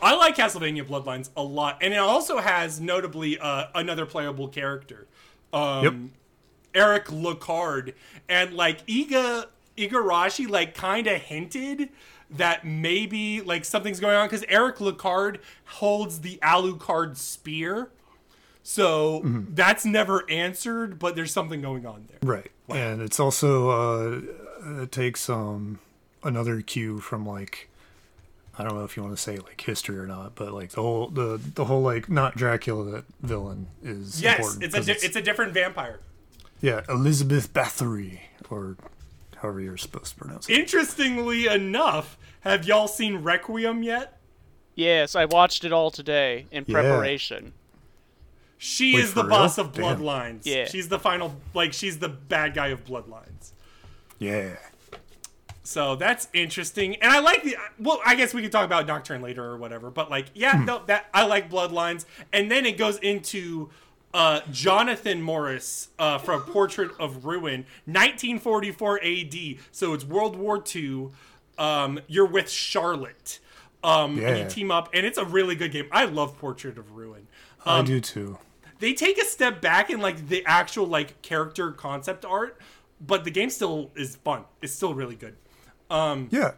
I 0.02 0.14
like 0.16 0.36
Castlevania 0.36 0.84
Bloodlines 0.86 1.30
a 1.36 1.42
lot, 1.42 1.78
and 1.82 1.94
it 1.94 1.98
also 1.98 2.38
has 2.38 2.80
notably 2.80 3.38
uh, 3.38 3.66
another 3.74 4.04
playable 4.06 4.48
character, 4.48 5.06
um, 5.52 5.84
Yep. 5.84 5.94
Eric 6.74 7.06
Lecarde, 7.06 7.94
and 8.28 8.52
like 8.54 8.86
Iga 8.86 9.46
Igarashi 9.78 10.48
like 10.48 10.74
kind 10.74 11.06
of 11.06 11.20
hinted 11.22 11.88
that 12.30 12.66
maybe 12.66 13.40
like 13.40 13.64
something's 13.64 14.00
going 14.00 14.14
on 14.16 14.26
because 14.26 14.44
Eric 14.48 14.76
Lecarde 14.76 15.38
holds 15.66 16.20
the 16.20 16.38
Alucard 16.42 17.16
spear, 17.16 17.90
so 18.62 19.20
Mm-hmm. 19.20 19.54
that's 19.54 19.84
never 19.84 20.28
answered, 20.30 20.98
but 20.98 21.14
there's 21.16 21.32
something 21.32 21.60
going 21.62 21.86
on 21.86 22.06
there. 22.08 22.18
Right. 22.22 22.50
And 22.74 23.02
it's 23.02 23.18
also 23.20 23.70
uh 23.70 24.20
it 24.82 24.92
takes 24.92 25.28
um 25.28 25.78
another 26.22 26.60
cue 26.62 27.00
from 27.00 27.26
like 27.26 27.68
I 28.58 28.64
don't 28.64 28.74
know 28.74 28.84
if 28.84 28.96
you 28.96 29.02
want 29.02 29.16
to 29.16 29.20
say 29.22 29.38
like 29.38 29.60
history 29.60 29.98
or 29.98 30.06
not, 30.06 30.34
but 30.34 30.52
like 30.52 30.70
the 30.70 30.82
whole 30.82 31.08
the 31.08 31.40
the 31.54 31.64
whole 31.64 31.82
like 31.82 32.08
not 32.10 32.36
Dracula 32.36 32.84
that 32.90 33.04
villain 33.20 33.68
is 33.82 34.20
Yes, 34.22 34.38
important 34.38 34.64
it's 34.64 34.74
a 34.74 34.78
'cause 34.78 34.86
di- 34.86 35.06
it's 35.06 35.16
a 35.16 35.22
different 35.22 35.52
vampire. 35.54 36.00
yeah 36.60 36.82
Elizabeth 36.88 37.52
Bathory 37.52 38.20
or 38.50 38.76
however 39.36 39.60
you're 39.60 39.76
supposed 39.78 40.12
to 40.12 40.16
pronounce 40.20 40.48
it. 40.48 40.58
Interestingly 40.58 41.46
enough, 41.46 42.16
have 42.42 42.64
y'all 42.66 42.86
seen 42.88 43.16
Requiem 43.16 43.82
yet? 43.82 44.20
Yes, 44.74 45.14
I 45.16 45.24
watched 45.24 45.64
it 45.64 45.72
all 45.72 45.90
today 45.90 46.46
in 46.50 46.64
Yeah. 46.66 46.74
preparation. 46.74 47.52
She 48.64 48.94
Wait, 48.94 49.02
is 49.04 49.14
the 49.14 49.24
for 49.24 49.28
boss 49.28 49.58
real? 49.58 49.66
of 49.66 49.72
Damn. 49.72 49.98
Bloodlines. 49.98 50.40
Yeah. 50.44 50.66
She's 50.66 50.88
the 50.88 50.98
final, 51.00 51.34
like, 51.52 51.72
she's 51.72 51.98
the 51.98 52.08
bad 52.08 52.54
guy 52.54 52.68
of 52.68 52.84
Bloodlines. 52.84 53.50
Yeah. 54.20 54.54
So 55.64 55.96
that's 55.96 56.28
interesting, 56.32 56.94
and 56.96 57.10
I 57.12 57.18
like 57.20 57.42
the. 57.44 57.56
Well, 57.78 58.00
I 58.04 58.14
guess 58.16 58.32
we 58.34 58.42
could 58.42 58.52
talk 58.52 58.64
about 58.64 58.86
Nocturne 58.86 59.20
later 59.22 59.44
or 59.44 59.56
whatever. 59.56 59.90
But 59.90 60.10
like, 60.10 60.26
yeah, 60.34 60.56
Hmm. 60.58 60.64
no, 60.64 60.82
that 60.86 61.06
I 61.14 61.24
like 61.26 61.50
Bloodlines, 61.50 62.04
and 62.32 62.50
then 62.50 62.66
it 62.66 62.76
goes 62.76 62.98
into 62.98 63.70
uh, 64.14 64.40
Jonathan 64.50 65.22
Morris 65.22 65.88
uh, 66.00 66.18
from 66.18 66.42
Portrait 66.42 66.90
of 67.00 67.24
Ruin, 67.24 67.64
1944 67.86 69.00
A.D. 69.02 69.58
So 69.72 69.92
it's 69.94 70.04
World 70.04 70.36
War 70.36 70.62
II. 70.74 71.08
Um, 71.58 72.00
you're 72.08 72.26
with 72.26 72.50
Charlotte. 72.50 73.38
Um, 73.84 74.18
and 74.22 74.38
you 74.38 74.44
team 74.48 74.70
up, 74.70 74.88
and 74.92 75.04
it's 75.06 75.18
a 75.18 75.24
really 75.24 75.54
good 75.56 75.72
game. 75.72 75.88
I 75.90 76.04
love 76.04 76.38
Portrait 76.38 76.78
of 76.78 76.92
Ruin. 76.92 77.26
I 77.66 77.78
Um, 77.80 77.84
do 77.84 78.00
too. 78.00 78.38
They 78.82 78.92
take 78.92 79.16
a 79.16 79.24
step 79.24 79.60
back 79.62 79.90
in 79.90 80.00
like 80.00 80.28
the 80.28 80.44
actual 80.44 80.86
like 80.86 81.22
character 81.22 81.70
concept 81.70 82.24
art, 82.24 82.60
but 83.00 83.22
the 83.24 83.30
game 83.30 83.48
still 83.48 83.92
is 83.94 84.16
fun. 84.16 84.42
It's 84.60 84.72
still 84.74 84.92
really 84.92 85.14
good. 85.14 85.36
Um, 85.88 86.28
Yeah. 86.32 86.52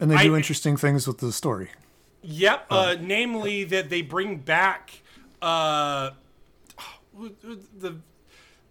And 0.00 0.10
they 0.10 0.16
I- 0.16 0.24
do 0.24 0.36
interesting 0.36 0.76
things 0.76 1.06
with 1.06 1.18
the 1.18 1.32
story. 1.32 1.70
Yep. 2.22 2.66
Uh, 2.70 2.96
namely, 3.00 3.62
that 3.64 3.88
they 3.88 4.02
bring 4.02 4.38
back 4.38 5.02
uh, 5.40 6.10
the 7.78 7.96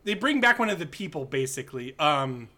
they 0.04 0.14
bring 0.14 0.42
back 0.42 0.60
one 0.60 0.70
of 0.70 0.80
the 0.80 0.86
people 0.86 1.24
basically. 1.26 1.98
Um, 2.00 2.50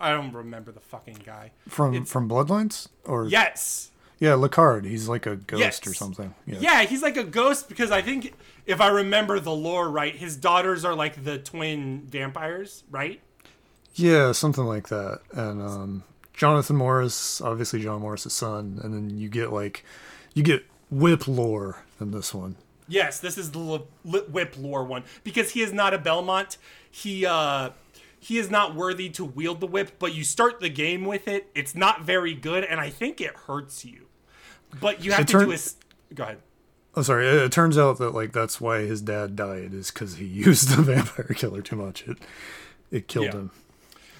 I 0.00 0.10
don't 0.12 0.32
remember 0.32 0.72
the 0.72 0.80
fucking 0.80 1.18
guy. 1.24 1.52
From 1.68 2.06
from 2.06 2.28
Bloodlines 2.30 2.88
or 3.04 3.26
Yes. 3.26 3.90
Yeah, 4.20 4.32
Lecarde. 4.32 4.84
He's 4.84 5.08
like 5.08 5.26
a 5.26 5.34
ghost 5.36 5.60
Yes. 5.60 5.86
or 5.86 5.94
something. 5.94 6.34
Yeah. 6.46 6.58
Yeah, 6.60 6.82
he's 6.84 7.02
like 7.02 7.16
a 7.16 7.24
ghost 7.24 7.68
because 7.68 7.90
I 7.90 8.02
think 8.02 8.34
if 8.66 8.80
I 8.80 8.88
remember 8.88 9.40
the 9.40 9.50
lore 9.50 9.90
right, 9.90 10.14
his 10.14 10.36
daughters 10.36 10.84
are 10.84 10.94
like 10.94 11.24
the 11.24 11.38
twin 11.38 12.02
vampires, 12.06 12.84
right? 12.90 13.20
Yeah, 13.94 14.32
something 14.32 14.64
like 14.64 14.88
that. 14.88 15.20
And 15.32 15.60
um, 15.62 16.04
Jonathan 16.34 16.76
Morris, 16.76 17.40
obviously 17.40 17.82
John 17.82 18.02
Morris's 18.02 18.32
son, 18.34 18.78
and 18.84 18.94
then 18.94 19.18
you 19.18 19.28
get 19.28 19.52
like 19.52 19.84
you 20.34 20.42
get 20.42 20.64
whip 20.90 21.26
lore 21.26 21.82
in 21.98 22.10
this 22.12 22.32
one. 22.34 22.56
Yes, 22.88 23.20
this 23.20 23.38
is 23.38 23.52
the 23.52 23.82
Whip 24.04 24.54
lore 24.58 24.84
one 24.84 25.04
because 25.24 25.52
he 25.52 25.62
is 25.62 25.72
not 25.72 25.94
a 25.94 25.98
Belmont. 25.98 26.58
He 26.90 27.24
uh 27.24 27.70
he 28.18 28.36
is 28.36 28.50
not 28.50 28.74
worthy 28.74 29.08
to 29.10 29.24
wield 29.24 29.60
the 29.60 29.66
whip, 29.66 29.92
but 29.98 30.12
you 30.12 30.24
start 30.24 30.60
the 30.60 30.68
game 30.68 31.06
with 31.06 31.26
it. 31.26 31.48
It's 31.54 31.74
not 31.74 32.02
very 32.02 32.34
good, 32.34 32.64
and 32.64 32.78
I 32.80 32.90
think 32.90 33.20
it 33.20 33.34
hurts 33.46 33.84
you. 33.84 34.06
But 34.80 35.04
you 35.04 35.12
have 35.12 35.20
It 35.22 35.26
to 35.28 35.32
turn- 35.32 35.44
do 35.46 35.50
a. 35.52 35.54
s- 35.54 35.76
Go 36.14 36.24
ahead. 36.24 36.36
I'm 36.94 37.00
oh, 37.00 37.02
sorry. 37.02 37.26
It, 37.28 37.34
it 37.36 37.52
turns 37.52 37.78
out 37.78 37.98
that 37.98 38.10
like 38.14 38.32
that's 38.32 38.60
why 38.60 38.80
his 38.80 39.00
dad 39.00 39.36
died 39.36 39.72
is 39.74 39.90
because 39.90 40.16
he 40.16 40.24
used 40.46 40.68
the 40.70 40.82
vampire 40.82 41.34
killer 41.36 41.62
too 41.62 41.76
much. 41.76 42.02
It 42.06 42.18
it 42.90 43.08
killed 43.08 43.26
Yeah. 43.26 43.32
him. 43.32 43.50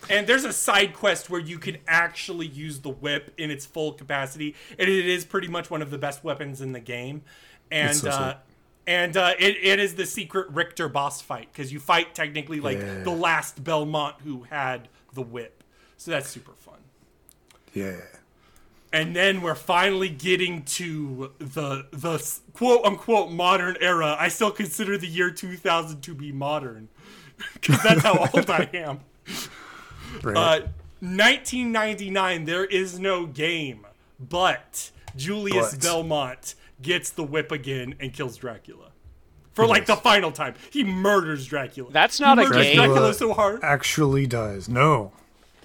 And 0.09 0.27
there's 0.27 0.45
a 0.45 0.53
side 0.53 0.95
quest 0.95 1.31
where 1.31 1.41
you 1.41 1.59
can 1.59 1.79
actually 1.87 2.47
use 2.47 2.81
the 2.81 2.89
whip 2.89 3.33
in 3.39 3.51
its 3.51 3.65
full 3.67 3.93
capacity, 3.93 4.57
and 4.79 4.89
it 4.89 5.07
is 5.07 5.25
pretty 5.25 5.47
much 5.49 5.71
one 5.71 5.83
of 5.83 5.91
the 5.91 5.99
best 5.99 6.25
weapons 6.25 6.61
in 6.61 6.73
the 6.73 6.81
game. 6.81 7.23
And 7.71 7.97
so 7.97 8.11
uh, 8.11 8.37
and 8.87 9.17
uh, 9.17 9.35
it, 9.39 9.57
it 9.63 9.79
is 9.79 9.95
the 9.95 10.07
secret 10.07 10.49
Richter 10.51 10.89
boss 10.89 11.21
fight 11.21 11.49
because 11.53 11.73
you 11.73 11.79
fight 11.81 12.15
technically 12.15 12.61
like 12.61 12.79
Yeah. 12.79 13.03
the 13.03 13.11
last 13.11 13.63
Belmont 13.63 14.17
who 14.25 14.43
had 14.45 14.89
the 15.13 15.23
whip. 15.23 15.63
So 15.97 16.11
that's 16.13 16.29
super 16.29 16.53
fun. 16.55 16.79
Yeah. 17.75 17.97
And 18.93 19.15
then 19.15 19.41
we're 19.43 19.55
finally 19.55 20.09
getting 20.09 20.63
to 20.65 21.33
the 21.39 21.87
the 21.91 22.41
quote 22.53 22.85
unquote 22.85 23.31
modern 23.31 23.77
era. 23.81 24.17
I 24.19 24.29
still 24.29 24.51
consider 24.51 24.99
the 24.99 25.07
year 25.07 25.31
2000 25.31 26.01
to 26.03 26.15
be 26.15 26.33
modern 26.33 26.89
because 27.55 27.83
that's 27.83 28.03
how 28.03 28.29
old 28.35 28.51
I 28.51 28.69
am. 28.75 29.01
Right. 30.23 30.37
Uh, 30.37 30.61
1999, 31.03 32.45
there 32.45 32.65
is 32.65 32.99
no 32.99 33.25
game, 33.27 33.87
but 34.19 34.91
Julius 35.17 35.71
But. 35.73 35.83
Belmont 35.83 36.55
gets 36.83 37.11
the 37.11 37.23
whip 37.23 37.53
again 37.53 37.95
and 38.01 38.13
kills 38.13 38.37
Dracula. 38.37 38.89
For 39.53 39.67
like 39.67 39.87
the 39.87 39.97
final 39.97 40.31
time, 40.31 40.55
he 40.71 40.85
murders 40.85 41.47
Dracula. 41.47 41.91
That's 41.91 42.21
not 42.21 42.39
he 42.39 42.45
a 42.45 42.51
game. 42.51 42.77
Dracula 42.77 43.15
so 43.15 43.35
hard 43.35 43.61
actually 43.63 44.27
dies. 44.27 44.69
No, 44.69 45.13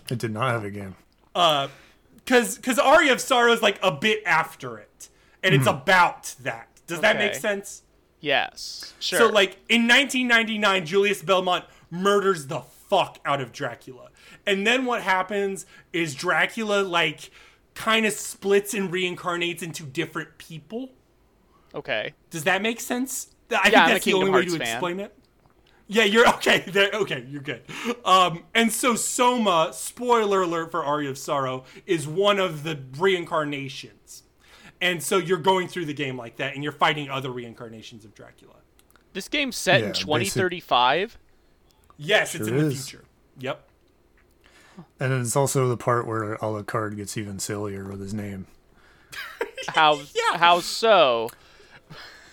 it 0.10 0.18
did 0.18 0.32
not 0.32 0.52
have 0.52 0.64
a 0.64 0.72
game. 0.72 0.96
Because 2.26 2.58
because 2.58 2.80
Aria 2.80 3.14
of 3.14 3.22
Sorrow 3.22 3.52
is 3.54 3.62
like 3.62 3.80
a 3.84 3.92
bit 3.92 4.24
after 4.26 4.78
it, 4.78 5.10
and 5.44 5.54
it's 5.56 5.66
hmm. 5.66 5.70
about 5.76 6.36
that. 6.42 6.68
Does 6.88 7.00
that 7.02 7.18
make 7.18 7.36
sense? 7.36 7.84
Yes. 8.20 8.94
Sure. 9.00 9.20
So 9.20 9.28
like 9.28 9.58
in 9.70 9.88
1999, 9.88 10.86
Julius 10.86 11.22
Belmont 11.22 11.66
murders 11.92 12.48
the 12.48 12.62
fuck 12.62 13.20
out 13.26 13.42
of 13.42 13.52
Dracula, 13.52 14.10
and 14.46 14.66
then 14.66 14.86
what 14.86 15.02
happens 15.02 15.66
is 15.94 16.16
Dracula 16.16 16.82
like 16.82 17.30
kind 17.76 18.06
of 18.06 18.14
splits 18.14 18.74
and 18.74 18.92
reincarnates 18.92 19.62
into 19.62 19.84
different 19.84 20.38
people. 20.38 20.90
okay. 21.74 22.14
Does 22.30 22.44
that 22.46 22.62
make 22.62 22.80
sense? 22.80 23.28
I 23.52 23.54
Yeah, 23.54 23.62
think 23.64 23.76
I'm 23.78 23.90
a 23.90 23.94
that's 23.94 24.06
the 24.06 24.12
Kingdom 24.12 24.30
only 24.30 24.42
way 24.42 24.46
to 24.46 24.58
fan. 24.58 24.62
explain 24.62 25.00
it. 25.00 25.18
Yeah, 25.88 26.04
you're 26.04 26.28
okay. 26.36 26.64
There, 26.68 26.90
okay, 26.94 27.26
you're 27.30 27.42
good. 27.42 27.62
Um, 28.04 28.44
and 28.54 28.72
so 28.72 28.96
Soma, 28.96 29.70
spoiler 29.74 30.42
alert 30.42 30.72
for 30.72 30.84
Aria 30.84 31.10
of 31.12 31.18
Sorrow, 31.18 31.64
is 31.86 32.08
one 32.08 32.40
of 32.40 32.64
the 32.64 32.80
reincarnations. 32.98 34.24
And 34.82 35.02
so 35.02 35.18
you're 35.18 35.38
going 35.38 35.68
through 35.68 35.86
the 35.86 35.94
game 35.94 36.18
like 36.18 36.38
that, 36.38 36.54
and 36.56 36.64
you're 36.64 36.74
fighting 36.74 37.10
other 37.10 37.30
reincarnations 37.32 38.04
of 38.04 38.14
Dracula. 38.16 38.56
This 39.14 39.28
game's 39.30 39.56
set 39.56 39.80
Yeah, 39.82 39.86
in 39.88 39.92
basic- 39.94 40.06
2035. 40.06 41.18
Yes, 41.98 42.36
it's 42.36 42.48
Sure 42.48 42.58
in 42.58 42.64
the 42.68 42.72
is. 42.74 42.88
future. 42.90 43.06
Yep. 43.40 43.70
And 45.00 45.14
it's 45.14 45.36
also 45.38 45.70
the 45.70 45.78
part 45.78 46.06
where 46.06 46.36
Alucard 46.38 46.98
gets 46.98 47.16
even 47.16 47.40
sillier 47.40 47.86
with 47.88 48.02
his 48.02 48.14
name. 48.14 48.48
How 49.70 49.94
yeah. 50.14 50.38
how 50.38 50.60
so? 50.60 51.30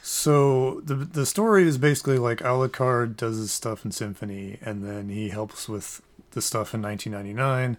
So 0.04 0.80
the 0.80 0.96
the 0.96 1.24
story 1.24 1.62
is 1.62 1.78
basically 1.78 2.18
like 2.18 2.38
Alucard 2.38 3.16
does 3.16 3.36
his 3.36 3.52
stuff 3.52 3.84
in 3.84 3.92
Symphony, 3.92 4.58
and 4.60 4.84
then 4.84 5.08
he 5.08 5.28
helps 5.28 5.68
with 5.68 6.02
the 6.32 6.42
stuff 6.42 6.74
in 6.74 6.82
1999, 6.82 7.76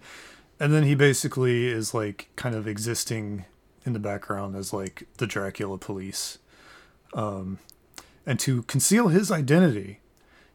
and 0.58 0.72
then 0.72 0.84
he 0.84 0.94
basically 0.94 1.68
is 1.68 1.92
like 1.92 2.30
kind 2.34 2.54
of 2.54 2.66
existing 2.66 3.44
in 3.84 3.92
the 3.92 3.98
background 3.98 4.56
as 4.56 4.72
like 4.72 5.06
the 5.18 5.26
Dracula 5.26 5.76
police. 5.76 6.38
Um, 7.12 7.58
and 8.24 8.40
to 8.40 8.62
conceal 8.62 9.08
his 9.08 9.30
identity, 9.30 10.00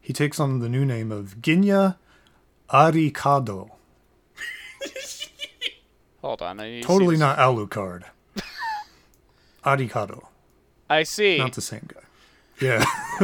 he 0.00 0.12
takes 0.12 0.40
on 0.40 0.58
the 0.58 0.68
new 0.68 0.84
name 0.84 1.12
of 1.12 1.36
Genya 1.40 1.96
Arikado. 2.68 3.70
Hold 6.20 6.42
on. 6.42 6.60
I 6.60 6.68
need 6.68 6.82
to 6.82 6.86
Totally 6.86 7.16
not 7.16 7.38
Alucard. 7.38 8.04
Arikado, 9.64 10.26
I 10.90 11.04
see. 11.04 11.38
not 11.38 11.54
the 11.54 11.60
same 11.62 11.86
guy. 11.88 12.00
Yeah, 12.60 12.84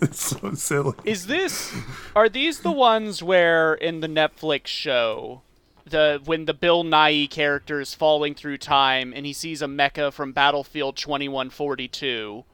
it's 0.00 0.24
so 0.26 0.52
silly. 0.54 0.94
Is 1.04 1.26
this 1.26 1.74
are 2.14 2.28
these 2.28 2.60
the 2.60 2.70
ones 2.70 3.20
where 3.20 3.74
in 3.74 3.98
the 3.98 4.06
Netflix 4.06 4.68
show 4.68 5.42
the 5.84 6.20
when 6.24 6.44
the 6.44 6.54
Bill 6.54 6.84
Nye 6.84 7.26
character 7.28 7.80
is 7.80 7.94
falling 7.94 8.34
through 8.34 8.58
time 8.58 9.12
and 9.16 9.26
he 9.26 9.32
sees 9.32 9.60
a 9.60 9.66
mecha 9.66 10.12
from 10.12 10.30
Battlefield 10.32 10.96
2142? 10.96 12.44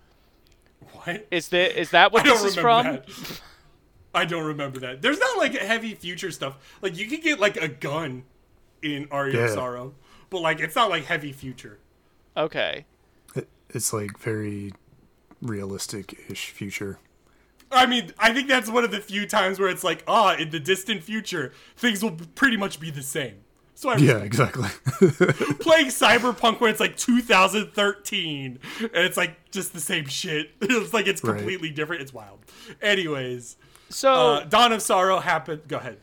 What? 0.93 1.27
Is 1.31 1.49
that 1.51 1.79
is 1.79 1.91
that 1.91 2.05
I 2.07 2.09
what 2.15 2.25
don't 2.25 2.43
this 2.43 2.53
is 2.53 2.57
from? 2.57 2.85
that. 2.87 3.09
I 4.15 4.25
don't 4.25 4.45
remember 4.45 4.79
that. 4.81 5.03
There's 5.03 5.19
not 5.19 5.39
like 5.39 5.55
heavy 5.55 5.95
future 5.95 6.31
stuff. 6.31 6.57
Like 6.81 6.97
you 6.99 7.07
could 7.07 7.23
get 7.23 7.41
like 7.41 7.57
a 7.57 7.69
gun 7.69 8.25
in 8.83 9.07
Aria 9.11 9.35
of 9.45 9.49
Yeah. 9.51 9.55
Sorrow, 9.55 9.95
but 10.31 10.41
like 10.41 10.61
it's 10.61 10.75
not 10.77 10.89
like 10.91 11.05
heavy 11.05 11.33
future. 11.33 11.79
Okay. 12.37 12.87
It, 13.73 13.77
it's 13.77 13.93
like 13.93 14.19
very 14.19 14.73
realistic-ish 15.41 16.51
future. 16.51 16.99
I 17.71 17.87
mean, 17.87 18.13
I 18.19 18.35
think 18.35 18.49
that's 18.49 18.71
one 18.71 18.85
of 18.85 18.91
the 18.91 19.01
few 19.01 19.27
times 19.27 19.59
where 19.59 19.69
it's 19.69 19.83
like, 19.83 20.05
ah, 20.07 20.37
in 20.37 20.51
the 20.51 20.61
distant 20.61 21.03
future, 21.03 21.53
things 21.77 22.03
will 22.03 22.17
pretty 22.35 22.57
much 22.57 22.79
be 22.79 22.91
the 22.91 23.03
same. 23.03 23.37
So 23.75 23.89
I 23.89 23.97
Yeah, 23.97 24.19
exactly. 24.19 24.69
playing 25.61 25.87
Cyberpunk 25.87 26.61
when 26.61 26.71
it's 26.71 26.79
like 26.81 26.97
2013 26.97 28.59
and 28.81 28.91
it's 28.95 29.17
like 29.17 29.51
just 29.51 29.73
the 29.73 29.81
same 29.81 30.07
shit. 30.07 30.51
It's 30.61 30.93
like 30.93 31.07
it's 31.09 31.25
Right. 31.25 31.37
completely 31.37 31.71
different. 31.71 32.03
It's 32.03 32.13
wild. 32.13 32.41
Anyways, 32.81 33.57
So 33.89 34.13
uh, 34.35 34.45
Dawn 34.45 34.73
of 34.73 34.83
Sorrow 34.83 35.19
happened. 35.19 35.63
Go 35.67 35.79
ahead. 35.79 35.99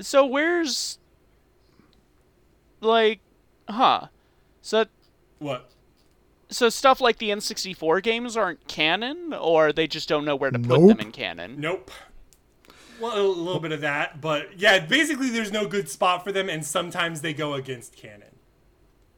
so 0.00 0.26
where's 0.26 0.98
like 2.80 3.20
huh. 3.68 4.08
So 4.60 4.84
What? 5.38 5.70
So 6.54 6.68
stuff 6.68 7.00
like 7.00 7.18
the 7.18 7.30
N64 7.30 8.02
games 8.02 8.36
aren't 8.36 8.66
canon 8.68 9.32
or 9.32 9.72
they 9.72 9.86
just 9.86 10.08
don't 10.08 10.24
know 10.24 10.36
where 10.36 10.50
to 10.50 10.58
put 10.58 10.68
Nope. 10.80 10.88
them 10.88 11.00
in 11.00 11.12
canon. 11.12 11.60
Nope. 11.60 11.90
Well, 13.00 13.20
a 13.20 13.22
little 13.26 13.60
bit 13.60 13.72
of 13.72 13.80
that, 13.80 14.20
but 14.20 14.58
yeah, 14.58 14.78
basically 14.86 15.28
there's 15.30 15.50
no 15.50 15.66
good 15.66 15.88
spot 15.88 16.22
for 16.22 16.30
them, 16.30 16.48
and 16.48 16.64
sometimes 16.64 17.20
they 17.20 17.34
go 17.34 17.54
against 17.54 17.96
canon. 17.96 18.36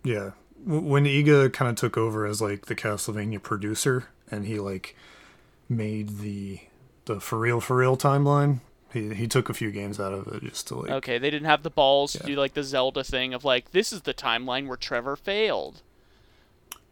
yeah. 0.02 0.31
When 0.66 1.05
Iga 1.05 1.52
kind 1.52 1.69
of 1.69 1.77
took 1.77 1.98
over 1.98 2.24
as 2.24 2.40
like 2.40 2.66
the 2.66 2.74
Castlevania 2.74 3.43
producer, 3.43 4.09
and 4.31 4.47
he 4.47 4.59
like 4.59 4.97
made 5.69 6.20
the 6.20 6.61
the 7.05 7.20
for 7.20 7.39
real 7.39 7.61
for 7.61 7.77
real 7.77 7.98
timeline, 7.98 8.61
he 8.90 9.12
he 9.12 9.28
took 9.28 9.51
a 9.51 9.55
few 9.55 9.70
games 9.70 10.01
out 10.01 10.15
of 10.15 10.27
it 10.28 10.43
just 10.43 10.69
to 10.69 10.77
like. 10.77 10.90
Okay, 10.90 11.19
they 11.19 11.28
didn't 11.28 11.44
have 11.48 11.65
the 11.65 11.69
balls 11.70 12.12
to 12.15 12.20
do 12.20 12.35
like 12.36 12.55
the 12.55 12.62
Zelda 12.62 13.05
thing 13.05 13.35
of 13.35 13.44
like 13.44 13.73
this 13.73 13.93
is 13.93 14.02
the 14.02 14.15
timeline 14.15 14.66
where 14.66 14.78
Trevor 14.78 15.16
failed. 15.16 15.82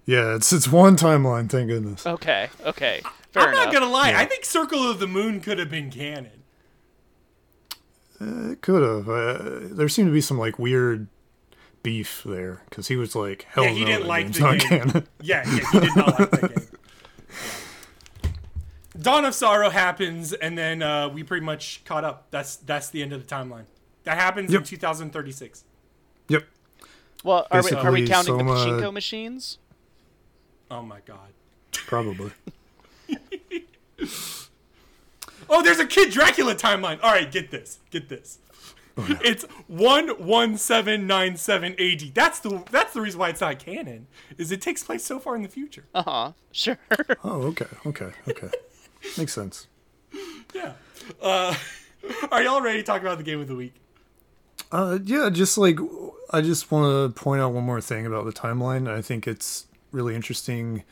Yeah, 0.04 0.34
it's 0.34 0.52
it's 0.52 0.68
one 0.68 0.96
timeline. 0.96 1.48
Thank 1.50 1.68
goodness. 1.68 2.06
Okay, 2.06 2.48
okay, 2.64 3.00
fair 3.30 3.44
I'm 3.44 3.48
enough. 3.50 3.64
not 3.66 3.72
gonna 3.74 3.90
lie, 3.90 4.10
Yeah. 4.10 4.18
I 4.20 4.24
think 4.26 4.44
Circle 4.44 4.90
of 4.90 4.98
the 4.98 5.06
Moon 5.06 5.40
could 5.40 5.58
have 5.58 5.70
been 5.70 5.90
canon. 5.90 6.42
It 8.20 8.60
could 8.62 8.82
have. 8.82 9.08
Uh, 9.08 9.68
there 9.74 9.88
seemed 9.88 10.08
to 10.08 10.12
be 10.12 10.20
some 10.20 10.38
like 10.38 10.58
weird 10.58 11.08
beef 11.82 12.22
there 12.24 12.62
because 12.68 12.88
he 12.88 12.96
was 12.96 13.14
like, 13.16 13.46
"Hell 13.50 13.64
Yeah, 13.64 13.70
he 13.70 13.80
no, 13.80 13.86
didn't 13.86 14.06
like 14.06 14.24
game's 14.26 14.38
the 14.38 14.42
not 14.44 14.58
game. 14.58 14.68
canon." 14.68 15.08
Yeah, 15.22 15.42
yeah, 15.46 15.70
he 15.72 15.80
did 15.80 15.96
not 15.96 16.18
like 16.20 16.30
that 16.30 16.40
game. 16.54 16.66
Yeah. 18.24 18.30
Dawn 19.00 19.24
of 19.24 19.34
Sorrow 19.34 19.70
happens, 19.70 20.32
and 20.34 20.56
then 20.58 20.82
uh, 20.82 21.08
we 21.08 21.22
pretty 21.22 21.44
much 21.44 21.82
caught 21.84 22.04
up. 22.04 22.26
That's 22.30 22.56
that's 22.56 22.90
the 22.90 23.02
end 23.02 23.12
of 23.12 23.26
the 23.26 23.34
timeline. 23.34 23.64
That 24.04 24.18
happens 24.18 24.52
in 24.52 24.62
2036. 24.64 25.64
Yep. 26.28 26.44
well, 27.24 27.46
are 27.50 27.62
we, 27.62 27.70
are 27.70 27.90
we 27.92 28.00
Basically, 28.02 28.06
counting 28.06 28.36
the 28.46 28.56
Soma- 28.56 28.80
pachinko 28.82 28.92
machines? 28.92 29.58
Oh 30.72 30.80
my 30.82 31.00
god. 31.04 31.18
Probably. 31.72 32.30
Oh, 35.50 35.60
there's 35.62 35.78
a 35.78 35.86
Kid 35.86 36.10
Dracula 36.10 36.54
timeline. 36.54 36.98
All 37.02 37.12
right, 37.12 37.30
get 37.30 37.50
this. 37.50 37.78
Get 37.90 38.08
this. 38.08 38.38
Oh, 38.96 39.18
It's 39.22 39.44
one 39.66 40.08
one 40.24 40.56
seven 40.56 41.06
nine 41.06 41.36
seven 41.36 41.74
AD. 41.78 42.14
That's 42.14 42.40
the 42.40 42.62
that's 42.70 42.94
the 42.94 43.02
reason 43.02 43.20
why 43.20 43.28
it's 43.28 43.40
not 43.42 43.58
canon. 43.58 44.06
Is 44.38 44.50
it 44.50 44.62
takes 44.62 44.82
place 44.82 45.04
so 45.04 45.18
far 45.18 45.36
in 45.36 45.42
the 45.42 45.48
future. 45.48 45.84
Uh 45.94 46.02
huh. 46.02 46.32
Sure. 46.52 46.78
Oh, 47.24 47.42
okay, 47.48 47.66
okay, 47.86 48.10
okay. 48.28 48.50
Makes 49.18 49.34
sense. 49.34 49.66
Yeah. 50.54 50.72
Uh, 51.20 51.54
are 52.30 52.42
y'all 52.42 52.62
ready 52.62 52.78
to 52.78 52.84
talk 52.84 53.02
about 53.02 53.18
the 53.18 53.24
game 53.24 53.40
of 53.40 53.48
the 53.48 53.56
week? 53.56 53.74
Uh, 54.70 54.98
yeah, 55.04 55.28
just 55.30 55.58
like 55.58 55.78
I 56.30 56.40
just 56.40 56.70
want 56.70 57.14
to 57.14 57.20
point 57.20 57.42
out 57.42 57.52
one 57.52 57.64
more 57.64 57.80
thing 57.82 58.06
about 58.06 58.24
the 58.24 58.32
timeline. 58.32 58.88
I 58.90 59.02
think 59.02 59.26
it's 59.28 59.66
really 59.92 60.14
interesting, 60.14 60.82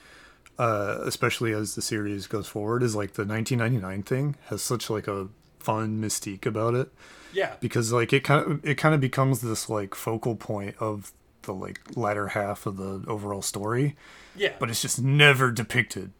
uh, 0.58 0.98
especially 1.04 1.52
as 1.52 1.74
the 1.74 1.82
series 1.82 2.26
goes 2.26 2.46
forward. 2.46 2.82
Is 2.82 2.94
like 2.94 3.14
the 3.14 3.24
1999 3.24 4.02
thing 4.02 4.36
has 4.46 4.62
such 4.62 4.88
like 4.90 5.08
a 5.08 5.28
fun 5.58 6.00
mystique 6.00 6.46
about 6.46 6.74
it 6.74 6.90
Yeah. 7.34 7.52
because 7.60 7.92
like 7.92 8.12
it 8.14 8.24
kind 8.24 8.50
of 8.50 8.64
it 8.64 8.76
kind 8.76 8.94
of 8.94 9.00
becomes 9.00 9.40
this 9.42 9.68
like 9.68 9.94
focal 9.94 10.36
point 10.36 10.74
of 10.80 11.12
the 11.42 11.52
like 11.54 11.80
latter 11.96 12.28
half 12.28 12.66
of 12.66 12.76
the 12.76 13.02
overall 13.06 13.42
story, 13.42 13.96
Yeah. 14.36 14.52
but 14.58 14.70
it's 14.70 14.82
just 14.82 15.00
never 15.02 15.50
depicted. 15.50 16.12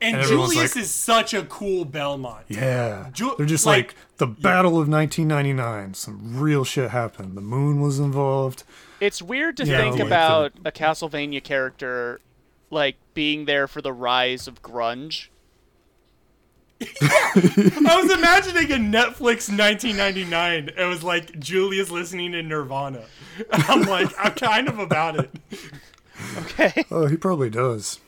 and 0.00 0.16
and 0.18 0.26
Julius 0.28 0.76
like- 0.76 0.84
is 0.84 0.90
such 0.92 1.34
a 1.34 1.42
cool 1.42 1.84
Belmont. 1.84 2.44
Yeah, 2.48 3.08
Ju- 3.12 3.34
they're 3.36 3.46
just 3.46 3.66
like- 3.66 3.88
like, 3.88 3.94
the 4.18 4.28
Battle 4.28 4.80
of 4.80 4.88
1999. 4.88 5.94
Some 5.94 6.38
real 6.38 6.62
shit 6.64 6.90
happened. 6.92 7.36
The 7.36 7.40
moon 7.40 7.80
was 7.80 7.98
involved. 7.98 8.62
It's 9.00 9.20
weird 9.20 9.56
to 9.56 9.64
Yeah, 9.66 9.78
think 9.78 9.92
like 9.94 9.98
the- 10.02 10.06
about 10.06 10.52
a 10.64 10.70
Castlevania 10.70 11.42
character 11.42 12.20
like 12.70 12.96
being 13.14 13.44
there 13.44 13.66
for 13.66 13.82
the 13.82 13.92
rise 13.92 14.46
of 14.48 14.62
grunge. 14.62 15.28
I 16.80 18.00
was 18.00 18.12
imagining 18.12 18.70
a 18.70 18.76
Netflix 18.76 19.48
1999. 19.48 20.70
It 20.76 20.84
was 20.84 21.02
like 21.02 21.38
Julius 21.38 21.90
listening 21.90 22.32
to 22.32 22.42
Nirvana. 22.42 23.04
I'm 23.52 23.82
like, 23.82 24.08
I'm 24.18 24.32
kind 24.32 24.68
of 24.68 24.78
about 24.78 25.18
it. 25.18 25.30
Okay. 26.38 26.84
Oh, 26.90 27.06
he 27.06 27.16
probably 27.16 27.50
does. 27.50 28.00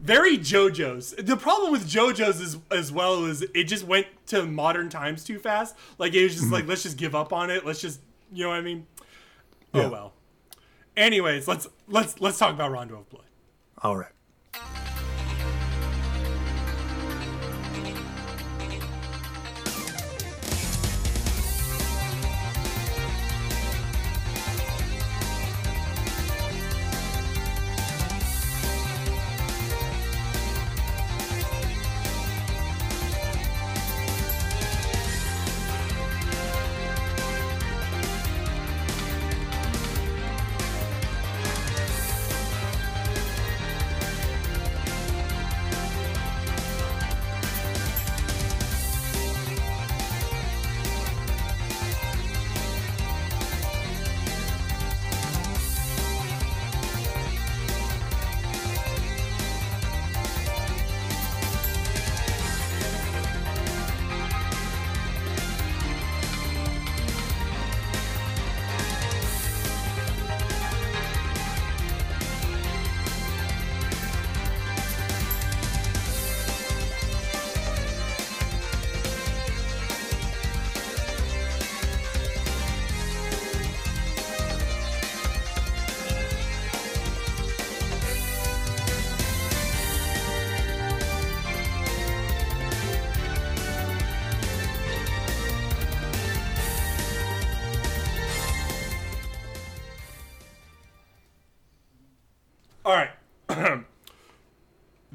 Very 0.00 0.36
JoJo's. 0.36 1.12
The 1.12 1.36
problem 1.36 1.72
with 1.72 1.88
JoJo's 1.88 2.40
is 2.40 2.58
as 2.70 2.90
well 2.90 3.24
is 3.24 3.42
it 3.54 3.64
just 3.64 3.86
went 3.86 4.06
to 4.26 4.44
modern 4.44 4.88
times 4.88 5.22
too 5.22 5.38
fast. 5.38 5.76
Like 5.96 6.12
it 6.14 6.24
was 6.24 6.32
just 6.32 6.44
mm-hmm. 6.44 6.54
like 6.54 6.66
let's 6.66 6.82
just 6.82 6.96
give 6.96 7.14
up 7.14 7.32
on 7.32 7.50
it. 7.50 7.64
Let's 7.64 7.80
just 7.80 8.00
you 8.32 8.44
know 8.44 8.50
what 8.50 8.58
I 8.58 8.62
mean. 8.62 8.86
Oh, 9.74 9.80
yeah. 9.80 9.86
Oh 9.86 9.90
well. 9.90 10.12
Anyways, 10.96 11.46
let's 11.46 11.68
let's 11.86 12.20
let's 12.20 12.38
talk 12.38 12.52
about 12.52 12.72
Rondo 12.72 12.98
of 12.98 13.08
Blood. 13.10 13.24
All 13.82 13.96
right. 13.96 14.12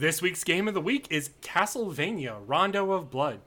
This 0.08 0.22
week's 0.22 0.46
game 0.46 0.70
of 0.70 0.74
the 0.74 0.80
week 0.80 1.06
is 1.10 1.32
Castlevania 1.42 2.38
Rondo 2.46 2.94
of 2.94 3.10
Blood. 3.12 3.42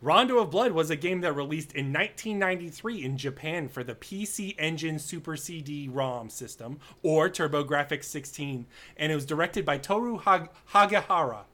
Rondo 0.00 0.38
of 0.38 0.48
Blood 0.48 0.70
was 0.70 0.88
a 0.88 0.94
game 0.94 1.22
that 1.22 1.32
released 1.32 1.72
in 1.72 1.92
1993 1.92 3.04
in 3.04 3.18
Japan 3.18 3.66
for 3.68 3.82
the 3.82 3.96
PC 3.96 4.54
Engine 4.56 5.00
Super 5.00 5.36
CD 5.36 5.88
ROM 5.88 6.30
system 6.30 6.78
or 7.02 7.28
TurboGrafx 7.28 8.04
16, 8.04 8.64
and 8.96 9.10
it 9.10 9.14
was 9.16 9.26
directed 9.26 9.64
by 9.64 9.76
Toru 9.76 10.18
Hag- 10.18 10.50
Hagahara. 10.70 11.46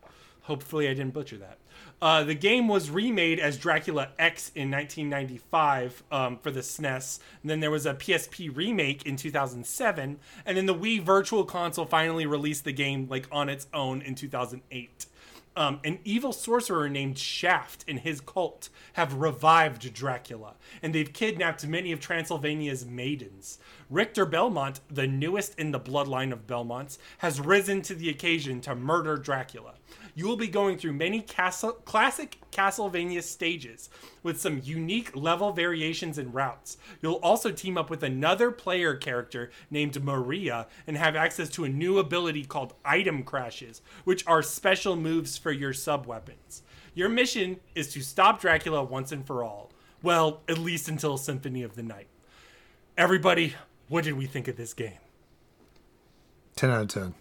Hopefully, 0.42 0.88
I 0.88 0.92
didn't 0.92 1.14
butcher 1.14 1.38
that. 1.38 1.56
Uh, 2.02 2.24
the 2.24 2.34
game 2.34 2.66
was 2.66 2.90
remade 2.90 3.38
as 3.38 3.58
Dracula 3.58 4.08
X 4.18 4.50
in 4.54 4.70
1995 4.70 6.02
um, 6.10 6.38
for 6.38 6.50
the 6.50 6.60
SNES. 6.60 7.20
And 7.42 7.50
then 7.50 7.60
there 7.60 7.70
was 7.70 7.84
a 7.84 7.94
PSP 7.94 8.54
remake 8.54 9.04
in 9.04 9.16
2007, 9.16 10.18
and 10.46 10.56
then 10.56 10.66
the 10.66 10.74
Wii 10.74 11.02
Virtual 11.02 11.44
Console 11.44 11.84
finally 11.84 12.24
released 12.24 12.64
the 12.64 12.72
game 12.72 13.06
like 13.08 13.28
on 13.30 13.50
its 13.50 13.66
own 13.74 14.00
in 14.00 14.14
2008. 14.14 15.06
Um, 15.56 15.80
an 15.84 15.98
evil 16.04 16.32
sorcerer 16.32 16.88
named 16.88 17.18
Shaft 17.18 17.84
and 17.88 17.98
his 17.98 18.20
cult 18.20 18.68
have 18.94 19.14
revived 19.14 19.92
Dracula, 19.92 20.54
and 20.80 20.94
they've 20.94 21.12
kidnapped 21.12 21.66
many 21.66 21.92
of 21.92 22.00
Transylvania's 22.00 22.86
maidens. 22.86 23.58
Richter 23.90 24.24
Belmont, 24.24 24.80
the 24.88 25.08
newest 25.08 25.58
in 25.58 25.72
the 25.72 25.80
bloodline 25.80 26.32
of 26.32 26.46
Belmonts, 26.46 26.98
has 27.18 27.40
risen 27.40 27.82
to 27.82 27.94
the 27.94 28.08
occasion 28.08 28.60
to 28.62 28.74
murder 28.76 29.16
Dracula. 29.16 29.74
You 30.14 30.26
will 30.26 30.36
be 30.36 30.48
going 30.48 30.78
through 30.78 30.94
many 30.94 31.20
castle, 31.20 31.72
classic 31.72 32.38
Castlevania 32.50 33.22
stages 33.22 33.90
with 34.22 34.40
some 34.40 34.60
unique 34.62 35.14
level 35.14 35.52
variations 35.52 36.18
and 36.18 36.34
routes. 36.34 36.76
You'll 37.00 37.14
also 37.14 37.50
team 37.50 37.78
up 37.78 37.90
with 37.90 38.02
another 38.02 38.50
player 38.50 38.94
character 38.94 39.50
named 39.70 40.02
Maria 40.02 40.66
and 40.86 40.96
have 40.96 41.16
access 41.16 41.48
to 41.50 41.64
a 41.64 41.68
new 41.68 41.98
ability 41.98 42.44
called 42.44 42.74
Item 42.84 43.22
Crashes, 43.22 43.82
which 44.04 44.26
are 44.26 44.42
special 44.42 44.96
moves 44.96 45.38
for 45.38 45.52
your 45.52 45.72
sub 45.72 46.06
weapons. 46.06 46.62
Your 46.94 47.08
mission 47.08 47.60
is 47.74 47.92
to 47.92 48.02
stop 48.02 48.40
Dracula 48.40 48.82
once 48.82 49.12
and 49.12 49.26
for 49.26 49.44
all. 49.44 49.70
Well, 50.02 50.40
at 50.48 50.58
least 50.58 50.88
until 50.88 51.16
Symphony 51.16 51.62
of 51.62 51.76
the 51.76 51.82
Night. 51.82 52.08
Everybody, 52.96 53.54
what 53.88 54.04
did 54.04 54.14
we 54.14 54.26
think 54.26 54.48
of 54.48 54.56
this 54.56 54.74
game? 54.74 54.98
10 56.56 56.70
out 56.70 56.82
of 56.82 56.88
10. 56.88 57.14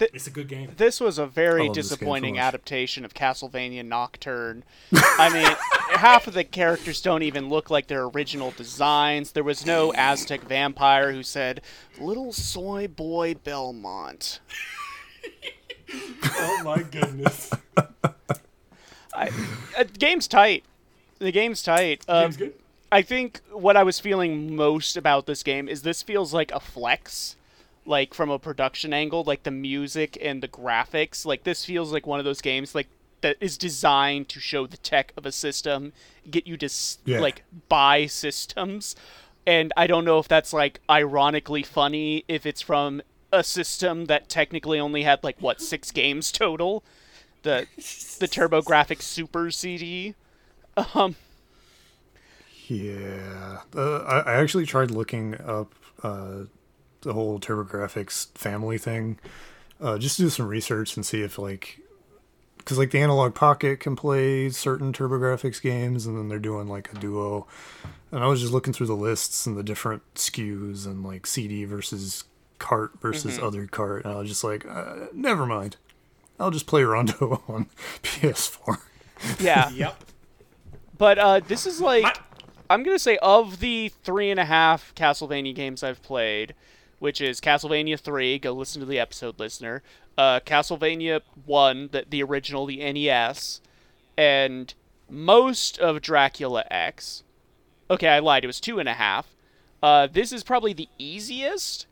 It's 0.00 0.26
a 0.26 0.30
good 0.30 0.48
game. 0.48 0.72
This 0.76 1.00
was 1.00 1.18
a 1.18 1.26
very 1.26 1.66
love 1.66 1.74
this 1.74 1.86
game 1.86 1.90
so 1.90 1.94
disappointing 1.96 2.38
adaptation 2.38 3.04
of 3.04 3.14
Castlevania 3.14 3.84
Nocturne. 3.84 4.64
I 4.92 5.32
mean, 5.32 5.56
half 5.98 6.26
of 6.26 6.34
the 6.34 6.44
characters 6.44 7.00
don't 7.00 7.22
even 7.22 7.48
look 7.48 7.70
like 7.70 7.86
their 7.88 8.04
original 8.04 8.52
designs. 8.52 9.32
There 9.32 9.44
was 9.44 9.66
no 9.66 9.92
Aztec 9.94 10.42
vampire 10.42 11.12
who 11.12 11.22
said, 11.22 11.60
Little 12.00 12.32
soy 12.32 12.88
boy 12.88 13.34
Belmont. 13.34 14.40
Oh 15.90 16.60
my 16.64 16.82
goodness. 16.82 17.50
I, 19.14 19.30
uh, 19.78 19.84
game's 19.98 20.28
tight. 20.28 20.64
The 21.18 21.32
game's 21.32 21.62
tight. 21.62 22.04
Um, 22.08 22.24
Game's 22.24 22.36
good. 22.36 22.54
I 22.90 23.02
think 23.02 23.40
what 23.50 23.76
I 23.76 23.82
was 23.82 23.98
feeling 23.98 24.54
most 24.56 24.96
about 24.96 25.26
this 25.26 25.42
game 25.42 25.68
is 25.68 25.82
this 25.82 26.02
feels 26.02 26.32
like 26.32 26.50
a 26.52 26.60
flex, 26.60 27.36
like 27.88 28.14
from 28.14 28.30
a 28.30 28.38
production 28.38 28.92
angle, 28.92 29.24
like 29.24 29.42
the 29.44 29.50
music 29.50 30.18
and 30.22 30.42
the 30.42 30.48
graphics. 30.48 31.26
Like 31.26 31.44
this 31.44 31.64
feels 31.64 31.92
like 31.92 32.06
one 32.06 32.20
of 32.20 32.24
those 32.24 32.40
games 32.40 32.74
like 32.74 32.88
that 33.22 33.36
is 33.40 33.58
designed 33.58 34.28
to 34.28 34.40
show 34.40 34.66
the 34.66 34.76
tech 34.76 35.12
of 35.16 35.26
a 35.26 35.32
system, 35.32 35.92
get 36.30 36.46
you 36.46 36.56
to 36.58 36.68
Yeah. 37.04 37.20
like 37.20 37.42
buy 37.68 38.06
systems. 38.06 38.94
And 39.46 39.72
I 39.76 39.86
don't 39.86 40.04
know 40.04 40.18
if 40.18 40.28
that's 40.28 40.52
like 40.52 40.80
ironically 40.90 41.62
funny 41.64 42.24
if 42.28 42.46
it's 42.46 42.60
from 42.60 43.02
a 43.32 43.42
system 43.42 44.06
that 44.06 44.28
technically 44.28 44.78
only 44.78 45.02
had 45.02 45.24
like 45.24 45.36
what 45.40 45.60
six 45.60 45.90
games 46.02 46.30
total, 46.30 46.84
the 47.42 47.66
the 48.20 48.28
TurboGrafx 48.34 49.02
Super 49.02 49.50
CD. 49.50 50.14
Um, 50.94 51.16
Yeah. 52.68 53.60
Uh, 53.74 53.98
I, 54.00 54.18
I 54.20 54.34
actually 54.34 54.66
tried 54.66 54.90
looking 54.90 55.34
up 55.40 55.74
uh, 56.02 56.44
the 57.02 57.12
whole 57.12 57.38
TurboGrafx 57.38 58.36
family 58.36 58.78
thing, 58.78 59.18
uh, 59.80 59.98
just 59.98 60.18
do 60.18 60.28
some 60.28 60.46
research 60.48 60.96
and 60.96 61.04
see 61.06 61.22
if, 61.22 61.38
like, 61.38 61.80
because, 62.58 62.78
like, 62.78 62.90
the 62.90 63.00
Analogue 63.00 63.34
Pocket 63.34 63.80
can 63.80 63.96
play 63.96 64.50
certain 64.50 64.92
TurboGrafx 64.92 65.62
games, 65.62 66.06
and 66.06 66.18
then 66.18 66.28
they're 66.28 66.38
doing, 66.38 66.68
like, 66.68 66.92
a 66.92 66.98
duo. 66.98 67.46
And 68.12 68.22
I 68.22 68.26
was 68.26 68.40
just 68.40 68.52
looking 68.52 68.72
through 68.72 68.86
the 68.88 68.96
lists 68.96 69.46
and 69.46 69.56
the 69.56 69.62
different 69.62 70.02
SKUs 70.14 70.86
and, 70.86 71.04
like, 71.04 71.26
CD 71.26 71.64
versus 71.64 72.24
cart 72.58 72.92
versus 73.00 73.38
other 73.38 73.66
cart. 73.66 74.04
And 74.04 74.14
I 74.14 74.16
was 74.18 74.28
just 74.28 74.42
like, 74.44 74.66
uh, 74.66 75.06
never 75.12 75.46
mind. 75.46 75.76
I'll 76.40 76.50
just 76.50 76.66
play 76.66 76.82
Rondo 76.82 77.42
on 77.48 77.66
PS4. 78.02 78.78
yeah. 79.40 79.70
Yep. 79.74 80.04
But 80.96 81.18
uh, 81.18 81.40
this 81.40 81.64
is 81.66 81.80
like 81.80 82.02
My- 82.02 82.14
I'm 82.70 82.82
gonna 82.82 82.98
say 82.98 83.16
of 83.22 83.60
the 83.60 83.88
three 84.02 84.30
and 84.30 84.40
a 84.40 84.44
half 84.44 84.92
Castlevania 84.96 85.54
games 85.54 85.82
I've 85.84 86.02
played, 86.02 86.54
which 86.98 87.20
is 87.20 87.40
Castlevania 87.40 87.98
three. 87.98 88.38
Go 88.38 88.52
listen 88.52 88.80
to 88.80 88.86
the 88.86 88.98
episode, 88.98 89.38
listener. 89.38 89.82
Uh, 90.16 90.40
Castlevania 90.40 91.20
one, 91.44 91.88
the, 91.92 92.04
the 92.08 92.22
original, 92.22 92.66
the 92.66 92.78
NES, 92.92 93.60
and 94.16 94.74
most 95.08 95.78
of 95.78 96.00
Dracula 96.00 96.64
X. 96.70 97.22
Okay, 97.90 98.08
I 98.08 98.18
lied. 98.18 98.44
It 98.44 98.48
was 98.48 98.60
two 98.60 98.78
and 98.78 98.88
a 98.88 98.94
half. 98.94 99.34
Uh, 99.82 100.08
this 100.08 100.32
is 100.32 100.42
probably 100.42 100.72
the 100.72 100.88
easiest, 100.98 101.86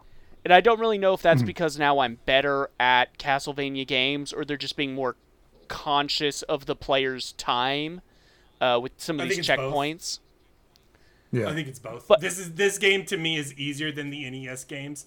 and 0.44 0.52
I 0.52 0.60
don't 0.60 0.80
really 0.80 0.98
know 0.98 1.14
if 1.14 1.22
that's 1.22 1.42
because 1.42 1.78
now 1.78 2.00
I'm 2.00 2.18
better 2.26 2.70
at 2.80 3.16
Castlevania 3.16 3.86
games 3.86 4.32
or 4.32 4.44
they're 4.44 4.56
just 4.56 4.76
being 4.76 4.94
more 4.94 5.16
conscious 5.68 6.42
of 6.42 6.66
the 6.66 6.76
player's 6.76 7.32
time 7.32 8.00
uh, 8.60 8.78
with 8.82 8.92
some 8.96 9.20
of 9.20 9.26
I 9.26 9.28
these 9.28 9.46
think 9.46 9.58
both. 9.58 9.72
checkpoints. 9.72 10.18
Yeah. 11.36 11.48
I 11.48 11.54
think 11.54 11.68
it's 11.68 11.78
both. 11.78 12.08
But- 12.08 12.20
this 12.20 12.38
is 12.38 12.54
this 12.54 12.78
game 12.78 13.04
to 13.06 13.16
me 13.16 13.36
is 13.36 13.52
easier 13.58 13.92
than 13.92 14.10
the 14.10 14.28
NES 14.28 14.64
games, 14.64 15.06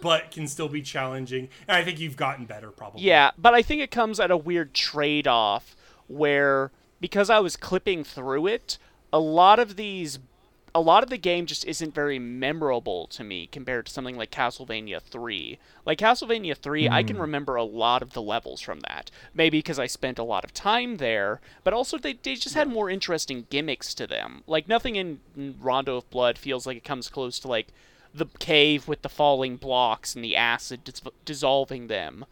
but 0.00 0.30
can 0.30 0.48
still 0.48 0.68
be 0.68 0.82
challenging. 0.82 1.48
And 1.68 1.76
I 1.76 1.84
think 1.84 2.00
you've 2.00 2.16
gotten 2.16 2.46
better 2.46 2.70
probably. 2.70 3.02
Yeah, 3.02 3.32
but 3.36 3.54
I 3.54 3.62
think 3.62 3.82
it 3.82 3.90
comes 3.90 4.18
at 4.18 4.30
a 4.30 4.36
weird 4.36 4.74
trade 4.74 5.26
off 5.26 5.76
where 6.08 6.70
because 7.00 7.28
I 7.28 7.40
was 7.40 7.56
clipping 7.56 8.04
through 8.04 8.46
it, 8.46 8.78
a 9.12 9.18
lot 9.18 9.58
of 9.58 9.76
these 9.76 10.18
a 10.76 10.80
lot 10.80 11.02
of 11.02 11.08
the 11.08 11.16
game 11.16 11.46
just 11.46 11.64
isn't 11.64 11.94
very 11.94 12.18
memorable 12.18 13.06
to 13.06 13.24
me 13.24 13.46
compared 13.46 13.86
to 13.86 13.92
something 13.92 14.14
like 14.14 14.30
Castlevania 14.30 15.00
3. 15.00 15.58
Like 15.86 15.98
Castlevania 15.98 16.54
3, 16.54 16.90
I 16.90 17.02
can 17.02 17.16
hmm. 17.16 17.22
remember 17.22 17.56
a 17.56 17.64
lot 17.64 18.02
of 18.02 18.12
the 18.12 18.20
levels 18.20 18.60
from 18.60 18.80
that. 18.80 19.10
Maybe 19.32 19.58
because 19.58 19.78
I 19.78 19.86
spent 19.86 20.18
a 20.18 20.22
lot 20.22 20.44
of 20.44 20.52
time 20.52 20.98
there, 20.98 21.40
but 21.64 21.72
also 21.72 21.96
they, 21.96 22.12
they 22.12 22.34
just 22.34 22.54
had 22.54 22.68
more 22.68 22.90
interesting 22.90 23.46
gimmicks 23.48 23.94
to 23.94 24.06
them. 24.06 24.42
Like 24.46 24.68
nothing 24.68 24.96
in 24.96 25.20
Rondo 25.58 25.96
of 25.96 26.10
Blood 26.10 26.36
feels 26.36 26.66
like 26.66 26.76
it 26.76 26.84
comes 26.84 27.08
close 27.08 27.38
to 27.38 27.48
like 27.48 27.68
the 28.12 28.26
cave 28.38 28.86
with 28.86 29.00
the 29.00 29.08
falling 29.08 29.56
blocks 29.56 30.14
and 30.14 30.22
the 30.22 30.36
acid 30.36 30.84
dis- 30.84 31.00
dissolving 31.24 31.86
them 31.86 32.26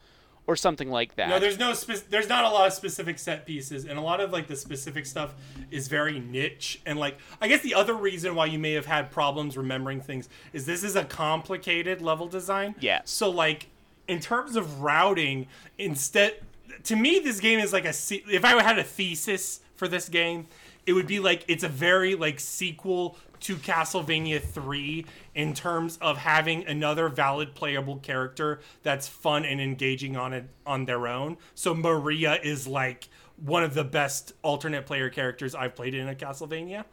or 0.46 0.56
something 0.56 0.90
like 0.90 1.16
that. 1.16 1.28
No, 1.28 1.38
there's 1.38 1.58
no 1.58 1.72
spe- 1.72 2.08
there's 2.10 2.28
not 2.28 2.44
a 2.44 2.48
lot 2.48 2.66
of 2.66 2.72
specific 2.72 3.18
set 3.18 3.46
pieces, 3.46 3.84
and 3.84 3.98
a 3.98 4.02
lot 4.02 4.20
of 4.20 4.32
like 4.32 4.46
the 4.46 4.56
specific 4.56 5.06
stuff 5.06 5.34
is 5.70 5.88
very 5.88 6.20
niche. 6.20 6.80
And 6.84 6.98
like, 6.98 7.18
I 7.40 7.48
guess 7.48 7.62
the 7.62 7.74
other 7.74 7.94
reason 7.94 8.34
why 8.34 8.46
you 8.46 8.58
may 8.58 8.72
have 8.72 8.86
had 8.86 9.10
problems 9.10 9.56
remembering 9.56 10.00
things 10.00 10.28
is 10.52 10.66
this 10.66 10.84
is 10.84 10.96
a 10.96 11.04
complicated 11.04 12.02
level 12.02 12.28
design. 12.28 12.74
Yeah. 12.80 13.00
So 13.04 13.30
like, 13.30 13.68
in 14.06 14.20
terms 14.20 14.56
of 14.56 14.82
routing, 14.82 15.46
instead, 15.78 16.36
to 16.84 16.96
me, 16.96 17.20
this 17.20 17.40
game 17.40 17.58
is 17.58 17.72
like 17.72 17.84
a. 17.84 17.94
If 18.10 18.44
I 18.44 18.62
had 18.62 18.78
a 18.78 18.84
thesis 18.84 19.60
for 19.76 19.88
this 19.88 20.08
game, 20.08 20.46
it 20.86 20.92
would 20.92 21.06
be 21.06 21.20
like 21.20 21.44
it's 21.48 21.64
a 21.64 21.68
very 21.68 22.14
like 22.14 22.38
sequel 22.40 23.16
to 23.44 23.56
Castlevania 23.56 24.42
3 24.42 25.04
in 25.34 25.52
terms 25.52 25.98
of 26.00 26.16
having 26.16 26.66
another 26.66 27.10
valid 27.10 27.54
playable 27.54 27.96
character 27.98 28.60
that's 28.82 29.06
fun 29.06 29.44
and 29.44 29.60
engaging 29.60 30.16
on 30.16 30.32
it 30.32 30.46
on 30.64 30.86
their 30.86 31.06
own. 31.06 31.36
So 31.54 31.74
Maria 31.74 32.38
is 32.42 32.66
like 32.66 33.08
one 33.36 33.62
of 33.62 33.74
the 33.74 33.84
best 33.84 34.32
alternate 34.42 34.86
player 34.86 35.10
characters 35.10 35.54
I've 35.54 35.74
played 35.74 35.94
in 35.94 36.08
a 36.08 36.14
Castlevania. 36.14 36.86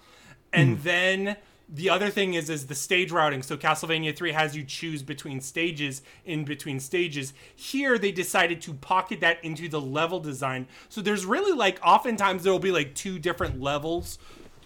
And 0.52 0.78
hmm. 0.78 0.84
then 0.84 1.36
the 1.69 1.90
other 1.90 2.10
thing 2.10 2.34
is 2.34 2.49
is 2.49 2.68
the 2.68 2.76
stage 2.76 3.14
routing. 3.14 3.44
So 3.44 3.56
Castlevania 3.56 4.14
3 4.14 4.34
has 4.34 4.53
you 4.53 4.65
choose 4.65 5.03
between 5.03 5.40
stages 5.40 6.02
in 6.26 6.44
between 6.44 6.82
stages. 6.82 7.34
Here 7.56 7.98
they 7.98 8.11
decided 8.11 8.61
to 8.64 8.73
pocket 8.73 9.22
that 9.22 9.41
into 9.41 9.69
the 9.69 9.80
level 9.80 10.19
design. 10.19 10.68
So 10.90 10.99
there's 10.99 11.26
really 11.26 11.53
like 11.53 11.80
oftentimes 11.82 12.44
there'll 12.44 12.60
be 12.60 12.73
like 12.73 12.94
two 12.94 13.19
different 13.19 13.61
levels 13.61 14.19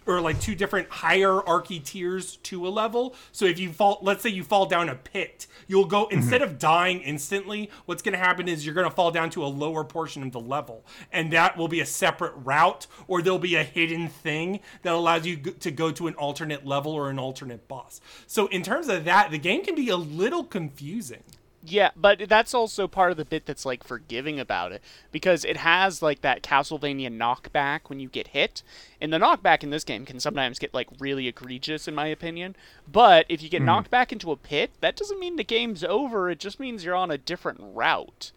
or 0.05 0.21
like 0.21 0.39
two 0.39 0.55
different 0.55 0.89
hierarchy 0.89 1.79
tiers 1.79 2.37
to 2.37 2.67
a 2.67 2.69
level. 2.69 3.15
So 3.31 3.45
if 3.45 3.59
you 3.59 3.71
fall, 3.71 3.99
let's 4.01 4.23
say 4.23 4.29
you 4.29 4.43
fall 4.43 4.65
down 4.65 4.89
a 4.89 4.95
pit, 4.95 5.47
you'll 5.67 5.85
go 5.85 6.05
mm-hmm. 6.05 6.17
instead 6.17 6.41
of 6.41 6.59
dying 6.59 7.01
instantly. 7.01 7.69
What's 7.85 8.01
going 8.01 8.13
to 8.13 8.19
happen 8.19 8.47
is 8.47 8.65
you're 8.65 8.75
going 8.75 8.89
to 8.89 8.95
fall 8.95 9.11
down 9.11 9.29
to 9.31 9.43
a 9.43 9.47
lower 9.47 9.83
portion 9.83 10.23
of 10.23 10.31
the 10.31 10.39
level, 10.39 10.85
and 11.11 11.31
that 11.33 11.57
will 11.57 11.67
be 11.67 11.79
a 11.79 11.85
separate 11.85 12.33
route, 12.35 12.87
or 13.07 13.21
there'll 13.21 13.39
be 13.39 13.55
a 13.55 13.63
hidden 13.63 14.07
thing 14.07 14.59
that 14.83 14.93
allows 14.93 15.25
you 15.25 15.37
to 15.37 15.71
go 15.71 15.91
to 15.91 16.07
an 16.07 16.13
alternate 16.15 16.65
level 16.65 16.93
or 16.93 17.09
an 17.09 17.19
alternate 17.19 17.67
boss. 17.67 18.01
So 18.27 18.47
in 18.47 18.63
terms 18.63 18.87
of 18.87 19.05
that, 19.05 19.31
the 19.31 19.37
game 19.37 19.63
can 19.63 19.75
be 19.75 19.89
a 19.89 19.97
little 19.97 20.43
confusing. 20.43 21.23
Yeah, 21.67 21.89
but 21.95 22.29
that's 22.29 22.53
also 22.53 22.87
part 22.87 23.09
of 23.11 23.17
the 23.17 23.25
bit 23.25 23.45
that's 23.45 23.65
like 23.65 23.83
forgiving 23.83 24.39
about 24.39 24.71
it 24.71 24.81
because 25.11 25.43
it 25.43 25.57
has 25.57 26.01
like 26.01 26.21
that 26.21 26.43
Castlevania 26.43 27.09
knockback 27.09 27.81
when 27.87 27.99
you 27.99 28.07
get 28.07 28.27
hit. 28.27 28.61
And 29.01 29.11
the 29.11 29.17
knockback 29.17 29.63
in 29.63 29.71
this 29.71 29.83
game 29.83 30.05
can 30.05 30.19
sometimes 30.19 30.59
get 30.59 30.73
like 30.73 30.87
really 30.99 31.27
egregious 31.27 31.87
in 31.87 31.95
my 31.95 32.07
opinion. 32.07 32.55
But 32.91 33.25
if 33.29 33.41
you 33.41 33.49
get 33.49 33.61
knocked 33.63 33.89
back 33.89 34.11
into 34.11 34.31
a 34.31 34.37
pit, 34.37 34.71
that 34.81 34.95
doesn't 34.95 35.19
mean 35.19 35.37
the 35.37 35.43
game's 35.43 35.83
over. 35.83 36.29
It 36.29 36.39
just 36.39 36.59
means 36.59 36.83
you're 36.85 36.93
on 36.95 37.09
a 37.09 37.17
different 37.17 37.59
route. 37.61 38.31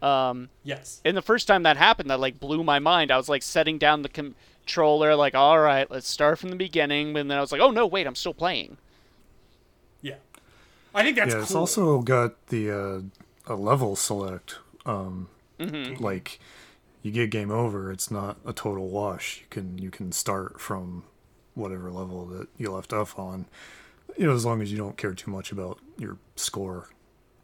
Um, 0.00 0.48
Yes. 0.64 1.00
and 1.04 1.16
the 1.16 1.22
first 1.22 1.46
time 1.46 1.62
that 1.62 1.76
happened, 1.76 2.10
that 2.10 2.18
like 2.18 2.40
blew 2.40 2.64
my 2.64 2.80
mind. 2.80 3.12
I 3.12 3.16
was 3.16 3.28
like 3.28 3.44
setting 3.44 3.78
down 3.78 4.02
the 4.02 4.08
controller, 4.08 5.14
like, 5.14 5.36
all 5.36 5.60
right, 5.60 5.88
let's 5.88 6.08
start 6.08 6.40
from 6.40 6.50
the 6.50 6.56
beginning. 6.56 7.16
And 7.16 7.30
then 7.30 7.38
I 7.38 7.40
was 7.40 7.52
like, 7.52 7.60
oh 7.60 7.70
no, 7.70 7.86
wait, 7.86 8.06
I'm 8.08 8.16
still 8.16 8.34
playing. 8.34 8.78
Yeah. 10.94 11.00
I 11.00 11.04
think 11.04 11.16
that's 11.16 11.34
yeah, 11.34 11.42
it's 11.42 11.54
also 11.54 12.00
got 12.00 12.46
the 12.48 12.70
uh, 12.70 13.00
a 13.46 13.54
level 13.54 13.96
select. 13.96 14.58
Um, 14.84 15.28
Mm-hmm. 15.62 16.02
Like 16.02 16.40
you 17.02 17.10
get 17.10 17.30
game 17.30 17.50
over, 17.50 17.92
it's 17.92 18.10
not 18.10 18.38
a 18.44 18.52
total 18.52 18.88
wash. 18.88 19.40
You 19.40 19.46
can 19.50 19.78
you 19.78 19.90
can 19.90 20.12
start 20.12 20.60
from 20.60 21.04
whatever 21.54 21.90
level 21.90 22.26
that 22.26 22.48
you 22.58 22.70
left 22.70 22.92
off 22.92 23.18
on. 23.18 23.46
You 24.16 24.26
know, 24.26 24.34
as 24.34 24.44
long 24.44 24.60
as 24.60 24.70
you 24.70 24.78
don't 24.78 24.96
care 24.96 25.14
too 25.14 25.30
much 25.30 25.52
about 25.52 25.78
your 25.96 26.18
score, 26.36 26.88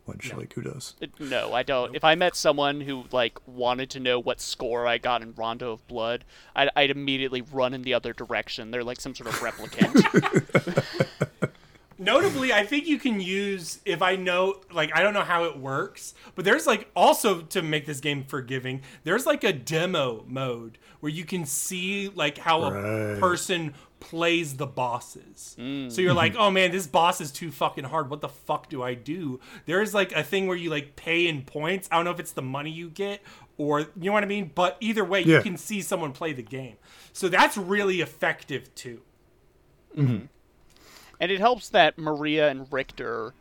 which 0.04 0.34
like 0.34 0.52
who 0.52 0.62
does? 0.62 0.94
No, 1.18 1.54
I 1.54 1.62
don't. 1.62 1.94
If 1.94 2.04
I 2.04 2.14
met 2.14 2.36
someone 2.36 2.82
who 2.82 3.04
like 3.12 3.38
wanted 3.46 3.90
to 3.90 4.00
know 4.00 4.18
what 4.18 4.40
score 4.40 4.86
I 4.86 4.98
got 4.98 5.22
in 5.22 5.34
Rondo 5.34 5.72
of 5.72 5.86
Blood, 5.86 6.24
I'd, 6.54 6.70
I'd 6.76 6.90
immediately 6.90 7.40
run 7.40 7.72
in 7.72 7.82
the 7.82 7.94
other 7.94 8.12
direction. 8.12 8.70
They're 8.70 8.84
like 8.84 9.00
some 9.00 9.14
sort 9.14 9.28
of 9.28 9.36
replicant. 9.36 9.94
Notably, 12.08 12.54
I 12.54 12.64
think 12.64 12.86
you 12.86 12.98
can 12.98 13.20
use 13.20 13.80
if 13.84 14.00
I 14.00 14.16
know 14.16 14.62
like 14.72 14.90
I 14.96 15.02
don't 15.02 15.12
know 15.12 15.22
how 15.22 15.44
it 15.44 15.58
works, 15.58 16.14
but 16.34 16.46
there's 16.46 16.66
like 16.66 16.88
also 16.96 17.42
to 17.42 17.60
make 17.60 17.84
this 17.84 18.00
game 18.00 18.24
forgiving, 18.24 18.80
there's 19.04 19.26
like 19.26 19.44
a 19.44 19.52
demo 19.52 20.24
mode 20.26 20.78
where 21.00 21.12
you 21.12 21.24
can 21.24 21.44
see 21.44 22.08
like 22.08 22.38
how 22.38 22.64
a 22.64 23.18
person 23.20 23.74
plays 24.00 24.56
the 24.56 24.66
bosses. 24.66 25.54
Mm. 25.58 25.92
So 25.92 26.00
you're 26.00 26.14
like, 26.14 26.34
"Oh 26.38 26.50
man, 26.50 26.70
this 26.70 26.86
boss 26.86 27.20
is 27.20 27.30
too 27.30 27.50
fucking 27.50 27.84
hard. 27.84 28.08
What 28.08 28.22
the 28.22 28.30
fuck 28.30 28.70
do 28.70 28.82
I 28.82 28.94
do?" 28.94 29.38
There's 29.66 29.92
like 29.92 30.12
a 30.12 30.22
thing 30.22 30.46
where 30.46 30.56
you 30.56 30.70
like 30.70 30.96
pay 30.96 31.26
in 31.26 31.42
points. 31.42 31.90
I 31.92 31.96
don't 31.96 32.06
know 32.06 32.12
if 32.12 32.20
it's 32.20 32.32
the 32.32 32.40
money 32.40 32.70
you 32.70 32.88
get 32.88 33.20
or 33.58 33.80
you 33.80 33.88
know 33.96 34.12
what 34.12 34.22
I 34.22 34.26
mean, 34.26 34.50
but 34.54 34.78
either 34.80 35.04
way, 35.04 35.24
you 35.24 35.42
can 35.42 35.58
see 35.58 35.82
someone 35.82 36.12
play 36.12 36.32
the 36.32 36.42
game. 36.42 36.76
So 37.12 37.28
that's 37.28 37.58
really 37.58 38.00
effective 38.00 38.74
too. 38.74 39.02
Mm-hmm. 39.94 40.26
And 41.20 41.30
it 41.30 41.40
helps 41.40 41.68
that 41.70 41.98
Maria 41.98 42.48
and 42.48 42.70
Richter 42.72 43.34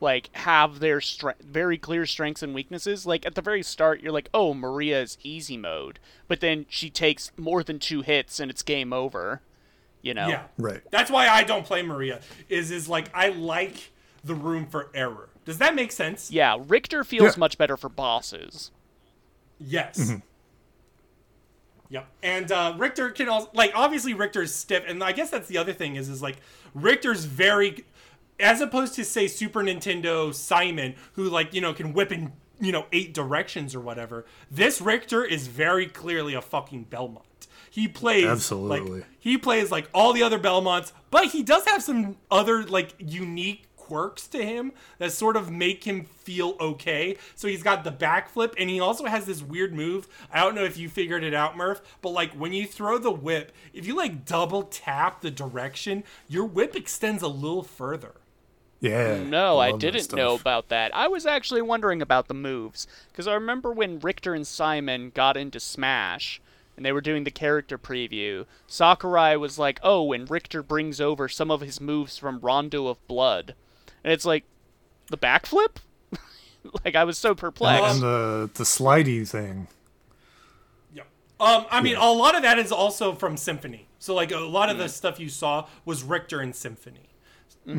like 0.00 0.28
have 0.36 0.80
their 0.80 0.98
stre- 0.98 1.40
very 1.40 1.78
clear 1.78 2.04
strengths 2.04 2.42
and 2.42 2.54
weaknesses. 2.54 3.06
Like 3.06 3.24
at 3.24 3.34
the 3.34 3.40
very 3.42 3.62
start, 3.62 4.00
you're 4.02 4.12
like, 4.12 4.28
"Oh, 4.34 4.52
Maria 4.54 5.00
is 5.00 5.16
easy 5.22 5.56
mode," 5.56 5.98
but 6.28 6.40
then 6.40 6.66
she 6.68 6.90
takes 6.90 7.32
more 7.36 7.62
than 7.62 7.78
two 7.78 8.02
hits 8.02 8.38
and 8.38 8.50
it's 8.50 8.62
game 8.62 8.92
over. 8.92 9.40
You 10.02 10.14
know? 10.14 10.28
Yeah. 10.28 10.42
Right. 10.58 10.82
That's 10.90 11.10
why 11.10 11.26
I 11.28 11.42
don't 11.42 11.64
play 11.64 11.82
Maria. 11.82 12.20
Is 12.48 12.70
is 12.70 12.88
like 12.88 13.08
I 13.14 13.28
like 13.30 13.90
the 14.22 14.34
room 14.34 14.66
for 14.66 14.90
error. 14.94 15.30
Does 15.44 15.58
that 15.58 15.74
make 15.74 15.92
sense? 15.92 16.30
Yeah, 16.30 16.56
Richter 16.60 17.02
feels 17.04 17.34
Yeah. 17.36 17.40
much 17.40 17.56
better 17.56 17.76
for 17.76 17.88
bosses. 17.88 18.70
Yes. 19.58 19.98
Mm-hmm. 19.98 20.16
Yep. 21.88 22.06
And 22.22 22.52
uh, 22.52 22.74
Richter 22.76 23.10
can 23.10 23.28
also 23.28 23.50
like 23.54 23.72
obviously 23.74 24.14
Richter's 24.14 24.54
stiff, 24.54 24.84
and 24.86 25.02
I 25.02 25.12
guess 25.12 25.30
that's 25.30 25.48
the 25.48 25.58
other 25.58 25.72
thing 25.72 25.96
is 25.96 26.08
is 26.08 26.22
like 26.22 26.36
Richter's 26.74 27.24
very, 27.24 27.84
as 28.40 28.60
opposed 28.60 28.94
to 28.94 29.04
say 29.04 29.26
Super 29.28 29.62
Nintendo 29.62 30.34
Simon, 30.34 30.94
who 31.14 31.28
like 31.28 31.54
you 31.54 31.60
know 31.60 31.72
can 31.72 31.92
whip 31.92 32.12
in 32.12 32.32
you 32.60 32.72
know 32.72 32.86
eight 32.92 33.14
directions 33.14 33.74
or 33.74 33.80
whatever. 33.80 34.24
This 34.50 34.80
Richter 34.80 35.24
is 35.24 35.46
very 35.46 35.86
clearly 35.86 36.34
a 36.34 36.42
fucking 36.42 36.84
Belmont. 36.84 37.24
He 37.70 37.88
plays 37.88 38.24
Absolutely. 38.24 39.00
like 39.00 39.06
he 39.18 39.36
plays 39.36 39.70
like 39.70 39.88
all 39.92 40.12
the 40.12 40.22
other 40.22 40.38
Belmonts, 40.38 40.92
but 41.10 41.26
he 41.26 41.42
does 41.42 41.66
have 41.66 41.82
some 41.82 42.16
other 42.30 42.64
like 42.64 42.94
unique 42.98 43.65
quirks 43.86 44.26
to 44.26 44.44
him 44.44 44.72
that 44.98 45.12
sort 45.12 45.36
of 45.36 45.50
make 45.50 45.84
him 45.84 46.04
feel 46.04 46.56
okay. 46.58 47.16
So 47.36 47.46
he's 47.46 47.62
got 47.62 47.84
the 47.84 47.92
backflip 47.92 48.54
and 48.58 48.68
he 48.68 48.80
also 48.80 49.04
has 49.04 49.26
this 49.26 49.42
weird 49.42 49.72
move. 49.72 50.08
I 50.32 50.40
don't 50.40 50.56
know 50.56 50.64
if 50.64 50.76
you 50.76 50.88
figured 50.88 51.22
it 51.22 51.34
out, 51.34 51.56
Murph, 51.56 51.80
but 52.02 52.10
like 52.10 52.32
when 52.32 52.52
you 52.52 52.66
throw 52.66 52.98
the 52.98 53.12
whip, 53.12 53.52
if 53.72 53.86
you 53.86 53.94
like 53.96 54.24
double 54.24 54.64
tap 54.64 55.20
the 55.20 55.30
direction, 55.30 56.02
your 56.26 56.44
whip 56.44 56.74
extends 56.74 57.22
a 57.22 57.28
little 57.28 57.62
further. 57.62 58.14
Yeah. 58.80 59.18
Mm, 59.18 59.28
no, 59.28 59.58
I 59.58 59.70
love 59.70 59.80
that 59.80 59.92
didn't 59.92 60.12
know 60.14 60.34
about 60.34 60.68
that. 60.68 60.94
I 60.94 61.06
was 61.06 61.26
actually 61.26 61.62
wondering 61.62 62.02
about 62.02 62.26
the 62.26 62.34
moves 62.34 62.88
because 63.12 63.28
I 63.28 63.34
remember 63.34 63.72
when 63.72 64.00
Richter 64.00 64.34
and 64.34 64.46
Simon 64.46 65.10
got 65.14 65.36
into 65.36 65.60
Smash 65.60 66.40
and 66.76 66.84
they 66.84 66.92
were 66.92 67.00
doing 67.00 67.24
the 67.24 67.30
character 67.30 67.78
preview. 67.78 68.46
Sakurai 68.66 69.36
was 69.36 69.58
like, 69.58 69.80
"Oh, 69.82 70.02
when 70.02 70.26
Richter 70.26 70.62
brings 70.62 71.00
over 71.00 71.28
some 71.28 71.50
of 71.50 71.62
his 71.62 71.80
moves 71.80 72.18
from 72.18 72.40
Rondo 72.40 72.86
of 72.86 73.04
Blood," 73.06 73.54
and 74.06 74.12
it's 74.12 74.24
like, 74.24 74.44
the 75.08 75.18
backflip. 75.18 75.76
like 76.84 76.94
I 76.94 77.04
was 77.04 77.18
so 77.18 77.34
perplexed. 77.34 77.94
And 77.96 78.02
the 78.02 78.50
the 78.54 78.64
slidey 78.64 79.28
thing. 79.28 79.68
Yeah. 80.94 81.02
Um, 81.38 81.66
I 81.70 81.80
mean, 81.82 81.96
a 81.96 82.10
lot 82.12 82.34
of 82.34 82.42
that 82.42 82.58
is 82.58 82.72
also 82.72 83.14
from 83.14 83.36
Symphony. 83.36 83.88
So 83.98 84.14
like 84.14 84.32
a 84.32 84.38
lot 84.38 84.70
of 84.70 84.78
the 84.78 84.88
stuff 84.88 85.20
you 85.20 85.28
saw 85.28 85.66
was 85.84 86.02
Richter 86.02 86.40
and 86.40 86.54
Symphony. 86.54 87.00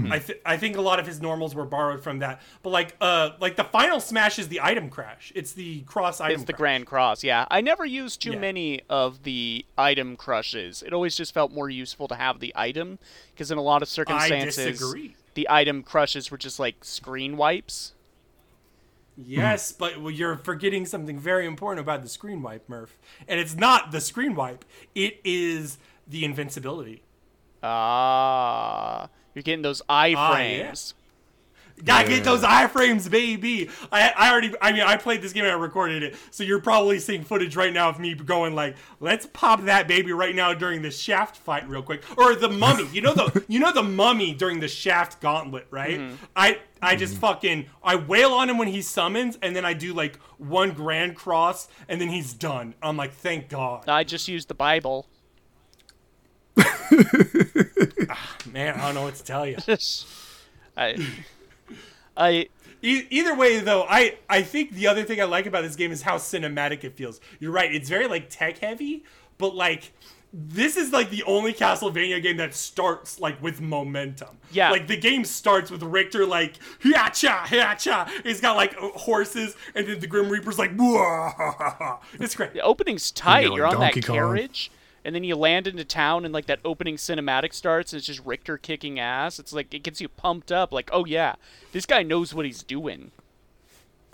I 0.09 0.19
th- 0.19 0.41
I 0.45 0.57
think 0.57 0.75
a 0.75 0.81
lot 0.81 0.99
of 0.99 1.07
his 1.07 1.21
normals 1.21 1.55
were 1.55 1.63
borrowed 1.63 2.03
from 2.03 2.19
that. 2.19 2.41
But 2.61 2.71
like 2.71 2.95
uh 2.99 3.31
like 3.39 3.55
the 3.55 3.63
final 3.63 4.01
smash 4.01 4.37
is 4.37 4.49
the 4.49 4.59
item 4.61 4.89
crash. 4.89 5.31
It's 5.33 5.53
the 5.53 5.81
cross 5.83 6.19
item. 6.19 6.35
It's 6.35 6.43
the 6.43 6.51
crash. 6.51 6.59
Grand 6.59 6.85
Cross, 6.87 7.23
yeah. 7.23 7.45
I 7.49 7.61
never 7.61 7.85
used 7.85 8.21
too 8.21 8.31
Yeah. 8.33 8.39
many 8.39 8.81
of 8.89 9.23
the 9.23 9.65
item 9.77 10.17
crashes. 10.17 10.83
It 10.83 10.91
always 10.91 11.15
just 11.15 11.33
felt 11.33 11.53
more 11.53 11.69
useful 11.69 12.09
to 12.09 12.15
have 12.15 12.41
the 12.41 12.51
item, 12.53 12.99
because 13.33 13.49
in 13.49 13.57
a 13.57 13.61
lot 13.61 13.81
of 13.81 13.87
circumstances, 13.87 14.59
I 14.59 14.71
disagree. 14.71 15.15
The 15.37 15.47
item 15.51 15.83
crashes 15.83 16.31
were 16.31 16.37
just 16.39 16.59
like 16.59 16.83
screen 16.83 17.37
wipes. 17.37 17.93
Yes, 19.15 19.71
but 19.71 20.01
well, 20.01 20.09
you're 20.09 20.35
forgetting 20.35 20.87
something 20.87 21.19
very 21.19 21.45
important 21.45 21.79
about 21.79 22.01
the 22.01 22.09
screen 22.09 22.41
wipe, 22.41 22.67
Murph. 22.67 22.97
And 23.27 23.39
it's 23.39 23.53
not 23.53 23.91
the 23.91 24.01
screen 24.01 24.33
wipe. 24.33 24.65
It 24.95 25.21
is 25.23 25.77
the 26.07 26.25
invincibility. 26.25 27.03
Ah, 27.61 29.09
you're 29.35 29.43
getting 29.43 29.61
those 29.61 29.83
Ah, 29.87 30.39
yeah. 30.39 30.73
Iframes. 31.77 31.85
Gotta 31.85 32.07
get 32.09 32.23
those 32.23 32.41
iframes, 32.41 33.09
baby. 33.09 33.69
I, 33.91 34.11
I 34.15 34.31
already, 34.31 34.53
I 34.61 34.71
mean, 34.71 34.81
I 34.81 34.97
played 34.97 35.21
this 35.21 35.33
game 35.33 35.43
and 35.43 35.51
I 35.51 35.55
recorded 35.55 36.03
it, 36.03 36.15
so 36.31 36.43
you're 36.43 36.61
probably 36.61 36.99
seeing 36.99 37.23
footage 37.23 37.55
right 37.55 37.73
now 37.73 37.89
of 37.89 37.99
me 37.99 38.13
going 38.13 38.55
like, 38.55 38.75
"Let's 38.99 39.25
pop 39.27 39.63
that 39.63 39.87
baby 39.87 40.11
right 40.11 40.35
now 40.35 40.53
during 40.53 40.81
the 40.81 40.91
Shaft 40.91 41.37
fight, 41.37 41.67
real 41.69 41.81
quick," 41.81 42.03
or 42.17 42.35
the 42.35 42.49
Mummy. 42.49 42.87
You 42.91 43.01
know 43.01 43.13
the, 43.13 43.45
you 43.47 43.59
know 43.59 43.71
the 43.71 43.83
Mummy 43.83 44.33
during 44.33 44.59
the 44.59 44.67
Shaft 44.67 45.21
Gauntlet, 45.21 45.67
right? 45.71 45.99
Mm-hmm. 45.99 46.15
I, 46.35 46.59
I 46.81 46.95
just 46.95 47.13
mm-hmm. 47.13 47.21
fucking, 47.21 47.65
I 47.83 47.95
wail 47.95 48.33
on 48.33 48.49
him 48.49 48.57
when 48.57 48.67
he 48.67 48.81
summons, 48.81 49.37
and 49.41 49.55
then 49.55 49.65
I 49.65 49.73
do 49.73 49.93
like 49.93 50.17
one 50.37 50.71
Grand 50.71 51.15
Cross, 51.15 51.69
and 51.87 52.01
then 52.01 52.09
he's 52.09 52.33
done. 52.33 52.75
I'm 52.81 52.97
like, 52.97 53.13
thank 53.13 53.49
God, 53.49 53.87
I 53.87 54.03
just 54.03 54.27
used 54.27 54.47
the 54.47 54.55
Bible. 54.55 55.07
Ah, 58.09 58.37
man. 58.51 58.75
I 58.75 58.85
don't 58.85 58.95
know 58.95 59.03
what 59.03 59.15
to 59.15 59.23
tell 59.23 59.45
you. 59.45 59.57
I, 60.77 60.95
I, 62.17 62.47
E- 62.83 63.07
either 63.09 63.33
way, 63.35 63.59
though, 63.59 63.85
I 63.89 64.17
I 64.29 64.41
think 64.43 64.71
the 64.71 64.87
other 64.87 65.03
thing 65.03 65.19
I 65.19 65.23
like 65.25 65.45
about 65.45 65.61
this 65.63 65.75
game 65.75 65.91
is 65.91 66.01
how 66.03 66.17
cinematic 66.17 66.83
it 66.83 66.95
feels. 66.95 67.19
You're 67.39 67.51
right; 67.51 67.73
it's 67.73 67.89
very 67.89 68.07
like 68.07 68.29
tech 68.29 68.59
heavy, 68.59 69.03
but 69.37 69.55
like 69.55 69.93
this 70.33 70.75
is 70.77 70.91
like 70.91 71.09
the 71.09 71.23
only 71.23 71.53
Castlevania 71.53 72.21
game 72.21 72.37
that 72.37 72.53
starts 72.53 73.19
like 73.19 73.41
with 73.41 73.61
momentum. 73.61 74.37
Yeah. 74.51 74.69
like 74.71 74.85
the 74.87 74.97
game 74.97 75.23
starts 75.25 75.71
with 75.71 75.81
Richter 75.81 76.25
like 76.25 76.59
hiacha 76.83 77.45
hiacha. 77.45 78.09
He's 78.23 78.41
got 78.41 78.55
like 78.57 78.75
horses, 78.75 79.55
and 79.73 79.87
then 79.87 79.99
the 79.99 80.07
Grim 80.07 80.29
Reaper's 80.29 80.59
like 80.59 80.75
Whoa. 80.75 81.99
It's 82.19 82.35
great. 82.35 82.53
the 82.53 82.61
opening's 82.61 83.11
tight. 83.11 83.41
You 83.43 83.49
know, 83.49 83.55
You're 83.55 83.65
on 83.67 83.73
Donkey 83.79 84.01
that 84.01 84.07
Kong. 84.07 84.15
carriage, 84.17 84.69
and 85.07 85.15
then 85.15 85.23
you 85.23 85.37
land 85.37 85.67
into 85.67 85.85
town, 85.85 86.25
and 86.25 86.33
like 86.33 86.47
that 86.47 86.59
opening 86.65 86.97
cinematic 86.97 87.53
starts, 87.53 87.93
and 87.93 87.97
it's 87.97 88.07
just 88.07 88.19
Richter 88.25 88.57
kicking 88.57 88.99
ass. 88.99 89.39
It's 89.39 89.53
like 89.53 89.73
it 89.73 89.79
gets 89.79 90.01
you 90.01 90.09
pumped 90.09 90.51
up. 90.51 90.73
Like, 90.73 90.89
oh 90.91 91.05
yeah, 91.05 91.35
this 91.71 91.85
guy 91.85 92.03
knows 92.03 92.33
what 92.33 92.45
he's 92.45 92.61
doing. 92.61 93.11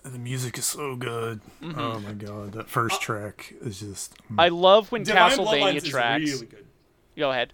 The 0.03 0.19
music 0.19 0.55
is 0.59 0.65
so 0.65 0.95
good. 0.95 1.41
Oh 1.63 1.99
my 1.99 2.11
god, 2.11 2.51
that 2.51 2.69
first 2.69 3.01
track 3.01 3.55
is 3.61 3.79
just. 3.79 4.13
I 4.37 4.49
love 4.49 4.91
when 4.91 5.01
Divine 5.01 5.31
Castlevania 5.31 5.83
tracks. 5.83 6.25
is 6.25 6.33
really 6.33 6.45
good. 6.45 6.65
Go 7.17 7.31
ahead. 7.31 7.53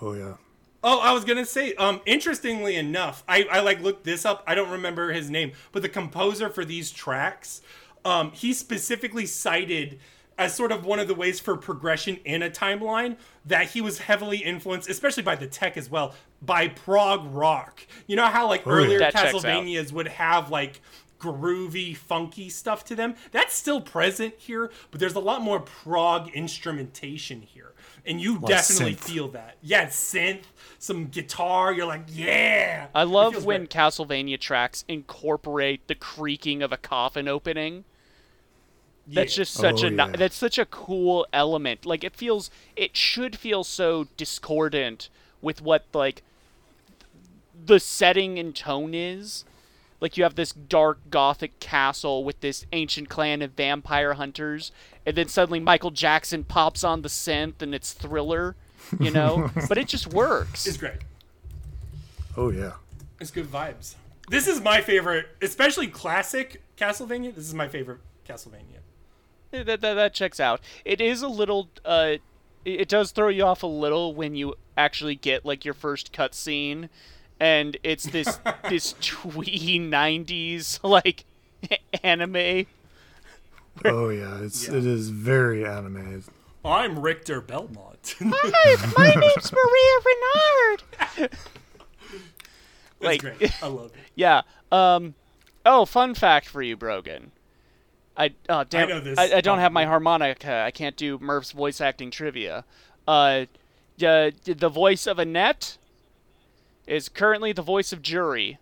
Oh 0.00 0.14
yeah. 0.14 0.34
Oh, 0.82 0.98
I 0.98 1.12
was 1.12 1.24
gonna 1.24 1.46
say, 1.46 1.74
um, 1.74 2.00
interestingly 2.04 2.74
enough, 2.74 3.22
I, 3.28 3.44
I 3.44 3.60
like 3.60 3.80
looked 3.80 4.02
this 4.02 4.26
up. 4.26 4.42
I 4.44 4.56
don't 4.56 4.70
remember 4.70 5.12
his 5.12 5.30
name, 5.30 5.52
but 5.70 5.82
the 5.82 5.88
composer 5.88 6.48
for 6.48 6.64
these 6.64 6.90
tracks, 6.90 7.62
um, 8.04 8.32
he 8.32 8.52
specifically 8.52 9.26
cited 9.26 10.00
as 10.38 10.54
sort 10.54 10.72
of 10.72 10.84
one 10.84 10.98
of 10.98 11.08
the 11.08 11.14
ways 11.14 11.40
for 11.40 11.56
progression 11.56 12.16
in 12.24 12.42
a 12.42 12.50
timeline 12.50 13.16
that 13.44 13.70
he 13.70 13.80
was 13.80 13.98
heavily 13.98 14.38
influenced, 14.38 14.88
especially 14.88 15.22
by 15.22 15.36
the 15.36 15.46
tech 15.46 15.76
as 15.76 15.90
well, 15.90 16.14
by 16.40 16.68
prog 16.68 17.32
rock. 17.34 17.86
You 18.06 18.16
know 18.16 18.26
how 18.26 18.48
like 18.48 18.66
oh, 18.66 18.70
yeah. 18.70 18.76
earlier 18.76 18.98
That 18.98 19.12
checks 19.12 19.34
out. 19.34 19.42
Castlevanias 19.42 19.92
would 19.92 20.08
have 20.08 20.50
like 20.50 20.80
groovy, 21.18 21.96
funky 21.96 22.48
stuff 22.48 22.84
to 22.86 22.96
them. 22.96 23.14
That's 23.30 23.54
still 23.54 23.80
present 23.80 24.34
here, 24.38 24.70
but 24.90 25.00
there's 25.00 25.14
a 25.14 25.20
lot 25.20 25.40
more 25.40 25.60
prog 25.60 26.28
instrumentation 26.30 27.42
here. 27.42 27.72
And 28.04 28.20
you 28.20 28.40
definitely 28.40 28.96
synth. 28.96 28.98
feel 28.98 29.28
that. 29.28 29.56
Yeah, 29.62 29.86
synth, 29.86 30.42
some 30.80 31.06
guitar, 31.06 31.72
you're 31.72 31.86
like, 31.86 32.02
yeah. 32.08 32.88
I 32.94 33.04
love 33.04 33.44
when 33.44 33.60
great. 33.60 33.70
Castlevania 33.70 34.40
tracks 34.40 34.84
incorporate 34.88 35.86
the 35.86 35.94
creaking 35.94 36.62
of 36.62 36.72
a 36.72 36.76
coffin 36.76 37.28
opening. 37.28 37.84
That's 39.06 39.32
Yeah. 39.36 39.42
just 39.42 39.54
such 39.54 39.82
Oh, 39.82 39.88
a 39.88 39.90
yeah. 39.90 40.06
that's 40.16 40.36
such 40.36 40.58
a 40.58 40.64
cool 40.66 41.26
element. 41.32 41.84
Like 41.86 42.04
it 42.04 42.14
feels 42.16 42.50
it 42.76 42.96
should 42.96 43.36
feel 43.38 43.64
so 43.64 44.06
discordant 44.16 45.08
with 45.40 45.60
what 45.60 45.84
like 45.92 46.22
the 47.66 47.80
setting 47.80 48.38
and 48.38 48.54
tone 48.54 48.94
is. 48.94 49.44
Like 50.00 50.16
you 50.16 50.24
have 50.24 50.34
this 50.34 50.52
dark 50.52 50.98
gothic 51.10 51.58
castle 51.60 52.24
with 52.24 52.40
this 52.40 52.66
ancient 52.72 53.08
clan 53.08 53.40
of 53.42 53.52
vampire 53.52 54.14
hunters 54.14 54.72
and 55.06 55.16
then 55.16 55.28
suddenly 55.28 55.60
Michael 55.60 55.90
Jackson 55.92 56.44
pops 56.44 56.82
on 56.84 57.02
the 57.02 57.08
synth 57.08 57.60
and 57.62 57.74
it's 57.74 57.92
thriller, 57.92 58.54
you 59.00 59.10
know? 59.10 59.50
but 59.68 59.78
it 59.78 59.88
just 59.88 60.08
works. 60.12 60.66
It's 60.66 60.76
great. 60.76 60.98
Oh 62.36 62.50
yeah. 62.50 62.72
It's 63.20 63.30
good 63.30 63.46
vibes. 63.46 63.94
This 64.28 64.46
is 64.48 64.60
my 64.60 64.80
favorite, 64.80 65.26
especially 65.42 65.86
classic 65.88 66.62
Castlevania. 66.76 67.34
This 67.34 67.44
is 67.46 67.54
my 67.54 67.68
favorite 67.68 67.98
Castlevania. 68.28 68.78
Yeah, 69.52 69.62
That, 69.64 69.80
that, 69.82 69.94
that 69.94 70.14
checks 70.14 70.40
out. 70.40 70.60
It 70.84 71.00
is 71.00 71.22
a 71.22 71.28
little. 71.28 71.68
Uh, 71.84 72.14
it 72.64 72.80
it 72.82 72.88
does 72.88 73.10
throw 73.12 73.28
you 73.28 73.44
off 73.44 73.62
a 73.62 73.66
little 73.68 74.14
when 74.14 74.34
you 74.34 74.54
actually 74.76 75.14
get 75.16 75.44
like 75.44 75.64
your 75.64 75.74
first 75.74 76.12
cutscene, 76.12 76.88
and 77.40 77.76
it's 77.82 78.04
this 78.04 78.38
this 78.68 78.94
twee 79.00 79.78
nineties 79.78 80.80
like 80.82 81.24
anime. 82.02 82.66
Oh 83.84 84.08
yeah. 84.10 84.38
It's 84.42 84.68
it 84.68 84.86
is 84.86 85.10
very 85.10 85.64
animated. 85.66 86.24
I'm 86.64 87.00
Richter 87.00 87.40
Belmont. 87.40 88.14
Hi, 88.22 88.76
My 88.96 89.14
name's 89.20 89.52
Maria 89.52 89.98
Renard. 90.06 90.82
That's 91.18 91.36
Like- 93.00 93.20
great. 93.20 93.62
I 93.62 93.66
love 93.66 93.86
it. 93.86 93.94
Yeah. 94.14 94.42
Um. 94.70 95.14
Oh, 95.66 95.84
fun 95.84 96.14
fact 96.14 96.48
for 96.48 96.62
you, 96.62 96.76
Brogan. 96.76 97.32
I 98.16 98.34
oh 98.48 98.64
damn. 98.64 98.88
know 98.88 99.00
this. 99.00 99.18
I, 99.18 99.36
I 99.36 99.40
don't 99.40 99.58
have 99.58 99.72
my 99.72 99.84
harmonica. 99.84 100.62
I 100.66 100.70
can't 100.70 100.96
do 100.96 101.18
Murph's 101.18 101.52
voice 101.52 101.80
acting 101.80 102.10
trivia. 102.10 102.64
Uh, 103.06 103.46
uh, 104.04 104.30
the 104.44 104.68
voice 104.68 105.06
of 105.06 105.18
Annette 105.18 105.78
is 106.86 107.08
currently 107.08 107.52
the 107.52 107.62
voice 107.62 107.92
of 107.92 108.02
Juri. 108.02 108.58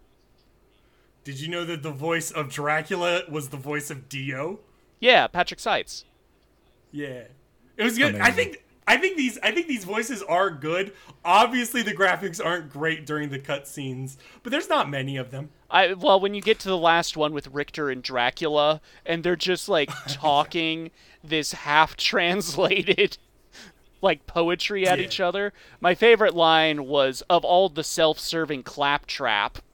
Did 1.25 1.41
you 1.41 1.49
know 1.49 1.65
that 1.65 1.83
the 1.83 1.91
voice 1.91 2.31
of 2.31 2.51
Dracula 2.51 3.23
was 3.29 3.49
the 3.49 3.57
voice 3.57 3.91
of 3.91 4.09
Dio? 4.09 4.61
Yeah, 5.01 5.27
Patrick 5.27 5.61
Seitz. 5.61 6.05
Yeah, 6.93 7.25
it 7.77 7.85
was 7.85 7.99
good. 7.99 8.17
I 8.17 8.31
think 8.31 8.65
I 8.87 8.97
think 8.97 9.17
these 9.17 9.39
I 9.43 9.53
think 9.53 9.67
these 9.67 9.85
voices 9.85 10.23
are 10.23 10.51
good. 10.51 10.93
Obviously, 11.25 11.83
the 11.83 11.95
graphics 11.95 12.45
aren't 12.45 12.71
great 12.71 13.07
during 13.07 13.31
the 13.31 13.39
cutscenes, 13.39 14.17
but 14.43 14.51
there's 14.51 14.69
not 14.69 14.91
many 14.91 15.17
of 15.17 15.31
them. 15.31 15.51
I 15.71 15.95
well, 15.95 16.19
when 16.21 16.35
you 16.35 16.43
get 16.43 16.59
to 16.61 16.69
the 16.69 16.77
last 16.79 17.17
one 17.17 17.33
with 17.33 17.47
Richter 17.49 17.91
and 17.91 18.03
Dracula, 18.03 18.81
and 19.07 19.23
they're 19.23 19.37
just 19.37 19.69
like 19.69 19.91
talking 20.09 20.91
this 21.23 21.53
half 21.53 21.97
translated 21.97 23.19
like 24.03 24.27
poetry 24.27 24.87
at 24.89 24.99
Yeah. 24.99 25.05
each 25.05 25.21
other. 25.21 25.53
My 25.81 25.95
favorite 25.95 26.35
line 26.35 26.87
was 26.87 27.23
of 27.29 27.45
all 27.45 27.69
the 27.69 27.85
self-serving 27.85 28.63
claptrap. 28.63 29.59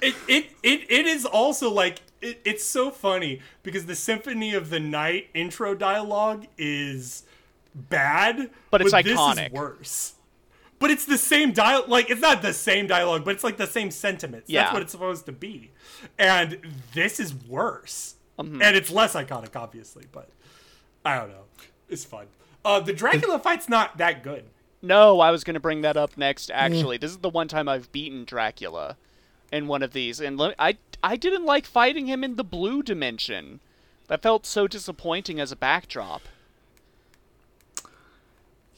It 0.00 0.16
it 0.26 0.46
it, 0.64 0.90
it 0.90 1.06
is 1.06 1.24
also 1.24 1.70
like 1.70 2.00
it, 2.20 2.40
it's 2.44 2.64
so 2.64 2.90
funny 2.90 3.40
because 3.62 3.86
the 3.86 3.94
Symphony 3.94 4.52
of 4.52 4.68
the 4.68 4.80
Night 4.80 5.28
intro 5.32 5.76
dialogue 5.76 6.46
is 6.58 7.22
bad, 7.72 8.50
But 8.72 8.80
it's 8.82 8.90
This 8.92 9.04
iconic. 9.04 9.46
is 9.46 9.52
worse. 9.52 10.14
But 10.82 10.90
it's 10.90 11.04
the 11.04 11.16
same 11.16 11.52
dialogue. 11.52 11.88
Like 11.88 12.10
it's 12.10 12.20
not 12.20 12.42
the 12.42 12.52
same 12.52 12.88
dialogue, 12.88 13.24
but 13.24 13.34
it's 13.34 13.44
like 13.44 13.56
the 13.56 13.68
same 13.68 13.92
sentiments. 13.92 14.50
Yeah. 14.50 14.62
That's 14.62 14.72
what 14.72 14.82
it's 14.82 14.90
supposed 14.90 15.26
to 15.26 15.32
be. 15.32 15.70
And 16.18 16.58
this 16.92 17.20
is 17.20 17.32
worse. 17.32 18.16
Mm-hmm. 18.36 18.60
And 18.60 18.74
it's 18.74 18.90
less 18.90 19.14
iconic, 19.14 19.54
obviously. 19.54 20.06
But 20.10 20.28
I 21.04 21.20
don't 21.20 21.28
know. 21.28 21.44
It's 21.88 22.04
fun. 22.04 22.26
Uh, 22.64 22.80
the 22.80 22.92
Dracula 22.92 23.38
fight's 23.42 23.68
not 23.68 23.96
that 23.98 24.24
good. 24.24 24.46
No, 24.82 25.20
I 25.20 25.30
was 25.30 25.44
going 25.44 25.54
to 25.54 25.60
bring 25.60 25.82
that 25.82 25.96
up 25.96 26.16
next. 26.16 26.50
Actually, 26.52 26.96
this 26.96 27.12
is 27.12 27.18
the 27.18 27.30
one 27.30 27.46
time 27.46 27.68
I've 27.68 27.92
beaten 27.92 28.24
Dracula 28.24 28.96
in 29.52 29.68
one 29.68 29.84
of 29.84 29.92
these, 29.92 30.18
and 30.18 30.42
I 30.58 30.78
I 31.00 31.14
didn't 31.14 31.46
like 31.46 31.64
fighting 31.64 32.06
him 32.06 32.24
in 32.24 32.34
the 32.34 32.42
blue 32.42 32.82
dimension. 32.82 33.60
That 34.08 34.20
felt 34.20 34.46
so 34.46 34.66
disappointing 34.66 35.38
as 35.38 35.52
a 35.52 35.56
backdrop. 35.56 36.22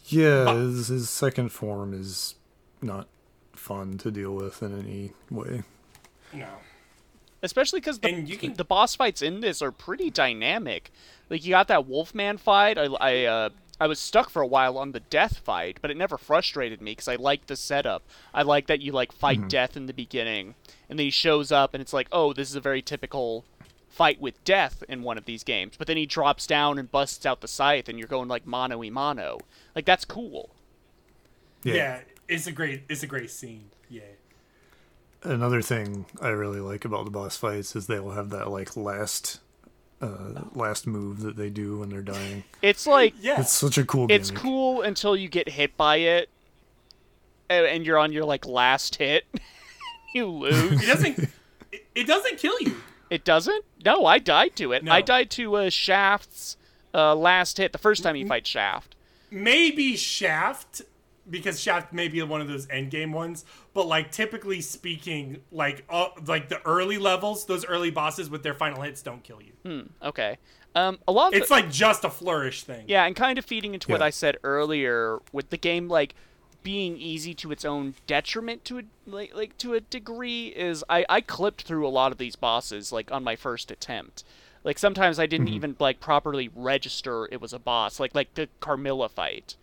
Yeah, 0.06 0.54
his, 0.54 0.88
his 0.88 1.10
second 1.10 1.50
form 1.50 1.94
is 1.94 2.34
not 2.82 3.08
fun 3.52 3.96
to 3.98 4.10
deal 4.10 4.34
with 4.34 4.62
in 4.62 4.78
any 4.78 5.12
way. 5.30 5.62
No. 6.32 6.48
Especially 7.42 7.80
because 7.80 7.98
the, 7.98 8.22
can- 8.36 8.54
the 8.54 8.64
boss 8.64 8.94
fights 8.94 9.22
in 9.22 9.40
this 9.40 9.62
are 9.62 9.70
pretty 9.70 10.10
dynamic. 10.10 10.90
Like 11.30 11.44
you 11.44 11.50
got 11.50 11.68
that 11.68 11.86
Wolfman 11.86 12.38
fight. 12.38 12.78
I, 12.78 12.84
I 12.84 13.24
uh, 13.24 13.48
I 13.80 13.86
was 13.86 13.98
stuck 13.98 14.30
for 14.30 14.40
a 14.40 14.46
while 14.46 14.78
on 14.78 14.92
the 14.92 15.00
death 15.00 15.38
fight, 15.38 15.78
but 15.82 15.90
it 15.90 15.96
never 15.96 16.16
frustrated 16.16 16.80
me 16.80 16.92
because 16.92 17.08
I 17.08 17.16
liked 17.16 17.48
the 17.48 17.56
setup. 17.56 18.02
I 18.32 18.42
like 18.42 18.66
that 18.68 18.80
you 18.80 18.92
like 18.92 19.10
fight 19.12 19.48
death 19.48 19.76
in 19.76 19.86
the 19.86 19.92
beginning, 19.92 20.54
and 20.88 20.98
then 20.98 21.06
he 21.06 21.10
shows 21.10 21.50
up, 21.50 21.74
and 21.74 21.80
it's 21.80 21.92
like, 21.92 22.08
oh, 22.12 22.32
this 22.32 22.48
is 22.48 22.56
a 22.56 22.60
very 22.60 22.82
typical 22.82 23.44
fight 23.94 24.20
with 24.20 24.42
death 24.44 24.82
in 24.88 25.02
one 25.02 25.16
of 25.16 25.24
these 25.24 25.44
games. 25.44 25.74
But 25.78 25.86
then 25.86 25.96
he 25.96 26.04
drops 26.06 26.46
down 26.46 26.78
and 26.78 26.90
busts 26.90 27.24
out 27.24 27.40
the 27.40 27.48
scythe, 27.48 27.88
and 27.88 27.98
you're 27.98 28.08
going 28.08 28.28
like 28.28 28.46
mano 28.46 28.78
y 28.78 28.90
mano. 28.90 29.38
Like 29.74 29.84
that's 29.84 30.04
cool. 30.04 30.50
Yeah. 31.62 32.00
it's 32.28 32.46
a 32.46 32.52
great 32.52 32.82
it's 32.88 33.02
a 33.02 33.06
great 33.06 33.30
scene. 33.30 33.70
Yeah. 33.88 34.02
Another 35.22 35.62
thing 35.62 36.04
I 36.20 36.28
really 36.28 36.60
like 36.60 36.84
about 36.84 37.04
the 37.06 37.10
boss 37.10 37.36
fights 37.36 37.74
is 37.74 37.86
they 37.86 38.00
will 38.00 38.12
have 38.12 38.30
that 38.30 38.50
like 38.50 38.76
last 38.76 39.40
uh 40.02 40.42
last 40.54 40.86
move 40.86 41.20
that 41.20 41.36
they 41.36 41.48
do 41.48 41.78
when 41.78 41.88
they're 41.88 42.02
dying. 42.02 42.44
It's 42.60 42.86
like 42.86 43.14
Yeah. 43.20 43.40
It's 43.40 43.52
such 43.52 43.78
a 43.78 43.84
cool 43.84 44.06
it's 44.10 44.30
gimmick. 44.30 44.42
cool 44.42 44.82
until 44.82 45.16
you 45.16 45.28
get 45.28 45.48
hit 45.48 45.76
by 45.76 45.96
it, 45.96 46.28
and, 47.48 47.64
and 47.66 47.86
you're 47.86 47.98
on 47.98 48.12
your 48.12 48.24
like 48.24 48.44
last 48.46 48.96
hit. 48.96 49.24
you 50.14 50.26
lose. 50.26 50.82
it 50.82 50.86
doesn't 50.86 51.18
it, 51.72 51.86
it 51.94 52.06
doesn't 52.06 52.38
kill 52.38 52.60
you. 52.60 52.76
It 53.14 53.24
doesn't? 53.24 53.64
No, 53.84 54.06
I 54.06 54.18
died 54.18 54.56
to 54.56 54.72
it. 54.72 54.82
No. 54.82 54.90
I 54.90 55.00
died 55.00 55.30
to 55.32 55.54
uh, 55.54 55.70
Shaft's 55.70 56.56
uh, 56.92 57.14
last 57.14 57.58
hit 57.58 57.70
the 57.70 57.78
first 57.78 58.02
time 58.02 58.16
you 58.16 58.26
fight 58.26 58.44
Shaft. 58.44 58.96
Maybe 59.30 59.94
Shaft 59.96 60.82
because 61.30 61.60
Shaft 61.60 61.92
may 61.92 62.08
be 62.08 62.20
one 62.22 62.40
of 62.40 62.48
those 62.48 62.68
end 62.68 62.90
game 62.90 63.12
ones, 63.12 63.44
but 63.72 63.86
like 63.86 64.10
typically 64.10 64.60
speaking, 64.60 65.38
like 65.52 65.84
uh, 65.88 66.08
like 66.26 66.48
the 66.48 66.60
early 66.66 66.98
levels, 66.98 67.46
those 67.46 67.64
early 67.64 67.90
bosses 67.92 68.28
with 68.28 68.42
their 68.42 68.52
final 68.54 68.82
hits 68.82 69.00
don't 69.00 69.22
kill 69.22 69.40
you. 69.40 69.52
Hmm, 69.64 70.06
Okay. 70.06 70.38
Um, 70.76 70.98
a 71.06 71.12
lot 71.12 71.28
of 71.32 71.34
It's 71.38 71.48
the- 71.50 71.54
like 71.54 71.70
just 71.70 72.02
a 72.04 72.10
flourish 72.10 72.64
thing. 72.64 72.86
yeah, 72.88 73.04
and 73.06 73.14
kind 73.14 73.38
of 73.38 73.44
feeding 73.44 73.74
into 73.74 73.92
what 73.92 74.02
I 74.02 74.10
said 74.10 74.38
earlier 74.42 75.20
with 75.32 75.50
the 75.50 75.56
game 75.56 75.88
like 75.88 76.16
being 76.64 76.96
easy 76.96 77.34
to 77.34 77.52
its 77.52 77.64
own 77.64 77.94
detriment 78.08 78.64
to 78.64 78.78
a 78.78 78.82
like 79.06 79.32
like 79.34 79.56
to 79.58 79.74
a 79.74 79.80
degree 79.80 80.48
is 80.48 80.82
I 80.88 81.04
I 81.08 81.20
clipped 81.20 81.62
through 81.62 81.86
a 81.86 81.90
lot 81.90 82.10
of 82.10 82.18
these 82.18 82.34
bosses 82.34 82.90
like 82.90 83.12
on 83.12 83.22
my 83.22 83.36
first 83.36 83.70
attempt. 83.70 84.24
Like 84.64 84.78
sometimes 84.78 85.20
I 85.20 85.26
didn't 85.26 85.48
even 85.48 85.76
like 85.78 86.00
properly 86.00 86.50
register 86.56 87.28
it 87.30 87.40
was 87.40 87.52
a 87.52 87.58
boss. 87.58 88.00
Like 88.00 88.14
like 88.14 88.34
the 88.34 88.48
Carmilla 88.58 89.08
fight. 89.08 89.54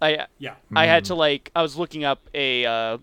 I 0.00 0.26
Yeah. 0.38 0.54
I 0.74 0.86
had 0.86 1.04
to 1.04 1.14
like 1.14 1.52
I 1.54 1.62
was 1.62 1.76
looking 1.76 2.02
up 2.02 2.20
a 2.32 2.64
uh, 2.64 2.98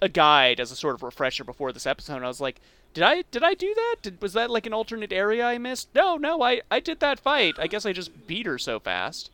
a 0.00 0.08
guide 0.08 0.60
as 0.60 0.70
a 0.70 0.76
sort 0.76 0.94
of 0.94 1.02
refresher 1.02 1.42
before 1.42 1.72
this 1.72 1.86
episode. 1.86 2.16
And 2.16 2.24
I 2.24 2.28
was 2.28 2.40
like, 2.40 2.60
did 2.94 3.02
I 3.02 3.24
did 3.32 3.42
I 3.42 3.54
do 3.54 3.74
that? 3.74 3.96
Did, 4.00 4.22
was 4.22 4.34
that 4.34 4.48
like 4.48 4.64
an 4.66 4.72
alternate 4.72 5.12
area 5.12 5.44
I 5.44 5.58
missed? 5.58 5.88
No, 5.92 6.16
no, 6.16 6.40
I 6.40 6.60
I 6.70 6.78
did 6.78 7.00
that 7.00 7.18
fight. 7.18 7.56
I 7.58 7.66
guess 7.66 7.84
I 7.84 7.92
just 7.92 8.28
beat 8.28 8.46
her 8.46 8.58
so 8.58 8.78
fast. 8.78 9.31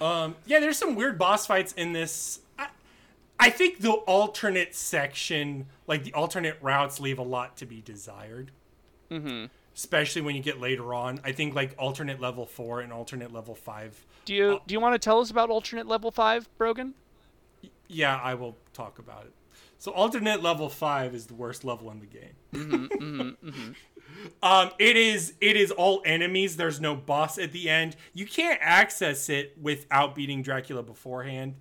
Yeah. 0.00 0.22
Um, 0.22 0.36
yeah, 0.46 0.60
there's 0.60 0.78
some 0.78 0.94
weird 0.94 1.18
boss 1.18 1.46
fights 1.46 1.72
in 1.72 1.92
this. 1.92 2.40
I, 2.58 2.68
I 3.38 3.50
think 3.50 3.80
the 3.80 3.92
alternate 3.92 4.74
section, 4.74 5.66
like 5.86 6.04
the 6.04 6.12
alternate 6.14 6.58
routes, 6.60 7.00
leave 7.00 7.18
a 7.18 7.22
lot 7.22 7.56
to 7.58 7.66
be 7.66 7.80
desired. 7.80 8.50
Mm-hmm. 9.10 9.46
Especially 9.74 10.22
when 10.22 10.36
you 10.36 10.42
get 10.42 10.60
later 10.60 10.92
on. 10.92 11.20
I 11.24 11.32
think 11.32 11.54
like 11.54 11.74
alternate 11.78 12.20
level 12.20 12.46
four 12.46 12.80
and 12.80 12.92
alternate 12.92 13.32
level 13.32 13.54
five. 13.54 14.04
Do 14.24 14.34
you 14.34 14.60
do 14.66 14.72
you 14.74 14.80
want 14.80 14.94
to 14.94 14.98
tell 14.98 15.20
us 15.20 15.30
about 15.30 15.48
alternate 15.48 15.86
level 15.86 16.10
five, 16.10 16.48
Brogan? 16.58 16.94
Yeah, 17.88 18.16
I 18.22 18.34
will 18.34 18.56
talk 18.72 18.98
about 18.98 19.24
it. 19.24 19.32
So 19.78 19.92
alternate 19.92 20.42
level 20.42 20.68
five 20.68 21.14
is 21.14 21.26
the 21.26 21.34
worst 21.34 21.64
level 21.64 21.90
in 21.90 22.00
the 22.00 22.06
game. 22.06 23.36
Um, 24.42 24.70
it 24.78 24.96
is 24.96 25.34
it 25.40 25.56
is 25.56 25.70
all 25.70 26.02
enemies. 26.04 26.56
There's 26.56 26.80
no 26.80 26.94
boss 26.96 27.38
at 27.38 27.52
the 27.52 27.68
end. 27.68 27.96
You 28.14 28.26
can't 28.26 28.58
access 28.62 29.28
it 29.28 29.56
without 29.60 30.14
beating 30.14 30.42
Dracula 30.42 30.82
beforehand. 30.82 31.56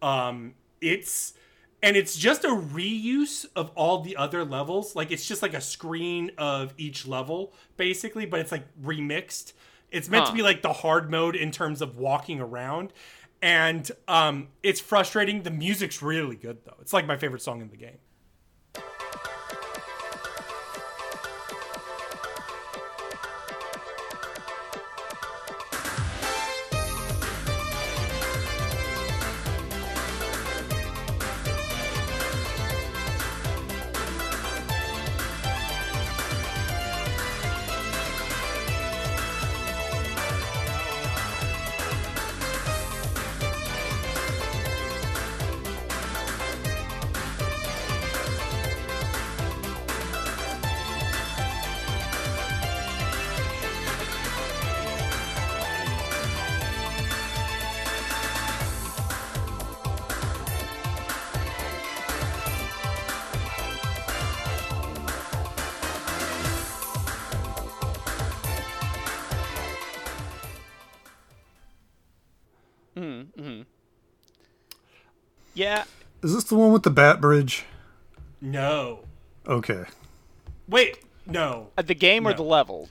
Um, 0.00 0.54
it's 0.80 1.34
and 1.82 1.96
it's 1.96 2.16
just 2.16 2.44
a 2.44 2.48
reuse 2.48 3.46
of 3.56 3.70
all 3.74 4.00
the 4.00 4.16
other 4.16 4.44
levels. 4.44 4.94
Like 4.94 5.10
it's 5.10 5.26
just 5.26 5.42
like 5.42 5.54
a 5.54 5.60
screen 5.60 6.30
of 6.38 6.74
each 6.76 7.06
level, 7.06 7.52
basically, 7.76 8.26
but 8.26 8.40
it's 8.40 8.52
like 8.52 8.64
remixed. 8.82 9.52
It's 9.90 10.08
meant 10.08 10.26
to 10.26 10.32
be 10.32 10.42
like 10.42 10.62
the 10.62 10.72
hard 10.72 11.10
mode 11.10 11.34
in 11.34 11.50
terms 11.50 11.82
of 11.82 11.96
walking 11.96 12.40
around. 12.40 12.92
And 13.42 13.90
um, 14.06 14.48
it's 14.62 14.78
frustrating. 14.80 15.42
The 15.42 15.50
music's 15.50 16.02
really 16.02 16.36
good 16.36 16.58
though. 16.64 16.76
It's 16.80 16.92
like 16.92 17.06
my 17.06 17.16
favorite 17.16 17.42
song 17.42 17.60
in 17.60 17.70
the 17.70 17.76
game. 17.76 17.98
The 76.50 76.56
one 76.56 76.72
with 76.72 76.82
the 76.82 76.90
bat 76.90 77.20
bridge? 77.20 77.64
No. 78.40 79.00
Okay. 79.46 79.84
Wait. 80.68 80.98
No. 81.26 81.68
uh, 81.78 81.82
the 81.82 81.94
game 81.94 82.26
or 82.26 82.34
the 82.34 82.42
level? 82.42 82.88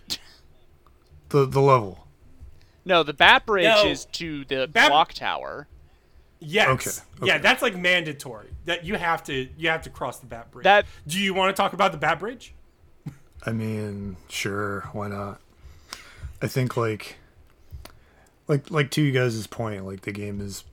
The 1.30 1.46
the 1.46 1.62
level. 1.62 2.08
no, 2.86 3.04
the 3.04 3.14
Bat 3.14 3.46
Bridge 3.46 3.66
No. 3.66 3.86
is 3.86 4.06
to 4.14 4.46
the 4.46 4.68
Bat- 4.68 4.88
clock 4.90 5.14
tower. 5.14 5.68
Yes. 6.40 6.70
Okay, 6.70 7.28
Yeah, 7.28 7.38
that's 7.38 7.62
like 7.62 7.76
mandatory. 7.76 8.48
That 8.66 8.84
you 8.86 8.96
have 8.96 9.24
to 9.26 9.48
you 9.58 9.70
have 9.70 9.82
to 9.84 9.90
cross 9.90 10.20
the 10.20 10.26
bat 10.26 10.50
bridge. 10.52 10.64
That- 10.64 10.86
Do 11.06 11.20
you 11.20 11.34
want 11.34 11.56
to 11.56 11.62
talk 11.62 11.74
about 11.74 11.92
the 11.92 11.98
bat 11.98 12.20
bridge? 12.20 12.54
I 13.46 13.52
mean, 13.52 14.16
sure, 14.30 14.88
why 14.94 15.08
not? 15.10 15.40
I 16.42 16.48
think 16.48 16.76
like 16.78 17.18
like 18.48 18.72
like 18.72 18.90
to 18.92 19.02
you 19.02 19.12
guys' 19.12 19.46
point, 19.48 19.86
like 19.86 20.02
the 20.02 20.12
game 20.14 20.40
is 20.42 20.64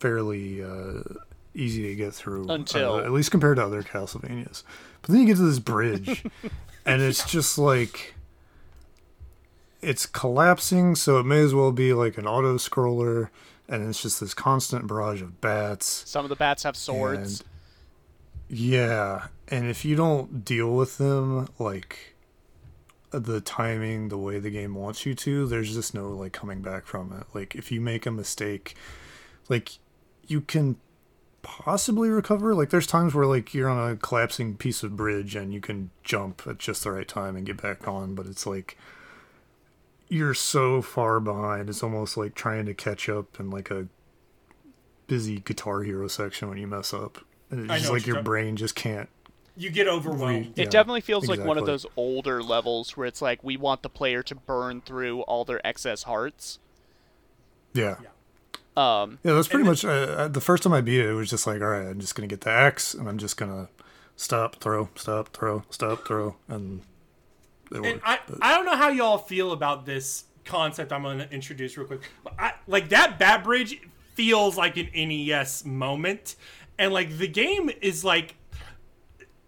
fairly 0.00 0.62
uh 0.62 1.02
easy 1.56 1.82
to 1.88 1.94
get 1.94 2.14
through 2.14 2.48
Until- 2.48 2.94
uh, 2.94 3.00
at 3.00 3.12
least 3.12 3.30
compared 3.30 3.56
to 3.56 3.64
other 3.64 3.82
Castlevanias. 3.82 4.62
But 5.02 5.10
then 5.10 5.20
you 5.20 5.26
get 5.26 5.36
to 5.36 5.48
this 5.48 5.58
bridge 5.58 6.24
and 6.86 7.02
it's 7.02 7.28
just 7.28 7.58
like 7.58 8.14
it's 9.82 10.06
collapsing, 10.06 10.94
so 10.94 11.18
it 11.18 11.24
may 11.24 11.40
as 11.40 11.54
well 11.54 11.72
be 11.72 11.92
like 11.92 12.18
an 12.18 12.26
auto 12.26 12.56
scroller 12.56 13.28
and 13.68 13.88
it's 13.88 14.02
just 14.02 14.20
this 14.20 14.34
constant 14.34 14.86
barrage 14.86 15.22
of 15.22 15.40
bats. 15.40 16.02
Some 16.06 16.24
of 16.24 16.28
the 16.28 16.36
bats 16.36 16.62
have 16.62 16.76
swords. 16.76 17.42
Yeah, 18.48 19.26
and 19.48 19.68
if 19.68 19.84
you 19.84 19.96
don't 19.96 20.44
deal 20.44 20.70
with 20.70 20.98
them 20.98 21.48
like 21.58 22.14
the 23.10 23.40
timing, 23.40 24.08
the 24.08 24.18
way 24.18 24.38
the 24.38 24.50
game 24.50 24.74
wants 24.74 25.04
you 25.04 25.14
to, 25.14 25.46
there's 25.46 25.74
just 25.74 25.94
no 25.94 26.10
like 26.10 26.32
coming 26.32 26.62
back 26.62 26.86
from 26.86 27.12
it. 27.12 27.26
Like 27.34 27.54
if 27.54 27.72
you 27.72 27.80
make 27.80 28.06
a 28.06 28.10
mistake, 28.12 28.76
like 29.48 29.78
you 30.26 30.40
can 30.40 30.76
possibly 31.46 32.08
recover. 32.08 32.54
Like 32.54 32.70
there's 32.70 32.88
times 32.88 33.14
where 33.14 33.24
like 33.24 33.54
you're 33.54 33.68
on 33.68 33.90
a 33.92 33.96
collapsing 33.96 34.56
piece 34.56 34.82
of 34.82 34.96
bridge 34.96 35.36
and 35.36 35.54
you 35.54 35.60
can 35.60 35.90
jump 36.02 36.42
at 36.46 36.58
just 36.58 36.82
the 36.82 36.90
right 36.90 37.06
time 37.06 37.36
and 37.36 37.46
get 37.46 37.62
back 37.62 37.86
on, 37.86 38.16
but 38.16 38.26
it's 38.26 38.46
like 38.46 38.76
you're 40.08 40.34
so 40.34 40.82
far 40.82 41.20
behind. 41.20 41.68
It's 41.68 41.82
almost 41.84 42.16
like 42.16 42.34
trying 42.34 42.66
to 42.66 42.74
catch 42.74 43.08
up 43.08 43.38
in 43.38 43.50
like 43.50 43.70
a 43.70 43.86
busy 45.06 45.38
Guitar 45.40 45.82
Hero 45.82 46.08
section 46.08 46.48
when 46.48 46.58
you 46.58 46.66
mess 46.66 46.92
up. 46.92 47.18
And 47.50 47.60
It's 47.60 47.70
I 47.70 47.74
just 47.76 47.86
know 47.86 47.92
what 47.92 48.00
like 48.00 48.06
your 48.06 48.16
talking- 48.16 48.24
brain 48.24 48.56
just 48.56 48.74
can't. 48.74 49.08
You 49.58 49.70
get 49.70 49.88
overwhelmed. 49.88 50.46
It 50.58 50.64
Yeah, 50.64 50.64
definitely 50.66 51.00
feels 51.00 51.28
like 51.28 51.42
one 51.42 51.56
of 51.56 51.64
those 51.64 51.86
older 51.96 52.42
levels 52.42 52.94
where 52.96 53.06
it's 53.06 53.22
like 53.22 53.42
we 53.42 53.56
want 53.56 53.82
the 53.82 53.88
player 53.88 54.22
to 54.24 54.34
burn 54.34 54.82
through 54.82 55.22
all 55.22 55.46
their 55.46 55.64
excess 55.66 56.02
hearts. 56.02 56.58
Yeah. 57.72 57.96
Yeah. 58.02 58.08
Um, 58.76 59.18
Yeah, 59.24 59.32
that's 59.32 59.48
pretty 59.48 59.64
much 59.64 59.84
uh, 59.84 59.88
uh, 59.88 60.28
the 60.28 60.40
first 60.40 60.62
time 60.62 60.72
I 60.72 60.80
beat 60.80 61.00
it. 61.00 61.08
It 61.08 61.14
was 61.14 61.30
just 61.30 61.46
like, 61.46 61.60
all 61.62 61.68
right, 61.68 61.86
I'm 61.86 61.98
just 62.00 62.14
gonna 62.14 62.26
get 62.26 62.42
the 62.42 62.50
axe, 62.50 62.94
and 62.94 63.08
I'm 63.08 63.18
just 63.18 63.36
gonna 63.36 63.68
stop, 64.16 64.56
throw, 64.60 64.88
stop, 64.94 65.28
throw, 65.34 65.62
stop, 65.70 66.06
throw, 66.06 66.36
and 66.48 66.82
it 67.70 67.76
And 67.76 67.84
worked. 67.84 68.02
I, 68.04 68.18
but- 68.28 68.38
I 68.42 68.54
don't 68.54 68.66
know 68.66 68.76
how 68.76 68.88
y'all 68.88 69.18
feel 69.18 69.52
about 69.52 69.86
this 69.86 70.24
concept 70.44 70.92
I'm 70.92 71.02
going 71.02 71.18
to 71.18 71.30
introduce 71.32 71.76
real 71.76 71.86
quick. 71.88 72.02
I, 72.38 72.52
like 72.68 72.90
that 72.90 73.18
bat 73.18 73.42
bridge 73.42 73.80
feels 74.14 74.56
like 74.56 74.76
an 74.76 74.88
NES 74.94 75.64
moment, 75.64 76.36
and 76.78 76.92
like 76.92 77.18
the 77.18 77.26
game 77.28 77.70
is 77.82 78.04
like 78.04 78.34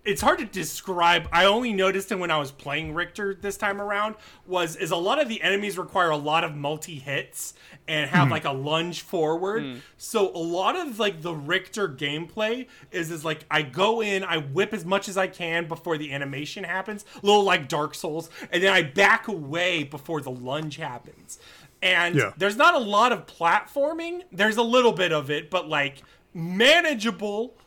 it's 0.09 0.23
hard 0.23 0.39
to 0.39 0.47
describe. 0.47 1.29
I 1.31 1.45
only 1.45 1.75
noticed 1.75 2.11
it 2.11 2.19
when 2.19 2.31
I 2.31 2.39
was 2.39 2.51
playing 2.51 2.95
Richter 2.95 3.35
this 3.35 3.59
time 3.59 3.79
around. 3.79 4.15
Was 4.47 4.75
is 4.75 4.91
a 4.91 4.97
lot 4.97 5.21
of 5.21 5.29
the 5.29 5.43
enemies 5.43 5.77
require 5.77 6.09
a 6.09 6.17
lot 6.17 6.45
of 6.45 6.57
multi 6.57 6.99
hits 6.99 7.53
and 7.87 8.09
have 8.09 8.29
hmm. 8.29 8.33
like 8.33 8.47
a 8.47 8.53
lunge 8.53 9.03
forward. 9.03 9.63
Hmm. 9.63 9.77
So 9.99 10.35
a 10.35 10.39
lot 10.39 10.77
of 10.77 10.99
like 10.99 11.21
the 11.21 11.35
Richter 11.35 11.91
gameplay 11.91 12.69
is 12.91 13.11
is 13.11 13.23
like 13.23 13.45
I 13.51 13.61
go 13.61 14.01
in, 14.01 14.25
I 14.25 14.39
whip 14.39 14.73
as 14.73 14.87
much 14.87 15.11
as 15.11 15.19
I 15.19 15.27
can 15.27 15.69
before 15.69 15.99
the 15.99 16.11
animation 16.15 16.65
happens, 16.65 17.05
a 17.15 17.27
little 17.27 17.45
like 17.45 17.69
Dark 17.69 17.95
Souls, 17.95 18.31
and 18.51 18.63
then 18.63 18.73
I 18.73 18.83
back 18.83 19.29
away 19.29 19.85
before 19.85 20.23
the 20.23 20.31
lunge 20.31 20.77
happens. 20.77 21.39
And 21.83 22.17
Yeah. 22.17 22.33
there's 22.39 22.57
not 22.57 22.75
a 22.75 22.79
lot 22.79 23.13
of 23.13 23.27
platforming. 23.27 24.23
There's 24.33 24.57
a 24.57 24.63
little 24.63 24.93
bit 24.93 25.13
of 25.13 25.31
it, 25.31 25.51
but 25.51 25.69
like 25.69 26.03
manageable 26.33 27.59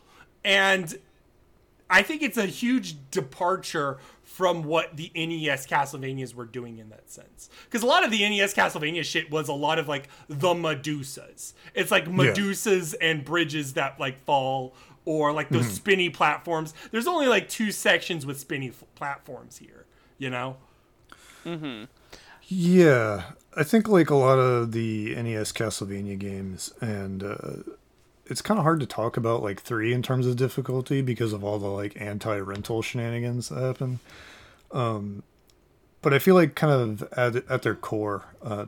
and 0.44 0.98
I 1.92 2.02
think 2.02 2.22
it's 2.22 2.38
a 2.38 2.46
huge 2.46 2.96
departure 3.10 3.98
from 4.24 4.62
what 4.64 4.96
the 4.96 5.12
NES 5.14 5.66
Castlevanias 5.66 6.34
were 6.34 6.46
doing 6.46 6.78
in 6.78 6.88
that 6.88 7.10
sense. 7.10 7.50
Because 7.64 7.82
a 7.82 7.86
lot 7.86 8.02
of 8.02 8.10
the 8.10 8.26
NES 8.26 8.54
Castlevania 8.54 9.04
shit 9.04 9.30
was 9.30 9.46
a 9.48 9.52
lot 9.52 9.78
of 9.78 9.88
like 9.88 10.08
the 10.26 10.54
Medusas. 10.54 11.52
It's 11.74 11.90
like 11.90 12.06
Medusas 12.06 12.94
and 13.00 13.24
bridges 13.24 13.74
that 13.74 14.00
like 14.00 14.24
fall, 14.24 14.74
or 15.04 15.32
like 15.32 15.50
those 15.50 15.70
spinny 15.70 16.08
platforms. 16.08 16.72
There's 16.92 17.06
only 17.06 17.26
like 17.26 17.48
two 17.50 17.70
sections 17.70 18.24
with 18.24 18.40
spinny 18.40 18.68
f- 18.68 18.84
platforms 18.94 19.58
here, 19.58 19.84
you 20.16 20.30
know? 20.30 20.56
Yeah, 22.44 23.22
I 23.56 23.64
think 23.64 23.88
like 23.88 24.10
a 24.10 24.14
lot 24.14 24.38
of 24.38 24.72
the 24.72 25.14
NES 25.14 25.52
Castlevania 25.52 26.18
games, 26.18 26.72
and 26.80 27.22
uh, 27.22 27.36
it's 28.26 28.42
kind 28.42 28.58
of 28.58 28.64
hard 28.64 28.80
to 28.80 28.86
talk 28.86 29.16
about 29.16 29.42
like 29.42 29.60
three 29.60 29.92
in 29.92 30.02
terms 30.02 30.26
of 30.26 30.36
difficulty 30.36 31.02
because 31.02 31.32
of 31.32 31.42
all 31.42 31.58
the 31.58 31.68
like 31.68 32.00
anti-rental 32.00 32.82
shenanigans 32.82 33.48
that 33.48 33.60
happen. 33.60 34.00
Um, 34.70 35.22
but 36.00 36.14
I 36.14 36.18
feel 36.18 36.34
like 36.34 36.54
kind 36.54 36.72
of 36.72 37.02
at 37.12 37.36
at 37.50 37.62
their 37.62 37.74
core, 37.74 38.24
uh, 38.42 38.66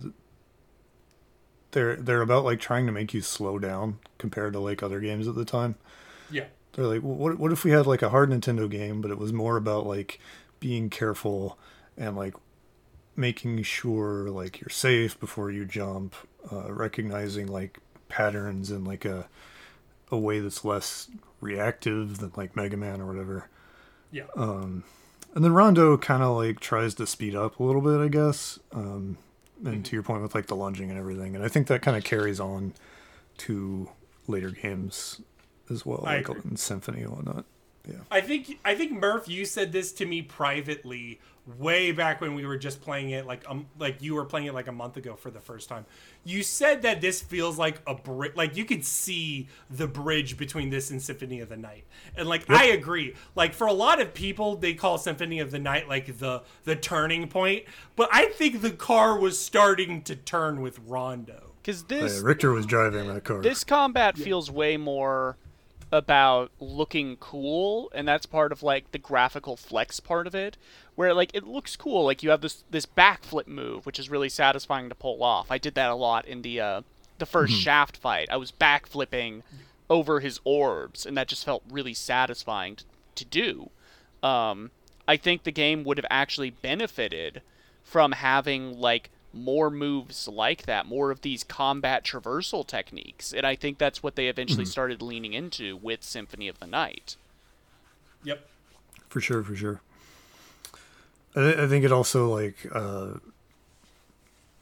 they're 1.72 1.96
they're 1.96 2.22
about 2.22 2.44
like 2.44 2.60
trying 2.60 2.86
to 2.86 2.92
make 2.92 3.12
you 3.14 3.20
slow 3.20 3.58
down 3.58 3.98
compared 4.18 4.52
to 4.54 4.60
like 4.60 4.82
other 4.82 5.00
games 5.00 5.28
at 5.28 5.34
the 5.34 5.44
time. 5.44 5.74
Yeah. 6.30 6.46
They're 6.72 6.86
like, 6.86 7.02
well, 7.02 7.14
what 7.14 7.38
what 7.38 7.52
if 7.52 7.64
we 7.64 7.70
had 7.70 7.86
like 7.86 8.02
a 8.02 8.08
hard 8.08 8.30
Nintendo 8.30 8.68
game, 8.68 9.00
but 9.00 9.10
it 9.10 9.18
was 9.18 9.32
more 9.32 9.56
about 9.56 9.86
like 9.86 10.20
being 10.60 10.90
careful 10.90 11.58
and 11.96 12.16
like 12.16 12.34
making 13.16 13.62
sure 13.62 14.30
like 14.30 14.60
you're 14.60 14.68
safe 14.70 15.18
before 15.20 15.50
you 15.50 15.64
jump, 15.64 16.14
uh, 16.50 16.72
recognizing 16.72 17.46
like 17.46 17.78
patterns 18.14 18.70
in 18.70 18.84
like 18.84 19.04
a 19.04 19.28
a 20.12 20.16
way 20.18 20.38
that's 20.38 20.64
less 20.64 21.08
reactive 21.40 22.18
than 22.18 22.30
like 22.36 22.54
Mega 22.54 22.76
Man 22.76 23.00
or 23.00 23.06
whatever. 23.06 23.48
Yeah. 24.12 24.24
Um, 24.36 24.84
And 25.34 25.44
then 25.44 25.52
Rondo 25.52 25.96
kind 25.96 26.22
of 26.22 26.36
like 26.36 26.60
tries 26.60 26.94
to 26.94 27.06
speed 27.06 27.34
up 27.34 27.58
a 27.58 27.62
little 27.64 27.80
bit, 27.82 27.98
I 28.00 28.06
guess. 28.08 28.58
Um, 28.72 29.18
and 29.64 29.84
to 29.86 29.96
your 29.96 30.02
point 30.04 30.22
with 30.22 30.34
like 30.34 30.46
the 30.46 30.54
lunging 30.54 30.90
and 30.90 30.98
everything, 30.98 31.34
and 31.34 31.44
I 31.44 31.48
think 31.48 31.66
that 31.66 31.82
kind 31.82 31.96
of 31.96 32.04
carries 32.04 32.38
on 32.38 32.74
to 33.38 33.88
later 34.28 34.50
games 34.50 35.20
as 35.70 35.84
well, 35.84 36.04
I 36.06 36.16
like 36.16 36.28
agree. 36.28 36.42
in 36.50 36.56
Symphony 36.56 37.02
and 37.02 37.10
whatnot. 37.10 37.44
Yeah. 37.88 37.96
I 38.10 38.20
think 38.20 38.60
I 38.64 38.74
think 38.76 38.92
Murph, 38.92 39.26
you 39.28 39.44
said 39.44 39.72
this 39.72 39.92
to 39.94 40.06
me 40.06 40.22
privately 40.22 41.18
way 41.58 41.92
back 41.92 42.20
when 42.20 42.34
we 42.34 42.46
were 42.46 42.56
just 42.56 42.80
playing 42.80 43.10
it, 43.10 43.26
like 43.26 43.44
um, 43.48 43.66
like 43.78 44.00
you 44.00 44.14
were 44.14 44.24
playing 44.24 44.46
it 44.46 44.54
like 44.54 44.68
a 44.68 44.72
month 44.72 44.96
ago 44.96 45.14
for 45.14 45.30
the 45.30 45.40
first 45.40 45.68
time. 45.68 45.84
You 46.24 46.42
said 46.42 46.82
that 46.82 47.00
this 47.00 47.20
feels 47.20 47.58
like 47.58 47.80
a 47.86 47.94
bridge, 47.94 48.32
like 48.34 48.56
you 48.56 48.64
could 48.64 48.84
see 48.84 49.48
the 49.70 49.86
bridge 49.86 50.36
between 50.36 50.70
this 50.70 50.90
and 50.90 51.00
Symphony 51.02 51.40
of 51.40 51.48
the 51.48 51.56
Night, 51.56 51.84
and 52.16 52.28
like 52.28 52.48
I 52.50 52.66
agree. 52.66 53.14
Like 53.34 53.52
for 53.52 53.66
a 53.66 53.72
lot 53.72 54.00
of 54.00 54.14
people, 54.14 54.56
they 54.56 54.74
call 54.74 54.96
Symphony 54.98 55.40
of 55.40 55.50
the 55.50 55.58
Night 55.58 55.88
like 55.88 56.18
the 56.18 56.42
the 56.64 56.76
turning 56.76 57.28
point, 57.28 57.64
but 57.96 58.08
I 58.12 58.26
think 58.26 58.62
the 58.62 58.70
car 58.70 59.18
was 59.18 59.38
starting 59.38 60.02
to 60.02 60.16
turn 60.16 60.60
with 60.62 60.78
Rondo. 60.80 61.52
Because 61.62 61.84
Yeah, 61.88 62.00
this 62.00 62.20
Richter 62.20 62.52
was 62.52 62.66
driving 62.66 63.12
that 63.12 63.24
car. 63.24 63.40
this 63.42 63.64
combat 63.64 64.16
feels 64.16 64.50
way 64.50 64.76
more 64.76 65.36
about 65.92 66.50
looking 66.58 67.16
cool 67.18 67.88
and 67.94 68.08
that's 68.08 68.26
part 68.26 68.50
of 68.50 68.64
like 68.64 68.90
the 68.90 68.98
graphical 68.98 69.56
flex 69.56 70.00
part 70.00 70.26
of 70.26 70.34
it 70.34 70.56
where 70.96 71.14
like 71.14 71.30
it 71.34 71.44
looks 71.44 71.76
cool 71.76 72.04
like 72.04 72.22
you 72.22 72.30
have 72.30 72.40
this 72.40 72.64
this 72.70 72.86
backflip 72.86 73.46
move 73.46 73.86
which 73.86 73.98
is 73.98 74.10
really 74.10 74.28
satisfying 74.28 74.88
to 74.88 74.94
pull 74.94 75.22
off 75.22 75.50
i 75.50 75.58
did 75.58 75.74
that 75.74 75.90
a 75.90 75.94
lot 75.94 76.26
in 76.26 76.42
the 76.42 76.60
uh 76.60 76.80
the 77.18 77.26
1st 77.26 77.48
shaft 77.62 77.96
fight 77.96 78.28
i 78.30 78.36
was 78.36 78.52
backflipping 78.52 79.42
over 79.88 80.20
his 80.20 80.40
orbs 80.44 81.04
and 81.06 81.16
that 81.16 81.28
just 81.28 81.44
felt 81.44 81.62
really 81.70 81.94
satisfying 81.94 82.76
to, 82.76 82.84
to 83.14 83.24
do 83.24 83.70
um 84.22 84.70
i 85.06 85.16
think 85.16 85.42
the 85.42 85.52
game 85.52 85.84
would 85.84 85.98
have 85.98 86.06
actually 86.10 86.50
benefited 86.50 87.42
from 87.82 88.12
having 88.12 88.78
like 88.78 89.10
more 89.34 89.70
moves 89.70 90.28
like 90.28 90.62
that, 90.66 90.86
more 90.86 91.10
of 91.10 91.20
these 91.22 91.44
combat 91.44 92.04
traversal 92.04 92.66
techniques. 92.66 93.32
And 93.32 93.44
I 93.46 93.56
think 93.56 93.78
that's 93.78 94.02
what 94.02 94.16
they 94.16 94.28
eventually 94.28 94.64
started 94.64 95.02
leaning 95.02 95.34
into 95.34 95.76
with 95.76 96.02
Symphony 96.02 96.48
of 96.48 96.60
the 96.60 96.66
Night. 96.66 97.16
Yep. 98.22 98.46
for 99.08 99.20
sure, 99.20 99.42
for 99.42 99.54
sure. 99.54 99.80
I, 101.34 101.64
I 101.64 101.66
think 101.66 101.84
it 101.84 101.92
also 101.92 102.34
like 102.34 102.66
uh, 102.72 103.14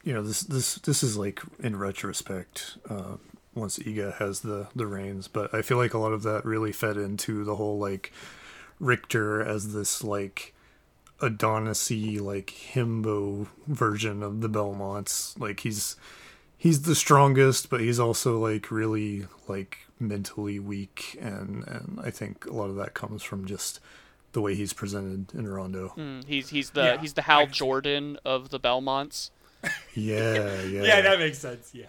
you 0.03 0.13
know 0.13 0.21
this 0.21 0.41
this 0.41 0.75
this 0.75 1.03
is 1.03 1.17
like 1.17 1.41
in 1.59 1.75
retrospect 1.77 2.77
uh, 2.89 3.17
once 3.55 3.79
Iga 3.79 4.17
has 4.17 4.41
the 4.41 4.67
the 4.75 4.87
reins, 4.87 5.27
but 5.27 5.53
I 5.53 5.61
feel 5.61 5.77
like 5.77 5.93
a 5.93 5.99
lot 5.99 6.13
of 6.13 6.23
that 6.23 6.45
really 6.45 6.71
fed 6.71 6.97
into 6.97 7.43
the 7.43 7.55
whole 7.55 7.77
like 7.77 8.11
Richter 8.79 9.41
as 9.41 9.73
this 9.73 10.03
like 10.03 10.53
Adonisy 11.19 12.19
like 12.19 12.53
himbo 12.73 13.47
version 13.67 14.23
of 14.23 14.41
the 14.41 14.49
Belmonts. 14.49 15.39
Like 15.39 15.61
he's 15.61 15.95
he's 16.57 16.81
the 16.83 16.95
strongest, 16.95 17.69
but 17.69 17.79
he's 17.81 17.99
also 17.99 18.39
like 18.39 18.71
really 18.71 19.27
like 19.47 19.79
mentally 19.99 20.59
weak, 20.59 21.17
and 21.21 21.65
and 21.67 21.99
I 22.03 22.09
think 22.09 22.45
a 22.45 22.53
lot 22.53 22.69
of 22.69 22.75
that 22.75 22.93
comes 22.93 23.23
from 23.23 23.45
just 23.45 23.79
the 24.33 24.41
way 24.41 24.53
he's 24.55 24.73
presented 24.73 25.33
in 25.33 25.47
Rondo. 25.47 25.93
Mm, 25.97 26.25
He's 26.27 26.49
he's 26.49 26.71
the 26.71 26.83
Yeah, 26.83 26.97
he's 27.01 27.13
the 27.13 27.21
Hal 27.23 27.45
can 27.45 27.53
Jordan 27.53 28.17
of 28.25 28.49
the 28.49 28.59
Belmonts. 28.59 29.31
Yeah, 29.95 30.61
yeah, 30.63 30.83
Yeah, 30.83 31.01
that 31.01 31.19
makes 31.19 31.37
sense. 31.39 31.71
Yeah. 31.73 31.85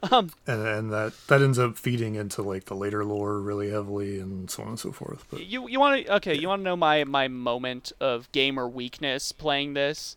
and 0.12 0.30
and 0.46 0.92
that 0.92 1.12
that 1.26 1.42
ends 1.42 1.58
up 1.58 1.76
feeding 1.78 2.14
into 2.14 2.42
like 2.42 2.66
the 2.66 2.74
later 2.74 3.04
lore 3.04 3.40
really 3.40 3.70
heavily, 3.70 4.20
and 4.20 4.48
so 4.50 4.62
on 4.62 4.68
and 4.70 4.78
so 4.78 4.92
forth. 4.92 5.24
But 5.30 5.44
You 5.46 5.68
you 5.68 5.80
want 5.80 6.04
to 6.06 6.14
okay? 6.16 6.34
You 6.36 6.46
want 6.48 6.60
to 6.60 6.64
know 6.64 6.76
my 6.76 7.02
my 7.04 7.26
moment 7.26 7.90
of 7.98 8.30
gamer 8.32 8.68
weakness 8.68 9.32
playing 9.32 9.74
this? 9.74 10.16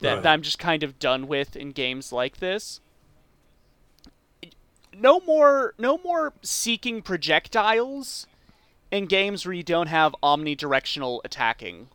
That, 0.00 0.14
Right. 0.14 0.22
that 0.24 0.32
I'm 0.32 0.42
just 0.42 0.58
kind 0.58 0.82
of 0.82 0.98
done 0.98 1.28
with 1.28 1.54
in 1.54 1.70
games 1.70 2.10
like 2.10 2.38
this. 2.38 2.80
No 4.94 5.20
more 5.20 5.74
no 5.78 5.98
more 5.98 6.32
seeking 6.42 7.02
projectiles 7.02 8.26
in 8.92 9.06
games 9.06 9.44
where 9.44 9.54
you 9.54 9.62
don't 9.64 9.88
have 9.88 10.14
omnidirectional 10.22 11.20
attacking. 11.24 11.88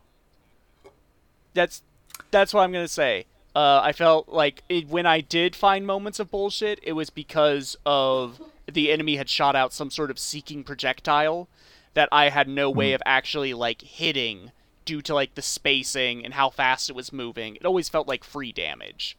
That's 1.54 1.82
that's 2.30 2.52
what 2.52 2.62
I'm 2.62 2.72
gonna 2.72 2.88
say. 2.88 3.24
Uh, 3.54 3.80
I 3.82 3.92
felt 3.92 4.28
like 4.28 4.62
it, 4.68 4.88
when 4.88 5.06
I 5.06 5.20
did 5.20 5.56
find 5.56 5.86
moments 5.86 6.20
of 6.20 6.30
bullshit, 6.30 6.78
it 6.82 6.92
was 6.92 7.08
because 7.08 7.76
of 7.86 8.42
the 8.70 8.92
enemy 8.92 9.16
had 9.16 9.30
shot 9.30 9.56
out 9.56 9.72
some 9.72 9.90
sort 9.90 10.10
of 10.10 10.18
seeking 10.18 10.62
projectile 10.62 11.48
that 11.94 12.08
I 12.12 12.28
had 12.28 12.48
no 12.48 12.70
way 12.70 12.92
of 12.92 13.02
actually 13.06 13.54
like 13.54 13.80
hitting 13.80 14.52
due 14.84 15.00
to 15.02 15.14
like 15.14 15.34
the 15.34 15.42
spacing 15.42 16.24
and 16.24 16.34
how 16.34 16.50
fast 16.50 16.90
it 16.90 16.96
was 16.96 17.12
moving. 17.12 17.56
It 17.56 17.64
always 17.64 17.88
felt 17.88 18.06
like 18.08 18.22
free 18.24 18.52
damage. 18.52 19.16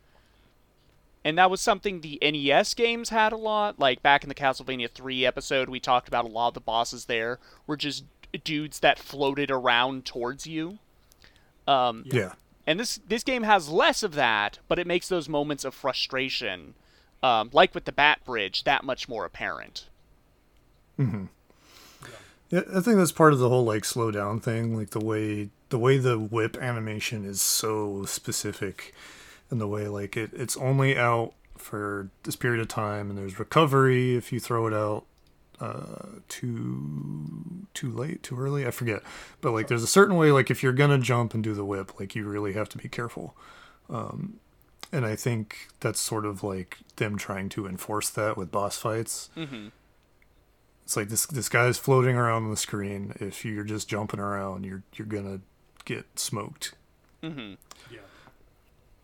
And 1.23 1.37
that 1.37 1.51
was 1.51 1.59
something 1.59 1.99
the 1.99 2.17
NES 2.21 2.73
games 2.73 3.09
had 3.09 3.33
a 3.33 3.37
lot. 3.37 3.77
Like 3.77 4.01
back 4.01 4.23
in 4.23 4.29
the 4.29 4.35
Castlevania 4.35 4.89
3 4.89 5.25
episode, 5.25 5.69
we 5.69 5.79
talked 5.79 6.07
about 6.07 6.25
a 6.25 6.29
lot 6.29 6.49
of 6.49 6.53
the 6.53 6.61
bosses 6.61 7.05
there 7.05 7.39
were 7.67 7.75
just 7.75 8.05
dudes 8.43 8.79
that 8.79 8.99
floated 8.99 9.51
around 9.51 10.05
towards 10.05 10.45
you. 10.45 10.79
Um, 11.67 12.03
yeah, 12.05 12.33
and 12.65 12.79
this 12.79 12.99
this 13.07 13.23
game 13.23 13.43
has 13.43 13.69
less 13.69 14.03
of 14.03 14.13
that, 14.15 14.59
but 14.67 14.79
it 14.79 14.87
makes 14.87 15.07
those 15.07 15.29
moments 15.29 15.65
of 15.65 15.73
frustration, 15.73 16.75
um, 17.21 17.49
like 17.53 17.73
with 17.75 17.85
the 17.85 17.91
Bat 17.91 18.25
Bridge, 18.25 18.63
that 18.63 18.83
much 18.83 19.07
more 19.09 19.25
apparent. 19.25 19.87
Hmm. 20.97 21.25
yeah, 22.49 22.61
I 22.75 22.81
think 22.81 22.97
that's 22.97 23.11
part 23.11 23.33
of 23.33 23.39
the 23.39 23.49
whole 23.49 23.63
like 23.63 23.85
slow 23.85 24.11
down 24.11 24.39
thing, 24.39 24.75
like 24.75 24.91
the 24.91 25.03
way 25.03 25.49
the 25.69 25.79
way 25.79 25.97
the 25.97 26.17
whip 26.17 26.57
animation 26.57 27.25
is 27.25 27.41
so 27.41 28.05
specific, 28.05 28.93
and 29.49 29.59
the 29.59 29.67
way 29.67 29.87
like 29.87 30.15
it 30.17 30.31
it's 30.33 30.57
only 30.57 30.97
out 30.97 31.33
for 31.57 32.09
this 32.23 32.35
period 32.35 32.61
of 32.61 32.67
time, 32.67 33.09
and 33.09 33.17
there's 33.17 33.39
recovery 33.39 34.15
if 34.15 34.31
you 34.31 34.39
throw 34.39 34.67
it 34.67 34.73
out 34.73 35.05
uh 35.59 36.19
too 36.29 37.67
too 37.73 37.91
late 37.91 38.23
too 38.23 38.39
early 38.39 38.65
i 38.65 38.71
forget 38.71 39.01
but 39.41 39.51
like 39.51 39.67
there's 39.67 39.83
a 39.83 39.87
certain 39.87 40.15
way 40.15 40.31
like 40.31 40.49
if 40.49 40.63
you're 40.63 40.71
gonna 40.71 40.97
jump 40.97 41.33
and 41.33 41.43
do 41.43 41.53
the 41.53 41.65
whip 41.65 41.99
like 41.99 42.15
you 42.15 42.23
really 42.25 42.53
have 42.53 42.69
to 42.69 42.77
be 42.77 42.87
careful 42.87 43.35
um 43.89 44.39
and 44.91 45.05
I 45.05 45.15
think 45.15 45.67
that's 45.79 45.99
sort 45.99 46.25
of 46.25 46.43
like 46.43 46.77
them 46.95 47.17
trying 47.17 47.49
to 47.49 47.67
enforce 47.67 48.09
that 48.11 48.37
with 48.37 48.51
boss 48.51 48.77
fights. 48.77 49.29
Mm-hmm. 49.37 49.67
It's 50.83 50.97
like 50.97 51.09
this 51.09 51.25
this 51.27 51.49
guy's 51.49 51.77
floating 51.77 52.15
around 52.15 52.45
on 52.45 52.51
the 52.51 52.57
screen. 52.57 53.13
If 53.19 53.45
you're 53.45 53.63
just 53.63 53.87
jumping 53.87 54.19
around, 54.19 54.65
you're 54.65 54.83
you're 54.95 55.07
gonna 55.07 55.41
get 55.85 56.05
smoked. 56.19 56.73
Mm-hmm. 57.21 57.53
Yeah. 57.93 57.99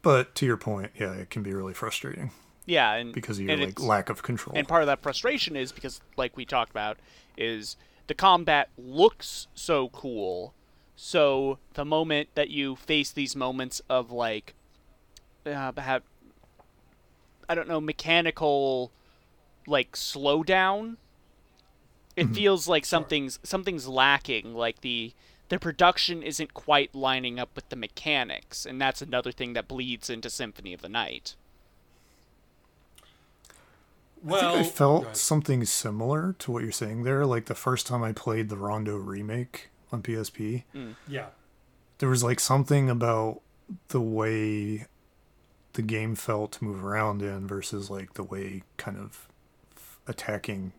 But 0.06 0.36
to 0.36 0.46
your 0.46 0.56
point, 0.56 0.92
yeah, 1.00 1.14
it 1.14 1.32
can 1.32 1.42
be 1.42 1.52
really 1.52 1.74
frustrating 1.74 2.30
Yeah, 2.68 2.94
and 2.94 3.12
because 3.12 3.40
of 3.40 3.46
your 3.46 3.58
like 3.58 3.80
lack 3.80 4.10
of 4.10 4.22
control. 4.22 4.56
And 4.56 4.68
part 4.68 4.84
of 4.84 4.88
that 4.88 5.02
frustration 5.02 5.56
is 5.56 5.72
because, 5.72 6.00
like 6.16 6.38
we 6.38 6.46
talked 6.46 6.70
about, 6.70 7.00
is 7.38 7.76
the 8.06 8.14
combat 8.14 8.70
looks 8.78 9.48
so 9.56 9.90
cool. 9.90 10.54
So 10.96 11.58
the 11.74 11.84
moment 11.84 12.30
that 12.36 12.52
you 12.52 12.76
face 12.76 13.12
these 13.12 13.36
moments 13.36 13.82
of 13.90 14.12
like, 14.12 14.54
uh, 15.44 15.72
have, 15.76 16.04
I 17.50 17.56
don't 17.56 17.68
know, 17.68 17.82
mechanical, 17.82 18.92
like 19.66 19.94
slowdown, 19.94 20.98
it 22.16 22.28
feels 22.28 22.68
like 22.68 22.86
something's 22.86 23.40
something's 23.44 23.88
lacking. 23.88 24.54
Like 24.54 24.82
the 24.82 25.14
the 25.50 25.60
production 25.60 26.24
isn't 26.24 26.54
quite 26.54 26.96
lining 26.96 27.40
up 27.40 27.50
with 27.56 27.70
the 27.70 27.76
mechanics, 27.76 28.66
and 28.66 28.82
that's 28.82 29.02
another 29.02 29.32
thing 29.32 29.54
that 29.54 29.68
bleeds 29.68 30.10
into 30.10 30.30
Symphony 30.30 30.74
of 30.74 30.82
the 30.82 30.90
Night. 30.90 31.36
Well, 34.24 34.54
I 34.54 34.64
think 34.64 34.66
I 34.66 34.70
felt 34.70 35.18
something 35.18 35.64
similar 35.66 36.34
to 36.40 36.52
what 36.52 36.64
you're 36.64 36.72
saying 36.72 37.04
there. 37.04 37.26
Like 37.28 37.46
the 37.46 37.54
first 37.54 37.86
time 37.86 38.04
I 38.04 38.12
played 38.12 38.50
the 38.50 38.58
Rondo 38.58 38.96
remake 38.96 39.70
on 39.92 40.02
PSP, 40.02 40.64
mm. 40.74 40.96
yeah. 41.08 41.28
there 42.00 42.10
was 42.10 42.24
like 42.24 42.40
something 42.40 42.90
about 42.90 43.42
the 43.90 44.02
way 44.02 44.88
the 45.74 45.82
game 45.82 46.16
felt 46.16 46.54
to 46.54 46.64
move 46.64 46.84
around 46.84 47.22
in 47.22 47.48
versus 47.48 47.90
like 47.90 48.16
the 48.16 48.24
way 48.24 48.64
kind 48.78 48.98
of 48.98 49.28
attacking 50.08 50.72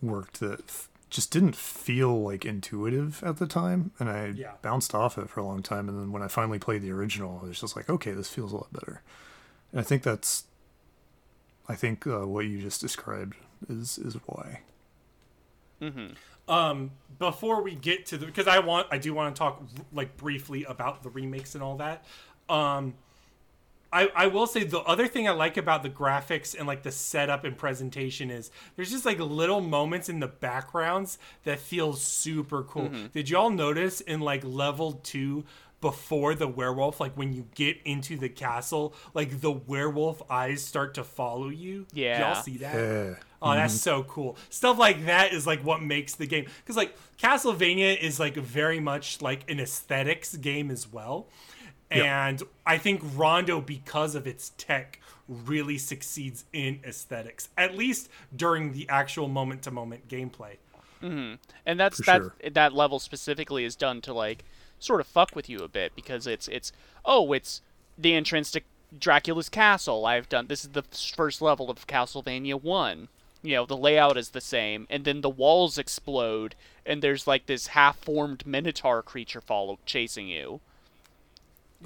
worked 0.00 0.40
that 0.40 0.60
f- 0.60 0.88
just 1.14 1.30
didn't 1.30 1.54
feel 1.54 2.22
like 2.22 2.44
intuitive 2.44 3.22
at 3.24 3.36
the 3.38 3.46
time 3.46 3.92
and 4.00 4.08
i 4.10 4.26
Yeah. 4.26 4.52
bounced 4.62 4.94
off 4.94 5.16
it 5.16 5.28
for 5.30 5.40
a 5.40 5.44
long 5.44 5.62
time 5.62 5.88
and 5.88 5.98
then 5.98 6.10
when 6.12 6.22
i 6.22 6.28
finally 6.28 6.58
played 6.58 6.82
the 6.82 6.90
original 6.90 7.40
i 7.42 7.46
was 7.46 7.60
just 7.60 7.76
like 7.76 7.88
okay 7.88 8.12
this 8.12 8.28
feels 8.28 8.52
a 8.52 8.56
lot 8.56 8.72
better. 8.72 9.00
And 9.70 9.80
i 9.80 9.84
think 9.84 10.02
that's 10.02 10.44
i 11.68 11.74
think 11.74 12.06
uh, 12.06 12.26
what 12.26 12.46
you 12.46 12.60
just 12.60 12.80
described 12.80 13.36
is 13.68 13.96
is 13.98 14.14
why. 14.26 14.60
Um 16.48 16.90
before 17.18 17.62
we 17.62 17.74
get 17.74 18.06
to 18.06 18.18
the 18.18 18.26
because 18.26 18.48
i 18.48 18.58
want 18.58 18.88
i 18.90 18.98
do 18.98 19.14
want 19.14 19.34
to 19.34 19.38
talk 19.38 19.62
like 19.92 20.16
briefly 20.16 20.64
about 20.64 21.02
the 21.02 21.10
remakes 21.10 21.54
and 21.54 21.62
all 21.62 21.76
that. 21.76 22.04
Um 22.48 22.94
I, 23.94 24.10
I 24.14 24.26
will 24.26 24.46
say 24.48 24.64
the 24.64 24.80
other 24.80 25.06
thing 25.06 25.28
I 25.28 25.32
like 25.32 25.56
about 25.56 25.84
the 25.84 25.88
graphics 25.88 26.54
and 26.58 26.66
like 26.66 26.82
the 26.82 26.90
setup 26.90 27.44
and 27.44 27.56
presentation 27.56 28.28
is 28.30 28.50
there's 28.74 28.90
just 28.90 29.06
like 29.06 29.20
little 29.20 29.60
moments 29.60 30.08
in 30.08 30.18
the 30.18 30.26
backgrounds 30.26 31.16
that 31.44 31.60
feel 31.60 31.92
super 31.94 32.64
cool. 32.64 32.88
Mm-hmm. 32.88 33.06
Did 33.12 33.30
y'all 33.30 33.50
notice 33.50 34.00
in 34.00 34.20
like 34.20 34.42
level 34.44 34.94
two 35.04 35.44
before 35.80 36.34
the 36.34 36.48
werewolf, 36.48 36.98
like 36.98 37.14
when 37.14 37.32
you 37.32 37.46
get 37.54 37.76
into 37.84 38.16
the 38.16 38.28
castle, 38.28 38.94
like 39.14 39.40
the 39.40 39.52
werewolf 39.52 40.22
eyes 40.30 40.64
start 40.64 40.94
to 40.94 41.04
follow 41.04 41.48
you? 41.48 41.86
Did 41.90 41.98
Yeah. 42.00 42.32
y'all 42.34 42.42
see 42.42 42.56
that? 42.58 42.74
yeah 42.74 43.14
Oh, 43.44 43.52
that's 43.52 43.74
mm-hmm. 43.74 43.78
so 43.80 44.02
cool. 44.04 44.38
Stuff 44.48 44.78
like 44.78 45.04
that 45.04 45.34
is 45.34 45.46
like 45.46 45.60
what 45.60 45.82
makes 45.82 46.14
the 46.14 46.26
game. 46.26 46.46
Because 46.62 46.76
like 46.76 46.96
Castlevania 47.18 47.96
is 48.00 48.18
like 48.18 48.34
very 48.34 48.80
much 48.80 49.20
like 49.20 49.48
an 49.50 49.60
aesthetics 49.60 50.34
game 50.34 50.70
as 50.70 50.90
well. 50.90 51.28
And 52.02 52.42
I 52.66 52.78
think 52.78 53.02
Rondo, 53.14 53.60
because 53.60 54.14
of 54.14 54.26
its 54.26 54.52
tech, 54.56 55.00
really 55.28 55.78
succeeds 55.78 56.44
in 56.52 56.80
aesthetics, 56.84 57.48
at 57.56 57.76
least 57.76 58.08
during 58.34 58.72
the 58.72 58.88
actual 58.88 59.28
moment 59.28 59.62
to 59.62 59.70
moment 59.70 60.08
gameplay. 60.08 60.56
Mm-hmm. 61.02 61.34
and 61.66 61.78
that's 61.78 61.98
For 61.98 62.04
that 62.04 62.22
sure. 62.22 62.34
that 62.52 62.72
level 62.72 62.98
specifically 62.98 63.64
is 63.64 63.76
done 63.76 64.00
to 64.02 64.14
like 64.14 64.42
sort 64.78 65.00
of 65.02 65.06
fuck 65.06 65.36
with 65.36 65.50
you 65.50 65.58
a 65.58 65.68
bit 65.68 65.94
because 65.94 66.26
it's 66.26 66.48
it's 66.48 66.72
oh 67.04 67.32
it's 67.34 67.60
the 67.98 68.14
entrance 68.14 68.50
to 68.52 68.62
Dracula's 68.98 69.50
castle. 69.50 70.06
I've 70.06 70.30
done 70.30 70.46
this 70.46 70.64
is 70.64 70.70
the 70.70 70.82
first 70.82 71.42
level 71.42 71.70
of 71.70 71.86
Castlevania 71.86 72.60
one. 72.62 73.08
You 73.42 73.56
know 73.56 73.66
the 73.66 73.76
layout 73.76 74.16
is 74.16 74.30
the 74.30 74.40
same, 74.40 74.86
and 74.88 75.04
then 75.04 75.20
the 75.20 75.28
walls 75.28 75.76
explode, 75.76 76.54
and 76.86 77.02
there's 77.02 77.26
like 77.26 77.44
this 77.46 77.68
half-formed 77.68 78.46
minotaur 78.46 79.02
creature 79.02 79.42
follow 79.42 79.78
chasing 79.84 80.28
you. 80.28 80.60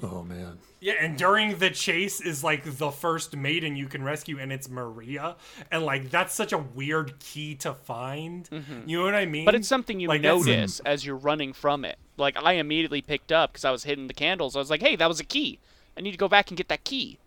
Oh 0.01 0.23
man 0.23 0.57
Yeah, 0.79 0.93
and 1.01 1.17
during 1.17 1.57
the 1.59 1.69
chase 1.69 2.21
is 2.21 2.43
like 2.43 2.63
the 2.77 2.89
first 2.91 3.35
maiden 3.35 3.75
you 3.75 3.87
can 3.87 4.01
rescue, 4.03 4.39
and 4.39 4.51
it's 4.53 4.69
Maria. 4.69 5.35
And 5.71 5.83
like 5.83 6.09
that's 6.09 6.33
such 6.33 6.53
a 6.53 6.57
weird 6.57 7.19
key 7.19 7.55
to 7.55 7.73
find. 7.73 8.47
You 8.85 8.97
know 8.99 9.03
what 9.03 9.15
I 9.15 9.25
mean? 9.25 9.41
Mm-hmm. 9.41 9.45
But 9.45 9.55
it's 9.55 9.67
something 9.67 9.99
you 9.99 10.07
Like, 10.07 10.21
that's- 10.21 10.45
notice 10.45 10.79
as 10.81 11.05
you're 11.05 11.17
running 11.17 11.51
from 11.53 11.83
it. 11.83 11.97
Like 12.17 12.37
I 12.41 12.53
immediately 12.53 13.01
picked 13.01 13.31
up 13.31 13.51
because 13.51 13.65
I 13.65 13.71
was 13.71 13.83
hitting 13.83 14.07
the 14.07 14.13
candles. 14.13 14.55
I 14.55 14.59
was 14.59 14.69
like, 14.69 14.81
"Hey, 14.81 14.95
that 14.95 15.07
was 15.07 15.19
a 15.19 15.25
key. 15.25 15.59
I 15.97 16.01
need 16.01 16.11
to 16.11 16.17
go 16.17 16.27
back 16.29 16.49
and 16.49 16.57
get 16.57 16.67
that 16.69 16.83
key." 16.85 17.17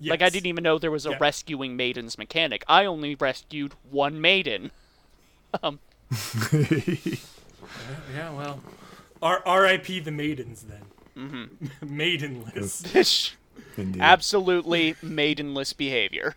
Like 0.00 0.22
I 0.22 0.28
didn't 0.28 0.46
even 0.46 0.62
know 0.62 0.78
there 0.78 0.90
was 0.92 1.06
a 1.06 1.10
Yeah. 1.10 1.16
rescuing 1.20 1.76
maidens 1.76 2.16
mechanic. 2.18 2.62
I 2.68 2.84
only 2.84 3.14
rescued 3.14 3.74
one 3.90 4.20
maiden. 4.20 4.70
Um. 5.62 5.78
yeah, 6.52 8.30
well. 8.32 8.60
R- 9.22 9.42
R.I.P. 9.44 10.00
the 10.00 10.10
maidens 10.10 10.62
then. 10.62 10.82
Mm-hmm. 11.18 11.66
Maidenless. 11.96 12.82
indeed 13.76 14.00
Absolutely 14.00 14.94
maidenless 15.02 15.72
behavior. 15.72 16.36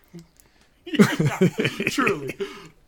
Truly. 1.88 2.36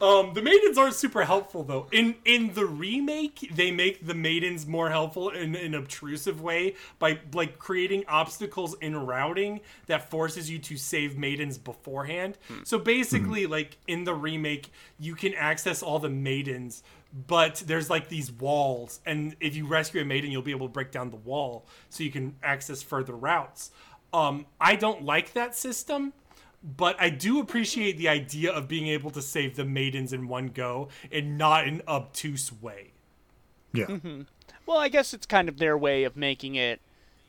Um, 0.01 0.33
the 0.33 0.41
maidens 0.41 0.77
aren't 0.77 0.95
super 0.95 1.23
helpful 1.23 1.63
though. 1.63 1.87
In 1.91 2.15
in 2.25 2.53
the 2.55 2.65
remake, 2.65 3.49
they 3.55 3.71
make 3.71 4.05
the 4.05 4.13
maidens 4.13 4.65
more 4.67 4.89
helpful 4.89 5.29
in 5.29 5.55
an 5.55 5.73
obtrusive 5.73 6.41
way 6.41 6.75
by 6.99 7.19
like 7.33 7.57
creating 7.57 8.03
obstacles 8.09 8.75
in 8.81 8.97
routing 8.97 9.61
that 9.85 10.09
forces 10.09 10.49
you 10.49 10.59
to 10.59 10.75
save 10.75 11.17
maidens 11.17 11.57
beforehand. 11.57 12.37
So 12.65 12.77
basically, 12.79 13.45
like 13.45 13.77
in 13.87 14.03
the 14.03 14.13
remake, 14.13 14.71
you 14.99 15.15
can 15.15 15.33
access 15.35 15.81
all 15.81 15.99
the 15.99 16.09
maidens, 16.09 16.83
but 17.27 17.63
there's 17.65 17.89
like 17.89 18.09
these 18.09 18.31
walls, 18.31 18.99
and 19.05 19.35
if 19.39 19.55
you 19.55 19.67
rescue 19.67 20.01
a 20.01 20.05
maiden, 20.05 20.31
you'll 20.31 20.41
be 20.41 20.51
able 20.51 20.67
to 20.67 20.73
break 20.73 20.91
down 20.91 21.09
the 21.09 21.17
wall 21.17 21.65
so 21.89 22.03
you 22.03 22.11
can 22.11 22.35
access 22.41 22.81
further 22.81 23.13
routes. 23.13 23.71
Um, 24.11 24.45
I 24.59 24.75
don't 24.75 25.03
like 25.03 25.33
that 25.33 25.55
system 25.55 26.13
but 26.63 26.95
I 26.99 27.09
do 27.09 27.39
appreciate 27.39 27.97
the 27.97 28.07
idea 28.07 28.51
of 28.51 28.67
being 28.67 28.87
able 28.87 29.11
to 29.11 29.21
save 29.21 29.55
the 29.55 29.65
maidens 29.65 30.13
in 30.13 30.27
one 30.27 30.47
go 30.47 30.87
and 31.11 31.37
not 31.37 31.67
an 31.67 31.81
obtuse 31.87 32.51
way. 32.61 32.91
yeah 33.73 33.97
Well, 34.65 34.77
I 34.77 34.87
guess 34.87 35.13
it's 35.13 35.25
kind 35.25 35.49
of 35.49 35.57
their 35.57 35.77
way 35.77 36.05
of 36.05 36.15
making 36.15 36.55
it 36.55 36.79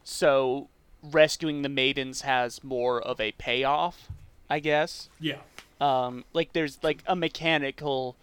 so 0.04 0.68
rescuing 1.02 1.62
the 1.62 1.68
maidens 1.68 2.20
has 2.20 2.62
more 2.62 3.02
of 3.02 3.20
a 3.20 3.32
payoff, 3.32 4.08
I 4.48 4.60
guess. 4.60 5.08
Yeah. 5.18 5.38
um, 5.80 6.24
like 6.32 6.52
there's 6.52 6.78
like 6.82 7.02
a 7.06 7.16
mechanical 7.16 8.14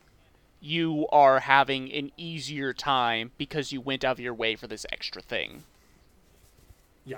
you 0.61 1.07
are 1.11 1.39
having 1.39 1.91
an 1.91 2.11
easier 2.17 2.71
time 2.71 3.31
because 3.37 3.71
you 3.71 3.81
went 3.81 4.03
out 4.05 4.13
of 4.13 4.19
your 4.19 4.33
way 4.33 4.55
for 4.55 4.67
this 4.67 4.85
extra 4.91 5.21
thing 5.21 5.63
Yeah. 7.05 7.17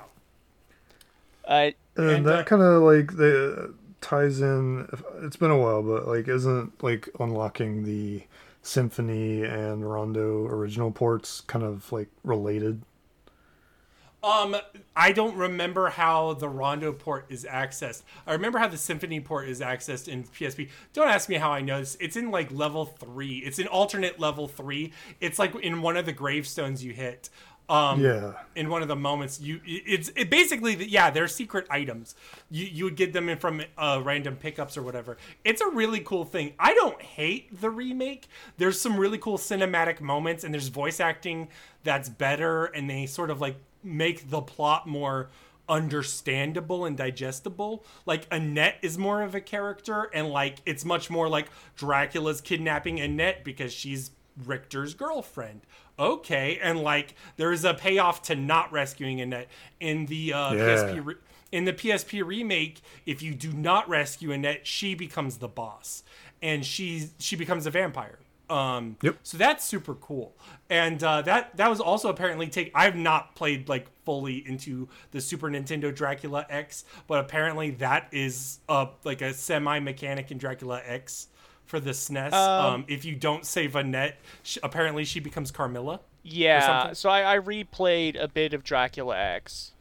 uh, 1.47 1.71
and, 1.97 2.09
And, 2.09 2.25
that 2.25 2.39
uh, 2.39 2.43
kind 2.43 2.61
of 2.61 2.83
like 2.83 3.17
the 3.17 3.73
ties 4.01 4.41
in 4.41 4.87
it's 5.21 5.35
been 5.37 5.51
a 5.51 5.57
while 5.57 5.81
but 5.81 6.07
like 6.07 6.27
isn't 6.27 6.83
like 6.83 7.09
unlocking 7.19 7.83
the 7.85 8.23
symphony 8.61 9.43
and 9.43 9.89
rondo 9.89 10.45
original 10.47 10.91
ports 10.91 11.41
kind 11.41 11.63
of 11.63 11.89
like 11.91 12.09
related 12.23 12.81
Um, 14.23 14.55
I 14.95 15.11
don't 15.11 15.35
remember 15.35 15.89
how 15.89 16.33
the 16.33 16.47
Rondo 16.47 16.93
port 16.93 17.25
is 17.27 17.43
accessed. 17.43 18.03
I 18.25 18.31
remember 18.31 18.57
how 18.57 18.69
the 18.69 18.77
Symphony 18.77 19.19
port 19.19 19.49
is 19.49 19.59
accessed 19.59 20.07
in 20.07 20.23
PSP. 20.23 20.69
Don't 20.93 21.09
ask 21.09 21.27
me 21.27 21.35
how 21.35 21.51
I 21.51 21.59
know 21.59 21.79
this. 21.79 21.97
It's 21.99 22.15
in 22.15 22.31
like 22.31 22.49
level 22.49 22.85
three. 22.85 23.39
It's 23.39 23.59
an 23.59 23.67
alternate 23.67 24.21
level 24.21 24.47
three. 24.47 24.93
It's 25.19 25.39
like 25.39 25.53
in 25.55 25.81
one 25.81 25.97
of 25.97 26.05
the 26.05 26.13
gravestones 26.13 26.83
you 26.83 26.93
hit. 26.93 27.29
Um, 27.69 28.01
yeah 28.03 28.33
in 28.57 28.69
one 28.69 28.81
of 28.81 28.89
the 28.89 28.95
moments 28.97 29.39
you 29.39 29.61
it's 29.63 30.11
it 30.17 30.29
basically 30.29 30.75
yeah 30.85 31.09
they're 31.09 31.29
secret 31.29 31.65
items 31.69 32.13
you 32.51 32.65
you 32.65 32.83
would 32.83 32.97
get 32.97 33.13
them 33.13 33.29
in 33.29 33.37
from 33.37 33.63
uh, 33.77 34.01
random 34.03 34.35
pickups 34.35 34.75
or 34.75 34.81
whatever 34.81 35.15
it's 35.45 35.61
a 35.61 35.69
really 35.69 36.01
cool 36.01 36.25
thing 36.25 36.55
i 36.59 36.73
don't 36.73 37.01
hate 37.01 37.61
the 37.61 37.69
remake 37.69 38.27
there's 38.57 38.81
some 38.81 38.97
really 38.97 39.17
cool 39.17 39.37
cinematic 39.37 40.01
moments 40.01 40.43
and 40.43 40.53
there's 40.53 40.67
voice 40.67 40.99
acting 40.99 41.47
that's 41.85 42.09
better 42.09 42.65
and 42.65 42.89
they 42.89 43.05
sort 43.05 43.29
of 43.29 43.39
like 43.39 43.55
make 43.84 44.30
the 44.30 44.41
plot 44.41 44.88
more 44.88 45.30
understandable 45.69 46.84
and 46.84 46.97
digestible 46.97 47.85
like 48.05 48.27
annette 48.30 48.76
is 48.81 48.97
more 48.97 49.22
of 49.22 49.34
a 49.34 49.39
character 49.39 50.10
and 50.14 50.27
like 50.30 50.57
it's 50.65 50.84
much 50.84 51.10
more 51.10 51.30
like 51.30 51.47
dracula's 51.77 52.41
kidnapping 52.41 52.99
annette 52.99 53.43
because 53.45 53.72
she's 53.73 54.11
Richter's 54.45 54.95
girlfriend. 54.95 55.61
Okay, 55.99 56.57
and 56.60 56.80
like 56.81 57.14
there 57.38 57.51
is 57.51 57.64
a 57.64 57.76
payoff 57.76 58.23
to 58.23 58.35
not 58.35 58.72
rescuing 58.72 59.22
Annette 59.22 59.47
in 59.80 60.07
the 60.07 60.34
uh, 60.34 60.53
Yeah. 60.55 60.60
PSP 60.64 61.05
re- 61.05 61.15
In 61.51 61.65
the 61.65 61.73
PSP 61.73 62.26
remake, 62.26 62.81
if 63.05 63.22
you 63.22 63.35
do 63.35 63.53
not 63.53 63.88
rescue 63.88 64.31
Annette, 64.31 64.65
she 64.65 64.95
becomes 64.95 65.38
the 65.38 65.47
boss, 65.47 66.03
and 66.41 66.65
she 66.65 67.10
she 67.19 67.35
becomes 67.35 67.68
a 67.68 67.69
vampire. 67.69 68.18
Um, 68.49 68.97
Yep. 69.01 69.17
So 69.23 69.37
that's 69.37 69.63
super 69.63 69.95
cool, 69.95 70.35
and 70.69 71.01
uh, 71.03 71.21
that 71.23 71.55
that 71.57 71.69
was 71.69 71.79
also 71.79 72.09
apparently 72.09 72.47
take. 72.47 72.71
I've 72.75 72.95
not 72.95 73.35
played 73.35 73.69
like 73.69 73.87
fully 74.03 74.47
into 74.47 74.89
the 75.11 75.21
Super 75.21 75.49
Nintendo 75.49 75.93
Dracula 75.95 76.45
X, 76.49 76.83
but 77.07 77.19
apparently 77.19 77.71
that 77.71 78.07
is 78.11 78.59
uh 78.67 78.87
like 79.03 79.21
a 79.21 79.33
semi 79.33 79.79
mechanic 79.79 80.29
in 80.29 80.37
Dracula 80.37 80.81
X 80.85 81.27
for 81.65 81.79
the 81.79 81.91
SNES. 81.91 82.33
Um, 82.33 82.85
if 82.87 83.05
you 83.05 83.15
don't 83.15 83.45
save 83.45 83.75
Annette, 83.75 84.19
sh- 84.43 84.57
apparently 84.61 85.05
she 85.05 85.19
becomes 85.19 85.49
Carmilla. 85.49 86.01
Yeah, 86.21 86.93
so 86.93 87.09
I, 87.09 87.35
I 87.35 87.39
replayed 87.39 88.21
a 88.21 88.27
bit 88.27 88.53
of 88.53 88.63
Dracula 88.63 89.17
X 89.17 89.71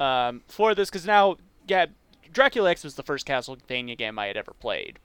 um, 0.00 0.42
for 0.48 0.74
this 0.74 0.90
because 0.90 1.06
now, 1.06 1.36
yeah, 1.68 1.86
Dracula 2.32 2.70
X 2.70 2.82
was 2.84 2.94
the 2.94 3.02
first 3.02 3.26
Castlevania 3.26 3.96
game 3.96 4.18
I 4.18 4.26
had 4.26 4.36
ever 4.36 4.52
played. 4.52 4.98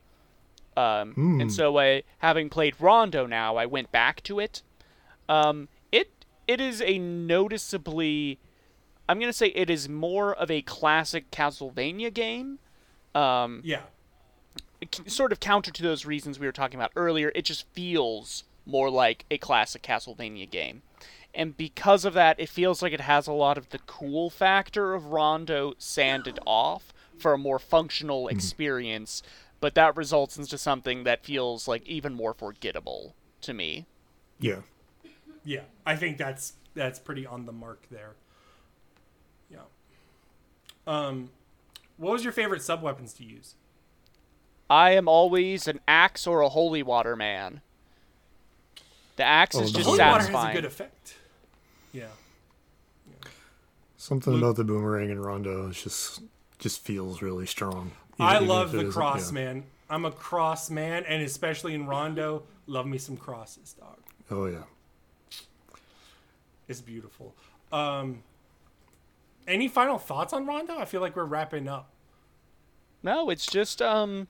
Um, 0.77 1.13
And 1.41 1.51
so, 1.51 1.77
I, 1.79 2.03
having 2.19 2.49
played 2.49 2.75
Rondo 2.79 3.25
now, 3.25 3.57
I 3.57 3.65
went 3.65 3.91
back 3.91 4.23
to 4.23 4.39
it. 4.39 4.61
Um, 5.27 5.67
it 5.91 6.09
it 6.47 6.59
is 6.61 6.81
a 6.81 6.97
noticeably, 6.97 8.39
I'm 9.07 9.19
gonna 9.19 9.33
say 9.33 9.47
it 9.47 9.69
is 9.69 9.87
more 9.89 10.33
of 10.33 10.49
a 10.51 10.61
classic 10.61 11.29
Castlevania 11.31 12.13
game. 12.13 12.59
Um, 13.15 13.61
Yeah. 13.63 13.81
sort 15.07 15.31
of 15.31 15.39
counter 15.39 15.71
to 15.71 15.83
those 15.83 16.05
reasons 16.05 16.39
we 16.39 16.45
were 16.47 16.51
talking 16.51 16.79
about 16.79 16.91
earlier, 16.95 17.31
it 17.35 17.45
just 17.45 17.65
feels 17.73 18.43
more 18.65 18.89
like 18.89 19.25
a 19.29 19.37
classic 19.37 19.81
Castlevania 19.83 20.49
game. 20.49 20.81
And 21.33 21.55
because 21.55 22.03
of 22.03 22.13
that, 22.15 22.39
it 22.39 22.49
feels 22.49 22.81
like 22.81 22.91
it 22.91 23.01
has 23.01 23.27
a 23.27 23.31
lot 23.33 23.57
of 23.57 23.69
the 23.69 23.79
cool 23.79 24.29
factor 24.29 24.93
of 24.93 25.05
Rondo 25.07 25.73
sanded 25.77 26.39
off 26.45 26.91
for 27.17 27.33
a 27.33 27.37
more 27.37 27.59
functional 27.59 28.27
experience, 28.27 29.21
but 29.61 29.75
that 29.75 29.95
results 29.95 30.37
into 30.37 30.57
something 30.57 31.05
that 31.05 31.23
feels 31.23 31.67
like 31.67 31.85
even 31.87 32.13
more 32.13 32.33
forgettable 32.33 33.15
to 33.41 33.53
me. 33.53 33.85
Yeah. 34.39 34.61
Yeah, 35.45 35.61
I 35.85 35.95
think 35.95 36.17
that's 36.17 36.53
that's 36.73 36.99
pretty 36.99 37.25
on 37.25 37.45
the 37.45 37.51
mark 37.51 37.87
there. 37.89 38.15
Yeah. 39.49 39.59
Um, 40.85 41.29
what 41.97 42.11
was 42.11 42.23
your 42.23 42.33
favorite 42.33 42.61
sub 42.61 42.81
weapons 42.81 43.13
to 43.13 43.23
use? 43.23 43.55
I 44.69 44.91
am 44.91 45.07
always 45.07 45.67
an 45.67 45.79
axe 45.87 46.25
or 46.25 46.41
a 46.41 46.49
holy 46.49 46.81
water 46.83 47.15
man. 47.15 47.61
The 49.17 49.23
axe 49.23 49.55
Oh, 49.55 49.63
is 49.63 49.71
the 49.71 49.79
just 49.79 49.87
Holy 49.87 49.99
water 49.99 50.27
has 50.27 50.49
a 50.49 50.53
good 50.53 50.65
effect. 50.65 51.15
Yeah. 51.91 52.07
Something 53.97 54.37
about 54.37 54.55
the 54.55 54.63
boomerang 54.63 55.11
and 55.11 55.23
rondo 55.23 55.69
is 55.69 55.83
just 55.83 56.21
just 56.57 56.81
feels 56.81 57.21
really 57.21 57.45
strong. 57.45 57.91
I 58.19 58.31
Even- 58.35 58.43
even 58.43 58.47
love 58.55 58.71
the 58.71 58.79
isn't- 58.79 58.91
cross, 58.91 59.27
yeah. 59.31 59.33
man. 59.33 59.63
I'm 59.89 60.05
a 60.05 60.11
cross 60.11 60.69
man, 60.69 61.03
and 61.05 61.21
especially 61.23 61.73
in 61.73 61.85
Rondo, 61.85 62.43
love 62.67 62.85
me 62.85 62.97
some 62.97 63.17
crosses, 63.17 63.73
dog. 63.73 63.97
Oh 64.29 64.45
yeah. 64.45 64.63
It's 66.67 66.81
beautiful. 66.81 67.35
Um, 67.71 68.23
any 69.47 69.67
final 69.67 69.97
thoughts 69.97 70.31
on 70.33 70.45
Rondo? 70.45 70.77
I 70.77 70.85
feel 70.85 71.01
like 71.01 71.15
we're 71.15 71.25
wrapping 71.25 71.67
up. 71.67 71.89
No, 73.03 73.29
it's 73.29 73.45
just 73.47 73.81
um 73.81 74.27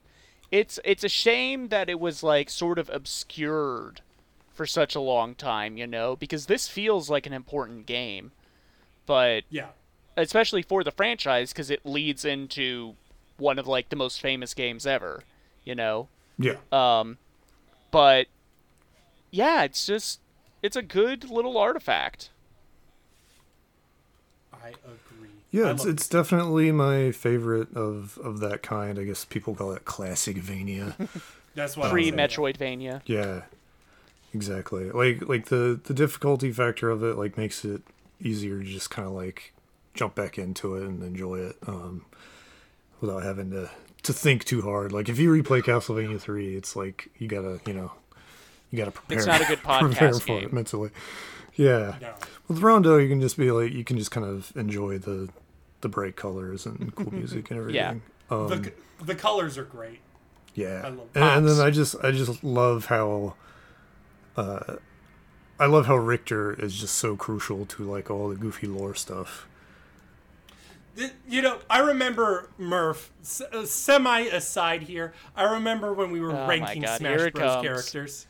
it's 0.50 0.80
it's 0.84 1.04
a 1.04 1.08
shame 1.08 1.68
that 1.68 1.88
it 1.88 2.00
was 2.00 2.22
like 2.22 2.50
sort 2.50 2.78
of 2.78 2.88
obscured 2.90 4.00
for 4.52 4.66
such 4.66 4.94
a 4.94 5.00
long 5.00 5.34
time, 5.34 5.76
you 5.76 5.86
know, 5.86 6.16
because 6.16 6.46
this 6.46 6.68
feels 6.68 7.08
like 7.10 7.26
an 7.26 7.32
important 7.32 7.86
game. 7.86 8.32
But 9.06 9.44
Yeah. 9.50 9.68
especially 10.16 10.62
for 10.62 10.82
the 10.82 10.90
franchise 10.90 11.52
cuz 11.52 11.70
it 11.70 11.84
leads 11.86 12.24
into 12.24 12.96
one 13.38 13.58
of 13.58 13.66
like 13.66 13.88
the 13.88 13.96
most 13.96 14.20
famous 14.20 14.54
games 14.54 14.86
ever, 14.86 15.22
you 15.64 15.74
know. 15.74 16.08
Yeah. 16.38 16.56
Um 16.70 17.18
but 17.90 18.26
yeah, 19.30 19.62
it's 19.64 19.86
just 19.86 20.20
it's 20.62 20.76
a 20.76 20.82
good 20.82 21.28
little 21.30 21.58
artifact. 21.58 22.30
I 24.52 24.68
agree. 24.68 25.28
Yeah, 25.50 25.64
I 25.64 25.70
it's, 25.72 25.84
love 25.84 25.94
it's 25.94 26.08
definitely 26.08 26.72
my 26.72 27.10
favorite 27.12 27.74
of, 27.76 28.18
of 28.18 28.40
that 28.40 28.62
kind. 28.62 28.98
I 28.98 29.04
guess 29.04 29.24
people 29.24 29.54
call 29.54 29.72
it 29.72 29.84
classic 29.84 30.36
Vania. 30.36 30.96
That's 31.54 31.76
what 31.76 31.90
Pre 31.90 32.08
I'm 32.08 32.16
saying. 32.16 32.28
Metroidvania. 32.28 33.02
yeah, 33.06 33.42
exactly. 34.32 34.90
Like 34.90 35.28
like 35.28 35.46
the 35.46 35.78
the 35.82 35.94
difficulty 35.94 36.52
factor 36.52 36.90
of 36.90 37.02
it 37.02 37.16
like 37.16 37.36
makes 37.36 37.64
it 37.64 37.82
easier 38.20 38.60
to 38.60 38.64
just 38.64 38.90
kind 38.90 39.06
of 39.06 39.14
like 39.14 39.52
jump 39.94 40.14
back 40.14 40.38
into 40.38 40.76
it 40.76 40.84
and 40.84 41.02
enjoy 41.02 41.36
it 41.40 41.56
um, 41.66 42.04
without 43.02 43.22
having 43.22 43.50
to 43.50 43.68
to 44.04 44.12
think 44.14 44.44
too 44.44 44.62
hard. 44.62 44.92
Like 44.92 45.10
if 45.10 45.18
you 45.18 45.30
replay 45.30 45.60
Castlevania 45.62 46.18
three, 46.18 46.56
it's 46.56 46.74
like 46.74 47.10
you 47.18 47.28
gotta 47.28 47.60
you 47.66 47.74
know 47.74 47.92
you 48.70 48.78
gotta 48.78 48.90
prepare. 48.92 49.18
It's 49.18 49.26
not 49.26 49.42
a 49.42 49.44
good 49.44 49.58
prepare 49.62 50.10
podcast 50.12 50.20
for 50.22 50.26
game. 50.28 50.44
it 50.44 50.52
mentally. 50.54 50.90
Yeah. 51.56 51.96
No. 52.00 52.14
With 52.48 52.60
Rondo, 52.60 52.96
you 52.96 53.10
can 53.10 53.20
just 53.20 53.36
be 53.36 53.50
like, 53.50 53.72
you 53.72 53.84
can 53.84 53.98
just 53.98 54.10
kind 54.10 54.26
of 54.26 54.50
enjoy 54.56 54.96
the 54.98 55.28
the 55.82 55.88
bright 55.90 56.16
colors 56.16 56.64
and 56.64 56.94
cool 56.94 57.12
music 57.12 57.50
and 57.50 57.58
everything. 57.60 58.00
Yeah. 58.30 58.34
Um, 58.36 58.48
The, 58.48 58.72
the 59.04 59.14
colors 59.14 59.58
are 59.58 59.64
great. 59.64 60.00
yeah. 60.54 60.80
I 60.84 60.88
love 60.88 61.08
and, 61.14 61.24
and 61.24 61.48
then. 61.48 61.60
I 61.66 61.70
just 61.70 61.94
I 62.02 62.10
just 62.12 62.42
love 62.42 62.86
how 62.86 63.34
uh 64.36 64.76
I 65.60 65.66
love 65.66 65.86
how 65.86 65.96
Richter 65.96 66.54
is 66.54 66.74
just 66.80 66.94
so 66.96 67.14
crucial 67.16 67.66
to 67.66 67.84
like 67.84 68.10
all 68.10 68.28
the 68.30 68.34
goofy 68.36 68.66
lore 68.66 68.94
stuff. 68.94 69.46
Th- 70.96 71.12
You 71.28 71.42
know, 71.42 71.58
I 71.70 71.78
remember 71.80 72.50
Murph. 72.58 73.10
uh, 73.52 73.64
Semi 73.66 74.20
aside 74.22 74.82
here, 74.82 75.12
I 75.36 75.44
remember 75.44 75.92
when 75.94 76.10
we 76.10 76.20
were 76.20 76.34
Oh 76.34 76.46
ranking 76.46 76.82
God, 76.82 76.86
Smash 76.86 77.26
Bros. 77.26 77.56
comes. 77.56 77.56
characters, 77.56 78.26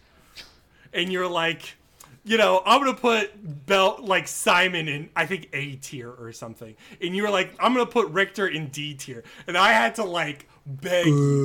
and 0.93 1.13
you're 1.13 1.29
like, 1.29 1.77
you 2.25 2.39
know, 2.39 2.63
I'm 2.65 2.81
gonna 2.81 2.95
put 2.97 3.67
Belt 3.67 4.01
like 4.03 4.29
Simon 4.29 4.89
in 4.89 5.11
I 5.17 5.27
think 5.27 5.49
A 5.53 5.77
tier 5.77 6.11
or 6.11 6.33
something, 6.33 6.77
and 7.01 7.17
you 7.17 7.23
were 7.25 7.31
like, 7.31 7.55
I'm 7.59 7.75
gonna 7.75 7.87
put 7.87 8.09
Richter 8.11 8.47
in 8.47 8.69
D 8.69 8.95
tier, 8.95 9.25
and 9.47 9.57
I 9.59 9.73
had 9.73 9.97
to 9.97 10.05
like 10.05 10.49
beg 10.67 11.19
you. 11.19 11.45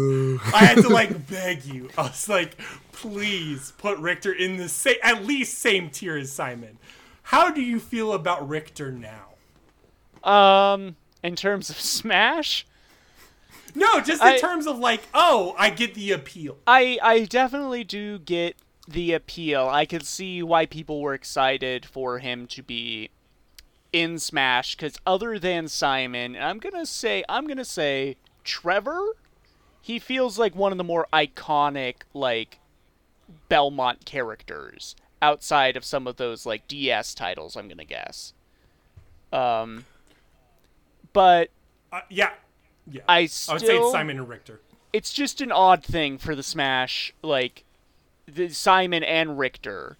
I 0.51 0.65
had 0.65 0.81
to 0.81 0.89
like 0.89 1.27
beg 1.29 1.65
you. 1.65 1.89
I 1.97 2.03
was 2.03 2.29
like, 2.29 2.59
please 2.91 3.73
put 3.77 3.97
Richter 3.99 4.31
in 4.33 4.57
the 4.57 4.69
same, 4.69 4.97
at 5.03 5.25
least 5.25 5.57
same 5.59 5.89
tier 5.89 6.17
as 6.17 6.31
Simon. 6.31 6.77
How 7.23 7.51
do 7.51 7.61
you 7.61 7.79
feel 7.79 8.13
about 8.13 8.47
Richter 8.47 8.91
now? 8.91 9.35
Um 10.23 10.95
in 11.27 11.35
terms 11.35 11.69
of 11.69 11.79
Smash, 11.79 12.65
No, 13.75 13.99
just 13.99 14.21
in 14.21 14.27
I- 14.29 14.37
terms 14.39 14.65
of 14.65 14.79
like, 14.79 15.01
oh, 15.13 15.53
I 15.57 15.69
get 15.69 15.93
the 15.93 16.11
appeal. 16.11 16.57
I 16.65 16.97
I 17.03 17.25
definitely 17.25 17.83
do 17.83 18.17
get 18.19 18.55
the 18.87 19.13
appeal. 19.13 19.67
I 19.67 19.85
could 19.85 20.05
see 20.05 20.41
why 20.41 20.65
people 20.65 21.01
were 21.01 21.13
excited 21.13 21.85
for 21.85 22.19
him 22.19 22.47
to 22.47 22.63
be 22.63 23.09
in 23.93 24.17
Smash 24.19 24.75
cuz 24.75 24.95
other 25.05 25.37
than 25.37 25.67
Simon, 25.67 26.35
and 26.35 26.43
I'm 26.45 26.59
going 26.59 26.73
to 26.75 26.85
say 26.85 27.23
I'm 27.29 27.45
going 27.45 27.57
to 27.57 27.65
say 27.65 28.15
Trevor, 28.43 29.15
he 29.81 29.99
feels 29.99 30.39
like 30.39 30.55
one 30.55 30.71
of 30.71 30.77
the 30.77 30.83
more 30.83 31.07
iconic 31.13 31.95
like 32.13 32.59
Belmont 33.49 34.05
characters 34.05 34.95
outside 35.21 35.75
of 35.75 35.83
some 35.83 36.07
of 36.07 36.15
those 36.17 36.45
like 36.45 36.67
DS 36.67 37.13
titles, 37.13 37.55
I'm 37.57 37.67
going 37.67 37.77
to 37.77 37.85
guess. 37.85 38.33
Um 39.33 39.85
but 41.13 41.49
Uh, 41.91 42.01
yeah, 42.09 42.31
yeah. 42.89 43.01
I 43.07 43.19
I 43.19 43.21
would 43.21 43.29
say 43.61 43.77
it's 43.77 43.91
Simon 43.91 44.17
and 44.17 44.27
Richter. 44.29 44.59
it's 44.93 45.13
just 45.13 45.41
an 45.41 45.51
odd 45.51 45.83
thing 45.83 46.17
for 46.17 46.35
the 46.35 46.43
Smash, 46.43 47.13
like 47.21 47.63
the 48.27 48.49
Simon 48.49 49.03
and 49.03 49.37
Richter. 49.39 49.97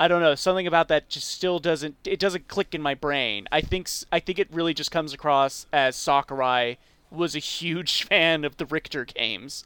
I 0.00 0.08
don't 0.08 0.20
know, 0.20 0.34
something 0.34 0.66
about 0.66 0.88
that 0.88 1.08
just 1.08 1.28
still 1.28 1.58
doesn't 1.60 1.96
it 2.04 2.18
doesn't 2.18 2.48
click 2.48 2.74
in 2.74 2.82
my 2.82 2.94
brain. 2.94 3.46
I 3.52 3.60
think 3.60 3.86
s- 3.86 4.04
I 4.10 4.18
think 4.20 4.38
it 4.38 4.48
really 4.52 4.74
just 4.74 4.90
comes 4.90 5.12
across 5.14 5.66
as 5.72 5.94
Sakurai 5.96 6.76
was 7.10 7.36
a 7.36 7.38
huge 7.38 8.02
fan 8.08 8.44
of 8.44 8.56
the 8.56 8.66
Richter 8.66 9.04
games. 9.04 9.64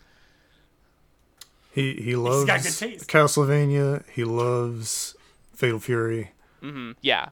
He 1.73 1.95
he 1.95 2.17
loves 2.17 2.45
got 2.47 2.63
good 2.63 2.73
taste. 2.73 3.09
Castlevania. 3.09 4.05
He 4.11 4.25
loves 4.25 5.15
Fatal 5.55 5.79
Fury, 5.79 6.33
Yeah. 7.03 7.29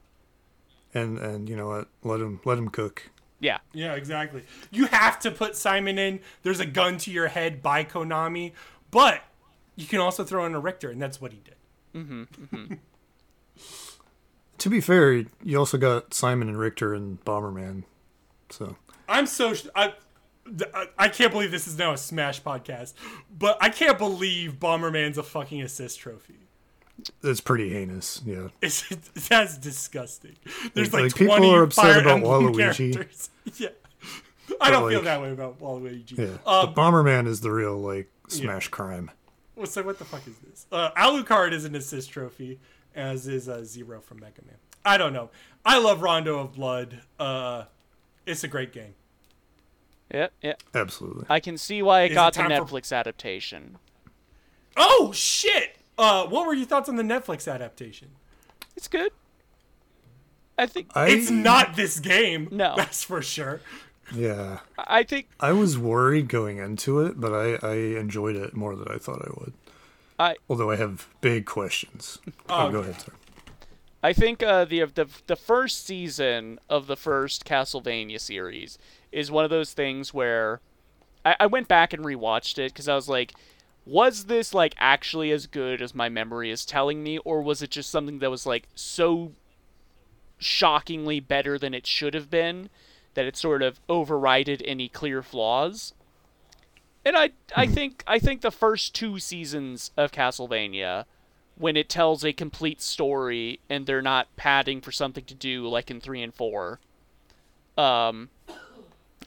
and 0.94 1.18
and 1.18 1.48
you 1.48 1.56
know 1.56 1.68
what? 1.68 1.88
Let 2.02 2.20
him 2.20 2.40
let 2.44 2.58
him 2.58 2.68
cook. 2.68 3.10
Yeah. 3.44 3.58
Yeah, 3.74 3.92
exactly. 3.94 4.42
You 4.70 4.86
have 4.86 5.18
to 5.20 5.30
put 5.30 5.54
Simon 5.54 5.98
in. 5.98 6.20
There's 6.42 6.60
a 6.60 6.66
gun 6.66 6.96
to 6.98 7.10
your 7.10 7.28
head 7.28 7.62
by 7.62 7.84
Konami, 7.84 8.52
but 8.90 9.22
you 9.76 9.86
can 9.86 10.00
also 10.00 10.24
throw 10.24 10.46
in 10.46 10.54
a 10.54 10.60
Richter, 10.60 10.88
and 10.90 11.02
that's 11.02 11.20
what 11.20 11.32
he 11.32 11.40
did. 11.44 11.56
Mm-hmm, 11.94 12.22
mm-hmm. 12.56 12.74
To 14.58 14.70
be 14.70 14.80
fair, 14.80 15.24
you 15.42 15.58
also 15.58 15.76
got 15.76 16.14
Simon 16.14 16.48
and 16.48 16.58
Richter 16.58 16.94
and 16.94 17.22
Bomberman. 17.24 17.84
So 18.50 18.76
I'm 19.08 19.26
so 19.26 19.52
sh- 19.54 19.66
I, 19.74 19.92
I- 20.72 20.88
I 20.98 21.08
can't 21.08 21.32
believe 21.32 21.50
this 21.50 21.66
is 21.66 21.76
now 21.76 21.92
a 21.92 21.98
Smash 21.98 22.42
podcast, 22.42 22.94
but 23.36 23.58
I 23.60 23.68
can't 23.68 23.98
believe 23.98 24.54
Bomberman's 24.58 25.18
a 25.18 25.22
fucking 25.22 25.60
assist 25.60 25.98
trophy. 26.00 26.43
It's 27.22 27.40
pretty 27.40 27.70
heinous. 27.70 28.22
Yeah. 28.24 28.48
It's 28.62 28.88
that's 29.28 29.58
disgusting. 29.58 30.36
There's 30.74 30.92
Like, 30.92 31.02
like, 31.04 31.12
like, 31.12 31.14
people 31.30 31.50
are 31.50 31.62
upset 31.64 31.84
Fire 31.84 32.00
about 32.00 32.16
Emblem 32.16 32.52
Waluigi. 32.54 32.92
characters. 32.94 33.30
Yeah. 33.56 33.68
I 34.60 34.70
don't 34.70 34.82
But, 34.82 34.90
feel 34.90 35.02
that 35.02 35.22
way 35.22 35.30
about 35.32 35.58
Waluigi. 35.60 36.18
Yeah, 36.18 36.24
Um, 36.46 36.72
but 36.72 36.74
Bomberman 36.74 37.26
is 37.26 37.40
the 37.40 37.50
real 37.50 37.76
like 37.78 38.10
smash 38.28 38.68
crime. 38.68 39.10
well, 39.56 39.66
so 39.66 39.82
what 39.82 39.98
the 39.98 40.04
fuck 40.04 40.26
is 40.26 40.36
this? 40.38 40.66
Uh, 40.70 40.90
Alucard 40.92 41.52
is 41.52 41.64
an 41.64 41.74
assist 41.74 42.10
trophy, 42.10 42.58
as 42.94 43.26
is 43.26 43.48
uh, 43.48 43.64
Zero 43.64 44.00
from 44.00 44.20
Mega 44.20 44.42
Man. 44.46 44.56
I 44.84 44.98
don't 44.98 45.12
know. 45.14 45.30
I 45.64 45.78
love 45.78 46.02
Rondo 46.02 46.38
of 46.40 46.52
Blood. 46.54 47.00
Uh, 47.18 47.64
it's 48.26 48.44
a 48.44 48.48
great 48.48 48.72
game. 48.72 48.94
Yeah, 50.12 50.28
yeah. 50.42 50.54
Absolutely. 50.74 51.24
I 51.30 51.40
can 51.40 51.56
see 51.56 51.80
why 51.82 52.02
it 52.02 52.10
Is 52.12 52.14
got 52.14 52.34
it 52.36 52.42
the 52.42 52.48
time 52.48 52.66
for- 52.66 52.70
Netflix 52.80 52.94
adaptation. 52.94 53.78
Oh 54.76 55.10
shit! 55.14 55.76
Uh, 55.96 56.26
what 56.26 56.46
were 56.46 56.54
your 56.54 56.66
thoughts 56.66 56.88
on 56.88 56.96
the 56.96 57.02
Netflix 57.02 57.52
adaptation? 57.52 58.08
It's 58.76 58.88
good. 58.88 59.12
I 60.58 60.66
think 60.66 60.88
I, 60.94 61.08
It's 61.08 61.30
not 61.30 61.76
this 61.76 62.00
game. 62.00 62.48
No. 62.50 62.74
that's 62.76 63.04
for 63.04 63.22
sure. 63.22 63.60
Yeah, 64.14 64.60
I 64.76 65.02
think 65.02 65.28
I 65.40 65.52
was 65.52 65.78
worried 65.78 66.28
going 66.28 66.58
into 66.58 67.00
it, 67.00 67.18
but 67.18 67.32
I 67.32 67.66
I 67.66 67.74
enjoyed 67.98 68.36
it 68.36 68.54
more 68.54 68.76
than 68.76 68.88
I 68.88 68.98
thought 68.98 69.22
I 69.22 69.30
would. 69.40 69.54
I 70.18 70.36
Although 70.48 70.70
I 70.70 70.76
have 70.76 71.08
big 71.20 71.46
questions. 71.46 72.18
Oh, 72.48 72.70
go 72.70 72.80
ahead, 72.80 73.00
sir. 73.00 73.12
I 74.02 74.12
think 74.12 74.42
uh, 74.42 74.66
the 74.66 74.84
the 74.84 75.06
the 75.26 75.36
first 75.36 75.86
season 75.86 76.58
of 76.68 76.86
the 76.86 76.96
first 76.96 77.46
Castlevania 77.46 78.20
series 78.20 78.78
is 79.10 79.30
one 79.30 79.44
of 79.44 79.50
those 79.50 79.72
things 79.72 80.12
where 80.12 80.60
I, 81.24 81.36
I 81.40 81.46
went 81.46 81.68
back 81.68 81.94
and 81.94 82.04
rewatched 82.04 82.58
it 82.58 82.72
because 82.72 82.86
I 82.86 82.94
was 82.94 83.08
like, 83.08 83.32
was 83.86 84.24
this 84.24 84.54
like 84.54 84.74
actually 84.78 85.30
as 85.30 85.46
good 85.46 85.82
as 85.82 85.94
my 85.94 86.08
memory 86.08 86.50
is 86.50 86.64
telling 86.64 87.02
me, 87.02 87.18
or 87.18 87.42
was 87.42 87.62
it 87.62 87.70
just 87.70 87.90
something 87.90 88.18
that 88.20 88.30
was 88.30 88.46
like 88.46 88.68
so 88.74 89.32
shockingly 90.38 91.20
better 91.20 91.58
than 91.58 91.74
it 91.74 91.86
should 91.86 92.14
have 92.14 92.30
been 92.30 92.70
that 93.14 93.26
it 93.26 93.36
sort 93.36 93.62
of 93.62 93.80
overrided 93.88 94.62
any 94.64 94.88
clear 94.88 95.22
flaws? 95.22 95.92
And 97.04 97.16
I 97.16 97.30
I 97.54 97.66
think 97.66 98.02
I 98.06 98.18
think 98.18 98.40
the 98.40 98.50
first 98.50 98.94
two 98.94 99.18
seasons 99.18 99.90
of 99.96 100.12
Castlevania 100.12 101.04
when 101.56 101.76
it 101.76 101.88
tells 101.88 102.24
a 102.24 102.32
complete 102.32 102.80
story 102.80 103.60
and 103.68 103.86
they're 103.86 104.02
not 104.02 104.34
padding 104.36 104.80
for 104.80 104.90
something 104.90 105.24
to 105.24 105.34
do 105.34 105.68
like 105.68 105.88
in 105.88 106.00
3 106.00 106.20
and 106.22 106.34
4 106.34 106.80
um 107.78 108.28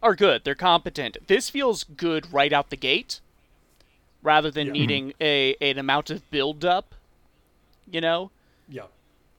are 0.03 0.15
good. 0.15 0.43
They're 0.43 0.55
competent. 0.55 1.17
This 1.27 1.49
feels 1.49 1.83
good 1.83 2.31
right 2.33 2.53
out 2.53 2.69
the 2.69 2.77
gate 2.77 3.21
rather 4.21 4.51
than 4.51 4.67
Yeah. 4.67 4.73
needing 4.73 5.13
a 5.21 5.55
an 5.61 5.77
amount 5.77 6.09
of 6.09 6.29
build 6.31 6.65
up 6.65 6.95
you 7.89 8.01
know 8.01 8.31
Yeah. 8.69 8.83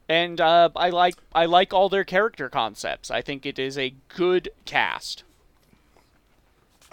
and 0.07 0.39
uh, 0.41 0.69
I 0.75 0.89
like 0.89 1.15
I 1.33 1.45
like 1.45 1.73
all 1.73 1.89
their 1.89 2.03
character 2.03 2.49
concepts 2.49 3.11
I 3.11 3.21
think 3.21 3.45
it 3.45 3.59
is 3.59 3.77
a 3.77 3.93
good 4.15 4.49
cast 4.65 5.23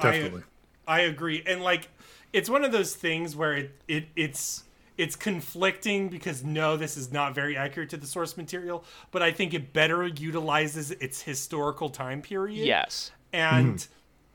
Definitely. 0.00 0.42
I, 0.86 0.96
I 0.98 1.00
agree. 1.00 1.42
And 1.46 1.62
like 1.62 1.88
it's 2.32 2.50
one 2.50 2.64
of 2.64 2.72
those 2.72 2.94
things 2.94 3.34
where 3.34 3.54
it, 3.54 3.70
it 3.88 4.08
it's 4.14 4.64
it's 4.98 5.16
conflicting 5.16 6.08
because 6.08 6.44
no, 6.44 6.76
this 6.76 6.96
is 6.96 7.12
not 7.12 7.34
very 7.34 7.56
accurate 7.56 7.90
to 7.90 7.96
the 7.96 8.06
source 8.06 8.36
material, 8.36 8.84
but 9.10 9.22
I 9.22 9.30
think 9.30 9.54
it 9.54 9.72
better 9.72 10.06
utilizes 10.06 10.90
its 10.92 11.22
historical 11.22 11.88
time 11.90 12.22
period. 12.22 12.66
yes 12.66 13.10
and 13.32 13.86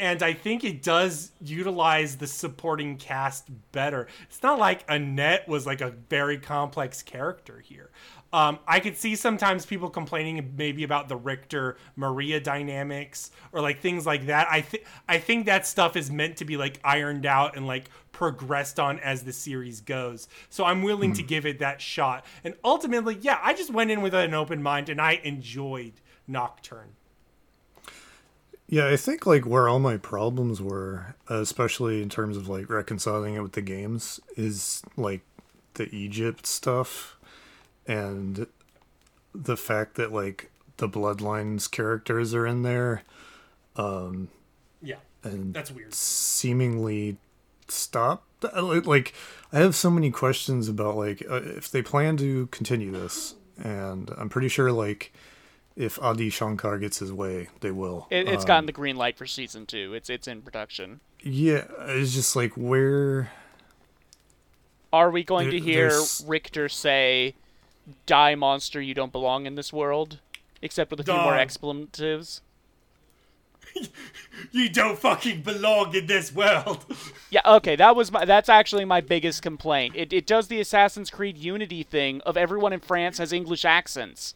and 0.01 0.23
I 0.23 0.33
think 0.33 0.63
it 0.63 0.81
does 0.81 1.31
utilize 1.39 2.17
the 2.17 2.25
supporting 2.25 2.97
cast 2.97 3.49
better. 3.71 4.07
It's 4.23 4.41
not 4.41 4.57
like 4.57 4.83
Annette 4.89 5.47
was 5.47 5.67
like 5.67 5.79
a 5.79 5.91
very 5.91 6.39
complex 6.39 7.03
character 7.03 7.59
here. 7.59 7.91
Um, 8.33 8.57
I 8.67 8.79
could 8.79 8.97
see 8.97 9.15
sometimes 9.15 9.63
people 9.63 9.91
complaining 9.91 10.53
maybe 10.57 10.83
about 10.83 11.07
the 11.07 11.17
Richter 11.17 11.77
Maria 11.95 12.39
dynamics 12.39 13.29
or 13.51 13.61
like 13.61 13.79
things 13.79 14.07
like 14.07 14.25
that. 14.25 14.47
I 14.49 14.61
think 14.61 14.85
I 15.07 15.19
think 15.19 15.45
that 15.45 15.67
stuff 15.67 15.95
is 15.95 16.09
meant 16.09 16.37
to 16.37 16.45
be 16.45 16.57
like 16.57 16.79
ironed 16.83 17.27
out 17.27 17.55
and 17.55 17.67
like 17.67 17.89
progressed 18.11 18.79
on 18.79 18.97
as 18.99 19.23
the 19.23 19.33
series 19.33 19.81
goes. 19.81 20.27
So 20.49 20.65
I'm 20.65 20.81
willing 20.81 21.13
to 21.13 21.21
give 21.21 21.45
it 21.45 21.59
that 21.59 21.79
shot. 21.79 22.25
And 22.43 22.55
ultimately, 22.63 23.19
yeah, 23.21 23.39
I 23.43 23.53
just 23.53 23.71
went 23.71 23.91
in 23.91 24.01
with 24.01 24.15
an 24.15 24.33
open 24.33 24.63
mind 24.63 24.89
and 24.89 24.99
I 24.99 25.21
enjoyed 25.23 25.93
Nocturne. 26.27 26.95
Yeah, 28.71 28.87
I 28.87 28.95
think 28.95 29.25
like 29.25 29.45
where 29.45 29.67
all 29.67 29.79
my 29.79 29.97
problems 29.97 30.61
were, 30.61 31.15
especially 31.27 32.01
in 32.01 32.07
terms 32.07 32.37
of 32.37 32.47
like 32.47 32.69
reconciling 32.69 33.35
it 33.35 33.41
with 33.41 33.51
the 33.51 33.61
games, 33.61 34.21
is 34.37 34.81
like 34.95 35.21
the 35.73 35.93
Egypt 35.93 36.47
stuff 36.47 37.17
and 37.85 38.47
the 39.35 39.57
fact 39.57 39.95
that 39.95 40.13
like 40.13 40.51
the 40.77 40.87
Bloodlines 40.87 41.69
characters 41.69 42.33
are 42.33 42.47
in 42.47 42.61
there 42.63 43.03
Um 43.75 44.29
Yeah. 44.81 44.95
and 45.21 45.53
That's 45.53 45.69
weird. 45.71 45.93
seemingly 45.93 47.17
stop. 47.67 48.23
Like, 48.41 49.13
I 49.53 49.59
have 49.59 49.75
so 49.75 49.91
many 49.91 50.11
questions 50.11 50.69
about 50.69 50.95
like 50.95 51.23
uh, 51.29 51.41
if 51.43 51.69
they 51.69 51.81
plan 51.81 52.15
to 52.17 52.47
continue 52.47 52.91
this, 52.91 53.35
and 53.61 54.09
I'm 54.17 54.29
pretty 54.29 54.47
sure 54.47 54.71
like 54.71 55.11
if 55.75 56.01
Adi 56.01 56.29
Shankar 56.29 56.77
gets 56.79 56.99
his 56.99 57.11
way, 57.13 57.47
they 57.61 57.71
will. 57.71 58.07
it, 58.09 58.27
it's 58.27 58.43
Um, 58.43 58.47
gotten 58.47 58.65
the 58.65 58.71
green 58.71 58.95
light 58.97 59.17
for 59.17 59.25
season 59.25 59.65
2 59.65 59.93
it's 59.93 60.09
it's 60.09 60.27
in 60.27 60.41
production 60.41 60.99
Yeah, 61.23 61.65
it's 61.87 62.13
just 62.13 62.35
like 62.35 62.53
where 62.55 63.31
Are 64.93 65.09
we 65.09 65.23
going 65.23 65.49
to 65.51 65.59
hear 65.59 65.89
there's- 65.89 66.23
Richter 66.27 66.67
say, 66.67 67.35
"Die, 68.05 68.35
monster! 68.35 68.81
You 68.81 68.93
don't 68.93 69.11
belong 69.11 69.45
in 69.45 69.55
this 69.55 69.71
world"? 69.71 70.19
Except 70.61 70.91
with 70.91 70.99
a 70.99 71.03
few 71.03 71.13
more 71.13 71.35
expletives. 71.37 72.41
You 74.51 74.67
don't 74.69 74.99
fucking 74.99 75.43
belong 75.43 75.95
in 75.95 76.07
this 76.07 76.33
world. 76.33 76.83
Yeah, 77.29 77.39
okay, 77.45 77.77
that 77.77 77.95
was 77.95 78.11
my. 78.11 78.25
That's 78.25 78.49
actually 78.49 78.83
my 78.83 78.99
biggest 78.99 79.41
complaint. 79.41 79.95
It 79.95 80.11
it 80.11 80.27
does 80.27 80.49
the 80.49 80.59
Assassin's 80.59 81.09
Creed 81.09 81.37
Unity 81.37 81.81
thing 81.83 82.19
of 82.25 82.35
everyone 82.35 82.73
in 82.73 82.81
France 82.81 83.17
has 83.19 83.31
English 83.31 83.63
accents. 83.63 84.33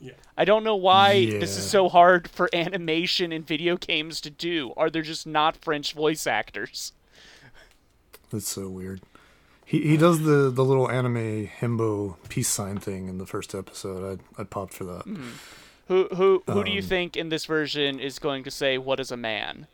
Yeah. 0.00 0.12
I 0.36 0.44
don't 0.44 0.62
know 0.62 0.76
why 0.76 1.26
this 1.26 1.56
is 1.58 1.68
so 1.68 1.88
hard 1.88 2.28
for 2.28 2.48
animation 2.52 3.32
and 3.32 3.44
video 3.46 3.76
games 3.76 4.20
to 4.20 4.30
do. 4.30 4.72
Are 4.76 4.90
there 4.90 5.02
just 5.02 5.26
not 5.26 5.56
French 5.56 5.92
voice 5.92 6.26
actors? 6.26 6.92
That's 8.30 8.48
so 8.48 8.68
weird. 8.68 9.00
He 9.64 9.82
he 9.82 9.96
does 9.96 10.22
the 10.22 10.50
the 10.50 10.64
little 10.64 10.88
anime 10.90 11.48
himbo 11.60 12.16
peace 12.28 12.48
sign 12.48 12.78
thing 12.78 13.08
in 13.08 13.18
the 13.18 13.26
first 13.26 13.54
episode. 13.54 14.20
I 14.38 14.40
I 14.40 14.44
popped 14.44 14.72
for 14.72 14.84
that. 14.84 15.02
Who 15.88 16.08
who 16.14 16.42
who 16.46 16.62
do 16.64 16.70
you 16.70 16.80
Um, 16.82 16.86
think 16.86 17.16
in 17.16 17.28
this 17.30 17.44
version 17.46 17.98
is 17.98 18.18
going 18.18 18.44
to 18.44 18.50
say 18.50 18.78
what 18.78 19.00
is 19.00 19.10
a 19.10 19.16
man? 19.16 19.66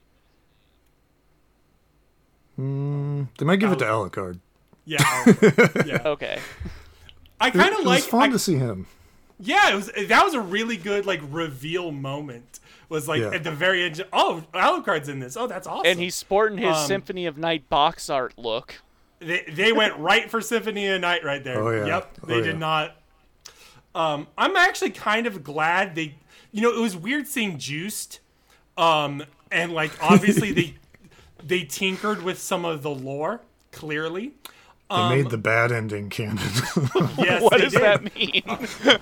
Mm, 2.58 3.28
they 3.38 3.44
might 3.44 3.56
give 3.60 3.72
it 3.72 3.78
to 3.80 3.84
Alucard. 3.84 4.38
Yeah. 4.84 4.98
I'll- 5.04 5.86
yeah. 5.86 6.02
Okay. 6.06 6.38
I 7.40 7.48
It, 7.48 7.54
kind 7.54 7.66
it 7.72 7.72
of 7.72 7.78
was 7.80 7.86
like. 7.86 8.02
fun 8.04 8.22
I- 8.30 8.32
to 8.32 8.38
see 8.38 8.56
him. 8.56 8.86
Yeah, 9.38 9.70
it 9.72 9.74
was. 9.74 9.90
That 10.08 10.24
was 10.24 10.34
a 10.34 10.40
really 10.40 10.76
good 10.76 11.06
like 11.06 11.20
reveal 11.28 11.90
moment. 11.90 12.60
Was 12.88 13.08
like 13.08 13.20
Yeah. 13.22 13.30
at 13.30 13.42
the 13.44 13.50
very 13.50 13.82
end. 13.84 14.04
Oh, 14.12 14.44
Alucard's 14.54 15.08
in 15.08 15.18
this. 15.18 15.36
Oh, 15.36 15.46
that's 15.46 15.66
awesome. 15.66 15.86
And 15.86 15.98
he's 15.98 16.14
sporting 16.14 16.58
his 16.58 16.76
Um, 16.76 16.86
Symphony 16.86 17.26
of 17.26 17.36
Night 17.38 17.68
box 17.68 18.08
art 18.10 18.34
look. 18.36 18.76
They, 19.20 19.42
they 19.50 19.72
went 19.72 19.96
right 19.96 20.30
for 20.30 20.40
Symphony 20.40 20.86
of 20.88 21.00
Night 21.00 21.24
right 21.24 21.42
there. 21.42 21.62
Oh, 21.62 21.70
yeah. 21.70 21.86
Yep. 21.86 22.18
They 22.26 22.34
Oh, 22.34 22.40
did 22.42 22.46
yeah. 22.54 22.58
not. 22.58 22.96
Um, 23.94 24.26
I'm 24.36 24.56
actually 24.56 24.90
kind 24.90 25.26
of 25.26 25.42
glad 25.44 25.94
they. 25.94 26.16
You 26.52 26.60
know, 26.62 26.72
it 26.72 26.80
was 26.80 26.96
weird 26.96 27.26
seeing 27.26 27.58
Juste, 27.58 28.20
um, 28.76 29.24
and 29.50 29.72
like 29.72 29.90
obviously 30.02 30.52
they 30.52 30.74
they 31.42 31.64
tinkered 31.64 32.22
with 32.22 32.38
some 32.38 32.64
of 32.64 32.82
the 32.82 32.90
lore. 32.90 33.40
Clearly, 33.72 34.32
They 34.90 34.96
Um, 34.96 35.10
made 35.16 35.30
the 35.30 35.38
bad 35.38 35.72
ending 35.72 36.10
canon. 36.10 36.38
yes. 37.18 37.42
What 37.42 37.60
does 37.60 37.72
did. 37.72 37.82
that 37.82 38.14
mean? 38.14 38.42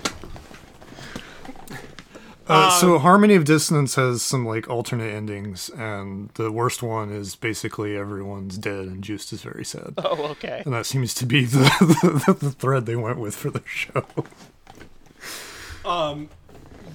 Uh, 2.45 2.69
Um, 2.73 2.79
so 2.81 2.99
Harmony 2.99 3.35
of 3.35 3.45
Dissonance 3.45 3.95
has 3.95 4.21
some 4.21 4.45
like 4.45 4.69
alternate 4.69 5.13
endings, 5.13 5.69
and 5.69 6.29
the 6.33 6.51
worst 6.51 6.83
one 6.83 7.09
is 7.09 7.37
basically 7.37 7.95
everyone's 7.95 8.57
dead 8.57 8.85
and 8.85 9.01
Juste 9.01 9.31
is 9.31 9.41
very 9.41 9.63
sad. 9.63 9.93
oh, 9.97 10.25
okay. 10.31 10.61
And 10.65 10.73
that 10.73 10.85
seems 10.85 11.13
to 11.15 11.25
be 11.25 11.45
the, 11.45 11.59
the, 12.27 12.33
the 12.33 12.51
thread 12.51 12.85
they 12.85 12.97
went 12.97 13.17
with 13.17 13.33
for 13.33 13.49
the 13.49 13.61
show. 13.65 14.05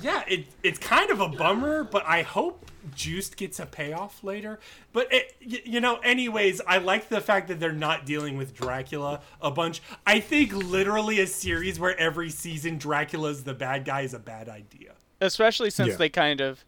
Yeah, 0.02 0.22
it 0.28 0.46
it's 0.62 0.78
kind 0.78 1.10
of 1.10 1.20
a 1.20 1.28
bummer, 1.28 1.82
but 1.82 2.04
I 2.06 2.22
hope 2.22 2.70
Juste 2.94 3.36
gets 3.36 3.58
a 3.60 3.66
payoff 3.66 4.22
later. 4.24 4.58
But 4.92 5.12
it, 5.12 5.34
y- 5.44 5.62
you 5.64 5.80
know, 5.80 5.96
anyways, 5.98 6.60
I 6.66 6.78
like 6.78 7.08
the 7.08 7.20
fact 7.20 7.48
that 7.48 7.60
they're 7.60 7.72
not 7.72 8.06
dealing 8.06 8.36
with 8.36 8.54
Dracula 8.54 9.20
a 9.40 9.50
bunch. 9.50 9.82
I 10.06 10.20
think 10.20 10.52
literally 10.52 11.20
a 11.20 11.26
series 11.26 11.78
where 11.80 11.98
every 11.98 12.30
season 12.30 12.78
Dracula's 12.78 13.44
the 13.44 13.54
bad 13.54 13.84
guy 13.84 14.02
is 14.02 14.14
a 14.14 14.18
bad 14.18 14.48
idea. 14.48 14.92
Especially 15.20 15.70
since 15.70 15.90
Yeah. 15.90 15.96
they 15.96 16.08
kind 16.08 16.40
of 16.40 16.64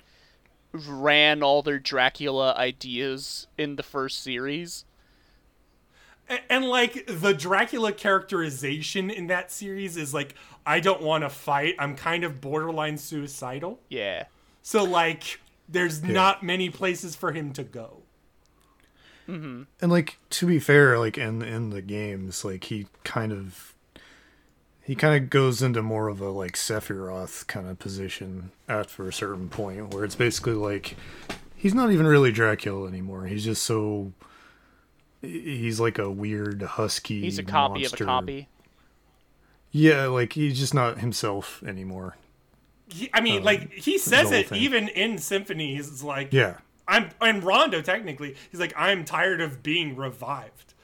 ran 0.73 1.43
all 1.43 1.63
their 1.63 1.79
Dracula 1.79 2.55
ideas 2.55 3.47
in 3.59 3.77
the 3.77 3.83
first 3.83 4.23
series. 4.23 4.85
And, 6.29 6.41
and 6.49 6.65
like 6.65 7.07
the 7.09 7.35
Dracula 7.35 7.93
characterization 7.93 9.11
in 9.11 9.27
that 9.29 9.51
series 9.51 9.97
is 9.97 10.15
like, 10.15 10.35
I 10.65 10.81
don't 10.81 11.03
want 11.03 11.25
to 11.25 11.29
fight. 11.29 11.75
I'm 11.79 11.97
kind 11.97 12.23
of 12.25 12.41
borderline 12.41 12.99
suicidal. 12.99 13.81
Yeah. 13.89 14.25
So 14.63 14.85
like 14.85 15.41
there's 15.71 16.03
not 16.03 16.43
many 16.43 16.69
places 16.71 17.15
for 17.15 17.33
him 17.33 17.53
to 17.53 17.63
go. 17.63 18.03
Mm-hmm. 19.29 19.63
and 19.81 19.93
like 19.93 20.19
to 20.31 20.47
be 20.47 20.59
fair 20.59 20.99
like 20.99 21.17
in 21.17 21.41
in 21.41 21.71
the 21.71 21.83
games 21.83 22.45
like 22.45 22.65
he 22.65 22.89
kind 23.05 23.31
of 23.31 23.75
he 24.83 24.97
kind 24.97 25.23
of 25.23 25.31
goes 25.31 25.63
into 25.63 25.83
more 25.83 26.09
of 26.09 26.21
a 26.21 26.31
like 26.31 26.55
sephiroth 26.55 27.47
kind 27.47 27.69
of 27.69 27.79
position 27.79 28.51
after 28.69 29.07
a 29.07 29.13
certain 29.13 29.49
point 29.49 29.95
where 29.95 30.05
it's 30.05 30.17
basically 30.17 30.55
like 30.55 30.97
he's 31.55 31.75
not 31.75 31.93
even 31.93 32.07
really 32.09 32.33
dracula 32.33 32.89
anymore 32.89 33.27
he's 33.27 33.45
just 33.45 33.63
so 33.63 34.13
he's 35.23 35.79
like 35.79 35.99
a 35.99 36.11
weird 36.11 36.63
husky 36.63 37.21
He's 37.21 37.39
a 37.39 37.45
copy 37.45 37.83
monster. 37.83 38.03
of 38.03 38.09
a 38.09 38.11
copy. 38.11 38.49
yeah 39.71 40.07
like 40.07 40.33
he's 40.33 40.59
just 40.59 40.75
not 40.75 40.99
himself 40.99 41.63
anymore 41.65 42.17
He, 42.93 43.11
I 43.15 43.21
mean, 43.21 43.39
Um, 43.39 43.45
like 43.45 43.73
he 43.73 43.99
says 43.99 44.31
it 44.33 44.49
thing. 44.49 44.61
even 44.61 44.89
in 44.89 45.19
Symphony. 45.19 45.75
He's 45.77 46.03
like, 46.03 46.33
yeah 46.33 46.59
I'm 46.89 47.11
and 47.21 47.43
Rondo 47.45 47.83
technically. 47.83 48.35
He's 48.51 48.59
like, 48.61 48.73
I'm 48.77 49.05
tired 49.05 49.41
of 49.41 49.63
being 49.63 49.95
revived. 49.97 50.75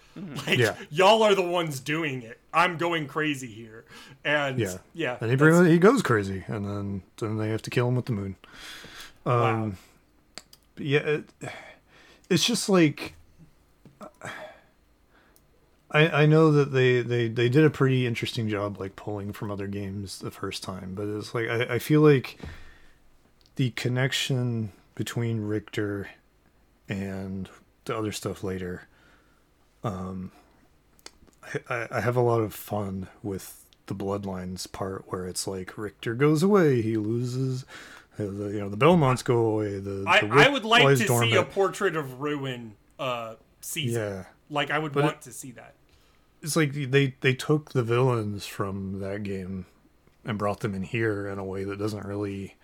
Like 0.47 0.59
Yeah. 0.59 0.75
y'all 0.91 1.23
are 1.23 1.35
the 1.35 1.43
ones 1.43 1.79
doing 1.81 2.23
it. 2.23 2.41
I'm 2.55 2.79
going 2.79 3.07
crazy 3.07 3.49
here, 3.49 3.85
and 4.25 4.59
yeah 4.59 4.79
yeah, 4.95 5.19
and 5.21 5.29
he 5.31 5.37
that's- 5.37 5.67
he 5.67 5.79
goes 5.79 6.01
crazy 6.03 6.43
and 6.47 6.65
then 6.65 7.03
then 7.19 7.37
they 7.37 7.49
have 7.51 7.61
to 7.63 7.71
kill 7.71 7.89
him 7.89 7.97
with 7.97 8.07
the 8.07 8.13
moon 8.13 8.37
wow. 9.27 9.73
But 10.75 10.85
yeah, 10.87 11.01
it, 11.01 11.25
it's 12.31 12.45
just 12.47 12.69
like 12.71 13.13
I 15.97 16.23
I 16.23 16.27
know 16.27 16.51
that 16.53 16.73
they, 16.73 17.01
they 17.03 17.29
they 17.29 17.49
did 17.49 17.65
a 17.65 17.71
pretty 17.71 18.07
interesting 18.07 18.49
job 18.49 18.79
like 18.81 18.97
pulling 18.97 19.33
from 19.33 19.51
other 19.51 19.67
games 19.67 20.19
the 20.19 20.31
first 20.31 20.63
time, 20.63 20.95
but 20.95 21.07
it's 21.07 21.35
like 21.35 21.49
I, 21.49 21.75
I 21.75 21.79
feel 21.79 22.01
like 22.01 22.39
the 23.57 23.71
connection 23.71 24.73
between 24.95 25.41
Richter 25.43 26.09
and 26.89 27.49
the 27.85 27.97
other 27.97 28.13
stuff 28.13 28.43
later. 28.45 28.89
Um, 29.85 30.33
I, 31.71 31.87
I 31.91 32.01
have 32.01 32.17
a 32.17 32.21
lot 32.21 32.41
of 32.41 32.53
fun 32.55 33.07
with 33.23 33.65
the 33.87 33.95
bloodlines 33.95 34.71
part 34.71 35.05
where 35.09 35.27
it's 35.27 35.47
like 35.47 35.79
Richter 35.79 36.15
goes 36.15 36.43
away, 36.43 36.83
he 36.83 36.97
loses. 36.97 37.65
uh, 38.19 38.25
The, 38.25 38.49
you 38.53 38.59
know 38.59 38.69
the 38.69 38.77
Belmonts 38.77 39.23
go 39.23 39.37
away. 39.47 39.79
The, 39.79 40.05
I, 40.07 40.21
the 40.21 40.35
I 40.35 40.49
would 40.49 40.65
like 40.65 40.99
to 40.99 41.07
see 41.07 41.35
a 41.37 41.45
portrait 41.45 41.95
of 41.97 42.21
Ruin 42.21 42.75
uh, 42.99 43.37
season. 43.61 44.03
Yeah, 44.03 44.25
Like 44.51 44.71
I 44.73 44.79
would 44.81 44.93
But 44.93 45.05
want 45.05 45.23
to 45.23 45.33
see 45.33 45.53
that. 45.53 45.76
It's 46.47 46.57
like 46.57 46.73
they 46.73 47.15
they 47.21 47.35
took 47.35 47.73
the 47.73 47.83
villains 47.83 48.47
from 48.47 49.01
that 49.01 49.23
game 49.25 49.67
and 50.25 50.39
brought 50.39 50.61
them 50.61 50.75
in 50.75 50.83
here 50.85 51.29
in 51.29 51.39
a 51.39 51.45
way 51.45 51.65
that 51.65 51.79
doesn't 51.79 52.07
really 52.07 52.57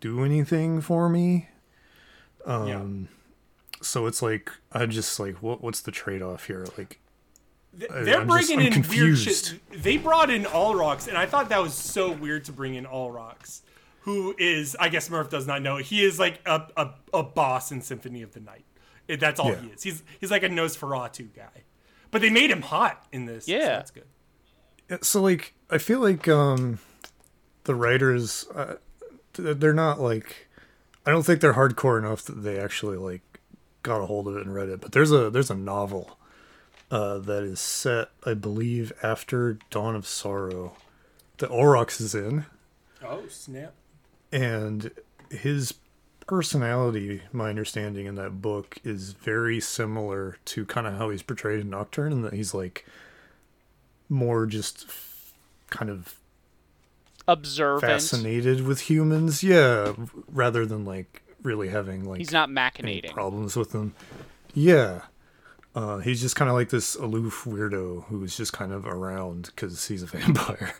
do 0.00 0.24
anything 0.24 0.80
for 0.80 1.08
me. 1.08 1.48
Um, 2.44 3.08
so 3.80 4.06
it's 4.06 4.22
like 4.22 4.50
I 4.72 4.86
just 4.86 5.18
like 5.20 5.36
what 5.42 5.62
what's 5.62 5.80
the 5.80 5.90
trade 5.92 6.22
off 6.22 6.46
here? 6.46 6.66
Like 6.76 6.98
They're 7.72 8.20
I'm 8.20 8.28
just- 8.28 8.48
bringing 8.48 8.72
I'm 8.72 8.82
in 8.82 8.88
weird 8.88 9.18
shit. 9.18 9.60
They 9.70 9.96
brought 9.96 10.30
in 10.30 10.44
Olrox, 10.44 11.06
and 11.08 11.16
I 11.16 11.26
thought 11.26 11.48
that 11.50 11.62
was 11.62 11.74
so 11.74 12.10
weird 12.12 12.44
to 12.46 12.52
bring 12.52 12.74
in 12.74 12.84
Olrox, 12.86 13.60
who 14.00 14.34
is, 14.38 14.76
I 14.80 14.88
guess 14.88 15.08
Murph 15.08 15.30
does 15.30 15.46
not 15.46 15.62
know, 15.62 15.76
he 15.76 16.04
is 16.04 16.18
like 16.18 16.40
a, 16.44 16.62
a, 16.76 16.90
a 17.14 17.22
boss 17.22 17.70
in 17.72 17.80
Symphony 17.80 18.22
of 18.22 18.32
the 18.34 18.40
Night. 18.40 18.64
That's 19.08 19.38
all 19.40 19.50
Yeah. 19.50 19.60
he 19.60 19.68
is. 19.68 19.82
He's 19.82 20.02
he's 20.20 20.30
like 20.30 20.42
a 20.42 20.48
Nosferatu 20.48 21.28
guy. 21.34 21.62
But 22.12 22.20
they 22.20 22.30
made 22.30 22.50
him 22.50 22.62
hot 22.62 23.04
in 23.10 23.26
this. 23.26 23.48
Yeah, 23.48 23.58
so 23.58 23.64
Yeah. 23.64 23.68
that's 23.76 23.90
good. 23.90 24.04
Yeah, 24.90 24.98
so 25.02 25.20
like 25.20 25.54
I 25.70 25.78
feel 25.78 25.98
like 25.98 26.28
um 26.28 26.78
the 27.64 27.74
writers, 27.74 28.46
uh, 28.54 28.76
they're 29.32 29.72
not 29.72 29.98
like 30.00 30.48
I 31.04 31.10
don't 31.10 31.24
think 31.24 31.40
they're 31.40 31.54
hardcore 31.54 31.98
enough 31.98 32.22
that 32.26 32.42
they 32.42 32.58
actually 32.60 32.96
like 32.98 33.22
got 33.82 34.00
a 34.00 34.06
hold 34.06 34.28
of 34.28 34.36
it 34.36 34.46
and 34.46 34.54
read 34.54 34.68
it. 34.68 34.80
But 34.80 34.92
there's 34.92 35.10
a 35.10 35.30
there's 35.30 35.50
a 35.50 35.54
novel 35.56 36.18
uh 36.90 37.18
that 37.18 37.42
is 37.42 37.58
set 37.60 38.08
I 38.24 38.34
believe 38.34 38.92
after 39.02 39.58
Dawn 39.70 39.96
of 39.96 40.06
Sorrow 40.06 40.76
that 41.38 41.50
Olrox 41.50 42.00
is 42.00 42.14
in 42.14 42.44
Oh 43.04 43.26
snap! 43.28 43.72
and 44.30 44.90
his 45.30 45.74
personality 46.26 47.22
my 47.32 47.48
understanding 47.50 48.06
in 48.06 48.14
that 48.14 48.40
book 48.42 48.78
is 48.84 49.12
very 49.12 49.60
similar 49.60 50.36
to 50.44 50.64
kind 50.66 50.86
of 50.86 50.94
how 50.98 51.10
he's 51.10 51.22
portrayed 51.22 51.60
in 51.60 51.70
Nocturne 51.70 52.12
and 52.12 52.24
that 52.24 52.32
he's 52.32 52.54
like 52.54 52.86
more 54.08 54.46
just 54.46 54.84
f- 54.88 55.32
kind 55.70 55.90
of 55.90 56.14
Observant. 57.28 57.82
fascinated 57.92 58.66
with 58.66 58.80
humans 58.90 59.42
yeah 59.42 59.92
rather 60.28 60.66
than 60.66 60.84
like 60.84 61.22
really 61.42 61.68
having 61.68 62.04
like 62.04 62.18
He's 62.18 62.32
not 62.32 62.48
machinating. 62.48 63.12
problems 63.12 63.56
with 63.56 63.70
them 63.72 63.94
yeah 64.54 65.02
uh, 65.74 65.98
he's 65.98 66.20
just 66.20 66.36
kind 66.36 66.48
of 66.50 66.54
like 66.54 66.68
this 66.68 66.94
aloof 66.96 67.44
weirdo 67.46 68.04
who's 68.04 68.36
just 68.36 68.52
kind 68.52 68.72
of 68.72 68.86
around 68.86 69.50
because 69.54 69.86
he's 69.86 70.02
a 70.02 70.06
vampire 70.18 70.74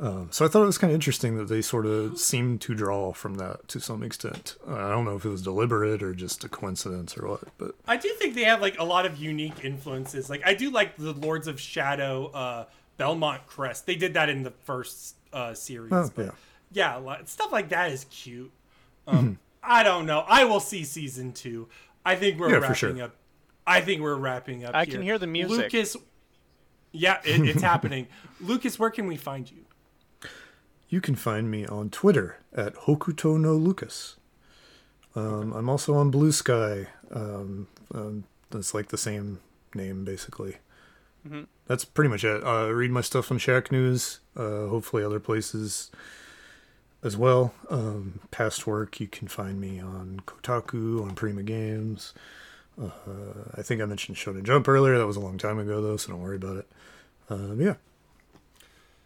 um, 0.00 0.28
so 0.30 0.44
i 0.44 0.48
thought 0.48 0.62
it 0.62 0.66
was 0.66 0.78
kind 0.78 0.90
of 0.90 0.94
interesting 0.94 1.36
that 1.36 1.48
they 1.48 1.60
sort 1.62 1.86
of 1.86 2.18
seemed 2.18 2.60
to 2.60 2.74
draw 2.74 3.12
from 3.12 3.34
that 3.34 3.68
to 3.68 3.78
some 3.78 4.02
extent 4.02 4.56
uh, 4.68 4.74
i 4.74 4.88
don't 4.90 5.04
know 5.04 5.14
if 5.16 5.24
it 5.24 5.28
was 5.28 5.42
deliberate 5.42 6.02
or 6.02 6.14
just 6.14 6.42
a 6.44 6.48
coincidence 6.48 7.16
or 7.16 7.28
what 7.28 7.40
but 7.58 7.74
I 7.86 7.96
do 7.96 8.08
think 8.14 8.34
they 8.34 8.44
have 8.44 8.60
like 8.60 8.78
a 8.78 8.84
lot 8.84 9.04
of 9.06 9.16
unique 9.18 9.64
influences. 9.64 10.30
Like 10.30 10.42
I 10.46 10.54
do 10.54 10.70
like 10.70 10.96
the 10.96 11.12
Lords 11.12 11.46
of 11.48 11.58
Shadow, 11.60 12.26
uh, 12.28 12.64
Belmont 12.96 13.46
Crest. 13.46 13.84
They 13.86 13.96
did 13.96 14.14
that 14.14 14.28
in 14.28 14.42
the 14.44 14.52
first 14.64 15.16
uh, 15.32 15.54
series. 15.54 15.92
Oh, 15.92 16.08
but 16.14 16.26
yeah. 16.26 16.30
yeah, 16.72 16.98
li- 16.98 17.24
stuff 17.24 17.50
like 17.50 17.70
that 17.70 17.90
is 17.90 18.04
cute. 18.04 18.50
Um, 19.08 19.38
I 19.62 19.82
don't 19.82 20.06
know. 20.06 20.20
I 20.26 20.44
will 20.44 20.60
see 20.60 20.84
season 20.84 21.32
two. 21.32 21.68
I 22.04 22.14
think 22.14 22.38
we're 22.38 22.50
Yeah, 22.50 22.58
wrapping 22.58 22.74
sure. 22.76 23.02
up. 23.02 23.16
I 23.66 23.80
think 23.80 24.00
we're 24.02 24.14
wrapping 24.16 24.64
up. 24.64 24.74
I 24.74 24.84
here. 24.84 24.94
can 24.94 25.02
hear 25.02 25.18
the 25.18 25.26
music. 25.26 25.72
Lucas. 25.72 25.96
Yeah, 26.92 27.20
it, 27.24 27.40
it's 27.48 27.62
happening. 27.62 28.06
Lucas, 28.40 28.78
where 28.78 28.90
can 28.90 29.06
we 29.06 29.16
find 29.16 29.50
you? 29.50 29.64
You 30.90 31.00
can 31.00 31.14
find 31.14 31.50
me 31.50 31.64
on 31.66 31.88
twitter 31.88 32.38
at 32.54 32.74
hokuto 32.74 33.38
no 33.40 33.54
lucas. 33.54 34.16
Um, 35.14 35.52
i'm 35.52 35.68
also 35.68 35.94
on 35.94 36.10
blue 36.10 36.32
sky. 36.32 36.88
Um, 37.12 37.68
um, 37.94 38.24
that's 38.50 38.74
like 38.74 38.88
the 38.88 38.98
same 38.98 39.38
name 39.74 40.04
basically. 40.04 40.56
That's 41.66 41.84
pretty 41.84 42.08
much 42.10 42.24
it. 42.24 42.44
Uh, 42.44 42.70
read 42.72 42.90
my 42.90 43.02
stuff 43.02 43.30
on 43.30 43.38
Shacknews 43.38 44.18
uh, 44.36 44.66
hopefully 44.68 45.04
other 45.04 45.20
places 45.20 45.90
as 47.04 47.16
well. 47.16 47.54
Um, 47.70 48.20
past 48.32 48.66
work 48.66 48.98
you 48.98 49.06
can 49.06 49.28
find 49.28 49.60
me 49.60 49.80
on 49.80 50.22
kotaku 50.26 51.02
on 51.02 51.14
prima 51.14 51.44
games. 51.44 52.12
Uh, 52.80 52.88
i 53.58 53.62
think 53.62 53.82
i 53.82 53.84
mentioned 53.84 54.16
shonen 54.16 54.42
jump 54.42 54.66
earlier. 54.66 54.98
That 54.98 55.06
was 55.06 55.16
a 55.16 55.20
long 55.20 55.38
time 55.38 55.58
ago 55.60 55.80
though 55.80 55.96
so 55.96 56.10
don't 56.10 56.20
worry 56.20 56.36
about 56.36 56.56
it. 56.56 56.68
Uh, 57.30 57.54
yeah 57.54 57.74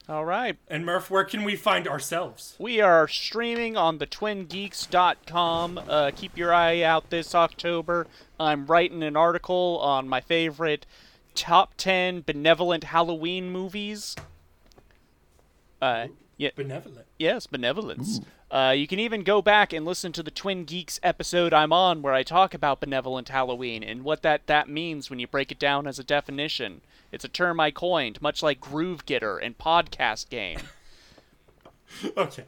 All 0.07 0.25
right. 0.27 0.59
And 0.69 0.85
Murph, 0.85 1.11
where 1.11 1.25
can 1.25 1.45
we 1.45 1.57
find 1.57 1.89
ourselves? 1.89 2.57
We 2.59 2.81
are 2.81 3.09
streaming 3.09 3.77
on 3.77 3.99
the 3.99 4.07
twingeeks.com. 4.07 5.81
Uh, 5.89 6.11
keep 6.15 6.37
your 6.37 6.53
eye 6.53 6.83
out 6.83 7.09
this 7.09 7.35
October. 7.35 8.07
I'm 8.39 8.67
writing 8.67 9.03
an 9.03 9.17
article 9.17 9.79
on 9.81 10.07
my 10.09 10.21
favorite 10.21 10.85
top 11.35 11.73
10 11.79 12.21
benevolent 12.27 12.85
Halloween 12.85 13.51
movies. 13.51 14.15
Uh, 15.81 16.09
yeah, 16.37 16.51
Benevolent. 16.55 17.07
yes, 17.19 17.47
benevolence. 17.47 18.21
Uh, 18.51 18.75
you 18.77 18.87
can 18.87 18.99
even 18.99 19.23
go 19.23 19.41
back 19.41 19.73
and 19.73 19.85
listen 19.87 20.13
to 20.13 20.23
the 20.23 20.31
Twin 20.31 20.65
Geeks 20.65 21.01
episode 21.03 21.53
I'm 21.55 21.73
on 21.73 22.03
where 22.03 22.13
I 22.13 22.23
talk 22.23 22.55
about 22.55 22.81
benevolent 22.81 23.31
Halloween 23.31 23.83
and 23.83 24.03
what 24.05 24.23
that, 24.23 24.47
that 24.47 24.69
means 24.69 25.09
when 25.11 25.19
you 25.19 25.27
break 25.27 25.51
it 25.51 25.59
down 25.59 25.87
as 25.87 25.99
a 25.99 26.05
definition. 26.05 26.83
It's 27.15 27.25
a 27.25 27.29
term 27.29 27.61
I 27.61 27.71
coined, 27.71 28.21
much 28.21 28.43
like 28.43 28.61
Groove 28.61 29.07
Getter 29.07 29.39
and 29.39 29.57
Podcast 29.57 30.29
Game. 30.29 30.59
Okay. 32.17 32.45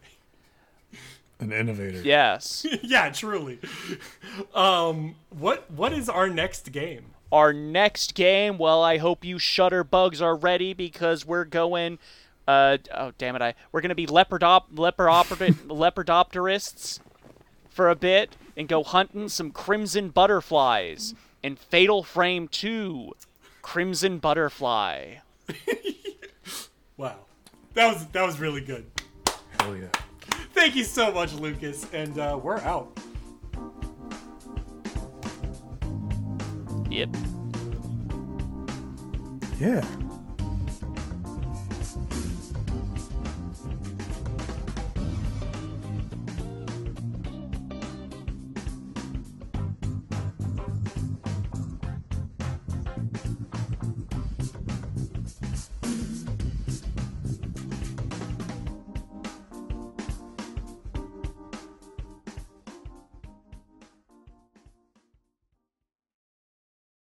an 1.38 1.52
innovator 1.52 2.02
Yes. 2.02 2.66
yeah, 2.82 3.10
truly. 3.10 3.60
Um, 4.54 5.14
what 5.30 5.70
what 5.70 5.92
is 5.92 6.08
our 6.08 6.28
next 6.28 6.72
game? 6.72 7.12
Our 7.30 7.52
next 7.52 8.14
game, 8.16 8.58
well, 8.58 8.82
I 8.82 8.98
hope 8.98 9.24
you 9.24 9.36
shutterbugs 9.36 10.20
are 10.20 10.34
ready 10.34 10.74
because 10.74 11.24
we're 11.24 11.44
going. 11.44 12.00
Uh, 12.48 12.78
oh 12.92 13.12
damn 13.18 13.36
it! 13.36 13.42
I 13.42 13.54
we're 13.70 13.82
gonna 13.82 13.94
be 13.94 14.06
leopardop 14.06 14.64
leopardop 14.74 15.26
leopardopterists 15.68 16.98
for 17.68 17.88
a 17.88 17.94
bit 17.94 18.36
and 18.56 18.66
go 18.66 18.82
hunting 18.82 19.28
some 19.28 19.52
crimson 19.52 20.08
butterflies 20.08 21.14
in 21.42 21.54
Fatal 21.54 22.02
Frame 22.02 22.48
Two, 22.48 23.12
Crimson 23.66 24.18
Butterfly. 24.18 25.16
Wow, 26.98 27.16
that 27.74 27.92
was 27.92 28.06
that 28.06 28.24
was 28.24 28.38
really 28.40 28.62
good. 28.62 28.86
hell 29.60 29.76
yeah 29.76 29.88
Thank 30.54 30.76
you 30.76 30.84
so 30.84 31.12
much, 31.12 31.34
Lucas, 31.34 31.84
and 31.92 32.18
uh, 32.18 32.40
we're 32.42 32.56
out. 32.60 32.98
Yep. 36.88 37.14
yeah 39.60 39.84